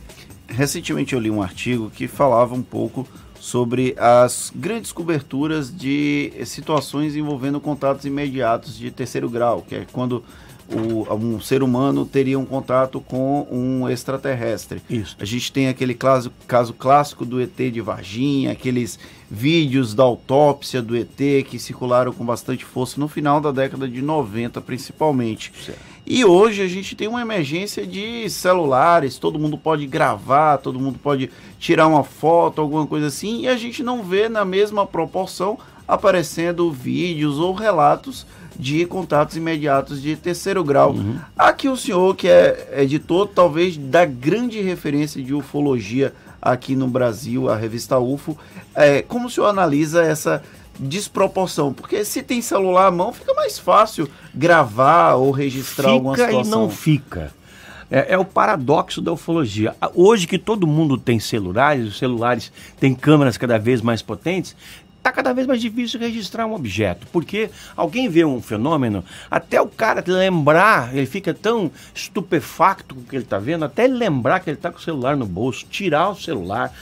Recentemente 0.47 1.13
eu 1.13 1.19
li 1.19 1.31
um 1.31 1.41
artigo 1.41 1.89
que 1.89 2.07
falava 2.07 2.53
um 2.53 2.61
pouco 2.61 3.07
sobre 3.39 3.93
as 3.97 4.51
grandes 4.55 4.91
coberturas 4.91 5.75
de 5.75 6.31
situações 6.45 7.15
envolvendo 7.15 7.59
contatos 7.59 8.05
imediatos 8.05 8.77
de 8.77 8.89
terceiro 8.89 9.29
grau, 9.29 9.61
que 9.67 9.75
é 9.75 9.85
quando 9.91 10.23
o, 10.69 11.13
um 11.13 11.41
ser 11.41 11.61
humano 11.61 12.05
teria 12.05 12.39
um 12.39 12.45
contato 12.45 13.01
com 13.01 13.47
um 13.51 13.89
extraterrestre. 13.89 14.81
Isso. 14.89 15.15
A 15.19 15.25
gente 15.25 15.51
tem 15.51 15.67
aquele 15.67 15.93
caso, 15.93 16.31
caso 16.47 16.73
clássico 16.73 17.25
do 17.25 17.41
ET 17.41 17.55
de 17.55 17.81
Varginha, 17.81 18.51
aqueles 18.51 18.97
vídeos 19.29 19.93
da 19.93 20.03
autópsia 20.03 20.81
do 20.81 20.95
ET 20.95 21.17
que 21.45 21.59
circularam 21.59 22.13
com 22.13 22.25
bastante 22.25 22.63
força 22.63 22.99
no 22.99 23.07
final 23.07 23.41
da 23.41 23.51
década 23.51 23.87
de 23.87 24.01
90, 24.01 24.61
principalmente. 24.61 25.51
Certo. 25.65 25.92
E 26.05 26.25
hoje 26.25 26.61
a 26.61 26.67
gente 26.67 26.95
tem 26.95 27.07
uma 27.07 27.21
emergência 27.21 27.87
de 27.87 28.29
celulares, 28.29 29.17
todo 29.17 29.39
mundo 29.39 29.57
pode 29.57 29.87
gravar, 29.87 30.57
todo 30.57 30.79
mundo 30.79 30.99
pode 31.01 31.29
tirar 31.57 31.87
uma 31.87 32.03
foto, 32.03 32.59
alguma 32.59 32.85
coisa 32.85 33.07
assim, 33.07 33.41
e 33.41 33.47
a 33.47 33.55
gente 33.55 33.81
não 33.81 34.03
vê 34.03 34.27
na 34.27 34.43
mesma 34.43 34.85
proporção 34.85 35.57
aparecendo 35.87 36.71
vídeos 36.71 37.39
ou 37.39 37.53
relatos 37.53 38.25
de 38.57 38.85
contatos 38.85 39.37
imediatos 39.37 40.01
de 40.01 40.15
terceiro 40.15 40.63
grau. 40.63 40.91
Uhum. 40.91 41.17
Aqui 41.37 41.67
o 41.69 41.77
senhor, 41.77 42.15
que 42.15 42.27
é 42.27 42.81
editor, 42.81 43.27
talvez 43.27 43.77
da 43.77 44.05
grande 44.05 44.61
referência 44.61 45.21
de 45.21 45.33
ufologia 45.33 46.13
aqui 46.41 46.75
no 46.75 46.87
Brasil, 46.87 47.49
a 47.49 47.55
revista 47.55 47.97
UFO, 47.97 48.37
é, 48.75 49.01
como 49.01 49.27
o 49.27 49.29
senhor 49.29 49.47
analisa 49.47 50.03
essa 50.03 50.43
desproporção? 50.79 51.73
Porque 51.73 52.03
se 52.03 52.21
tem 52.21 52.41
celular 52.41 52.87
à 52.87 52.91
mão, 52.91 53.13
fica 53.13 53.33
mais 53.33 53.59
fácil 53.59 54.09
gravar 54.33 55.15
ou 55.15 55.31
registrar 55.31 55.83
fica 55.83 55.93
alguma 55.93 56.15
situação. 56.15 56.41
Fica 56.41 56.47
e 56.47 56.51
não 56.51 56.69
fica. 56.69 57.43
É, 57.91 58.13
é, 58.13 58.17
o 58.17 58.25
paradoxo 58.25 59.01
da 59.01 59.11
ufologia. 59.11 59.75
Hoje 59.93 60.25
que 60.25 60.39
todo 60.39 60.65
mundo 60.65 60.97
tem 60.97 61.19
celulares, 61.19 61.87
os 61.87 61.99
celulares 61.99 62.51
têm 62.79 62.95
câmeras 62.95 63.37
cada 63.37 63.59
vez 63.59 63.81
mais 63.81 64.01
potentes, 64.01 64.55
está 64.97 65.11
cada 65.11 65.33
vez 65.33 65.45
mais 65.45 65.61
difícil 65.61 65.99
registrar 65.99 66.47
um 66.47 66.55
objeto, 66.55 67.05
porque 67.11 67.51
alguém 67.75 68.09
vê 68.09 68.23
um 68.25 68.41
fenômeno, 68.41 69.03
até 69.29 69.61
o 69.61 69.67
cara 69.67 70.03
lembrar, 70.07 70.95
ele 70.95 71.05
fica 71.05 71.33
tão 71.33 71.69
estupefacto 71.93 72.95
com 72.95 73.01
o 73.01 73.03
que 73.03 73.15
ele 73.15 73.25
está 73.25 73.37
vendo, 73.37 73.65
até 73.65 73.83
ele 73.83 73.95
lembrar 73.95 74.39
que 74.39 74.49
ele 74.49 74.57
está 74.57 74.71
com 74.71 74.79
o 74.79 74.81
celular 74.81 75.17
no 75.17 75.25
bolso, 75.25 75.65
tirar 75.69 76.09
o 76.09 76.15
celular, 76.15 76.73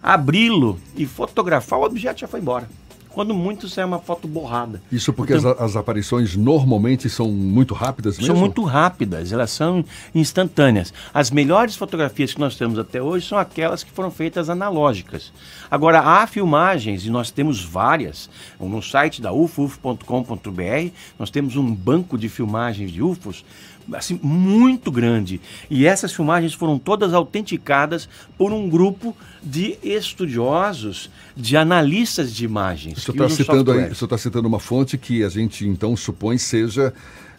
abri-lo 0.00 0.80
e 0.96 1.04
fotografar, 1.04 1.80
o 1.80 1.84
objeto 1.84 2.20
já 2.20 2.28
foi 2.28 2.40
embora 2.40 2.68
quando 3.14 3.32
muito 3.32 3.68
sai 3.68 3.84
uma 3.84 4.00
foto 4.00 4.26
borrada. 4.26 4.82
Isso 4.90 5.12
porque 5.12 5.34
então, 5.34 5.52
as, 5.52 5.60
as, 5.60 5.76
aparições 5.76 6.34
normalmente 6.36 7.08
são 7.08 7.28
muito 7.28 7.72
rápidas 7.72 8.18
mesmo? 8.18 8.34
São 8.34 8.36
muito 8.36 8.64
rápidas, 8.64 9.32
elas 9.32 9.50
são 9.50 9.84
instantâneas. 10.12 10.92
As 11.14 11.30
melhores 11.30 11.76
fotografias 11.76 12.34
que 12.34 12.40
nós 12.40 12.56
temos 12.56 12.78
até 12.78 13.00
hoje 13.00 13.28
são 13.28 13.38
aquelas 13.38 13.84
que 13.84 13.92
foram 13.92 14.10
feitas 14.10 14.50
analógicas. 14.50 15.32
Agora, 15.70 16.00
há 16.00 16.26
filmagens, 16.26 17.06
e 17.06 17.10
nós 17.10 17.30
temos 17.30 17.64
várias, 17.64 18.28
no 18.58 18.82
site 18.82 19.22
da 19.22 19.32
ufo.com.br, 19.32 20.90
nós 21.18 21.30
temos 21.30 21.56
um 21.56 21.72
banco 21.72 22.18
de 22.18 22.28
filmagens 22.28 22.90
de 22.90 23.00
UFOs 23.00 23.44
assim, 23.92 24.18
muito 24.22 24.90
grande. 24.90 25.40
E 25.70 25.86
essas 25.86 26.12
filmagens 26.12 26.54
foram 26.54 26.78
todas 26.78 27.12
autenticadas 27.12 28.08
por 28.38 28.52
um 28.52 28.68
grupo 28.68 29.16
de 29.42 29.78
estudiosos, 29.82 31.10
de 31.36 31.56
analistas 31.56 32.32
de 32.32 32.44
imagens. 32.44 33.02
Você 33.02 33.10
está 33.10 33.28
citando, 33.28 33.72
aí, 33.72 33.88
você 33.88 34.06
tá 34.06 34.18
citando 34.18 34.48
uma 34.48 34.60
fonte 34.60 34.96
que 34.96 35.22
a 35.22 35.28
gente 35.28 35.66
então 35.66 35.96
supõe 35.96 36.38
seja 36.38 36.92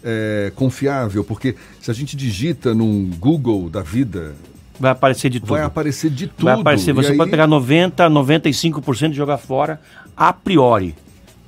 é, 0.03 0.51
confiável, 0.55 1.23
porque 1.23 1.55
se 1.81 1.89
a 1.89 1.93
gente 1.93 2.15
digita 2.15 2.73
num 2.73 3.09
Google 3.17 3.69
da 3.69 3.81
vida. 3.81 4.35
Vai 4.80 4.91
aparecer 4.91 5.30
de 5.30 5.39
tudo. 5.39 5.49
Vai 5.49 5.63
aparecer 5.63 6.11
de 6.11 6.27
tudo. 6.27 6.45
Vai 6.45 6.59
aparecer, 6.59 6.93
você 6.93 7.11
aí... 7.11 7.17
pode 7.17 7.31
pegar 7.31 7.47
90, 7.47 8.07
95% 8.09 9.11
e 9.11 9.13
jogar 9.13 9.38
fora 9.38 9.81
a 10.15 10.31
priori. 10.31 10.93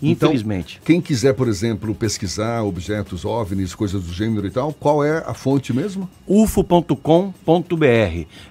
Então, 0.01 0.29
Infelizmente. 0.29 0.75
Então, 0.75 0.85
quem 0.85 1.01
quiser, 1.01 1.33
por 1.33 1.47
exemplo, 1.47 1.93
pesquisar 1.95 2.61
objetos 2.63 3.25
OVNIs, 3.25 3.73
coisas 3.73 4.03
do 4.03 4.13
gênero 4.13 4.45
e 4.45 4.51
tal, 4.51 4.71
qual 4.73 5.03
é 5.03 5.23
a 5.25 5.33
fonte 5.33 5.73
mesmo? 5.73 6.09
ufo.com.br. 6.27 6.95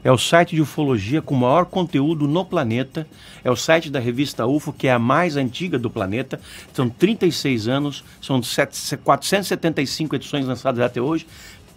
É 0.02 0.10
o 0.10 0.18
site 0.18 0.56
de 0.56 0.62
ufologia 0.62 1.22
com 1.22 1.34
maior 1.34 1.66
conteúdo 1.66 2.26
no 2.26 2.44
planeta. 2.44 3.06
É 3.44 3.50
o 3.50 3.56
site 3.56 3.90
da 3.90 4.00
revista 4.00 4.46
UFO, 4.46 4.72
que 4.72 4.88
é 4.88 4.92
a 4.92 4.98
mais 4.98 5.36
antiga 5.36 5.78
do 5.78 5.88
planeta. 5.88 6.40
São 6.72 6.88
36 6.88 7.68
anos, 7.68 8.04
são 8.20 8.40
475 9.04 10.16
edições 10.16 10.46
lançadas 10.46 10.80
até 10.80 11.00
hoje. 11.00 11.26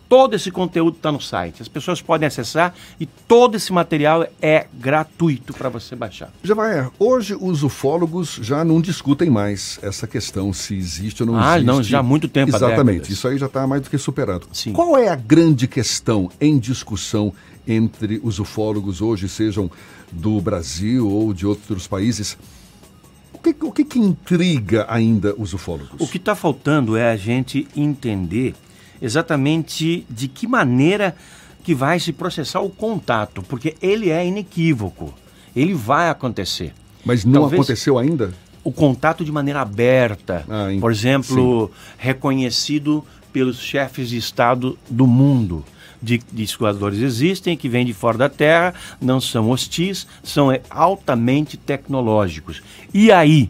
Todo 0.10 0.36
esse 0.36 0.50
conteúdo 0.50 0.98
está 0.98 1.12
no 1.12 1.22
site. 1.22 1.62
As 1.62 1.68
pessoas 1.68 2.02
podem 2.02 2.26
acessar 2.26 2.74
e 3.00 3.06
todo 3.06 3.56
esse 3.56 3.72
material 3.72 4.26
é 4.42 4.66
gratuito 4.74 5.54
para 5.54 5.70
você 5.70 5.96
baixar. 5.96 6.34
Já 6.44 6.56
vai. 6.56 6.90
Hoje 6.98 7.38
os 7.40 7.62
ufólogos 7.62 8.40
já 8.42 8.66
não 8.66 8.82
discutem 8.82 9.30
mais 9.30 9.78
essa 9.84 10.08
questão 10.08 10.52
se 10.52 10.76
existe 10.76 11.22
ou 11.22 11.28
não 11.28 11.36
ah, 11.36 11.58
existe. 11.58 11.70
Ah, 11.70 11.74
não, 11.74 11.84
já 11.84 12.00
há 12.00 12.04
muito 12.04 12.28
tempo. 12.28 12.50
Exatamente. 12.50 13.14
Isso 13.14 13.28
aí 13.28 13.38
já 13.38 13.46
está 13.46 13.68
mais 13.68 13.84
do 13.84 13.90
que 13.92 14.00
superado. 14.00 14.48
Sim. 14.52 14.74
Qual 14.74 14.98
é 14.98 15.10
a 15.10 15.16
grande 15.16 15.68
questão 15.68 16.32
em 16.42 16.58
discussão 16.58 17.32
entre 17.68 18.20
os 18.24 18.40
ufólogos 18.40 19.02
hoje, 19.02 19.30
sejam 19.30 19.70
do 20.12 20.42
Brasil 20.42 21.08
ou 21.08 21.32
de 21.36 21.46
outros 21.46 21.86
países? 21.86 22.36
O 23.32 23.38
que, 23.38 23.56
o 23.64 23.72
que, 23.72 23.86
que 23.86 24.00
intriga 24.00 24.88
ainda 24.90 25.36
os 25.38 25.54
ufólogos? 25.54 26.00
O 26.00 26.08
que 26.08 26.18
está 26.18 26.34
faltando 26.34 26.98
é 26.98 27.12
a 27.12 27.16
gente 27.16 27.68
entender 27.76 28.56
exatamente 29.02 30.06
de 30.10 30.28
que 30.28 30.48
maneira 30.48 31.16
que 31.64 31.76
vai 31.76 32.00
se 32.00 32.12
processar 32.12 32.62
o 32.62 32.70
contato, 32.70 33.42
porque 33.44 33.76
ele 33.82 34.10
é 34.10 34.26
inequívoco, 34.26 35.14
ele 35.56 35.74
vai 35.74 36.10
acontecer. 36.10 36.74
Mas 37.06 37.26
não 37.26 37.42
Talvez 37.42 37.62
aconteceu 37.62 37.98
ainda? 37.98 38.34
O 38.64 38.72
contato 38.72 39.24
de 39.24 39.32
maneira 39.32 39.62
aberta, 39.62 40.46
ah, 40.50 40.68
por 40.80 40.92
exemplo, 40.92 41.68
sim. 41.68 41.74
reconhecido 41.98 43.04
pelos 43.32 43.60
chefes 43.60 44.10
de 44.10 44.18
Estado 44.18 44.78
do 44.90 45.08
mundo. 45.08 45.64
De, 46.02 46.18
de 46.32 46.44
escoadores 46.44 47.00
existem, 47.02 47.58
que 47.58 47.68
vêm 47.68 47.86
de 47.86 47.92
fora 47.92 48.18
da 48.18 48.30
Terra, 48.30 48.74
não 49.02 49.20
são 49.20 49.50
hostis, 49.50 50.08
são 50.24 50.50
é, 50.50 50.62
altamente 50.70 51.58
tecnológicos. 51.58 52.62
E 52.94 53.12
aí, 53.12 53.50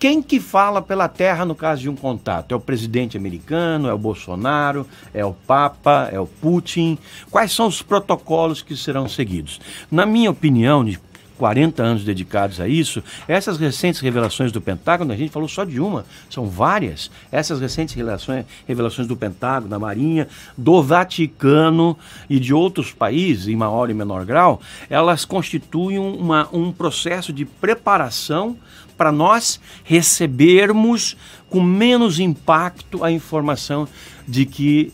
quem 0.00 0.22
que 0.22 0.40
fala 0.40 0.80
pela 0.80 1.08
terra 1.08 1.44
no 1.44 1.54
caso 1.54 1.82
de 1.82 1.90
um 1.90 1.94
contato? 1.94 2.52
É 2.52 2.56
o 2.56 2.60
presidente 2.60 3.18
americano, 3.18 3.86
é 3.86 3.92
o 3.92 3.98
Bolsonaro, 3.98 4.86
é 5.12 5.22
o 5.22 5.34
Papa, 5.34 6.08
é 6.10 6.18
o 6.18 6.26
Putin? 6.26 6.96
Quais 7.30 7.52
são 7.52 7.66
os 7.66 7.82
protocolos 7.82 8.62
que 8.62 8.74
serão 8.74 9.06
seguidos? 9.06 9.60
Na 9.90 10.06
minha 10.06 10.30
opinião, 10.30 10.82
de 10.82 10.98
40 11.36 11.82
anos 11.82 12.02
dedicados 12.02 12.60
a 12.60 12.66
isso, 12.68 13.02
essas 13.28 13.58
recentes 13.58 14.00
revelações 14.00 14.50
do 14.50 14.60
Pentágono, 14.60 15.12
a 15.12 15.16
gente 15.16 15.32
falou 15.32 15.48
só 15.48 15.64
de 15.64 15.78
uma, 15.78 16.06
são 16.30 16.46
várias. 16.46 17.10
Essas 17.30 17.60
recentes 17.60 17.94
revelações, 17.94 18.46
revelações 18.66 19.06
do 19.06 19.16
Pentágono, 19.16 19.68
da 19.68 19.78
Marinha, 19.78 20.28
do 20.56 20.82
Vaticano 20.82 21.94
e 22.28 22.40
de 22.40 22.54
outros 22.54 22.90
países, 22.90 23.48
em 23.48 23.56
maior 23.56 23.90
e 23.90 23.94
menor 23.94 24.24
grau, 24.24 24.62
elas 24.88 25.26
constituem 25.26 25.98
uma, 25.98 26.48
um 26.52 26.72
processo 26.72 27.34
de 27.34 27.44
preparação 27.44 28.56
para 29.00 29.10
nós 29.10 29.58
recebermos 29.82 31.16
com 31.48 31.62
menos 31.62 32.20
impacto 32.20 33.02
a 33.02 33.10
informação 33.10 33.88
de 34.28 34.44
que 34.44 34.92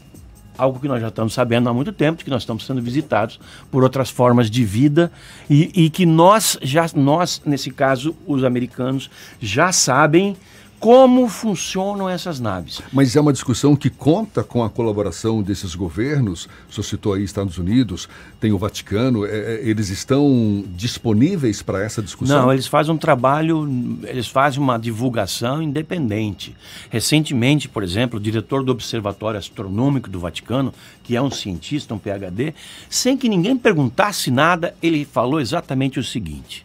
algo 0.56 0.78
que 0.78 0.86
nós 0.86 1.00
já 1.00 1.08
estamos 1.08 1.34
sabendo 1.34 1.68
há 1.68 1.74
muito 1.74 1.90
tempo, 1.90 2.18
de 2.18 2.24
que 2.24 2.30
nós 2.30 2.42
estamos 2.42 2.64
sendo 2.64 2.80
visitados 2.80 3.40
por 3.68 3.82
outras 3.82 4.08
formas 4.08 4.48
de 4.48 4.64
vida 4.64 5.10
e, 5.50 5.72
e 5.74 5.90
que 5.90 6.06
nós 6.06 6.56
já 6.62 6.86
nós 6.94 7.42
nesse 7.44 7.72
caso 7.72 8.14
os 8.28 8.44
americanos 8.44 9.10
já 9.40 9.72
sabem 9.72 10.36
como 10.86 11.28
funcionam 11.28 12.08
essas 12.08 12.38
naves. 12.38 12.80
Mas 12.92 13.16
é 13.16 13.20
uma 13.20 13.32
discussão 13.32 13.74
que 13.74 13.90
conta 13.90 14.44
com 14.44 14.62
a 14.62 14.70
colaboração 14.70 15.42
desses 15.42 15.74
governos. 15.74 16.48
O 16.70 16.72
senhor 16.72 16.84
citou 16.84 17.12
aí 17.12 17.24
Estados 17.24 17.58
Unidos, 17.58 18.08
tem 18.38 18.52
o 18.52 18.58
Vaticano. 18.58 19.26
É, 19.26 19.30
é, 19.30 19.60
eles 19.68 19.88
estão 19.88 20.64
disponíveis 20.76 21.60
para 21.60 21.82
essa 21.82 22.00
discussão? 22.00 22.42
Não, 22.42 22.52
eles 22.52 22.68
fazem 22.68 22.94
um 22.94 22.96
trabalho, 22.96 23.68
eles 24.04 24.28
fazem 24.28 24.60
uma 24.60 24.78
divulgação 24.78 25.60
independente. 25.60 26.54
Recentemente, 26.88 27.68
por 27.68 27.82
exemplo, 27.82 28.20
o 28.20 28.22
diretor 28.22 28.62
do 28.62 28.70
Observatório 28.70 29.40
Astronômico 29.40 30.08
do 30.08 30.20
Vaticano, 30.20 30.72
que 31.02 31.16
é 31.16 31.20
um 31.20 31.32
cientista, 31.32 31.94
um 31.94 31.98
PhD, 31.98 32.54
sem 32.88 33.16
que 33.16 33.28
ninguém 33.28 33.56
perguntasse 33.56 34.30
nada, 34.30 34.72
ele 34.80 35.04
falou 35.04 35.40
exatamente 35.40 35.98
o 35.98 36.04
seguinte 36.04 36.64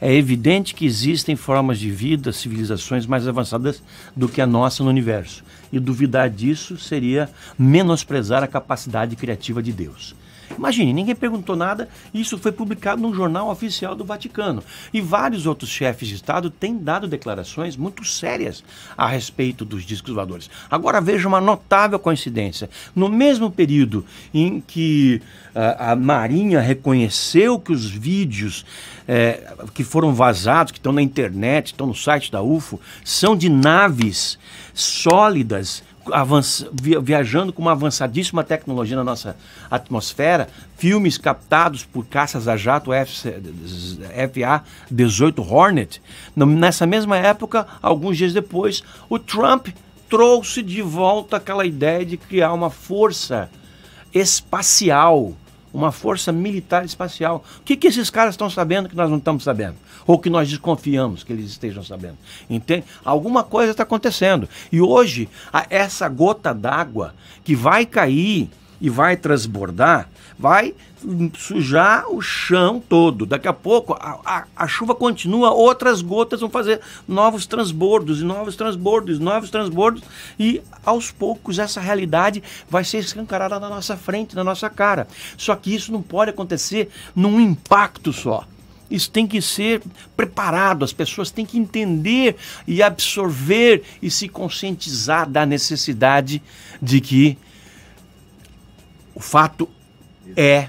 é 0.00 0.12
evidente 0.12 0.74
que 0.74 0.84
existem 0.84 1.36
formas 1.36 1.78
de 1.78 1.90
vida, 1.90 2.32
civilizações 2.32 3.06
mais 3.06 3.26
avançadas 3.26 3.82
do 4.14 4.28
que 4.28 4.40
a 4.40 4.46
nossa 4.46 4.82
no 4.82 4.90
universo. 4.90 5.44
E 5.72 5.78
duvidar 5.78 6.28
disso 6.30 6.76
seria 6.76 7.30
menosprezar 7.58 8.42
a 8.42 8.48
capacidade 8.48 9.16
criativa 9.16 9.62
de 9.62 9.72
Deus. 9.72 10.14
Imagine, 10.56 10.92
ninguém 10.92 11.14
perguntou 11.14 11.56
nada, 11.56 11.88
isso 12.12 12.38
foi 12.38 12.52
publicado 12.52 13.00
num 13.00 13.14
jornal 13.14 13.50
oficial 13.50 13.94
do 13.94 14.04
Vaticano. 14.04 14.62
E 14.92 15.00
vários 15.00 15.46
outros 15.46 15.70
chefes 15.70 16.08
de 16.08 16.14
Estado 16.14 16.50
têm 16.50 16.76
dado 16.76 17.08
declarações 17.08 17.76
muito 17.76 18.04
sérias 18.04 18.62
a 18.96 19.06
respeito 19.06 19.64
dos 19.64 19.84
discos 19.84 20.14
voadores. 20.14 20.50
Agora 20.70 21.00
veja 21.00 21.26
uma 21.26 21.40
notável 21.40 21.98
coincidência. 21.98 22.70
No 22.94 23.08
mesmo 23.08 23.50
período 23.50 24.04
em 24.32 24.60
que 24.60 25.20
uh, 25.54 25.90
a 25.92 25.96
Marinha 25.96 26.60
reconheceu 26.60 27.58
que 27.58 27.72
os 27.72 27.90
vídeos 27.90 28.64
é, 29.06 29.54
que 29.74 29.84
foram 29.84 30.14
vazados, 30.14 30.72
que 30.72 30.78
estão 30.78 30.92
na 30.92 31.02
internet, 31.02 31.66
estão 31.66 31.86
no 31.86 31.94
site 31.94 32.30
da 32.30 32.42
UFO, 32.42 32.80
são 33.04 33.36
de 33.36 33.48
naves 33.48 34.38
sólidas 34.72 35.82
viajando 37.02 37.52
com 37.52 37.60
uma 37.62 37.72
avançadíssima 37.72 38.44
tecnologia 38.44 38.96
na 38.96 39.04
nossa 39.04 39.36
atmosfera, 39.70 40.48
filmes 40.76 41.18
captados 41.18 41.84
por 41.84 42.06
caças 42.06 42.48
a 42.48 42.56
jato 42.56 42.90
FA-18 42.90 45.50
Hornet. 45.50 46.02
Nessa 46.36 46.86
mesma 46.86 47.16
época, 47.16 47.66
alguns 47.80 48.16
dias 48.16 48.32
depois, 48.32 48.82
o 49.08 49.18
Trump 49.18 49.68
trouxe 50.08 50.62
de 50.62 50.80
volta 50.82 51.38
aquela 51.38 51.64
ideia 51.64 52.04
de 52.04 52.16
criar 52.16 52.52
uma 52.52 52.70
força 52.70 53.50
espacial 54.12 55.32
uma 55.74 55.90
força 55.90 56.30
militar 56.30 56.84
espacial. 56.84 57.44
O 57.58 57.62
que, 57.62 57.76
que 57.76 57.88
esses 57.88 58.08
caras 58.08 58.34
estão 58.34 58.48
sabendo 58.48 58.88
que 58.88 58.94
nós 58.94 59.10
não 59.10 59.18
estamos 59.18 59.42
sabendo? 59.42 59.74
Ou 60.06 60.18
que 60.20 60.30
nós 60.30 60.48
desconfiamos 60.48 61.24
que 61.24 61.32
eles 61.32 61.46
estejam 61.46 61.82
sabendo? 61.82 62.16
Entende? 62.48 62.84
Alguma 63.04 63.42
coisa 63.42 63.72
está 63.72 63.82
acontecendo. 63.82 64.48
E 64.70 64.80
hoje, 64.80 65.28
essa 65.68 66.08
gota 66.08 66.54
d'água 66.54 67.12
que 67.42 67.56
vai 67.56 67.84
cair 67.84 68.48
e 68.80 68.88
vai 68.88 69.16
transbordar, 69.16 70.08
vai 70.38 70.74
sujar 71.36 72.08
o 72.08 72.20
chão 72.20 72.82
todo. 72.86 73.26
Daqui 73.26 73.46
a 73.46 73.52
pouco 73.52 73.94
a, 73.94 74.20
a, 74.24 74.44
a, 74.56 74.66
chuva 74.66 74.94
continua, 74.94 75.50
outras 75.50 76.02
gotas 76.02 76.40
vão 76.40 76.50
fazer 76.50 76.80
novos 77.06 77.46
transbordos, 77.46 78.20
e 78.20 78.24
novos 78.24 78.56
transbordos, 78.56 79.18
novos 79.18 79.50
transbordos, 79.50 80.02
e 80.38 80.62
aos 80.84 81.10
poucos 81.10 81.58
essa 81.58 81.80
realidade 81.80 82.42
vai 82.68 82.84
ser 82.84 82.98
escancarada 82.98 83.60
na 83.60 83.68
nossa 83.68 83.96
frente, 83.96 84.34
na 84.34 84.44
nossa 84.44 84.68
cara. 84.68 85.06
Só 85.36 85.54
que 85.54 85.74
isso 85.74 85.92
não 85.92 86.02
pode 86.02 86.30
acontecer 86.30 86.88
num 87.14 87.40
impacto 87.40 88.12
só. 88.12 88.44
Isso 88.90 89.10
tem 89.10 89.26
que 89.26 89.40
ser 89.40 89.82
preparado, 90.16 90.84
as 90.84 90.92
pessoas 90.92 91.30
têm 91.30 91.46
que 91.46 91.58
entender 91.58 92.36
e 92.66 92.82
absorver 92.82 93.82
e 94.00 94.10
se 94.10 94.28
conscientizar 94.28 95.28
da 95.28 95.46
necessidade 95.46 96.42
de 96.80 97.00
que 97.00 97.38
o 99.14 99.20
fato 99.20 99.68
é 100.36 100.68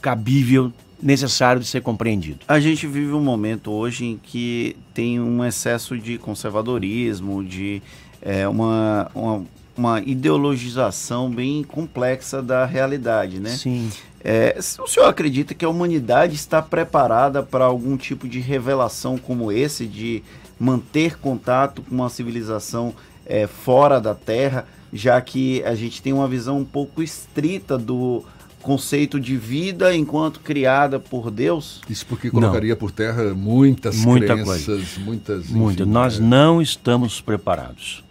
cabível, 0.00 0.72
necessário 1.02 1.60
de 1.60 1.66
ser 1.66 1.80
compreendido. 1.80 2.40
A 2.48 2.58
gente 2.58 2.86
vive 2.86 3.12
um 3.12 3.20
momento 3.20 3.70
hoje 3.70 4.04
em 4.04 4.16
que 4.16 4.76
tem 4.92 5.20
um 5.20 5.44
excesso 5.44 5.96
de 5.96 6.18
conservadorismo, 6.18 7.44
de 7.44 7.82
é, 8.20 8.48
uma, 8.48 9.10
uma, 9.14 9.44
uma, 9.76 10.00
ideologização 10.00 11.30
bem 11.30 11.62
complexa 11.62 12.42
da 12.42 12.64
realidade, 12.64 13.38
né? 13.38 13.50
Sim. 13.50 13.90
É, 14.24 14.56
o 14.58 14.88
senhor 14.88 15.06
acredita 15.06 15.54
que 15.54 15.64
a 15.64 15.68
humanidade 15.68 16.34
está 16.34 16.60
preparada 16.60 17.42
para 17.42 17.64
algum 17.64 17.96
tipo 17.96 18.28
de 18.28 18.40
revelação 18.40 19.16
como 19.16 19.52
esse, 19.52 19.86
de 19.86 20.24
manter 20.58 21.16
contato 21.18 21.82
com 21.82 21.94
uma 21.94 22.10
civilização 22.10 22.92
é, 23.24 23.46
fora 23.46 24.00
da 24.00 24.14
Terra, 24.14 24.66
já 24.92 25.20
que 25.20 25.62
a 25.62 25.74
gente 25.74 26.02
tem 26.02 26.12
uma 26.12 26.26
visão 26.26 26.58
um 26.58 26.64
pouco 26.64 27.00
estrita 27.02 27.78
do 27.78 28.24
conceito 28.62 29.18
de 29.20 29.36
vida 29.36 29.94
enquanto 29.94 30.40
criada 30.40 30.98
por 30.98 31.30
Deus? 31.30 31.80
Isso 31.88 32.06
porque 32.06 32.30
colocaria 32.30 32.70
não. 32.70 32.76
por 32.76 32.90
terra 32.90 33.34
muitas 33.34 33.96
Muita 33.96 34.34
crenças, 34.34 34.64
coisa. 34.64 35.00
muitas. 35.00 35.48
Muita. 35.48 35.82
Enfim, 35.82 35.90
Nós 35.90 36.18
é... 36.18 36.22
não 36.22 36.60
estamos 36.60 37.20
preparados, 37.20 38.04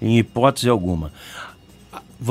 em 0.00 0.18
hipótese 0.18 0.68
alguma. 0.68 1.12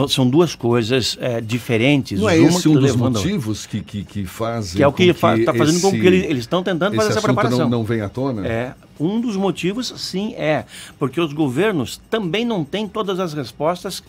São 0.09 0.27
duas 0.27 0.55
coisas 0.55 1.17
é, 1.19 1.39
diferentes. 1.39 2.19
Não 2.19 2.27
é 2.27 2.39
esse 2.39 2.67
um 2.67 2.73
dos 2.73 2.95
motivos 2.95 3.67
que, 3.67 3.81
que, 3.81 4.03
que 4.03 4.25
fazem. 4.25 4.77
Que 4.77 4.83
é 4.83 4.87
o 4.87 4.93
que 4.93 5.03
está 5.03 5.53
fazendo 5.53 5.75
esse, 5.75 5.81
com 5.81 5.91
que 5.91 5.97
eles, 5.97 6.23
eles 6.23 6.39
estão 6.39 6.63
tentando 6.63 6.95
fazer 6.95 7.09
essa 7.09 7.21
preparação. 7.21 7.59
Não, 7.59 7.69
não 7.69 7.83
vem 7.83 8.01
à 8.01 8.09
tona? 8.09 8.47
É. 8.47 8.73
Um 8.99 9.19
dos 9.21 9.35
motivos, 9.35 9.93
sim, 9.97 10.33
é. 10.35 10.65
Porque 10.97 11.19
os 11.19 11.33
governos 11.33 12.01
também 12.09 12.43
não 12.43 12.63
têm 12.63 12.87
todas 12.87 13.19
as 13.19 13.33
respostas 13.33 14.01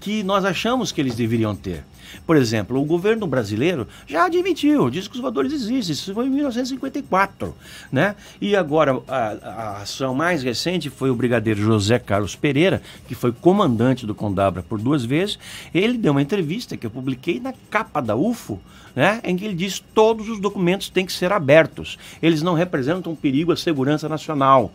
que 0.00 0.22
nós 0.22 0.44
achamos 0.44 0.92
que 0.92 1.00
eles 1.00 1.14
deveriam 1.14 1.54
ter. 1.54 1.84
Por 2.26 2.36
exemplo, 2.36 2.80
o 2.80 2.84
governo 2.84 3.26
brasileiro 3.26 3.86
já 4.06 4.26
admitiu, 4.26 4.90
disse 4.90 5.08
que 5.08 5.16
os 5.16 5.20
voadores 5.20 5.52
existem, 5.52 5.92
isso 5.92 6.14
foi 6.14 6.26
em 6.26 6.30
1954, 6.30 7.54
né? 7.90 8.14
E 8.40 8.54
agora 8.56 9.00
a, 9.06 9.16
a, 9.16 9.82
ação 9.82 10.14
mais 10.14 10.42
recente 10.42 10.90
foi 10.90 11.10
o 11.10 11.14
brigadeiro 11.14 11.60
José 11.60 11.98
Carlos 11.98 12.34
Pereira, 12.34 12.82
que 13.06 13.14
foi 13.14 13.32
comandante 13.32 14.06
do 14.06 14.14
Condabra 14.14 14.62
por 14.62 14.80
duas 14.80 15.04
vezes. 15.04 15.38
Ele 15.74 15.98
deu 15.98 16.12
uma 16.12 16.22
entrevista 16.22 16.76
que 16.76 16.86
eu 16.86 16.90
publiquei 16.90 17.40
na 17.40 17.52
capa 17.70 18.00
da 18.00 18.16
UFO, 18.16 18.60
né, 18.94 19.20
em 19.22 19.36
que 19.36 19.44
ele 19.44 19.54
diz 19.54 19.78
todos 19.94 20.28
os 20.28 20.40
documentos 20.40 20.88
têm 20.88 21.06
que 21.06 21.12
ser 21.12 21.32
abertos. 21.32 21.98
Eles 22.20 22.42
não 22.42 22.54
representam 22.54 23.12
um 23.12 23.16
perigo 23.16 23.52
à 23.52 23.56
segurança 23.56 24.08
nacional. 24.08 24.72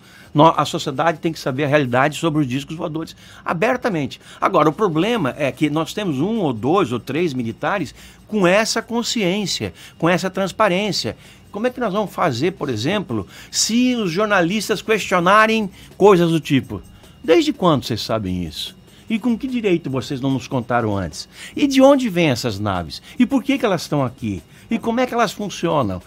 A 0.55 0.65
sociedade 0.65 1.19
tem 1.19 1.31
que 1.31 1.39
saber 1.39 1.65
a 1.65 1.67
realidade 1.67 2.17
sobre 2.17 2.41
os 2.41 2.47
discos 2.47 2.75
voadores 2.75 3.15
abertamente. 3.45 4.19
Agora, 4.41 4.69
o 4.69 4.73
problema 4.73 5.33
é 5.37 5.51
que 5.51 5.69
nós 5.69 5.93
temos 5.93 6.19
um 6.19 6.39
ou 6.39 6.51
dois 6.51 6.91
ou 6.91 6.99
três 6.99 7.33
militares 7.33 7.93
com 8.27 8.47
essa 8.47 8.81
consciência, 8.81 9.73
com 9.97 10.09
essa 10.09 10.29
transparência. 10.29 11.15
Como 11.51 11.67
é 11.67 11.69
que 11.69 11.79
nós 11.79 11.93
vamos 11.93 12.11
fazer, 12.11 12.53
por 12.53 12.67
exemplo, 12.67 13.27
se 13.51 13.93
os 13.95 14.11
jornalistas 14.11 14.81
questionarem 14.81 15.69
coisas 15.95 16.31
do 16.31 16.39
tipo? 16.39 16.81
Desde 17.23 17.53
quando 17.53 17.85
vocês 17.85 18.01
sabem 18.01 18.43
isso? 18.43 18.75
E 19.07 19.19
com 19.19 19.37
que 19.37 19.47
direito 19.47 19.89
vocês 19.89 20.19
não 20.19 20.31
nos 20.31 20.47
contaram 20.47 20.97
antes? 20.97 21.29
E 21.55 21.67
de 21.67 21.79
onde 21.79 22.09
vêm 22.09 22.29
essas 22.29 22.59
naves? 22.59 23.03
E 23.19 23.25
por 23.25 23.43
que, 23.43 23.59
que 23.59 23.65
elas 23.65 23.83
estão 23.83 24.03
aqui? 24.03 24.41
E 24.71 24.79
como 24.79 24.99
é 24.99 25.05
que 25.05 25.13
elas 25.13 25.31
funcionam? 25.31 26.01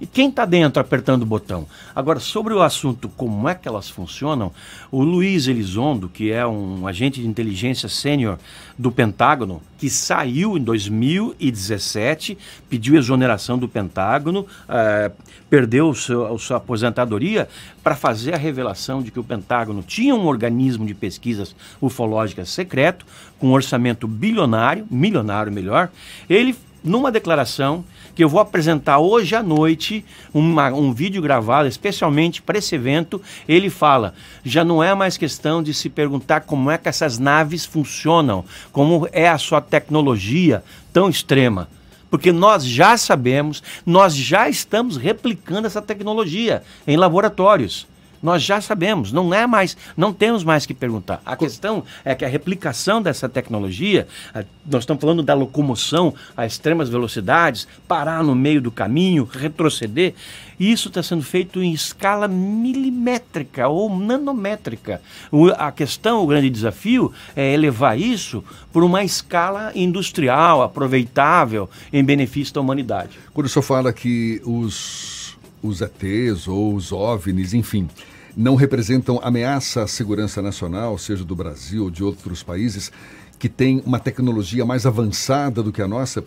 E 0.00 0.06
quem 0.06 0.28
está 0.28 0.44
dentro 0.44 0.80
apertando 0.80 1.22
o 1.22 1.26
botão? 1.26 1.66
Agora, 1.94 2.18
sobre 2.18 2.52
o 2.52 2.62
assunto 2.62 3.08
como 3.08 3.48
é 3.48 3.54
que 3.54 3.68
elas 3.68 3.88
funcionam, 3.88 4.50
o 4.90 5.02
Luiz 5.02 5.46
Elizondo, 5.46 6.08
que 6.08 6.32
é 6.32 6.44
um 6.44 6.86
agente 6.86 7.20
de 7.20 7.28
inteligência 7.28 7.88
sênior 7.88 8.38
do 8.76 8.90
Pentágono, 8.90 9.62
que 9.78 9.88
saiu 9.88 10.58
em 10.58 10.62
2017, 10.62 12.36
pediu 12.68 12.96
exoneração 12.96 13.56
do 13.56 13.68
Pentágono, 13.68 14.46
eh, 14.68 15.12
perdeu 15.48 15.94
seu, 15.94 16.36
sua 16.38 16.56
aposentadoria 16.56 17.48
para 17.82 17.94
fazer 17.94 18.34
a 18.34 18.38
revelação 18.38 19.00
de 19.00 19.12
que 19.12 19.20
o 19.20 19.24
Pentágono 19.24 19.82
tinha 19.82 20.14
um 20.14 20.26
organismo 20.26 20.84
de 20.84 20.94
pesquisas 20.94 21.54
ufológicas 21.80 22.48
secreto, 22.48 23.06
com 23.38 23.48
um 23.48 23.52
orçamento 23.52 24.08
bilionário, 24.08 24.86
milionário 24.90 25.52
melhor. 25.52 25.90
Ele, 26.28 26.56
numa 26.82 27.12
declaração, 27.12 27.84
que 28.14 28.22
eu 28.22 28.28
vou 28.28 28.40
apresentar 28.40 28.98
hoje 28.98 29.34
à 29.34 29.42
noite 29.42 30.04
uma, 30.32 30.68
um 30.70 30.92
vídeo 30.92 31.20
gravado 31.20 31.68
especialmente 31.68 32.40
para 32.40 32.58
esse 32.58 32.74
evento. 32.74 33.20
Ele 33.48 33.68
fala: 33.68 34.14
já 34.44 34.64
não 34.64 34.82
é 34.82 34.94
mais 34.94 35.16
questão 35.16 35.62
de 35.62 35.74
se 35.74 35.88
perguntar 35.88 36.42
como 36.42 36.70
é 36.70 36.78
que 36.78 36.88
essas 36.88 37.18
naves 37.18 37.64
funcionam, 37.64 38.44
como 38.72 39.08
é 39.12 39.28
a 39.28 39.38
sua 39.38 39.60
tecnologia 39.60 40.62
tão 40.92 41.08
extrema. 41.08 41.68
Porque 42.10 42.30
nós 42.30 42.64
já 42.64 42.96
sabemos, 42.96 43.62
nós 43.84 44.14
já 44.14 44.48
estamos 44.48 44.96
replicando 44.96 45.66
essa 45.66 45.82
tecnologia 45.82 46.62
em 46.86 46.96
laboratórios. 46.96 47.88
Nós 48.24 48.42
já 48.42 48.58
sabemos, 48.58 49.12
não 49.12 49.34
é 49.34 49.46
mais, 49.46 49.76
não 49.94 50.10
temos 50.10 50.42
mais 50.42 50.64
que 50.64 50.72
perguntar. 50.72 51.20
A 51.26 51.36
questão 51.36 51.84
é 52.02 52.14
que 52.14 52.24
a 52.24 52.28
replicação 52.28 53.02
dessa 53.02 53.28
tecnologia, 53.28 54.08
eh, 54.34 54.46
nós 54.64 54.84
estamos 54.84 55.02
falando 55.02 55.22
da 55.22 55.34
locomoção 55.34 56.14
a 56.34 56.46
extremas 56.46 56.88
velocidades, 56.88 57.68
parar 57.86 58.24
no 58.24 58.34
meio 58.34 58.62
do 58.62 58.70
caminho, 58.70 59.28
retroceder, 59.30 60.14
isso 60.58 60.88
está 60.88 61.02
sendo 61.02 61.22
feito 61.22 61.62
em 61.62 61.74
escala 61.74 62.26
milimétrica 62.26 63.68
ou 63.68 63.94
nanométrica. 63.94 65.02
O, 65.30 65.48
a 65.48 65.70
questão, 65.70 66.24
o 66.24 66.26
grande 66.26 66.48
desafio 66.48 67.12
é 67.36 67.52
elevar 67.52 68.00
isso 68.00 68.42
por 68.72 68.82
uma 68.82 69.04
escala 69.04 69.70
industrial, 69.74 70.62
aproveitável, 70.62 71.68
em 71.92 72.02
benefício 72.02 72.54
da 72.54 72.62
humanidade. 72.62 73.18
Quando 73.34 73.48
o 73.48 73.50
senhor 73.50 73.64
fala 73.64 73.92
que 73.92 74.40
os, 74.46 75.36
os 75.62 75.82
ETs 75.82 76.48
ou 76.48 76.74
os 76.74 76.90
OVNIs, 76.90 77.52
enfim, 77.52 77.86
não 78.36 78.54
representam 78.54 79.20
ameaça 79.22 79.82
à 79.82 79.86
segurança 79.86 80.42
nacional, 80.42 80.98
seja 80.98 81.24
do 81.24 81.36
Brasil 81.36 81.84
ou 81.84 81.90
de 81.90 82.02
outros 82.02 82.42
países, 82.42 82.90
que 83.38 83.48
têm 83.48 83.82
uma 83.84 83.98
tecnologia 83.98 84.64
mais 84.64 84.86
avançada 84.86 85.62
do 85.62 85.72
que 85.72 85.82
a 85.82 85.88
nossa, 85.88 86.24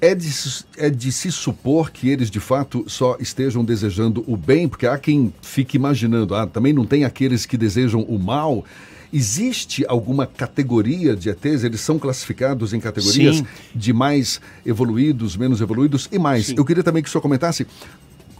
é 0.00 0.16
de, 0.16 0.28
é 0.76 0.90
de 0.90 1.12
se 1.12 1.30
supor 1.30 1.92
que 1.92 2.08
eles 2.08 2.28
de 2.28 2.40
fato 2.40 2.84
só 2.88 3.16
estejam 3.20 3.64
desejando 3.64 4.24
o 4.26 4.36
bem, 4.36 4.68
porque 4.68 4.84
há 4.84 4.98
quem 4.98 5.32
fique 5.40 5.76
imaginando, 5.76 6.34
ah, 6.34 6.44
também 6.44 6.72
não 6.72 6.84
tem 6.84 7.04
aqueles 7.04 7.46
que 7.46 7.56
desejam 7.56 8.02
o 8.02 8.18
mal. 8.18 8.64
Existe 9.12 9.84
alguma 9.86 10.26
categoria 10.26 11.14
de 11.14 11.28
ETs? 11.28 11.62
Eles 11.62 11.82
são 11.82 11.98
classificados 11.98 12.72
em 12.72 12.80
categorias 12.80 13.36
Sim. 13.36 13.46
de 13.74 13.92
mais 13.92 14.40
evoluídos, 14.66 15.36
menos 15.36 15.60
evoluídos 15.60 16.08
e 16.10 16.18
mais. 16.18 16.46
Sim. 16.46 16.54
Eu 16.56 16.64
queria 16.64 16.82
também 16.82 17.02
que 17.02 17.08
o 17.08 17.12
senhor 17.12 17.22
comentasse 17.22 17.66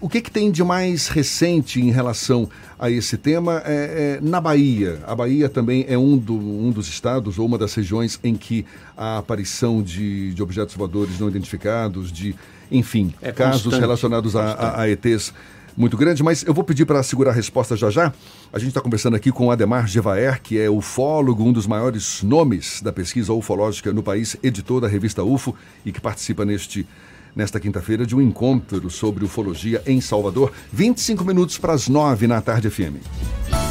o 0.02 0.08
que, 0.08 0.20
que 0.20 0.32
tem 0.32 0.50
de 0.50 0.64
mais 0.64 1.06
recente 1.06 1.80
em 1.80 1.92
relação 1.92 2.50
a 2.76 2.90
esse 2.90 3.16
tema 3.16 3.62
é, 3.64 4.18
é, 4.18 4.20
na 4.20 4.40
Bahia? 4.40 4.98
A 5.06 5.14
Bahia 5.14 5.48
também 5.48 5.86
é 5.88 5.96
um, 5.96 6.18
do, 6.18 6.34
um 6.34 6.72
dos 6.72 6.88
estados 6.88 7.38
ou 7.38 7.46
uma 7.46 7.56
das 7.56 7.72
regiões 7.72 8.18
em 8.24 8.34
que 8.34 8.66
a 8.96 9.18
aparição 9.18 9.80
de, 9.80 10.34
de 10.34 10.42
objetos 10.42 10.74
voadores 10.74 11.20
não 11.20 11.28
identificados, 11.28 12.10
de, 12.10 12.34
enfim, 12.68 13.14
É 13.22 13.30
casos 13.30 13.72
relacionados 13.78 14.34
a, 14.34 14.42
a, 14.42 14.80
a 14.80 14.90
ETs 14.90 15.32
muito 15.76 15.96
grande, 15.96 16.20
mas 16.20 16.42
eu 16.42 16.52
vou 16.52 16.64
pedir 16.64 16.84
para 16.84 17.00
segurar 17.04 17.30
a 17.30 17.34
resposta 17.34 17.76
já 17.76 17.88
já. 17.88 18.12
A 18.52 18.58
gente 18.58 18.70
está 18.70 18.80
conversando 18.80 19.14
aqui 19.14 19.30
com 19.30 19.46
o 19.46 19.50
Ademar 19.52 19.86
Gevaer, 19.86 20.42
que 20.42 20.58
é 20.58 20.68
ufólogo, 20.68 21.44
um 21.44 21.52
dos 21.52 21.66
maiores 21.66 22.24
nomes 22.24 22.82
da 22.82 22.92
pesquisa 22.92 23.32
ufológica 23.32 23.92
no 23.92 24.02
país, 24.02 24.36
editor 24.42 24.80
da 24.80 24.88
revista 24.88 25.22
UFO 25.22 25.54
e 25.86 25.92
que 25.92 26.00
participa 26.00 26.44
neste 26.44 26.86
nesta 27.34 27.60
quinta-feira 27.60 28.06
de 28.06 28.14
um 28.14 28.20
encontro 28.20 28.88
sobre 28.90 29.24
ufologia 29.24 29.82
em 29.86 30.00
Salvador. 30.00 30.52
25 30.72 31.24
minutos 31.24 31.58
para 31.58 31.72
as 31.72 31.88
9 31.88 32.26
na 32.26 32.40
tarde 32.40 32.70
FM. 32.70 33.61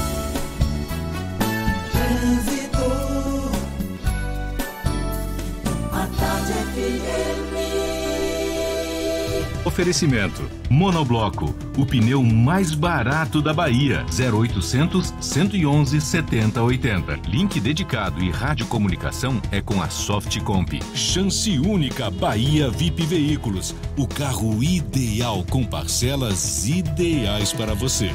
Oferecimento: 9.72 10.44
Monobloco, 10.70 11.56
o 11.78 11.86
pneu 11.86 12.22
mais 12.22 12.76
barato 12.76 13.42
da 13.42 13.54
Bahia. 13.54 14.06
0800 14.12 15.14
111 15.22 16.02
7080. 16.02 17.20
Link 17.30 17.58
dedicado 17.62 18.22
e 18.22 18.30
radiocomunicação 18.30 19.42
é 19.50 19.62
com 19.62 19.82
a 19.82 19.90
Softcomp. 19.90 20.78
Chance 20.94 21.58
única 21.58 22.12
Bahia 22.12 22.70
VIP 22.70 23.06
Veículos. 23.06 23.74
O 23.98 24.06
carro 24.06 24.62
ideal 24.62 25.46
com 25.50 25.64
parcelas 25.64 26.68
ideais 26.68 27.54
para 27.54 27.74
você. 27.74 28.12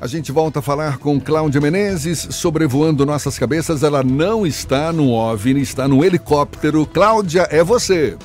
A 0.00 0.08
gente 0.08 0.32
volta 0.32 0.58
a 0.58 0.62
falar 0.62 0.98
com 0.98 1.20
Cláudia 1.20 1.60
Menezes, 1.60 2.26
sobrevoando 2.30 3.06
nossas 3.06 3.38
cabeças. 3.38 3.84
Ela 3.84 4.02
não 4.02 4.44
está 4.44 4.92
no 4.92 5.10
OVNI, 5.10 5.60
está 5.60 5.86
no 5.86 6.04
helicóptero. 6.04 6.84
Cláudia, 6.86 7.46
é 7.52 7.62
você. 7.62 8.16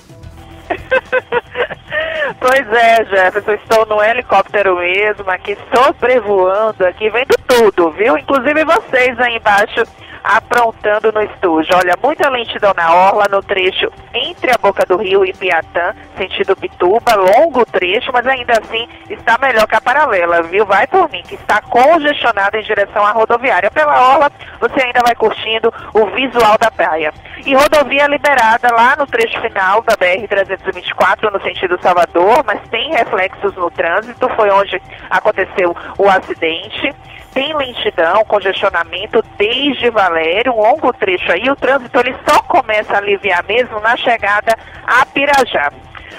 Pois 2.45 2.67
é, 2.73 3.05
Jefferson, 3.05 3.53
estou 3.53 3.85
no 3.85 4.03
helicóptero 4.03 4.75
mesmo, 4.75 5.31
aqui 5.31 5.57
sobrevoando, 5.73 6.85
aqui 6.85 7.09
vendo 7.09 7.33
tudo, 7.47 7.89
viu? 7.91 8.17
Inclusive 8.17 8.65
vocês 8.65 9.17
aí 9.17 9.37
embaixo 9.37 9.83
aprontando 10.23 11.11
no 11.11 11.21
estúdio. 11.21 11.75
Olha, 11.75 11.95
muita 12.01 12.29
lentidão 12.29 12.73
na 12.75 12.93
orla, 12.93 13.25
no 13.29 13.41
trecho 13.43 13.91
entre 14.13 14.51
a 14.51 14.57
boca 14.57 14.85
do 14.85 14.97
rio 14.97 15.25
e 15.25 15.33
Piatã, 15.33 15.93
sentido 16.17 16.55
Bituba, 16.55 17.15
longo 17.15 17.65
trecho, 17.65 18.11
mas 18.13 18.25
ainda 18.25 18.53
assim 18.53 18.87
está 19.09 19.37
melhor 19.39 19.67
que 19.67 19.75
a 19.75 19.81
paralela, 19.81 20.43
viu? 20.43 20.65
Vai 20.65 20.87
por 20.87 21.09
mim, 21.09 21.21
que 21.23 21.35
está 21.35 21.61
congestionada 21.61 22.57
em 22.57 22.63
direção 22.63 23.05
à 23.05 23.11
rodoviária. 23.11 23.69
Pela 23.71 24.13
orla, 24.13 24.31
você 24.59 24.81
ainda 24.81 25.01
vai 25.03 25.15
curtindo 25.15 25.73
o 25.93 26.05
visual 26.07 26.57
da 26.57 26.71
praia. 26.71 27.13
E 27.45 27.53
rodovia 27.53 28.07
liberada 28.07 28.73
lá 28.73 28.95
no 28.95 29.05
trecho 29.05 29.39
final 29.41 29.81
da 29.81 29.97
BR-324, 29.97 31.31
no 31.31 31.41
sentido 31.41 31.77
Salvador, 31.81 32.43
mas 32.45 32.61
tem 32.69 32.91
reflexos 32.91 33.53
no 33.55 33.69
trânsito, 33.71 34.29
foi 34.29 34.49
onde 34.51 34.81
aconteceu 35.09 35.75
o 35.97 36.07
acidente. 36.07 36.93
Tem 37.33 37.55
lentidão, 37.55 38.23
congestionamento 38.25 39.23
desde 39.37 39.89
Valério, 39.89 40.53
um 40.53 40.61
longo 40.61 40.93
trecho 40.93 41.31
aí. 41.31 41.49
O 41.49 41.55
trânsito 41.55 41.99
ele 41.99 42.15
só 42.27 42.41
começa 42.43 42.93
a 42.93 42.97
aliviar 42.97 43.43
mesmo 43.45 43.79
na 43.79 43.97
chegada 43.97 44.55
a 44.85 45.05
Pirajá. 45.05 45.71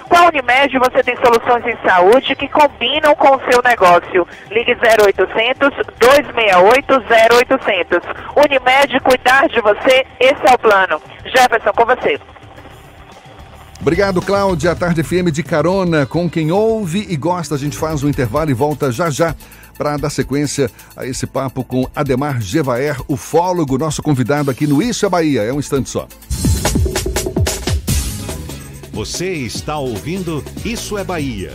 Com 0.09 0.17
a 0.17 0.27
Unimed 0.27 0.79
você 0.79 1.03
tem 1.03 1.17
soluções 1.17 1.65
em 1.67 1.77
saúde 1.87 2.35
que 2.37 2.49
combinam 2.49 3.15
com 3.15 3.37
o 3.37 3.41
seu 3.51 3.63
negócio. 3.63 4.27
Ligue 4.51 4.77
0800 4.77 5.71
268 5.99 6.95
0800. 7.59 7.99
Unimed, 8.37 9.01
cuidar 9.01 9.49
de 9.49 9.61
você, 9.61 10.05
esse 10.21 10.47
é 10.47 10.55
o 10.55 10.59
plano. 10.59 11.01
Jefferson, 11.25 11.73
com 11.73 11.85
você. 11.87 12.21
Obrigado, 13.81 14.23
Cláudia. 14.23 14.73
A 14.73 14.75
Tarde 14.75 15.03
FM 15.03 15.31
de 15.31 15.43
carona 15.43 16.07
com 16.07 16.29
quem 16.29 16.51
ouve 16.51 17.07
e 17.09 17.17
gosta. 17.17 17.55
A 17.55 17.59
gente 17.59 17.77
faz 17.77 18.03
um 18.03 18.09
intervalo 18.09 18.51
e 18.51 18.55
volta 18.55 18.91
já 18.91 19.11
já 19.11 19.35
para 19.77 19.97
dar 19.97 20.11
sequência 20.11 20.71
a 20.97 21.07
esse 21.07 21.27
papo 21.27 21.65
com 21.65 21.89
Ademar 21.95 22.41
Gevaer, 22.41 22.97
ufólogo, 23.09 23.77
nosso 23.77 24.03
convidado 24.03 24.51
aqui 24.51 24.67
no 24.67 24.83
Isso 24.83 25.05
é 25.05 25.09
Bahia. 25.09 25.43
É 25.43 25.53
um 25.53 25.59
instante 25.59 25.91
só. 25.91 26.09
Você 28.93 29.33
está 29.33 29.77
ouvindo 29.77 30.45
Isso 30.65 30.97
é 30.97 31.05
Bahia. 31.05 31.53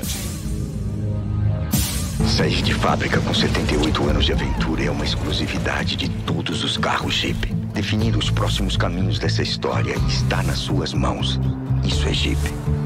Sair 2.27 2.61
de 2.61 2.73
fábrica 2.73 3.19
com 3.21 3.33
78 3.33 4.09
anos 4.09 4.25
de 4.25 4.33
aventura 4.33 4.83
é 4.83 4.91
uma 4.91 5.05
exclusividade 5.05 5.95
de 5.95 6.09
todos 6.09 6.63
os 6.63 6.77
carros 6.77 7.15
Jeep. 7.15 7.58
Definir 7.73 8.15
os 8.15 8.29
próximos 8.29 8.75
caminhos 8.75 9.19
dessa 9.19 9.41
história 9.41 9.95
está 10.07 10.43
nas 10.43 10.59
suas 10.59 10.93
mãos. 10.93 11.39
Isso 11.83 12.07
é 12.07 12.13
Jeep. 12.13 12.39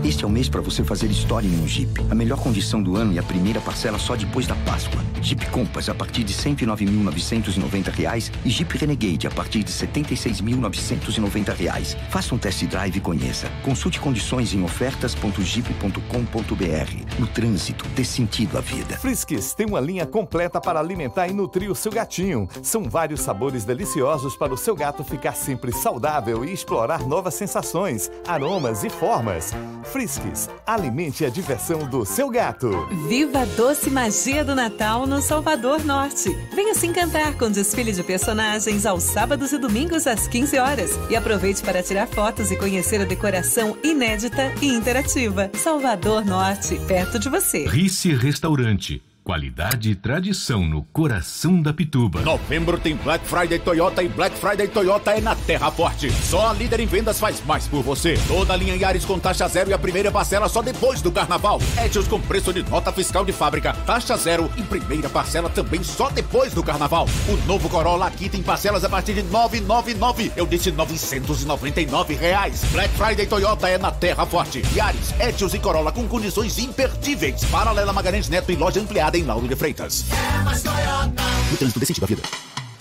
Este 0.04 0.26
é 0.26 0.28
o 0.28 0.30
mês 0.30 0.50
para 0.50 0.62
você 0.62 0.84
fazer 0.84 1.08
história 1.08 1.48
em 1.48 1.62
um 1.62 1.68
Jeep. 1.68 1.90
A 2.12 2.16
melhor 2.16 2.38
condição 2.38 2.84
do 2.84 2.98
ano 2.98 3.14
e 3.14 3.20
a 3.20 3.24
primeira 3.24 3.62
parcela 3.62 3.98
só 3.98 4.16
depois 4.16 4.46
da 4.46 4.56
Páscoa. 4.56 5.02
Jeep 5.22 5.46
Compass 5.48 5.88
a 5.88 5.96
partir 5.96 6.26
de 6.26 6.34
109.990 6.34 7.90
reais 7.90 8.30
e 8.44 8.50
Jeep 8.50 8.78
Renegade 8.78 9.26
a 9.26 9.32
partir 9.32 9.64
de 9.64 9.72
76.990 9.72 11.56
reais. 11.56 11.96
Faça 12.10 12.36
um 12.36 12.38
test 12.38 12.66
drive 12.66 12.98
e 12.98 13.00
conheça. 13.00 13.50
Consulte 13.64 14.02
condições 14.02 14.54
em 14.54 14.62
ofertas.jeep.com.br. 14.62 17.20
No 17.20 17.28
trânsito, 17.28 17.88
dê 17.96 18.04
sentido 18.04 18.58
à 18.58 18.62
vida. 18.62 18.98
Friskies 18.98 19.54
tem 19.54 19.66
uma 19.66 19.80
linha 19.80 20.06
completa 20.06 20.60
para 20.60 20.82
alimentar 20.82 21.30
e 21.30 21.34
nutrir 21.34 21.72
o 21.72 21.76
seu 21.76 21.92
gatinho. 21.92 22.50
São 22.62 22.84
vários 22.84 23.22
sabores 23.22 23.64
deliciosos 23.64 24.36
para 24.36 24.54
o 24.54 24.58
seu 24.58 24.73
gato 24.76 25.04
ficar 25.04 25.34
sempre 25.34 25.72
saudável 25.72 26.44
e 26.44 26.54
explorar 26.54 27.08
novas 27.08 27.34
sensações, 27.34 28.12
aromas 28.28 28.84
e 28.84 28.90
formas. 28.90 29.52
Friskies, 29.86 30.50
alimente 30.66 31.26
a 31.26 31.30
diversão 31.30 31.88
do 31.88 32.06
seu 32.06 32.30
gato. 32.30 32.70
Viva 33.08 33.42
a 33.42 33.46
doce 33.46 33.90
magia 33.90 34.44
do 34.44 34.56
Natal 34.56 35.06
no 35.06 35.22
Salvador 35.22 35.84
Norte. 35.84 36.30
Venha 36.54 36.74
se 36.74 36.88
encantar 36.88 37.38
com 37.38 37.50
desfile 37.50 37.92
de 37.92 38.04
personagens 38.04 38.86
aos 38.86 39.04
sábados 39.04 39.52
e 39.52 39.58
domingos 39.58 40.08
às 40.08 40.28
15 40.28 40.58
horas. 40.58 40.92
E 41.10 41.16
aproveite 41.16 41.62
para 41.62 41.84
tirar 41.84 42.08
fotos 42.08 42.52
e 42.52 42.58
conhecer 42.58 43.02
a 43.02 43.06
decoração 43.06 43.78
inédita 43.84 44.54
e 44.62 44.68
interativa. 44.68 45.50
Salvador 45.54 46.26
Norte, 46.26 46.80
perto 46.88 47.20
de 47.20 47.30
você. 47.30 47.66
Rice 47.66 48.14
Restaurante. 48.14 49.13
Qualidade 49.24 49.90
e 49.90 49.96
tradição 49.96 50.66
no 50.66 50.84
coração 50.84 51.62
da 51.62 51.72
Pituba. 51.72 52.20
Novembro 52.24 52.78
tem 52.78 52.94
Black 52.94 53.26
Friday 53.26 53.58
Toyota 53.58 54.04
e 54.04 54.10
Black 54.10 54.36
Friday 54.38 54.68
Toyota 54.68 55.12
é 55.12 55.22
na 55.22 55.34
Terra 55.34 55.72
Forte. 55.72 56.12
Só 56.12 56.50
a 56.50 56.54
líder 56.54 56.82
em 56.82 56.86
vendas 56.86 57.22
faz 57.22 57.42
mais 57.46 57.66
por 57.66 57.82
você. 57.82 58.16
Toda 58.28 58.52
a 58.52 58.58
linha 58.58 58.76
Yaris 58.76 59.06
com 59.06 59.18
taxa 59.18 59.48
zero 59.48 59.70
e 59.70 59.74
a 59.74 59.80
primeira 59.80 60.12
parcela 60.12 60.50
só 60.50 60.62
depois 60.62 61.02
do 61.02 61.10
carnaval. 61.10 61.62
Etios 61.86 62.06
com 62.06 62.20
preço 62.20 62.52
de 62.52 62.70
nota 62.70 62.92
fiscal 62.92 63.24
de 63.24 63.32
fábrica, 63.32 63.72
taxa 63.86 64.18
zero 64.18 64.52
e 64.58 64.62
primeira 64.62 65.08
parcela 65.08 65.50
também 65.50 65.82
só 65.84 66.10
depois 66.10 66.54
do 66.54 66.62
carnaval. 66.62 67.08
O 67.30 67.48
novo 67.48 67.70
Corolla 67.70 68.08
aqui 68.08 68.28
tem 68.28 68.44
parcelas 68.44 68.84
a 68.84 68.90
partir 68.90 69.14
de 69.14 69.24
999. 69.24 70.34
Eu 70.36 70.46
disse 70.46 70.70
999 70.70 72.14
reais. 72.14 72.62
Black 72.74 72.94
Friday 72.96 73.26
Toyota 73.26 73.70
é 73.70 73.78
na 73.78 73.90
Terra 73.90 74.26
Forte. 74.26 74.62
Yaris, 74.76 75.14
Etios 75.18 75.54
e 75.54 75.60
Corolla 75.60 75.94
com 75.94 76.10
condições 76.10 76.60
imperdíveis. 76.60 77.46
Paralela 77.46 77.94
Magalhães 77.94 78.28
Neto 78.28 78.52
e 78.52 78.58
loja 78.58 78.82
ampliada 78.82 79.13
aprovada 79.14 79.18
em 79.18 79.24
Lauro 79.24 79.48
de 79.48 79.56
Freitas. 79.56 80.06
É 80.12 80.44
mais 80.44 80.64
Toyota. 80.64 81.24
No 81.52 81.58
trânsito 81.58 81.80
desse 81.80 81.94
sentido 81.94 82.02
da 82.02 82.08
vida. 82.08 82.22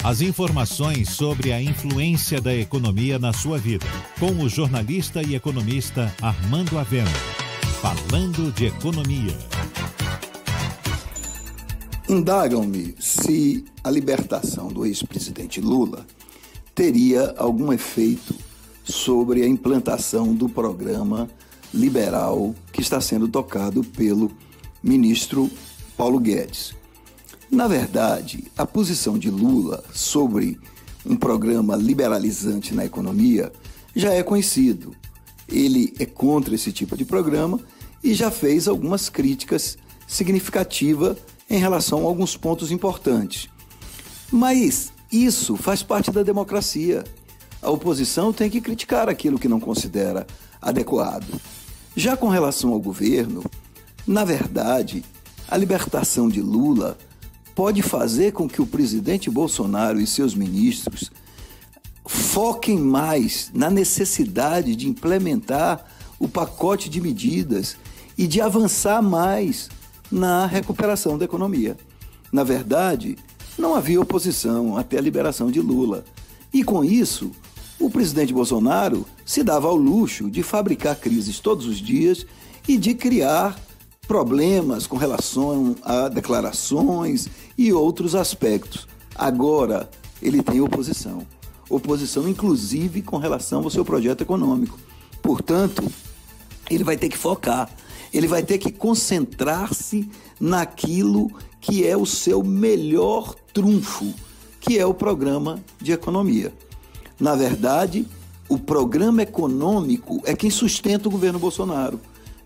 As 0.02 0.20
informações 0.20 1.10
sobre 1.10 1.52
a 1.52 1.62
influência 1.62 2.40
da 2.40 2.54
economia 2.54 3.18
na 3.18 3.32
sua 3.32 3.58
vida, 3.58 3.86
com 4.18 4.32
o 4.42 4.48
jornalista 4.48 5.22
e 5.22 5.34
economista 5.34 6.12
Armando 6.20 6.78
Avena. 6.78 7.10
Falando 7.80 8.52
de 8.52 8.66
economia. 8.66 9.36
Indagam-me 12.08 12.94
se 12.98 13.64
a 13.84 13.90
libertação 13.90 14.68
do 14.68 14.84
ex-presidente 14.84 15.60
Lula 15.60 16.04
teria 16.74 17.34
algum 17.36 17.72
efeito 17.72 18.34
sobre 18.84 19.42
a 19.42 19.48
implantação 19.48 20.34
do 20.34 20.48
programa 20.48 21.28
liberal 21.72 22.54
que 22.72 22.80
está 22.80 23.00
sendo 23.00 23.28
tocado 23.28 23.84
pelo 23.84 24.30
ministro 24.82 25.48
Paulo 26.02 26.18
Guedes. 26.18 26.74
Na 27.48 27.68
verdade, 27.68 28.50
a 28.58 28.66
posição 28.66 29.16
de 29.16 29.30
Lula 29.30 29.84
sobre 29.94 30.58
um 31.06 31.14
programa 31.14 31.76
liberalizante 31.76 32.74
na 32.74 32.84
economia 32.84 33.52
já 33.94 34.12
é 34.12 34.20
conhecido. 34.20 34.96
Ele 35.48 35.94
é 36.00 36.04
contra 36.04 36.56
esse 36.56 36.72
tipo 36.72 36.96
de 36.96 37.04
programa 37.04 37.60
e 38.02 38.14
já 38.14 38.32
fez 38.32 38.66
algumas 38.66 39.08
críticas 39.08 39.78
significativas 40.04 41.18
em 41.48 41.58
relação 41.58 42.00
a 42.00 42.08
alguns 42.08 42.36
pontos 42.36 42.72
importantes. 42.72 43.48
Mas 44.28 44.92
isso 45.12 45.54
faz 45.56 45.84
parte 45.84 46.10
da 46.10 46.24
democracia. 46.24 47.04
A 47.62 47.70
oposição 47.70 48.32
tem 48.32 48.50
que 48.50 48.60
criticar 48.60 49.08
aquilo 49.08 49.38
que 49.38 49.46
não 49.46 49.60
considera 49.60 50.26
adequado. 50.60 51.40
Já 51.94 52.16
com 52.16 52.28
relação 52.28 52.72
ao 52.72 52.80
governo, 52.80 53.44
na 54.04 54.24
verdade, 54.24 55.04
a 55.52 55.56
libertação 55.58 56.30
de 56.30 56.40
Lula 56.40 56.96
pode 57.54 57.82
fazer 57.82 58.32
com 58.32 58.48
que 58.48 58.62
o 58.62 58.66
presidente 58.66 59.28
Bolsonaro 59.28 60.00
e 60.00 60.06
seus 60.06 60.34
ministros 60.34 61.12
foquem 62.06 62.78
mais 62.78 63.50
na 63.52 63.68
necessidade 63.68 64.74
de 64.74 64.88
implementar 64.88 65.84
o 66.18 66.26
pacote 66.26 66.88
de 66.88 67.02
medidas 67.02 67.76
e 68.16 68.26
de 68.26 68.40
avançar 68.40 69.02
mais 69.02 69.68
na 70.10 70.46
recuperação 70.46 71.18
da 71.18 71.26
economia. 71.26 71.76
Na 72.32 72.44
verdade, 72.44 73.18
não 73.58 73.74
havia 73.74 74.00
oposição 74.00 74.78
até 74.78 74.96
a 74.96 75.02
liberação 75.02 75.50
de 75.50 75.60
Lula. 75.60 76.02
E 76.50 76.64
com 76.64 76.82
isso, 76.82 77.30
o 77.78 77.90
presidente 77.90 78.32
Bolsonaro 78.32 79.04
se 79.22 79.42
dava 79.42 79.68
ao 79.68 79.76
luxo 79.76 80.30
de 80.30 80.42
fabricar 80.42 80.96
crises 80.96 81.40
todos 81.40 81.66
os 81.66 81.76
dias 81.76 82.24
e 82.66 82.78
de 82.78 82.94
criar 82.94 83.54
problemas 84.06 84.86
com 84.86 84.96
relação 84.96 85.76
a 85.82 86.08
declarações 86.08 87.28
e 87.56 87.72
outros 87.72 88.14
aspectos. 88.14 88.86
Agora, 89.14 89.88
ele 90.20 90.42
tem 90.42 90.60
oposição. 90.60 91.26
Oposição, 91.68 92.28
inclusive, 92.28 93.02
com 93.02 93.16
relação 93.16 93.62
ao 93.62 93.70
seu 93.70 93.84
projeto 93.84 94.22
econômico. 94.22 94.78
Portanto, 95.22 95.82
ele 96.70 96.84
vai 96.84 96.96
ter 96.96 97.08
que 97.08 97.16
focar, 97.16 97.70
ele 98.12 98.26
vai 98.26 98.42
ter 98.42 98.58
que 98.58 98.70
concentrar-se 98.70 100.08
naquilo 100.38 101.30
que 101.60 101.86
é 101.86 101.96
o 101.96 102.04
seu 102.04 102.42
melhor 102.42 103.34
trunfo, 103.54 104.12
que 104.60 104.78
é 104.78 104.84
o 104.84 104.92
programa 104.92 105.60
de 105.80 105.92
economia. 105.92 106.52
Na 107.18 107.36
verdade, 107.36 108.06
o 108.48 108.58
programa 108.58 109.22
econômico 109.22 110.20
é 110.24 110.34
quem 110.34 110.50
sustenta 110.50 111.08
o 111.08 111.10
governo 111.10 111.38
Bolsonaro. 111.38 112.00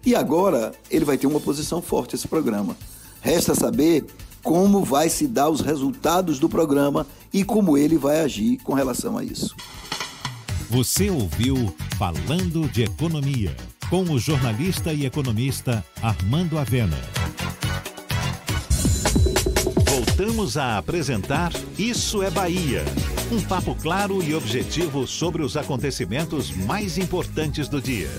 E 0.07 0.15
agora 0.15 0.73
ele 0.89 1.05
vai 1.05 1.19
ter 1.19 1.27
uma 1.27 1.39
oposição 1.39 1.83
forte 1.83 2.15
a 2.15 2.17
esse 2.17 2.29
programa. 2.29 2.77
Resta 3.21 3.57
saber 3.57 4.05
como 4.41 4.85
vai 4.85 5.09
se 5.09 5.27
dar 5.27 5.51
os 5.51 5.61
resultados 5.61 6.39
do 6.39 6.49
programa 6.49 7.05
e 7.33 7.43
como 7.43 7.77
ele 7.77 7.99
vai 7.99 8.21
agir 8.21 8.59
com 8.59 8.73
relação 8.73 9.19
a 9.19 9.25
isso. 9.25 9.57
Você 10.71 11.11
ouviu 11.11 11.75
Falando 11.99 12.69
de 12.71 12.85
Economia, 12.85 13.57
com 13.91 14.05
o 14.05 14.19
jornalista 14.19 14.93
e 14.93 15.05
economista 15.05 15.85
Armando 16.01 16.57
Avena. 16.57 16.99
Voltamos 19.91 20.57
a 20.57 20.79
apresentar 20.79 21.53
Isso 21.77 22.23
é 22.23 22.31
Bahia. 22.31 22.85
Um 23.33 23.43
papo 23.43 23.75
claro 23.75 24.23
e 24.23 24.37
objetivo 24.37 25.05
sobre 25.05 25.43
os 25.43 25.57
acontecimentos 25.57 26.53
mais 26.53 26.97
importantes 26.97 27.69
do 27.69 27.81
dia. 27.81 28.11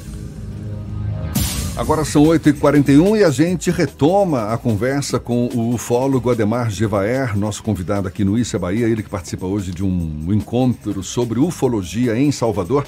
Agora 1.77 2.03
são 2.03 2.23
8h41 2.23 3.19
e 3.19 3.23
a 3.23 3.29
gente 3.29 3.69
retoma 3.69 4.51
a 4.51 4.57
conversa 4.57 5.19
com 5.19 5.45
o 5.53 5.75
ufólogo 5.75 6.31
Ademar 6.31 6.71
Gevaer, 6.71 7.37
nosso 7.37 7.61
convidado 7.61 8.07
aqui 8.07 8.25
no 8.25 8.35
Isso 8.35 8.55
é 8.55 8.59
Bahia, 8.59 8.87
ele 8.87 9.03
que 9.03 9.09
participa 9.09 9.45
hoje 9.45 9.71
de 9.71 9.83
um 9.83 10.33
encontro 10.33 11.03
sobre 11.03 11.39
ufologia 11.39 12.17
em 12.17 12.31
Salvador. 12.31 12.83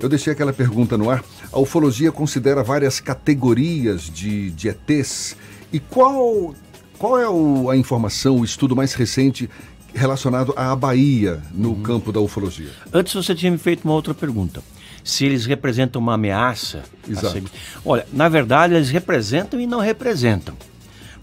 Eu 0.00 0.08
deixei 0.08 0.32
aquela 0.32 0.50
pergunta 0.50 0.96
no 0.96 1.10
ar. 1.10 1.22
A 1.52 1.60
ufologia 1.60 2.10
considera 2.10 2.62
várias 2.62 3.00
categorias 3.00 4.04
de, 4.04 4.50
de 4.52 4.68
ETs. 4.68 5.36
E 5.70 5.78
qual, 5.78 6.54
qual 6.98 7.18
é 7.18 7.28
o, 7.28 7.68
a 7.68 7.76
informação, 7.76 8.38
o 8.38 8.44
estudo 8.46 8.74
mais 8.74 8.94
recente 8.94 9.48
relacionado 9.92 10.54
à 10.56 10.74
Bahia 10.74 11.42
no 11.52 11.72
uhum. 11.72 11.82
campo 11.82 12.10
da 12.10 12.18
ufologia? 12.18 12.70
Antes 12.94 13.12
você 13.12 13.34
tinha 13.34 13.52
me 13.52 13.58
feito 13.58 13.84
uma 13.84 13.92
outra 13.92 14.14
pergunta 14.14 14.62
se 15.04 15.24
eles 15.24 15.46
representam 15.46 16.00
uma 16.00 16.14
ameaça. 16.14 16.82
Exato. 17.08 17.42
Olha, 17.84 18.06
na 18.12 18.28
verdade, 18.28 18.74
eles 18.74 18.90
representam 18.90 19.60
e 19.60 19.66
não 19.66 19.80
representam. 19.80 20.56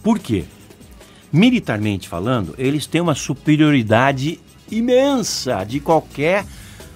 Por 0.04 0.20
quê? 0.20 0.46
Militarmente 1.32 2.08
falando, 2.10 2.56
eles 2.58 2.86
têm 2.86 3.02
uma 3.02 3.16
superioridade 3.16 4.40
imensa 4.72 5.64
de 5.64 5.80
qualquer 5.80 6.46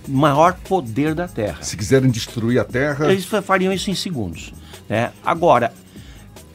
maior 0.08 0.54
poder 0.54 1.14
da 1.14 1.28
Terra. 1.28 1.62
Se 1.62 1.78
quiserem 1.78 2.10
destruir 2.10 2.60
a 2.60 2.66
Terra. 2.66 3.12
Eles 3.12 3.26
fariam 3.26 3.72
isso 3.72 3.90
em 3.90 3.96
segundos. 3.96 4.54
Né? 4.90 5.12
Agora, 5.24 5.74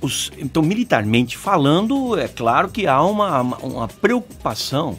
os, 0.01 0.31
então, 0.39 0.63
militarmente 0.63 1.37
falando, 1.37 2.19
é 2.19 2.29
claro 2.29 2.69
que 2.69 2.87
há 2.87 3.03
uma, 3.03 3.41
uma 3.41 3.89
preocupação 3.89 4.99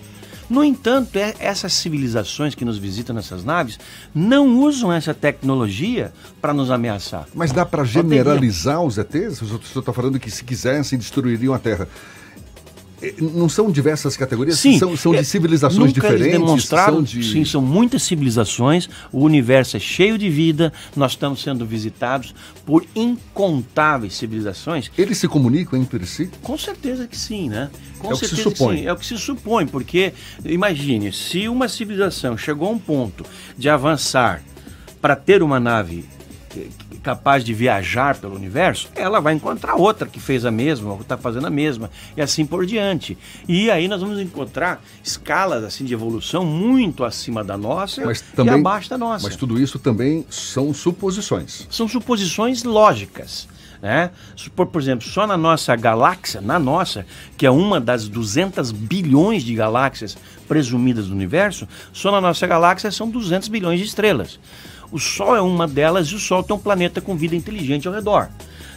no 0.49 0.63
entanto, 0.63 1.15
é, 1.17 1.35
essas 1.39 1.73
civilizações 1.73 2.55
que 2.55 2.65
nos 2.65 2.77
visitam 2.77 3.15
nessas 3.15 3.43
naves 3.43 3.79
não 4.13 4.59
usam 4.59 4.91
essa 4.91 5.13
tecnologia 5.13 6.11
para 6.41 6.53
nos 6.53 6.71
ameaçar. 6.71 7.27
Mas 7.35 7.51
dá 7.51 7.65
para 7.65 7.83
generalizar 7.83 8.81
os 8.81 8.97
ETs? 8.97 9.41
O 9.41 9.45
senhor 9.45 9.79
está 9.79 9.93
falando 9.93 10.19
que 10.19 10.31
se 10.31 10.43
quisessem 10.43 10.97
destruiriam 10.97 11.53
a 11.53 11.59
Terra. 11.59 11.87
É, 13.01 13.13
não 13.19 13.47
são 13.47 13.71
diversas 13.71 14.17
categorias? 14.17 14.59
Sim. 14.59 14.77
São, 14.77 14.95
são 14.97 15.11
de 15.11 15.19
é, 15.19 15.23
civilizações 15.23 15.93
Nunca 15.93 16.01
diferentes? 16.01 16.31
Demonstraram, 16.31 16.95
são 16.95 17.03
de... 17.03 17.23
Sim, 17.23 17.45
são 17.45 17.61
muitas 17.61 18.03
civilizações. 18.03 18.89
O 19.11 19.23
universo 19.23 19.77
é 19.77 19.79
cheio 19.79 20.17
de 20.17 20.29
vida. 20.29 20.73
Nós 20.95 21.13
estamos 21.13 21.41
sendo 21.41 21.65
visitados 21.65 22.35
por 22.65 22.85
incontáveis 22.95 24.13
civilizações. 24.13 24.91
Eles 24.97 25.17
se 25.17 25.27
comunicam 25.27 25.79
entre 25.79 26.05
si? 26.05 26.29
Com 26.41 26.57
certeza 26.57 27.07
que 27.07 27.17
sim, 27.17 27.49
né? 27.49 27.69
Com 27.99 28.11
é 28.11 28.15
certeza 28.15 28.25
o 28.25 28.29
que 28.29 28.35
se 28.35 28.57
supõe. 28.57 28.77
sim. 28.77 28.85
É 28.85 28.93
o 28.93 28.97
que 28.97 29.05
se 29.05 29.17
supõe, 29.17 29.67
porque 29.67 30.13
imagine, 30.45 31.11
se 31.11 31.47
uma 31.47 31.67
civilização 31.67 32.37
chegou 32.37 32.67
a 32.67 32.71
um 32.71 32.79
ponto 32.79 33.25
de 33.57 33.69
avançar 33.69 34.43
para 35.01 35.15
ter 35.15 35.41
uma 35.41 35.59
nave 35.59 36.05
capaz 37.03 37.43
de 37.43 37.53
viajar 37.53 38.17
pelo 38.17 38.35
universo, 38.35 38.89
ela 38.95 39.19
vai 39.19 39.33
encontrar 39.33 39.75
outra 39.75 40.07
que 40.07 40.19
fez 40.19 40.45
a 40.45 40.51
mesma, 40.51 40.93
ou 40.93 41.01
está 41.01 41.17
fazendo 41.17 41.47
a 41.47 41.49
mesma, 41.49 41.89
e 42.15 42.21
assim 42.21 42.45
por 42.45 42.65
diante. 42.65 43.17
E 43.47 43.69
aí 43.69 43.87
nós 43.87 44.01
vamos 44.01 44.19
encontrar 44.19 44.81
escalas 45.03 45.63
assim 45.63 45.85
de 45.85 45.93
evolução 45.93 46.45
muito 46.45 47.03
acima 47.03 47.43
da 47.43 47.57
nossa 47.57 48.05
mas 48.05 48.21
também, 48.21 48.55
e 48.55 48.59
abaixo 48.59 48.89
da 48.89 48.97
nossa. 48.97 49.27
Mas 49.27 49.35
tudo 49.35 49.59
isso 49.59 49.79
também 49.79 50.25
são 50.29 50.73
suposições. 50.73 51.67
São 51.69 51.87
suposições 51.87 52.63
lógicas. 52.63 53.47
Né? 53.81 54.11
Por, 54.55 54.67
por 54.67 54.81
exemplo, 54.81 55.07
só 55.07 55.25
na 55.25 55.37
nossa 55.37 55.73
galáxia, 55.75 56.41
na 56.41 56.59
nossa, 56.59 57.05
que 57.37 57.45
é 57.45 57.51
uma 57.51 57.79
das 57.79 58.09
200 58.09 58.71
bilhões 58.71 59.41
de 59.43 59.55
galáxias 59.55 60.17
presumidas 60.47 61.07
do 61.07 61.13
universo, 61.13 61.67
só 61.93 62.11
na 62.11 62.19
nossa 62.19 62.45
galáxia 62.45 62.91
são 62.91 63.09
200 63.09 63.47
bilhões 63.47 63.79
de 63.79 63.85
estrelas. 63.85 64.39
O 64.91 64.99
Sol 64.99 65.35
é 65.35 65.41
uma 65.41 65.67
delas 65.67 66.07
e 66.07 66.15
o 66.15 66.19
Sol 66.19 66.43
tem 66.43 66.55
um 66.55 66.59
planeta 66.59 66.99
com 66.99 67.15
vida 67.15 67.35
inteligente 67.35 67.87
ao 67.87 67.93
redor. 67.93 68.29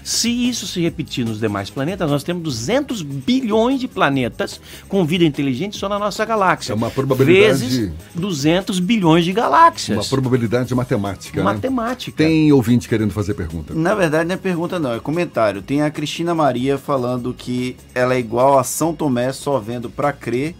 Se 0.04 0.28
isso 0.28 0.66
se 0.66 0.80
repetir 0.80 1.24
nos 1.24 1.38
demais 1.38 1.70
planetas, 1.70 2.10
nós 2.10 2.24
temos 2.24 2.42
200 2.42 3.02
bilhões 3.02 3.78
de 3.78 3.86
planetas 3.86 4.60
com 4.88 5.04
vida 5.04 5.24
inteligente 5.24 5.76
só 5.76 5.88
na 5.88 5.98
nossa 5.98 6.24
galáxia. 6.24 6.72
É 6.72 6.74
uma 6.74 6.90
probabilidade. 6.90 7.60
Vezes 7.60 7.92
200 8.14 8.80
bilhões 8.80 9.24
de 9.24 9.32
galáxias. 9.32 9.96
Uma 9.96 10.04
probabilidade 10.04 10.74
matemática. 10.74 11.38
Né? 11.38 11.44
Matemática. 11.44 12.22
Né? 12.22 12.28
Tem 12.28 12.52
ouvinte 12.52 12.88
querendo 12.88 13.12
fazer 13.12 13.34
pergunta. 13.34 13.74
Na 13.74 13.94
verdade, 13.94 14.28
não 14.28 14.34
é 14.34 14.38
pergunta, 14.38 14.78
não, 14.78 14.92
é 14.92 15.00
comentário. 15.00 15.62
Tem 15.62 15.82
a 15.82 15.90
Cristina 15.90 16.34
Maria 16.34 16.76
falando 16.76 17.32
que 17.32 17.76
ela 17.94 18.14
é 18.14 18.18
igual 18.18 18.58
a 18.58 18.64
São 18.64 18.92
Tomé, 18.92 19.32
só 19.32 19.58
vendo 19.60 19.88
para 19.88 20.12
crer 20.12 20.56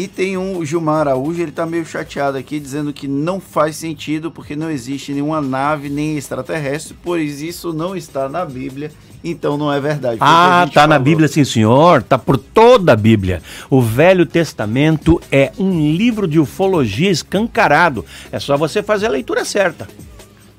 E 0.00 0.08
tem 0.08 0.38
um, 0.38 0.64
Gilmar 0.64 1.00
Araújo, 1.00 1.42
ele 1.42 1.52
tá 1.52 1.66
meio 1.66 1.84
chateado 1.84 2.38
aqui, 2.38 2.58
dizendo 2.58 2.90
que 2.90 3.06
não 3.06 3.38
faz 3.38 3.76
sentido 3.76 4.30
porque 4.30 4.56
não 4.56 4.70
existe 4.70 5.12
nenhuma 5.12 5.42
nave 5.42 5.90
nem 5.90 6.16
extraterrestre, 6.16 6.96
pois 7.02 7.42
isso 7.42 7.70
não 7.74 7.94
está 7.94 8.26
na 8.26 8.46
Bíblia, 8.46 8.90
então 9.22 9.58
não 9.58 9.70
é 9.70 9.78
verdade. 9.78 10.16
Ah, 10.18 10.66
tá 10.72 10.86
na 10.86 10.94
falou. 10.94 11.04
Bíblia, 11.04 11.28
sim, 11.28 11.44
senhor. 11.44 12.02
Tá 12.02 12.16
por 12.16 12.38
toda 12.38 12.94
a 12.94 12.96
Bíblia. 12.96 13.42
O 13.68 13.82
Velho 13.82 14.24
Testamento 14.24 15.20
é 15.30 15.52
um 15.58 15.92
livro 15.92 16.26
de 16.26 16.40
ufologia 16.40 17.10
escancarado. 17.10 18.02
É 18.32 18.38
só 18.38 18.56
você 18.56 18.82
fazer 18.82 19.04
a 19.04 19.10
leitura 19.10 19.44
certa. 19.44 19.86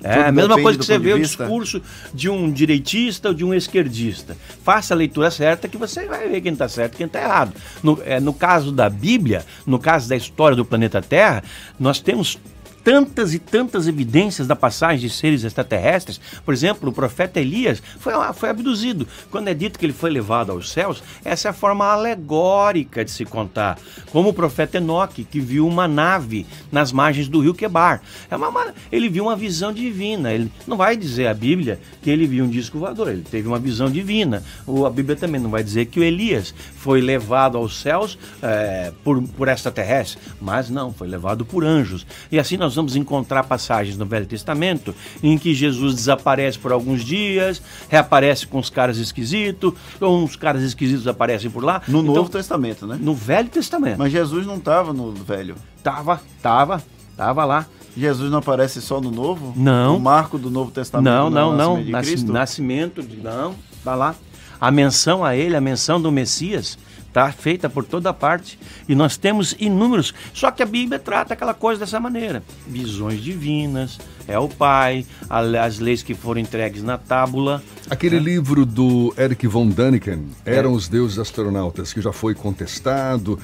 É 0.03 0.23
a 0.23 0.31
mesma 0.31 0.59
coisa 0.61 0.77
que 0.77 0.85
você 0.85 0.97
vê 0.97 1.13
o 1.13 1.19
discurso 1.19 1.81
de 2.13 2.29
um 2.29 2.51
direitista 2.51 3.29
ou 3.29 3.33
de 3.33 3.45
um 3.45 3.53
esquerdista. 3.53 4.35
Faça 4.63 4.93
a 4.93 4.97
leitura 4.97 5.29
certa 5.29 5.67
que 5.67 5.77
você 5.77 6.05
vai 6.05 6.27
ver 6.27 6.41
quem 6.41 6.53
está 6.53 6.67
certo 6.67 6.95
e 6.95 6.97
quem 6.97 7.07
está 7.07 7.21
errado. 7.21 7.53
No, 7.83 7.99
é, 8.03 8.19
no 8.19 8.33
caso 8.33 8.71
da 8.71 8.89
Bíblia, 8.89 9.45
no 9.65 9.79
caso 9.79 10.09
da 10.09 10.15
história 10.15 10.55
do 10.55 10.65
planeta 10.65 11.01
Terra, 11.01 11.43
nós 11.79 11.99
temos 11.99 12.39
tantas 12.83 13.33
e 13.33 13.39
tantas 13.39 13.87
evidências 13.87 14.47
da 14.47 14.55
passagem 14.55 15.07
de 15.07 15.09
seres 15.09 15.43
extraterrestres. 15.43 16.19
Por 16.43 16.53
exemplo, 16.53 16.89
o 16.89 16.93
profeta 16.93 17.39
Elias 17.39 17.81
foi, 17.99 18.13
foi 18.33 18.49
abduzido. 18.49 19.07
Quando 19.29 19.47
é 19.47 19.53
dito 19.53 19.77
que 19.77 19.85
ele 19.85 19.93
foi 19.93 20.09
levado 20.09 20.51
aos 20.51 20.71
céus, 20.71 21.03
essa 21.23 21.47
é 21.47 21.51
a 21.51 21.53
forma 21.53 21.85
alegórica 21.85 23.03
de 23.05 23.11
se 23.11 23.25
contar. 23.25 23.77
Como 24.11 24.29
o 24.29 24.33
profeta 24.33 24.77
Enoque, 24.77 25.23
que 25.23 25.39
viu 25.39 25.67
uma 25.67 25.87
nave 25.87 26.45
nas 26.71 26.91
margens 26.91 27.27
do 27.27 27.41
rio 27.41 27.53
Quebar. 27.53 28.01
É 28.29 28.35
uma, 28.35 28.73
ele 28.91 29.09
viu 29.09 29.25
uma 29.25 29.35
visão 29.35 29.71
divina. 29.71 30.31
Ele 30.31 30.51
não 30.67 30.77
vai 30.77 30.95
dizer 30.97 31.27
a 31.27 31.33
Bíblia 31.33 31.79
que 32.01 32.09
ele 32.09 32.25
viu 32.25 32.45
um 32.45 32.49
disco 32.49 32.79
voador. 32.79 33.09
Ele 33.09 33.23
teve 33.29 33.47
uma 33.47 33.59
visão 33.59 33.89
divina. 33.89 34.43
O, 34.65 34.85
a 34.85 34.89
Bíblia 34.89 35.15
também 35.15 35.39
não 35.39 35.49
vai 35.49 35.63
dizer 35.63 35.85
que 35.85 35.99
o 35.99 36.03
Elias 36.03 36.53
foi 36.75 37.01
levado 37.01 37.57
aos 37.57 37.79
céus 37.79 38.17
eh, 38.41 38.91
por, 39.03 39.21
por 39.21 39.47
extraterrestres. 39.47 40.17
Mas 40.39 40.69
não, 40.69 40.91
foi 40.91 41.07
levado 41.07 41.45
por 41.45 41.63
anjos. 41.63 42.05
E 42.31 42.39
assim 42.39 42.57
nós 42.57 42.70
vamos 42.75 42.95
encontrar 42.95 43.43
passagens 43.43 43.97
no 43.97 44.05
Velho 44.05 44.25
Testamento 44.25 44.93
em 45.21 45.37
que 45.37 45.53
Jesus 45.53 45.95
desaparece 45.95 46.57
por 46.59 46.71
alguns 46.71 47.03
dias, 47.03 47.61
reaparece 47.89 48.47
com 48.47 48.59
os 48.59 48.69
caras 48.69 48.97
esquisitos, 48.97 49.73
ou 49.99 50.23
uns 50.23 50.35
caras 50.35 50.61
esquisitos 50.63 51.07
aparecem 51.07 51.49
por 51.49 51.63
lá. 51.63 51.81
No 51.87 52.01
Então, 52.01 52.15
Novo 52.15 52.29
Testamento, 52.29 52.85
né? 52.87 52.97
No 52.99 53.13
Velho 53.13 53.49
Testamento. 53.49 53.97
Mas 53.97 54.11
Jesus 54.11 54.45
não 54.45 54.55
estava 54.57 54.93
no 54.93 55.11
Velho. 55.11 55.55
Tava, 55.83 56.21
tava, 56.41 56.83
tava 57.17 57.45
lá. 57.45 57.65
Jesus 57.95 58.31
não 58.31 58.37
aparece 58.39 58.81
só 58.81 59.01
no 59.01 59.11
Novo? 59.11 59.53
Não. 59.55 59.97
O 59.97 59.99
marco 59.99 60.37
do 60.37 60.49
Novo 60.49 60.71
Testamento 60.71 61.11
Não, 61.11 61.29
não, 61.29 61.51
não, 61.51 61.57
não. 61.57 61.73
nascimento 61.77 62.01
de 62.01 62.07
Cristo? 62.09 62.31
Nascimento 62.31 63.03
de. 63.03 63.17
Não, 63.17 63.53
tá 63.83 63.95
lá. 63.95 64.15
A 64.59 64.71
menção 64.71 65.25
a 65.25 65.35
ele, 65.35 65.55
a 65.55 65.61
menção 65.61 65.99
do 66.01 66.11
Messias, 66.11 66.77
tá 67.13 67.31
feita 67.31 67.69
por 67.69 67.83
toda 67.83 68.13
parte. 68.13 68.57
E 68.87 68.95
nós 68.95 69.17
temos 69.17 69.55
inúmeros. 69.59 70.13
Só 70.33 70.51
que 70.51 70.63
a 70.63 70.65
Bíblia 70.65 70.99
trata 70.99 71.33
aquela 71.33 71.53
coisa 71.53 71.79
dessa 71.81 71.99
maneira: 71.99 72.43
visões 72.67 73.21
divinas, 73.21 73.99
é 74.27 74.37
o 74.39 74.47
Pai, 74.47 75.05
a- 75.29 75.39
as 75.65 75.79
leis 75.79 76.01
que 76.03 76.13
foram 76.13 76.39
entregues 76.41 76.83
na 76.83 76.97
tábula. 76.97 77.61
Aquele 77.89 78.19
livro 78.19 78.65
do 78.65 79.13
Eric 79.17 79.45
von 79.47 79.67
Däniken, 79.67 80.27
É. 80.45 80.55
Eram 80.55 80.73
os 80.73 80.87
Deuses 80.87 81.19
Astronautas, 81.19 81.91
que 81.93 82.01
já 82.01 82.11
foi 82.13 82.33
contestado. 82.33 83.37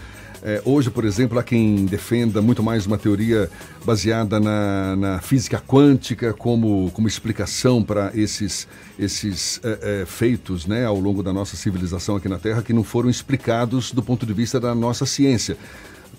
É, 0.43 0.61
hoje, 0.63 0.89
por 0.89 1.03
exemplo, 1.03 1.39
há 1.39 1.43
quem 1.43 1.85
defenda 1.85 2.41
muito 2.41 2.61
mais 2.61 2.85
uma 2.85 2.97
teoria 2.97 3.49
baseada 3.83 4.39
na, 4.39 4.95
na 4.95 5.19
física 5.19 5.61
quântica 5.65 6.33
como, 6.33 6.91
como 6.91 7.07
explicação 7.07 7.81
para 7.81 8.11
esses, 8.13 8.67
esses 8.99 9.59
é, 9.63 10.01
é, 10.01 10.05
feitos 10.05 10.65
né, 10.65 10.85
ao 10.85 10.99
longo 10.99 11.23
da 11.23 11.33
nossa 11.33 11.55
civilização 11.55 12.15
aqui 12.15 12.29
na 12.29 12.37
Terra 12.37 12.61
que 12.61 12.73
não 12.73 12.83
foram 12.83 13.09
explicados 13.09 13.91
do 13.91 14.03
ponto 14.03 14.25
de 14.25 14.33
vista 14.33 14.59
da 14.59 14.75
nossa 14.75 15.05
ciência. 15.05 15.57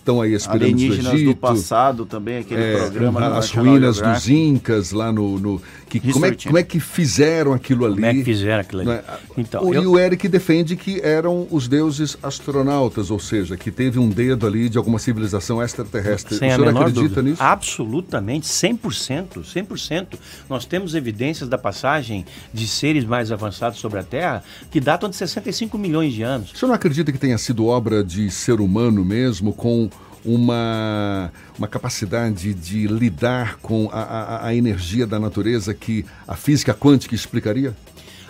Estão 0.08 0.22
aí 0.22 0.34
as 0.34 0.46
pirâmides 0.46 0.70
do 0.72 0.84
Alienígenas 0.86 1.12
do, 1.12 1.16
Egito. 1.18 1.36
passado 1.36 2.06
também, 2.06 2.38
aquele 2.38 2.62
É, 2.62 2.76
programa 2.78 3.20
no 3.28 3.36
as 3.36 3.50
ruínas 3.50 4.00
dos. 4.00 4.26
Incas 4.26 4.90
lá 4.90 5.12
no. 5.12 5.38
no- 5.38 5.62
que, 5.86 6.00
como, 6.12 6.26
é, 6.26 6.32
como 6.34 6.58
é 6.58 6.62
que 6.62 6.80
fizeram 6.80 7.52
aquilo 7.54 7.84
ali? 7.86 7.94
Como 7.94 8.06
é 8.06 8.14
que 8.14 8.24
fizeram 8.24 8.60
aquilo 8.60 8.80
ali? 8.82 8.90
Não 8.90 8.96
é? 8.96 9.02
Então, 9.38 9.64
o, 9.64 9.74
eu- 9.74 9.82
E 9.82 9.86
o 9.86 9.98
Eric 9.98 10.26
defende 10.28 10.76
que 10.76 11.00
eram 11.02 11.46
os 11.50 11.66
deuses 11.68 12.16
astronautas, 12.22 13.10
ou 13.10 13.18
seja, 13.18 13.56
que 13.56 13.70
teve 13.70 13.98
um 13.98 14.08
dedo 14.08 14.46
ali 14.46 14.68
de 14.70 14.76
alguma 14.78 14.98
civilização 14.98 15.62
extraterrestre. 15.62 16.36
Sem 16.36 16.50
o 16.50 16.54
senhor 16.56 16.68
acredita 16.68 17.00
dúvida. 17.02 17.22
nisso? 17.22 17.42
Absolutamente, 17.42 18.46
100%, 18.46 19.42
100%. 19.44 20.18
Nós 20.48 20.64
temos 20.66 20.94
evidências 20.94 21.48
da 21.48 21.56
passagem 21.58 22.24
de 22.52 22.66
seres 22.66 23.04
mais 23.04 23.30
avançados 23.32 23.78
sobre 23.78 23.98
a 23.98 24.02
Terra 24.02 24.42
que 24.70 24.80
datam 24.80 25.08
de 25.08 25.16
65 25.16 25.76
milhões 25.78 26.12
de 26.14 26.22
anos. 26.22 26.52
O 26.52 26.56
senhor 26.56 26.68
não 26.68 26.74
acredita 26.74 27.10
que 27.12 27.18
tenha 27.18 27.36
sido 27.38 27.66
obra 27.66 28.02
de 28.04 28.30
ser 28.30 28.60
humano 28.60 29.04
mesmo, 29.04 29.52
com 29.54 29.88
uma, 30.24 31.32
uma 31.58 31.66
capacidade 31.68 32.52
de 32.54 32.86
lidar 32.86 33.56
com 33.62 33.88
a, 33.92 34.00
a- 34.02 34.46
a 34.48 34.54
energia 34.54 35.06
da 35.06 35.18
natureza 35.18 35.74
que 35.74 36.04
a 36.26 36.34
física 36.36 36.74
quântica 36.74 37.14
explicaria? 37.14 37.74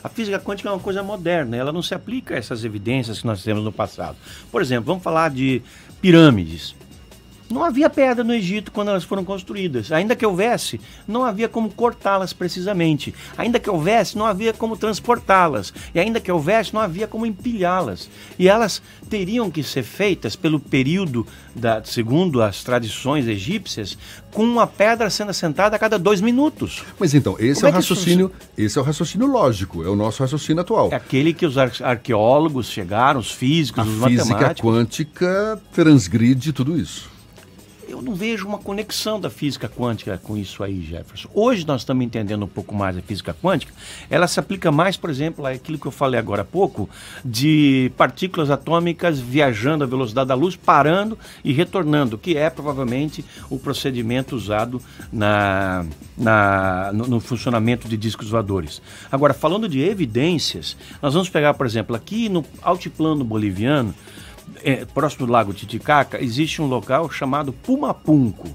A 0.02 0.08
física 0.08 0.38
quântica 0.38 0.68
é 0.68 0.72
uma 0.72 0.78
coisa 0.78 1.02
moderna, 1.02 1.56
ela 1.56 1.72
não 1.72 1.82
se 1.82 1.92
aplica 1.94 2.34
a 2.34 2.38
essas 2.38 2.64
evidências 2.64 3.20
que 3.20 3.26
nós 3.26 3.42
temos 3.42 3.64
no 3.64 3.72
passado. 3.72 4.16
Por 4.50 4.62
exemplo, 4.62 4.84
vamos 4.86 5.02
falar 5.02 5.30
de 5.30 5.60
pirâmides. 6.00 6.74
Não 7.50 7.64
havia 7.64 7.88
pedra 7.88 8.22
no 8.22 8.34
Egito 8.34 8.70
quando 8.70 8.88
elas 8.88 9.04
foram 9.04 9.24
construídas. 9.24 9.90
Ainda 9.90 10.14
que 10.14 10.26
houvesse, 10.26 10.78
não 11.06 11.24
havia 11.24 11.48
como 11.48 11.70
cortá-las 11.70 12.32
precisamente. 12.32 13.14
Ainda 13.38 13.58
que 13.58 13.70
houvesse, 13.70 14.18
não 14.18 14.26
havia 14.26 14.52
como 14.52 14.76
transportá-las. 14.76 15.72
E 15.94 15.98
ainda 15.98 16.20
que 16.20 16.30
houvesse, 16.30 16.74
não 16.74 16.80
havia 16.80 17.06
como 17.06 17.24
empilhá-las. 17.24 18.10
E 18.38 18.48
elas 18.48 18.82
teriam 19.08 19.50
que 19.50 19.62
ser 19.62 19.82
feitas 19.82 20.36
pelo 20.36 20.60
período, 20.60 21.26
da, 21.54 21.82
segundo 21.82 22.42
as 22.42 22.62
tradições 22.62 23.26
egípcias, 23.26 23.96
com 24.30 24.42
uma 24.44 24.66
pedra 24.66 25.08
sendo 25.08 25.30
assentada 25.30 25.74
a 25.74 25.78
cada 25.78 25.98
dois 25.98 26.20
minutos. 26.20 26.84
Mas 27.00 27.14
então, 27.14 27.34
esse 27.38 27.62
Como 27.62 27.66
é 27.68 27.70
o 27.70 27.72
é 27.72 27.74
raciocínio, 27.76 28.32
esse 28.58 28.78
é 28.78 28.80
o 28.80 28.84
raciocínio 28.84 29.26
lógico, 29.26 29.82
é 29.82 29.88
o 29.88 29.96
nosso 29.96 30.22
raciocínio 30.22 30.60
atual. 30.60 30.90
É 30.92 30.96
aquele 30.96 31.32
que 31.32 31.46
os 31.46 31.56
ar- 31.56 31.72
arqueólogos 31.82 32.66
chegaram, 32.70 33.18
os 33.20 33.30
físicos, 33.32 33.80
A 33.80 33.86
os 33.86 34.04
física 34.04 34.32
matemáticos. 34.34 34.62
quântica 34.70 35.60
transgride 35.72 36.52
tudo 36.52 36.78
isso. 36.78 37.08
Eu 37.88 38.02
não 38.02 38.14
vejo 38.14 38.46
uma 38.46 38.58
conexão 38.58 39.18
da 39.18 39.30
física 39.30 39.66
quântica 39.66 40.20
com 40.22 40.36
isso 40.36 40.62
aí, 40.62 40.82
Jefferson. 40.82 41.30
Hoje 41.32 41.66
nós 41.66 41.80
estamos 41.80 42.04
entendendo 42.04 42.44
um 42.44 42.48
pouco 42.48 42.74
mais 42.74 42.98
a 42.98 43.00
física 43.00 43.34
quântica. 43.42 43.72
Ela 44.10 44.28
se 44.28 44.38
aplica 44.38 44.70
mais, 44.70 44.98
por 44.98 45.08
exemplo, 45.08 45.46
àquilo 45.46 45.78
que 45.78 45.86
eu 45.86 45.90
falei 45.90 46.20
agora 46.20 46.42
há 46.42 46.44
pouco, 46.44 46.88
de 47.24 47.90
partículas 47.96 48.50
atômicas 48.50 49.18
viajando 49.18 49.84
à 49.84 49.86
velocidade 49.86 50.28
da 50.28 50.34
luz, 50.34 50.54
parando 50.54 51.18
e 51.42 51.50
retornando, 51.50 52.18
que 52.18 52.36
é 52.36 52.50
provavelmente 52.50 53.24
o 53.48 53.58
procedimento 53.58 54.36
usado 54.36 54.82
na, 55.10 55.86
na, 56.16 56.92
no, 56.92 57.06
no 57.06 57.20
funcionamento 57.20 57.88
de 57.88 57.96
discos 57.96 58.28
voadores. 58.28 58.82
Agora, 59.10 59.32
falando 59.32 59.66
de 59.66 59.80
evidências, 59.80 60.76
nós 61.00 61.14
vamos 61.14 61.30
pegar, 61.30 61.54
por 61.54 61.64
exemplo, 61.64 61.96
aqui 61.96 62.28
no 62.28 62.44
altiplano 62.60 63.24
boliviano, 63.24 63.94
é, 64.62 64.84
próximo 64.84 65.26
do 65.26 65.32
Lago 65.32 65.52
Titicaca, 65.52 66.22
existe 66.22 66.60
um 66.60 66.66
local 66.66 67.10
chamado 67.10 67.52
Pumapunco. 67.52 68.48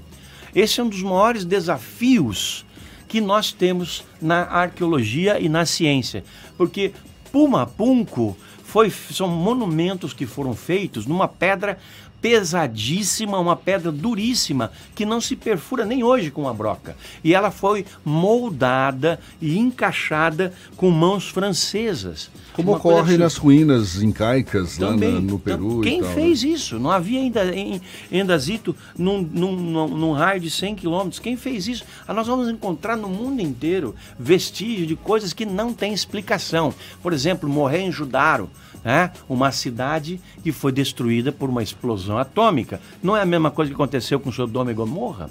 Esse 0.54 0.80
é 0.80 0.84
um 0.84 0.88
dos 0.88 1.02
maiores 1.02 1.44
desafios 1.44 2.64
que 3.08 3.20
nós 3.20 3.52
temos 3.52 4.04
na 4.20 4.42
arqueologia 4.42 5.38
e 5.40 5.48
na 5.48 5.66
ciência, 5.66 6.24
porque 6.56 6.92
Pumapunco 7.30 8.36
foi, 8.62 8.90
são 8.90 9.28
monumentos 9.28 10.12
que 10.12 10.26
foram 10.26 10.54
feitos 10.54 11.06
numa 11.06 11.28
pedra 11.28 11.78
pesadíssima, 12.24 13.38
uma 13.38 13.54
pedra 13.54 13.92
duríssima, 13.92 14.72
que 14.94 15.04
não 15.04 15.20
se 15.20 15.36
perfura 15.36 15.84
nem 15.84 16.02
hoje 16.02 16.30
com 16.30 16.40
uma 16.42 16.54
broca. 16.54 16.96
E 17.22 17.34
ela 17.34 17.50
foi 17.50 17.84
moldada 18.02 19.20
e 19.42 19.58
encaixada 19.58 20.50
com 20.74 20.90
mãos 20.90 21.28
francesas. 21.28 22.30
Como 22.54 22.70
Uma 22.70 22.78
ocorre 22.78 23.00
absurda. 23.00 23.24
nas 23.24 23.36
ruínas 23.36 24.02
incaicas 24.02 24.78
lá 24.78 24.88
Também. 24.88 25.14
na- 25.14 25.20
no 25.20 25.38
Peru 25.38 25.80
Quem 25.82 25.98
e 25.98 26.00
tal. 26.00 26.08
né? 26.08 26.14
fez 26.14 26.42
isso? 26.42 26.78
Não 26.78 26.90
havia 26.90 27.20
ainda 27.20 27.44
em 27.54 27.80
Endazito 28.10 28.74
num, 28.96 29.20
num, 29.20 29.54
num, 29.56 29.88
num 29.88 30.12
raio 30.12 30.40
de 30.40 30.50
100 30.50 30.74
quilômetros. 30.76 31.18
Quem 31.18 31.36
fez 31.36 31.66
isso? 31.68 31.84
Ah, 32.08 32.14
nós 32.14 32.26
vamos 32.26 32.48
encontrar 32.48 32.96
no 32.96 33.08
mundo 33.08 33.42
inteiro 33.42 33.94
vestígios 34.18 34.86
de 34.88 34.96
coisas 34.96 35.32
que 35.32 35.44
não 35.44 35.74
têm 35.74 35.92
explicação. 35.92 36.72
Por 37.02 37.12
exemplo, 37.12 37.48
Mohenjo-Daro, 37.48 38.48
né? 38.84 39.10
uma 39.28 39.50
cidade 39.50 40.20
que 40.42 40.52
foi 40.52 40.70
destruída 40.70 41.32
por 41.32 41.48
uma 41.48 41.62
explosão 41.62 42.18
atômica. 42.18 42.80
Não 43.02 43.16
é 43.16 43.22
a 43.22 43.26
mesma 43.26 43.50
coisa 43.50 43.70
que 43.70 43.74
aconteceu 43.74 44.20
com 44.20 44.30
Sodoma 44.30 44.70
e 44.70 44.74
Gomorra? 44.74 45.30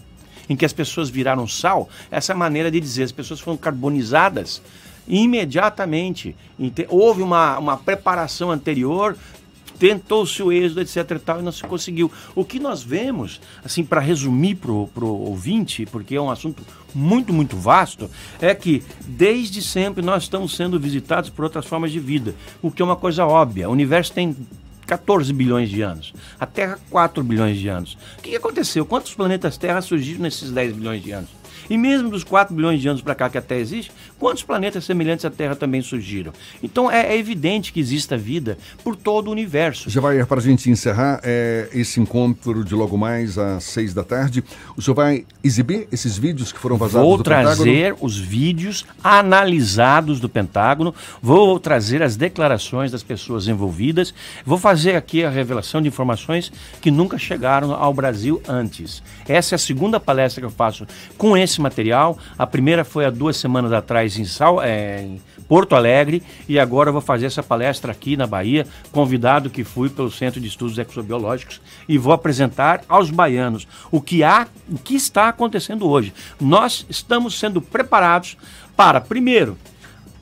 Em 0.50 0.56
que 0.58 0.66
as 0.66 0.74
pessoas 0.74 1.10
viraram 1.10 1.48
sal? 1.48 1.88
Essa 2.12 2.34
é 2.34 2.36
maneira 2.36 2.70
de 2.70 2.80
dizer, 2.80 3.04
as 3.04 3.12
pessoas 3.14 3.40
foram 3.40 3.56
carbonizadas 3.58 4.62
imediatamente. 5.08 6.36
Ente- 6.60 6.86
Houve 6.90 7.22
uma, 7.22 7.58
uma 7.58 7.78
preparação 7.78 8.52
anterior, 8.52 9.16
tentou-se 9.80 10.42
o 10.44 10.52
êxodo, 10.52 10.82
etc 10.82 11.12
e 11.12 11.20
tal, 11.20 11.40
e 11.40 11.44
não 11.44 11.52
se 11.52 11.64
conseguiu. 11.64 12.12
O 12.36 12.44
que 12.46 12.60
nós 12.60 12.84
vemos, 12.84 13.42
assim, 13.64 13.84
para 13.84 14.00
resumir 14.00 14.56
para 14.56 14.72
o 14.72 15.30
ouvinte, 15.30 15.86
porque 15.86 16.16
é 16.16 16.22
um 16.22 16.30
assunto 16.30 16.64
muito, 16.94 17.34
muito 17.34 17.58
vasto, 17.58 18.10
é 18.42 18.54
que 18.54 18.84
desde 19.06 19.62
sempre 19.62 20.04
nós 20.04 20.24
estamos 20.24 20.56
sendo 20.56 20.80
visitados 20.80 21.30
por 21.30 21.44
outras 21.46 21.66
formas 21.66 21.92
de 21.92 22.00
vida, 22.00 22.36
o 22.62 22.72
que 22.72 22.82
é 22.82 22.86
uma 22.86 22.96
coisa 22.96 23.26
óbvia. 23.26 23.70
O 23.70 23.72
universo 23.72 24.12
tem 24.14 24.36
14 24.86 25.32
bilhões 25.34 25.70
de 25.70 25.82
anos. 25.82 26.14
A 26.40 26.46
Terra, 26.46 26.80
4 26.90 27.24
bilhões 27.24 27.58
de 27.58 27.68
anos. 27.68 27.98
O 28.18 28.22
que 28.22 28.36
aconteceu? 28.36 28.86
Quantos 28.86 29.14
planetas 29.14 29.58
Terra 29.58 29.82
surgiram 29.82 30.22
nesses 30.22 30.52
10 30.52 30.76
bilhões 30.76 31.04
de 31.04 31.12
anos? 31.12 31.30
E 31.70 31.78
mesmo 31.78 32.10
dos 32.10 32.24
4 32.24 32.56
bilhões 32.56 32.82
de 32.82 32.88
anos 32.88 33.02
para 33.02 33.16
cá 33.16 33.30
que 33.30 33.38
a 33.38 33.42
Terra 33.42 33.62
existe, 33.62 33.92
quantos 34.20 34.44
planetas 34.44 34.84
semelhantes 34.86 35.26
à 35.26 35.30
Terra 35.30 35.56
também 35.56 35.82
surgiram? 35.82 36.32
Então 36.62 36.90
é, 36.90 37.14
é 37.14 37.18
evidente 37.18 37.72
que 37.72 37.80
exista 37.80 38.18
vida 38.18 38.58
por 38.84 38.96
todo 38.96 39.28
o 39.28 39.32
universo. 39.32 39.90
Já 39.90 40.02
vai, 40.02 40.24
para 40.26 40.40
a 40.40 40.44
gente 40.44 40.70
encerrar 40.70 41.20
é, 41.24 41.70
esse 41.74 42.00
encontro 42.00 42.64
de 42.64 42.74
logo 42.76 42.98
mais 42.98 43.38
às 43.38 43.64
seis 43.64 43.94
da 43.94 44.04
tarde, 44.04 44.44
o 44.76 44.82
senhor 44.82 44.96
vai 44.96 45.26
exibir 45.44 45.88
esses 45.92 46.18
vídeos 46.18 46.52
que 46.52 46.60
foram 46.60 46.78
vazados 46.78 47.08
Vou 47.08 47.18
do 47.18 47.24
trazer 47.24 47.64
Pentágono? 47.64 47.98
os 48.06 48.18
vídeos 48.18 48.86
analisados 49.04 50.20
do 50.20 50.30
Pentágono, 50.30 50.94
vou 51.22 51.60
trazer 51.60 52.02
as 52.02 52.16
declarações 52.16 52.92
das 52.92 53.04
pessoas 53.04 53.48
envolvidas, 53.48 54.14
vou 54.46 54.58
fazer 54.58 54.96
aqui 54.96 55.24
a 55.24 55.30
revelação 55.30 55.82
de 55.82 55.88
informações 55.88 56.52
que 56.82 56.92
nunca 56.92 57.18
chegaram 57.18 57.74
ao 57.74 57.94
Brasil 57.94 58.42
antes. 58.48 59.02
Essa 59.28 59.56
é 59.56 59.58
a 59.58 59.60
segunda 59.60 60.00
palestra 60.00 60.42
que 60.42 60.46
eu 60.46 60.52
faço 60.52 60.86
com 61.18 61.36
esse 61.38 61.62
material. 61.64 62.18
A 62.38 62.46
primeira 62.46 62.84
foi 62.84 63.06
há 63.06 63.10
duas 63.10 63.38
semanas 63.38 63.72
atrás 63.72 64.18
em, 64.18 64.26
Sal, 64.26 64.62
é, 64.62 65.02
em 65.02 65.22
Porto 65.48 65.76
Alegre 65.76 66.22
e 66.48 66.60
agora 66.60 66.92
vou 66.92 67.02
fazer 67.02 67.26
essa 67.26 67.42
palestra 67.42 67.92
aqui 67.92 68.16
na 68.16 68.28
Bahia, 68.28 68.68
convidado 68.92 69.50
que 69.50 69.64
fui 69.64 69.90
pelo 69.90 70.12
Centro 70.12 70.40
de 70.40 70.48
Estudos 70.48 70.78
Exobiológicos 70.78 71.62
e 71.88 71.98
vou 71.98 72.14
apresentar 72.14 72.82
aos 72.88 73.10
baianos 73.10 73.68
o 73.92 74.02
que 74.02 74.24
há, 74.24 74.48
o 74.70 74.78
que 74.78 74.96
está 74.96 75.30
acontecendo 75.30 75.90
hoje. 75.90 76.14
Nós 76.40 76.86
estamos 76.90 77.40
sendo 77.40 77.62
preparados 77.62 78.38
para, 78.76 79.02
primeiro, 79.02 79.58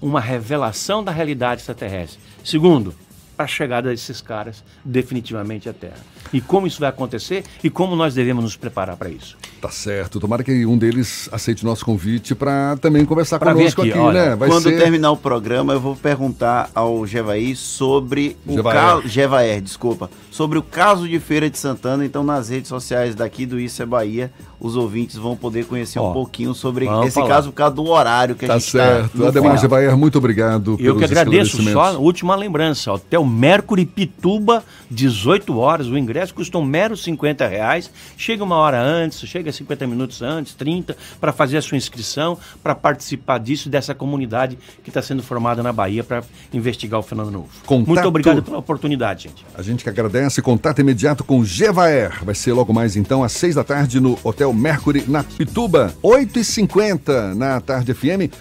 uma 0.02 0.20
revelação 0.20 1.04
da 1.04 1.12
realidade 1.12 1.62
extraterrestre. 1.62 2.20
Segundo, 2.44 2.94
para 3.36 3.46
a 3.46 3.48
chegada 3.48 3.90
desses 3.90 4.22
caras 4.22 4.64
definitivamente 4.84 5.70
à 5.70 5.74
Terra. 5.74 6.11
E 6.34 6.40
como 6.42 6.68
isso 6.68 6.80
vai 6.80 6.90
acontecer 6.90 7.44
e 7.64 7.70
como 7.70 7.96
nós 7.96 8.14
devemos 8.14 8.44
nos 8.44 8.56
preparar 8.56 8.96
para 8.96 9.10
isso. 9.10 9.38
Tá 9.62 9.70
certo. 9.70 10.20
Tomara 10.20 10.44
que 10.44 10.66
um 10.66 10.78
deles 10.78 11.30
aceite 11.32 11.64
nosso 11.64 11.86
convite 11.86 12.34
para 12.34 12.78
também 12.78 13.06
conversar 13.06 13.38
Pra 13.38 13.54
conosco 13.54 13.82
aqui, 13.82 13.92
aqui, 13.92 14.00
olha, 14.00 14.30
né? 14.30 14.36
Vai 14.36 14.50
Quando 14.50 14.64
ser... 14.64 14.78
terminar 14.80 15.12
o 15.12 15.18
programa, 15.18 15.74
eu 15.74 15.80
vou 15.80 15.96
perguntar 15.96 16.70
ao 16.74 17.06
Gevaí 17.06 17.56
sobre 17.56 18.36
o 18.48 18.64
caso. 18.64 19.08
Gevaer, 19.08 19.62
desculpa. 19.62 20.10
Sobre 20.32 20.58
o 20.58 20.64
caso 20.64 21.08
de 21.08 21.20
Feira 21.20 21.48
de 21.50 21.58
Santana. 21.60 22.04
Então, 22.06 22.24
nas 22.24 22.50
redes 22.50 22.70
sociais 22.70 23.14
daqui 23.14 23.46
do 23.46 23.60
Isso 23.60 23.84
é 23.84 23.86
Bahia, 23.86 24.32
os 24.60 24.76
ouvintes 24.76 25.16
vão 25.18 25.36
poder 25.36 25.66
conhecer 25.66 26.00
um 26.00 26.04
Ó, 26.06 26.14
pouquinho 26.14 26.56
sobre 26.56 26.86
esse 27.06 27.12
falar. 27.16 27.28
caso 27.28 27.50
por 27.50 27.56
causa 27.56 27.76
do 27.76 27.86
horário 27.88 28.36
que 28.36 28.46
a 28.46 28.48
Tá 28.48 28.58
gente 28.58 28.72
certo. 28.72 29.18
tá. 29.20 29.28
Ademar 29.28 29.58
Gevaer, 29.60 29.96
muito 29.96 30.18
obrigado 30.18 30.76
Eu 30.80 30.96
que 30.98 31.04
agradeço. 31.04 31.62
Só 31.72 31.98
última 32.00 32.36
lembrança: 32.36 32.92
Hotel 32.94 33.24
Mercury 33.26 33.86
Pituba, 33.86 34.64
18 34.90 35.56
horas. 35.58 35.88
O 35.88 35.98
ingresso 35.98 36.11
custa 36.32 36.58
um 36.58 36.66
mero 36.66 36.98
50 36.98 37.48
reais. 37.48 37.90
Chega 38.18 38.44
uma 38.44 38.56
hora 38.58 38.82
antes, 38.82 39.20
chega 39.28 39.52
50 39.52 39.88
minutos 39.88 40.22
antes, 40.22 40.54
30, 40.54 40.98
para 41.20 41.32
fazer 41.32 41.58
a 41.58 41.62
sua 41.62 41.78
inscrição, 41.78 42.38
para 42.62 42.76
participar 42.76 43.38
disso, 43.40 43.70
dessa 43.70 43.94
comunidade 43.96 44.58
que 44.84 44.90
está 44.90 45.02
sendo 45.02 45.24
formada 45.24 45.62
na 45.64 45.72
Bahia 45.72 46.04
para 46.04 46.24
investigar 46.54 47.00
o 47.00 47.04
fenômeno 47.04 47.42
UFO. 47.42 47.66
Contato- 47.66 47.88
Muito 47.88 48.08
obrigado 48.08 48.44
pela 48.44 48.58
oportunidade, 48.58 49.24
gente. 49.24 49.46
A 49.56 49.62
gente 49.62 49.84
que 49.84 49.90
agradece, 49.90 50.42
contato 50.42 50.80
imediato 50.82 51.24
com 51.24 51.44
Gevaer. 51.46 52.24
Vai 52.24 52.36
ser 52.36 52.54
logo 52.54 52.74
mais 52.74 52.96
então, 52.96 53.24
às 53.24 53.32
seis 53.32 53.56
da 53.56 53.64
tarde, 53.64 54.00
no 54.00 54.18
Hotel 54.24 54.52
Mercury, 54.54 55.06
na 55.08 55.24
Pituba, 55.24 55.94
8h50 56.04 57.34
na 57.36 57.60
Tarde 57.62 57.94
FM. 57.94 58.32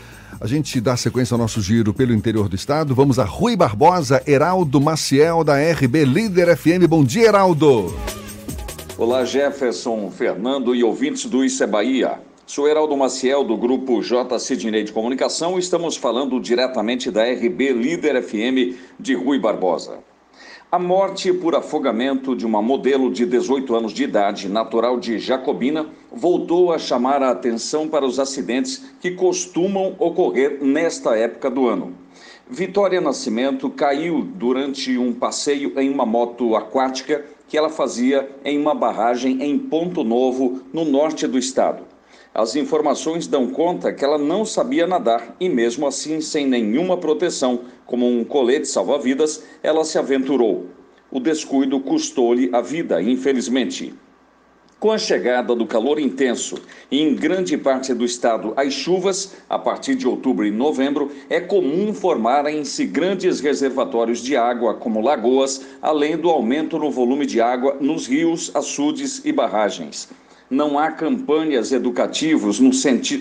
A 0.41 0.47
gente 0.47 0.81
dá 0.81 0.97
sequência 0.97 1.35
ao 1.35 1.39
nosso 1.39 1.61
giro 1.61 1.93
pelo 1.93 2.15
interior 2.15 2.49
do 2.49 2.57
estado. 2.57 2.95
Vamos 2.95 3.19
a 3.19 3.25
Rui 3.25 3.55
Barbosa, 3.55 4.23
Heraldo 4.27 4.81
Maciel, 4.81 5.45
da 5.45 5.57
RB 5.57 6.07
Líder 6.07 6.57
FM. 6.57 6.89
Bom 6.89 7.05
dia, 7.05 7.27
Heraldo. 7.27 7.95
Olá, 8.97 9.23
Jefferson, 9.23 10.11
Fernando 10.11 10.75
e 10.75 10.83
ouvintes 10.83 11.27
do 11.27 11.45
Isso 11.45 11.63
é 11.63 11.67
Bahia. 11.67 12.23
Sou 12.47 12.67
Heraldo 12.67 12.97
Maciel, 12.97 13.45
do 13.45 13.55
grupo 13.55 14.01
J. 14.01 14.39
Sidney 14.39 14.83
de 14.83 14.95
Comunicação, 14.95 15.57
e 15.57 15.61
estamos 15.61 15.99
falando 15.99 16.41
diretamente 16.41 17.11
da 17.11 17.23
RB 17.23 17.75
Líder 17.75 18.23
FM 18.23 18.79
de 18.99 19.15
Rui 19.15 19.39
Barbosa. 19.39 19.99
A 20.73 20.79
morte 20.79 21.35
por 21.35 21.55
afogamento 21.55 22.35
de 22.35 22.47
uma 22.47 22.63
modelo 22.63 23.13
de 23.13 23.27
18 23.27 23.75
anos 23.75 23.93
de 23.93 24.05
idade, 24.05 24.49
natural 24.49 24.99
de 24.99 25.19
Jacobina, 25.19 25.87
voltou 26.13 26.73
a 26.73 26.79
chamar 26.79 27.23
a 27.23 27.31
atenção 27.31 27.89
para 27.89 28.05
os 28.05 28.19
acidentes 28.19 28.85
que 29.01 29.13
costumam 29.13 29.95
ocorrer 29.99 30.59
nesta 30.63 31.17
época 31.17 31.51
do 31.51 31.67
ano. 31.67 31.95
Vitória 32.49 33.01
Nascimento 33.01 33.71
caiu 33.71 34.23
durante 34.23 34.99
um 34.99 35.13
passeio 35.13 35.79
em 35.79 35.89
uma 35.89 36.05
moto 36.05 36.57
aquática 36.57 37.25
que 37.47 37.57
ela 37.57 37.69
fazia 37.69 38.29
em 38.45 38.59
uma 38.59 38.75
barragem 38.75 39.43
em 39.43 39.59
Ponto 39.59 40.03
Novo, 40.03 40.63
no 40.73 40.85
norte 40.85 41.27
do 41.27 41.39
estado. 41.39 41.85
As 42.33 42.55
informações 42.55 43.27
dão 43.27 43.49
conta 43.49 43.93
que 43.93 44.05
ela 44.05 44.17
não 44.17 44.45
sabia 44.45 44.87
nadar 44.87 45.35
e, 45.41 45.49
mesmo 45.49 45.87
assim, 45.87 46.21
sem 46.21 46.47
nenhuma 46.47 46.97
proteção, 46.97 47.63
como 47.85 48.07
um 48.07 48.25
colete 48.25 48.69
salva-vidas, 48.69 49.45
ela 49.63 49.85
se 49.85 49.99
aventurou. 49.99 50.67
O 51.11 51.19
descuido 51.19 51.81
custou-lhe 51.81 52.49
a 52.53 52.61
vida, 52.61 53.03
infelizmente. 53.03 53.93
Com 54.81 54.91
a 54.91 54.97
chegada 54.97 55.55
do 55.55 55.67
calor 55.67 56.01
intenso 56.01 56.57
e 56.91 57.03
em 57.03 57.15
grande 57.15 57.55
parte 57.59 57.93
do 57.93 58.03
estado 58.03 58.55
as 58.57 58.73
chuvas, 58.73 59.37
a 59.47 59.59
partir 59.59 59.95
de 59.95 60.09
outubro 60.09 60.47
e 60.47 60.51
novembro, 60.51 61.13
é 61.29 61.39
comum 61.39 61.93
formarem-se 61.93 62.87
grandes 62.87 63.41
reservatórios 63.41 64.21
de 64.21 64.39
água, 64.39 64.73
como 64.73 65.03
lagoas, 65.03 65.67
além 65.83 66.17
do 66.17 66.31
aumento 66.31 66.79
no 66.79 66.91
volume 66.91 67.27
de 67.27 67.43
água 67.43 67.77
nos 67.79 68.07
rios, 68.07 68.51
açudes 68.55 69.21
e 69.23 69.31
barragens. 69.31 70.09
Não 70.51 70.77
há 70.77 70.91
campanhas 70.91 71.71
educativos 71.71 72.59
no 72.59 72.73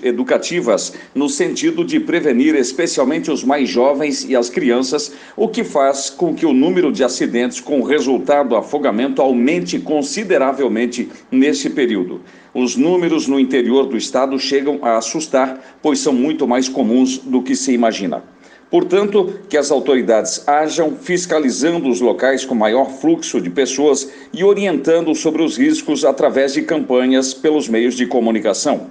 educativas 0.04 0.94
no 1.14 1.30
sentido 1.30 1.86
de 1.86 2.00
prevenir 2.00 2.56
especialmente 2.56 3.30
os 3.30 3.44
mais 3.44 3.70
jovens 3.70 4.26
e 4.28 4.36
as 4.36 4.50
crianças, 4.50 5.14
o 5.38 5.48
que 5.48 5.64
faz 5.64 6.10
com 6.10 6.34
que 6.34 6.44
o 6.44 6.52
número 6.54 6.92
de 6.92 7.04
acidentes 7.04 7.60
com 7.60 7.84
resultado 7.84 8.56
afogamento 8.56 9.22
aumente 9.22 9.78
consideravelmente 9.78 11.08
nesse 11.32 11.70
período. 11.70 12.22
Os 12.52 12.76
números 12.76 13.28
no 13.28 13.40
interior 13.40 13.86
do 13.86 13.96
estado 13.96 14.40
chegam 14.40 14.80
a 14.82 14.98
assustar, 14.98 15.78
pois 15.84 16.00
são 16.00 16.14
muito 16.14 16.48
mais 16.48 16.68
comuns 16.68 17.20
do 17.20 17.44
que 17.44 17.56
se 17.56 17.72
imagina. 17.72 18.24
Portanto, 18.70 19.40
que 19.50 19.58
as 19.58 19.72
autoridades 19.72 20.48
ajam 20.48 20.96
fiscalizando 20.96 21.90
os 21.90 22.00
locais 22.00 22.46
com 22.46 22.54
maior 22.54 22.92
fluxo 22.92 23.42
de 23.42 23.50
pessoas 23.50 24.08
e 24.32 24.44
orientando 24.44 25.16
sobre 25.16 25.42
os 25.42 25.58
riscos 25.58 26.06
através 26.06 26.54
de 26.54 26.62
campanhas 26.62 27.34
pelos 27.34 27.68
meios 27.68 27.96
de 27.96 28.06
comunicação. 28.06 28.88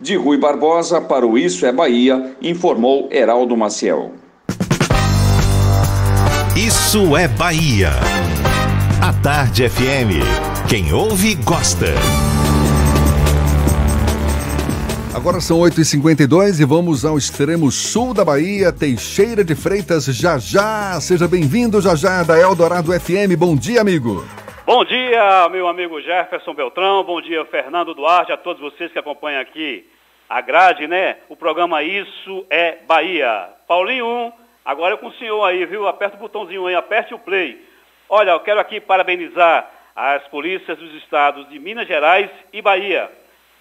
De 0.00 0.16
Rui 0.16 0.36
Barbosa 0.36 1.00
para 1.00 1.24
o 1.24 1.38
Isso 1.38 1.64
é 1.64 1.72
Bahia, 1.72 2.36
informou 2.42 3.08
Heraldo 3.12 3.56
Maciel. 3.56 4.12
Isso 6.56 7.16
é 7.16 7.28
Bahia. 7.28 7.90
A 9.00 9.12
Tarde 9.22 9.68
FM. 9.68 10.20
Quem 10.68 10.92
ouve, 10.92 11.36
gosta. 11.36 11.86
Agora 15.14 15.42
são 15.42 15.58
8h52 15.58 16.58
e 16.58 16.64
vamos 16.64 17.04
ao 17.04 17.18
extremo 17.18 17.70
sul 17.70 18.14
da 18.14 18.24
Bahia, 18.24 18.72
Teixeira 18.72 19.44
de 19.44 19.54
Freitas, 19.54 20.06
Jajá. 20.06 20.98
Seja 21.02 21.28
bem-vindo, 21.28 21.82
Jajá, 21.82 22.22
da 22.22 22.40
Eldorado 22.40 22.98
FM. 22.98 23.36
Bom 23.38 23.54
dia, 23.54 23.82
amigo. 23.82 24.24
Bom 24.64 24.82
dia, 24.86 25.50
meu 25.50 25.68
amigo 25.68 26.00
Jefferson 26.00 26.54
Beltrão, 26.54 27.04
bom 27.04 27.20
dia, 27.20 27.44
Fernando 27.44 27.92
Duarte, 27.92 28.32
a 28.32 28.38
todos 28.38 28.62
vocês 28.62 28.90
que 28.90 28.98
acompanham 28.98 29.42
aqui 29.42 29.86
a 30.30 30.40
grade, 30.40 30.86
né? 30.86 31.18
O 31.28 31.36
programa 31.36 31.82
Isso 31.82 32.46
é 32.48 32.78
Bahia. 32.88 33.50
Paulinho 33.68 34.06
1, 34.06 34.32
agora 34.64 34.94
é 34.94 34.96
com 34.96 35.08
o 35.08 35.14
senhor 35.14 35.44
aí, 35.44 35.66
viu? 35.66 35.86
Aperta 35.86 36.16
o 36.16 36.20
botãozinho 36.20 36.66
aí, 36.66 36.74
aperte 36.74 37.12
o 37.12 37.18
play. 37.18 37.62
Olha, 38.08 38.30
eu 38.30 38.40
quero 38.40 38.60
aqui 38.60 38.80
parabenizar 38.80 39.70
as 39.94 40.22
polícias 40.28 40.78
dos 40.78 40.94
estados 40.94 41.46
de 41.50 41.58
Minas 41.58 41.86
Gerais 41.86 42.30
e 42.50 42.62
Bahia, 42.62 43.10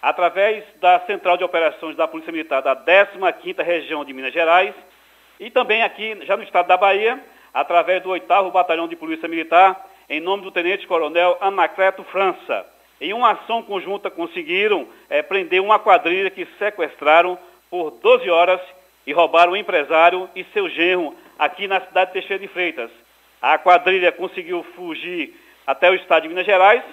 através 0.02 0.64
da 0.80 1.00
Central 1.02 1.38
de 1.38 1.44
Operações 1.44 1.96
da 1.96 2.08
Polícia 2.08 2.32
Militar 2.32 2.62
da 2.62 2.76
15ª 2.76 3.64
Região 3.64 4.04
de 4.04 4.14
Minas 4.14 4.34
Gerais 4.34 4.74
e 5.40 5.50
também 5.50 5.84
aqui, 5.84 6.18
já 6.24 6.36
no 6.36 6.44
estado 6.44 6.68
da 6.68 6.78
Bahia, 6.78 7.20
através 7.54 8.02
do 8.02 8.10
8º 8.10 8.52
Batalhão 8.52 8.88
de 8.88 8.96
Polícia 8.96 9.28
Militar, 9.28 9.86
em 10.10 10.20
nome 10.20 10.44
do 10.44 10.52
Tenente 10.52 10.88
Coronel 10.88 11.38
Anacleto 11.40 12.04
França. 12.06 12.66
Em 13.00 13.14
uma 13.14 13.32
ação 13.32 13.64
conjunta 13.64 14.10
conseguiram 14.10 14.88
eh, 15.10 15.22
prender 15.22 15.62
uma 15.62 15.80
quadrilha 15.80 16.30
que 16.30 16.48
sequestraram 16.60 17.38
por 17.70 17.92
12 17.92 18.30
horas 18.30 18.62
e 19.08 19.14
roubaram 19.14 19.54
o 19.54 19.58
empresário 19.58 20.30
e 20.36 20.44
seu 20.54 20.70
genro 20.70 21.16
aqui 21.40 21.68
na 21.68 21.82
cidade 21.82 22.12
de 22.12 22.14
Teixeira 22.14 22.40
de 22.40 22.48
Freitas. 22.48 22.92
A 23.42 23.58
quadrilha 23.58 24.12
conseguiu 24.12 24.64
fugir 24.76 25.34
até 25.66 25.90
o 25.90 25.96
estado 25.96 26.24
de 26.24 26.30
Minas 26.30 26.46
Gerais, 26.46 26.84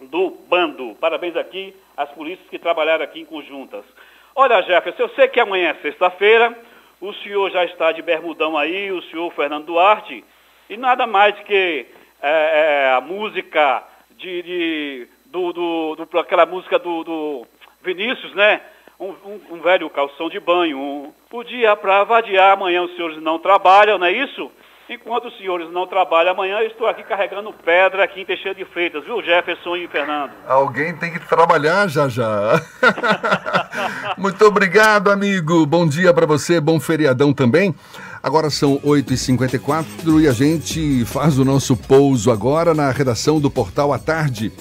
do 0.00 0.30
bando. 0.48 0.96
Parabéns 1.00 1.36
aqui 1.36 1.72
às 1.96 2.10
polícias 2.10 2.48
que 2.48 2.58
trabalharam 2.58 3.04
aqui 3.04 3.20
em 3.20 3.24
conjuntas. 3.24 3.84
Olha, 4.34 4.60
Jefferson, 4.62 5.02
eu 5.02 5.08
sei 5.10 5.28
que 5.28 5.38
amanhã 5.38 5.68
é 5.68 5.82
sexta-feira, 5.82 6.58
o 7.00 7.12
senhor 7.12 7.48
já 7.52 7.64
está 7.64 7.92
de 7.92 8.02
bermudão 8.02 8.58
aí, 8.58 8.90
o 8.90 9.02
senhor 9.02 9.32
Fernando 9.32 9.66
Duarte, 9.66 10.24
e 10.68 10.76
nada 10.76 11.06
mais 11.06 11.38
que 11.44 11.86
é, 12.20 12.88
é, 12.88 12.92
a 12.92 13.00
música 13.00 13.84
de, 14.16 14.42
de 14.42 15.08
do, 15.26 15.52
do, 15.52 15.94
do, 15.94 16.18
aquela 16.18 16.44
música 16.44 16.76
do, 16.76 17.04
do 17.04 17.46
Vinícius, 17.82 18.34
né? 18.34 18.60
Um, 19.00 19.14
um, 19.24 19.40
um, 19.54 19.62
velho 19.62 19.88
calção 19.88 20.28
de 20.28 20.38
banho. 20.38 20.78
Um, 20.78 21.12
o 21.32 21.42
dia 21.42 21.74
para 21.74 22.04
vadiar, 22.04 22.52
amanhã 22.52 22.82
os 22.82 22.94
senhores 22.94 23.22
não 23.22 23.38
trabalham, 23.38 23.98
não 23.98 24.06
é 24.06 24.12
isso? 24.12 24.50
Enquanto 24.90 25.28
os 25.28 25.38
senhores 25.38 25.72
não 25.72 25.86
trabalham 25.86 26.32
amanhã, 26.32 26.58
eu 26.58 26.66
estou 26.66 26.86
aqui 26.86 27.02
carregando 27.04 27.50
pedra 27.64 28.04
aqui 28.04 28.20
em 28.20 28.26
Teixeira 28.26 28.54
de 28.54 28.64
Freitas, 28.66 29.02
viu, 29.04 29.22
Jefferson 29.22 29.76
e 29.76 29.88
Fernando? 29.88 30.32
Alguém 30.46 30.94
tem 30.96 31.12
que 31.12 31.20
trabalhar 31.20 31.88
já 31.88 32.08
já. 32.08 32.60
Muito 34.18 34.44
obrigado, 34.44 35.10
amigo. 35.10 35.64
Bom 35.64 35.86
dia 35.86 36.12
para 36.12 36.26
você, 36.26 36.60
bom 36.60 36.78
feriadão 36.78 37.32
também. 37.32 37.74
Agora 38.22 38.50
são 38.50 38.78
8h54 38.80 40.20
e 40.20 40.28
a 40.28 40.32
gente 40.32 41.06
faz 41.06 41.38
o 41.38 41.44
nosso 41.44 41.74
pouso 41.74 42.30
agora 42.30 42.74
na 42.74 42.90
redação 42.90 43.40
do 43.40 43.50
Portal 43.50 43.94
à 43.94 43.98
Tarde. 43.98 44.52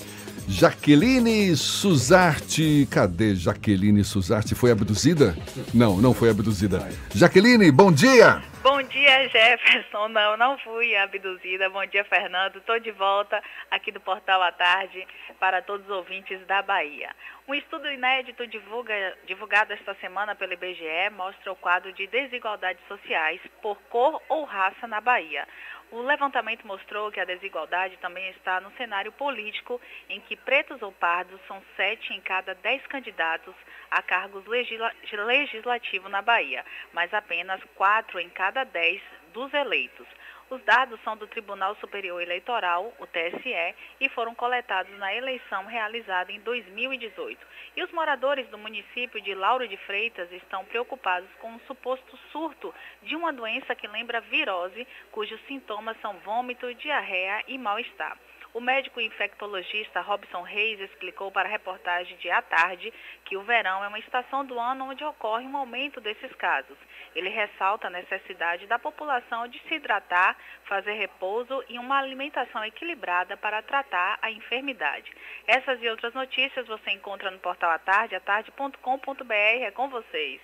Jaqueline 0.51 1.55
Suzarte. 1.55 2.87
Cadê 2.91 3.35
Jaqueline 3.35 4.03
Suzarte? 4.03 4.55
Foi 4.55 4.71
abduzida? 4.71 5.35
Não, 5.75 5.97
não 5.97 6.11
foi 6.11 6.31
abduzida. 6.31 6.89
Jaqueline, 7.13 7.71
bom 7.71 7.91
dia! 7.91 8.41
Bom 8.63 8.81
dia, 8.81 9.29
Jefferson. 9.29 10.09
Não, 10.09 10.35
não 10.35 10.57
fui 10.57 10.95
abduzida. 10.97 11.69
Bom 11.69 11.85
dia, 11.85 12.03
Fernando. 12.03 12.57
Estou 12.57 12.79
de 12.79 12.91
volta 12.91 13.41
aqui 13.69 13.91
do 13.91 14.01
Portal 14.01 14.41
à 14.41 14.51
Tarde 14.51 15.07
para 15.39 15.61
todos 15.61 15.85
os 15.85 15.95
ouvintes 15.95 16.39
da 16.47 16.63
Bahia. 16.63 17.09
Um 17.47 17.53
estudo 17.53 17.87
inédito 17.87 18.45
divulga, 18.47 18.93
divulgado 19.27 19.71
esta 19.71 19.95
semana 20.01 20.35
pelo 20.35 20.53
IBGE 20.53 21.09
mostra 21.15 21.51
o 21.51 21.55
quadro 21.55 21.93
de 21.93 22.05
desigualdades 22.07 22.81
sociais 22.87 23.39
por 23.61 23.77
cor 23.89 24.21
ou 24.27 24.43
raça 24.45 24.87
na 24.87 24.99
Bahia. 24.99 25.47
O 25.91 26.01
levantamento 26.03 26.67
mostrou 26.67 27.11
que 27.11 27.19
a 27.19 27.25
desigualdade 27.25 27.97
também 27.97 28.29
está 28.29 28.61
no 28.61 28.71
cenário 28.73 29.11
político, 29.11 29.81
em 30.07 30.21
que 30.21 30.35
pretos 30.35 30.81
ou 30.83 30.91
pardos 30.91 31.41
são 31.47 31.61
sete 31.75 32.13
em 32.13 32.21
cada 32.21 32.53
dez 32.53 32.85
candidatos 32.85 33.55
a 33.89 34.01
cargos 34.03 34.45
legisla 34.45 34.91
legislativos 35.11 36.11
na 36.11 36.21
Bahia, 36.21 36.63
mas 36.93 37.11
apenas 37.11 37.59
quatro 37.73 38.19
em 38.19 38.29
cada 38.29 38.63
dez 38.63 39.01
dos 39.33 39.51
eleitos. 39.51 40.07
Os 40.49 40.63
dados 40.63 40.99
são 41.03 41.15
do 41.15 41.27
Tribunal 41.27 41.75
Superior 41.75 42.19
Eleitoral, 42.19 42.91
o 42.97 43.05
TSE, 43.05 43.75
e 44.01 44.09
foram 44.09 44.33
coletados 44.33 44.91
na 44.97 45.13
eleição 45.13 45.65
realizada 45.67 46.31
em 46.31 46.39
2018. 46.39 47.39
E 47.75 47.83
os 47.83 47.91
moradores 47.91 48.47
do 48.47 48.57
município 48.57 49.21
de 49.21 49.35
Lauro 49.35 49.67
de 49.67 49.77
Freitas 49.77 50.31
estão 50.31 50.65
preocupados 50.65 51.29
com 51.39 51.51
um 51.51 51.59
suposto 51.67 52.17
surto 52.31 52.73
de 53.03 53.15
uma 53.15 53.31
doença 53.31 53.75
que 53.75 53.87
lembra 53.87 54.21
virose, 54.21 54.87
cujos 55.11 55.39
sintomas 55.47 55.95
são 56.01 56.13
vômito, 56.19 56.73
diarreia 56.73 57.43
e 57.47 57.55
mal-estar. 57.55 58.17
O 58.51 58.59
médico 58.59 58.99
infectologista 58.99 60.01
Robson 60.01 60.41
Reis 60.41 60.79
explicou 60.79 61.31
para 61.31 61.47
a 61.47 61.51
reportagem 61.51 62.17
de 62.17 62.31
À 62.31 62.41
Tarde 62.41 62.91
que 63.23 63.37
o 63.37 63.43
verão 63.43 63.83
é 63.83 63.87
uma 63.87 63.99
estação 63.99 64.43
do 64.43 64.59
ano 64.59 64.85
onde 64.85 65.03
ocorre 65.03 65.45
um 65.45 65.55
aumento 65.55 66.01
desses 66.01 66.33
casos. 66.33 66.77
Ele 67.15 67.29
ressalta 67.29 67.87
a 67.87 67.91
necessidade 67.91 68.65
da 68.65 68.79
população 68.79 69.47
de 69.47 69.59
se 69.67 69.75
hidratar, 69.75 70.35
fazer 70.65 70.93
repouso 70.93 71.63
e 71.69 71.77
uma 71.77 71.99
alimentação 71.99 72.65
equilibrada 72.65 73.37
para 73.37 73.61
tratar 73.61 74.17
a 74.21 74.31
enfermidade. 74.31 75.11
Essas 75.47 75.81
e 75.81 75.87
outras 75.87 76.13
notícias 76.13 76.67
você 76.67 76.89
encontra 76.91 77.29
no 77.29 77.39
portal 77.39 77.69
Atarde, 77.69 78.15
atarde.com.br. 78.15 79.33
É 79.33 79.71
com 79.71 79.89
vocês. 79.89 80.41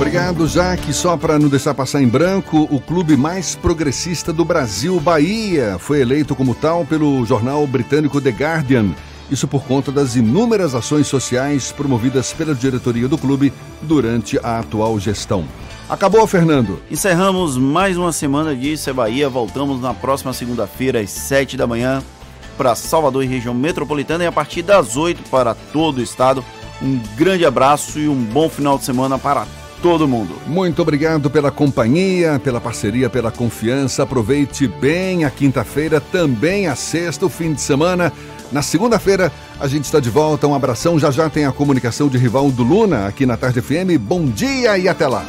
Obrigado, 0.00 0.48
Jaque. 0.48 0.94
Só 0.94 1.14
para 1.14 1.38
não 1.38 1.50
deixar 1.50 1.74
passar 1.74 2.00
em 2.00 2.08
branco, 2.08 2.66
o 2.70 2.80
clube 2.80 3.18
mais 3.18 3.54
progressista 3.54 4.32
do 4.32 4.46
Brasil, 4.46 4.98
Bahia, 4.98 5.76
foi 5.78 6.00
eleito 6.00 6.34
como 6.34 6.54
tal 6.54 6.86
pelo 6.86 7.22
jornal 7.26 7.66
britânico 7.66 8.18
The 8.18 8.30
Guardian. 8.30 8.94
Isso 9.30 9.46
por 9.46 9.62
conta 9.64 9.92
das 9.92 10.16
inúmeras 10.16 10.74
ações 10.74 11.06
sociais 11.06 11.70
promovidas 11.70 12.32
pela 12.32 12.54
diretoria 12.54 13.06
do 13.08 13.18
clube 13.18 13.52
durante 13.82 14.38
a 14.38 14.60
atual 14.60 14.98
gestão. 14.98 15.44
Acabou, 15.86 16.26
Fernando. 16.26 16.80
Encerramos 16.90 17.58
mais 17.58 17.98
uma 17.98 18.10
semana 18.10 18.56
de 18.56 18.72
Isso 18.72 18.88
é 18.88 18.94
Bahia. 18.94 19.28
Voltamos 19.28 19.82
na 19.82 19.92
próxima 19.92 20.32
segunda-feira, 20.32 20.98
às 21.00 21.10
7 21.10 21.58
da 21.58 21.66
manhã, 21.66 22.02
para 22.56 22.74
Salvador 22.74 23.22
e 23.22 23.26
região 23.26 23.52
metropolitana 23.52 24.24
e 24.24 24.26
a 24.26 24.32
partir 24.32 24.62
das 24.62 24.96
8 24.96 25.28
para 25.28 25.54
todo 25.54 25.98
o 25.98 26.02
estado. 26.02 26.42
Um 26.80 26.98
grande 27.18 27.44
abraço 27.44 27.98
e 27.98 28.08
um 28.08 28.16
bom 28.16 28.48
final 28.48 28.78
de 28.78 28.84
semana 28.84 29.18
para 29.18 29.59
todo 29.82 30.06
mundo. 30.06 30.36
Muito 30.46 30.82
obrigado 30.82 31.30
pela 31.30 31.50
companhia, 31.50 32.40
pela 32.42 32.60
parceria, 32.60 33.10
pela 33.10 33.30
confiança. 33.30 34.02
Aproveite 34.02 34.68
bem 34.68 35.24
a 35.24 35.30
quinta-feira, 35.30 36.00
também 36.00 36.66
a 36.66 36.74
sexta, 36.74 37.26
o 37.26 37.28
fim 37.28 37.52
de 37.52 37.60
semana. 37.60 38.12
Na 38.52 38.62
segunda-feira, 38.62 39.32
a 39.58 39.66
gente 39.68 39.84
está 39.84 40.00
de 40.00 40.10
volta. 40.10 40.46
Um 40.46 40.54
abração. 40.54 40.98
Já 40.98 41.10
já 41.10 41.28
tem 41.30 41.44
a 41.44 41.52
comunicação 41.52 42.08
de 42.08 42.18
Rivaldo 42.18 42.62
Luna 42.62 43.06
aqui 43.06 43.24
na 43.24 43.36
Tarde 43.36 43.60
FM. 43.60 43.98
Bom 44.00 44.24
dia 44.24 44.76
e 44.78 44.88
até 44.88 45.06
lá. 45.06 45.24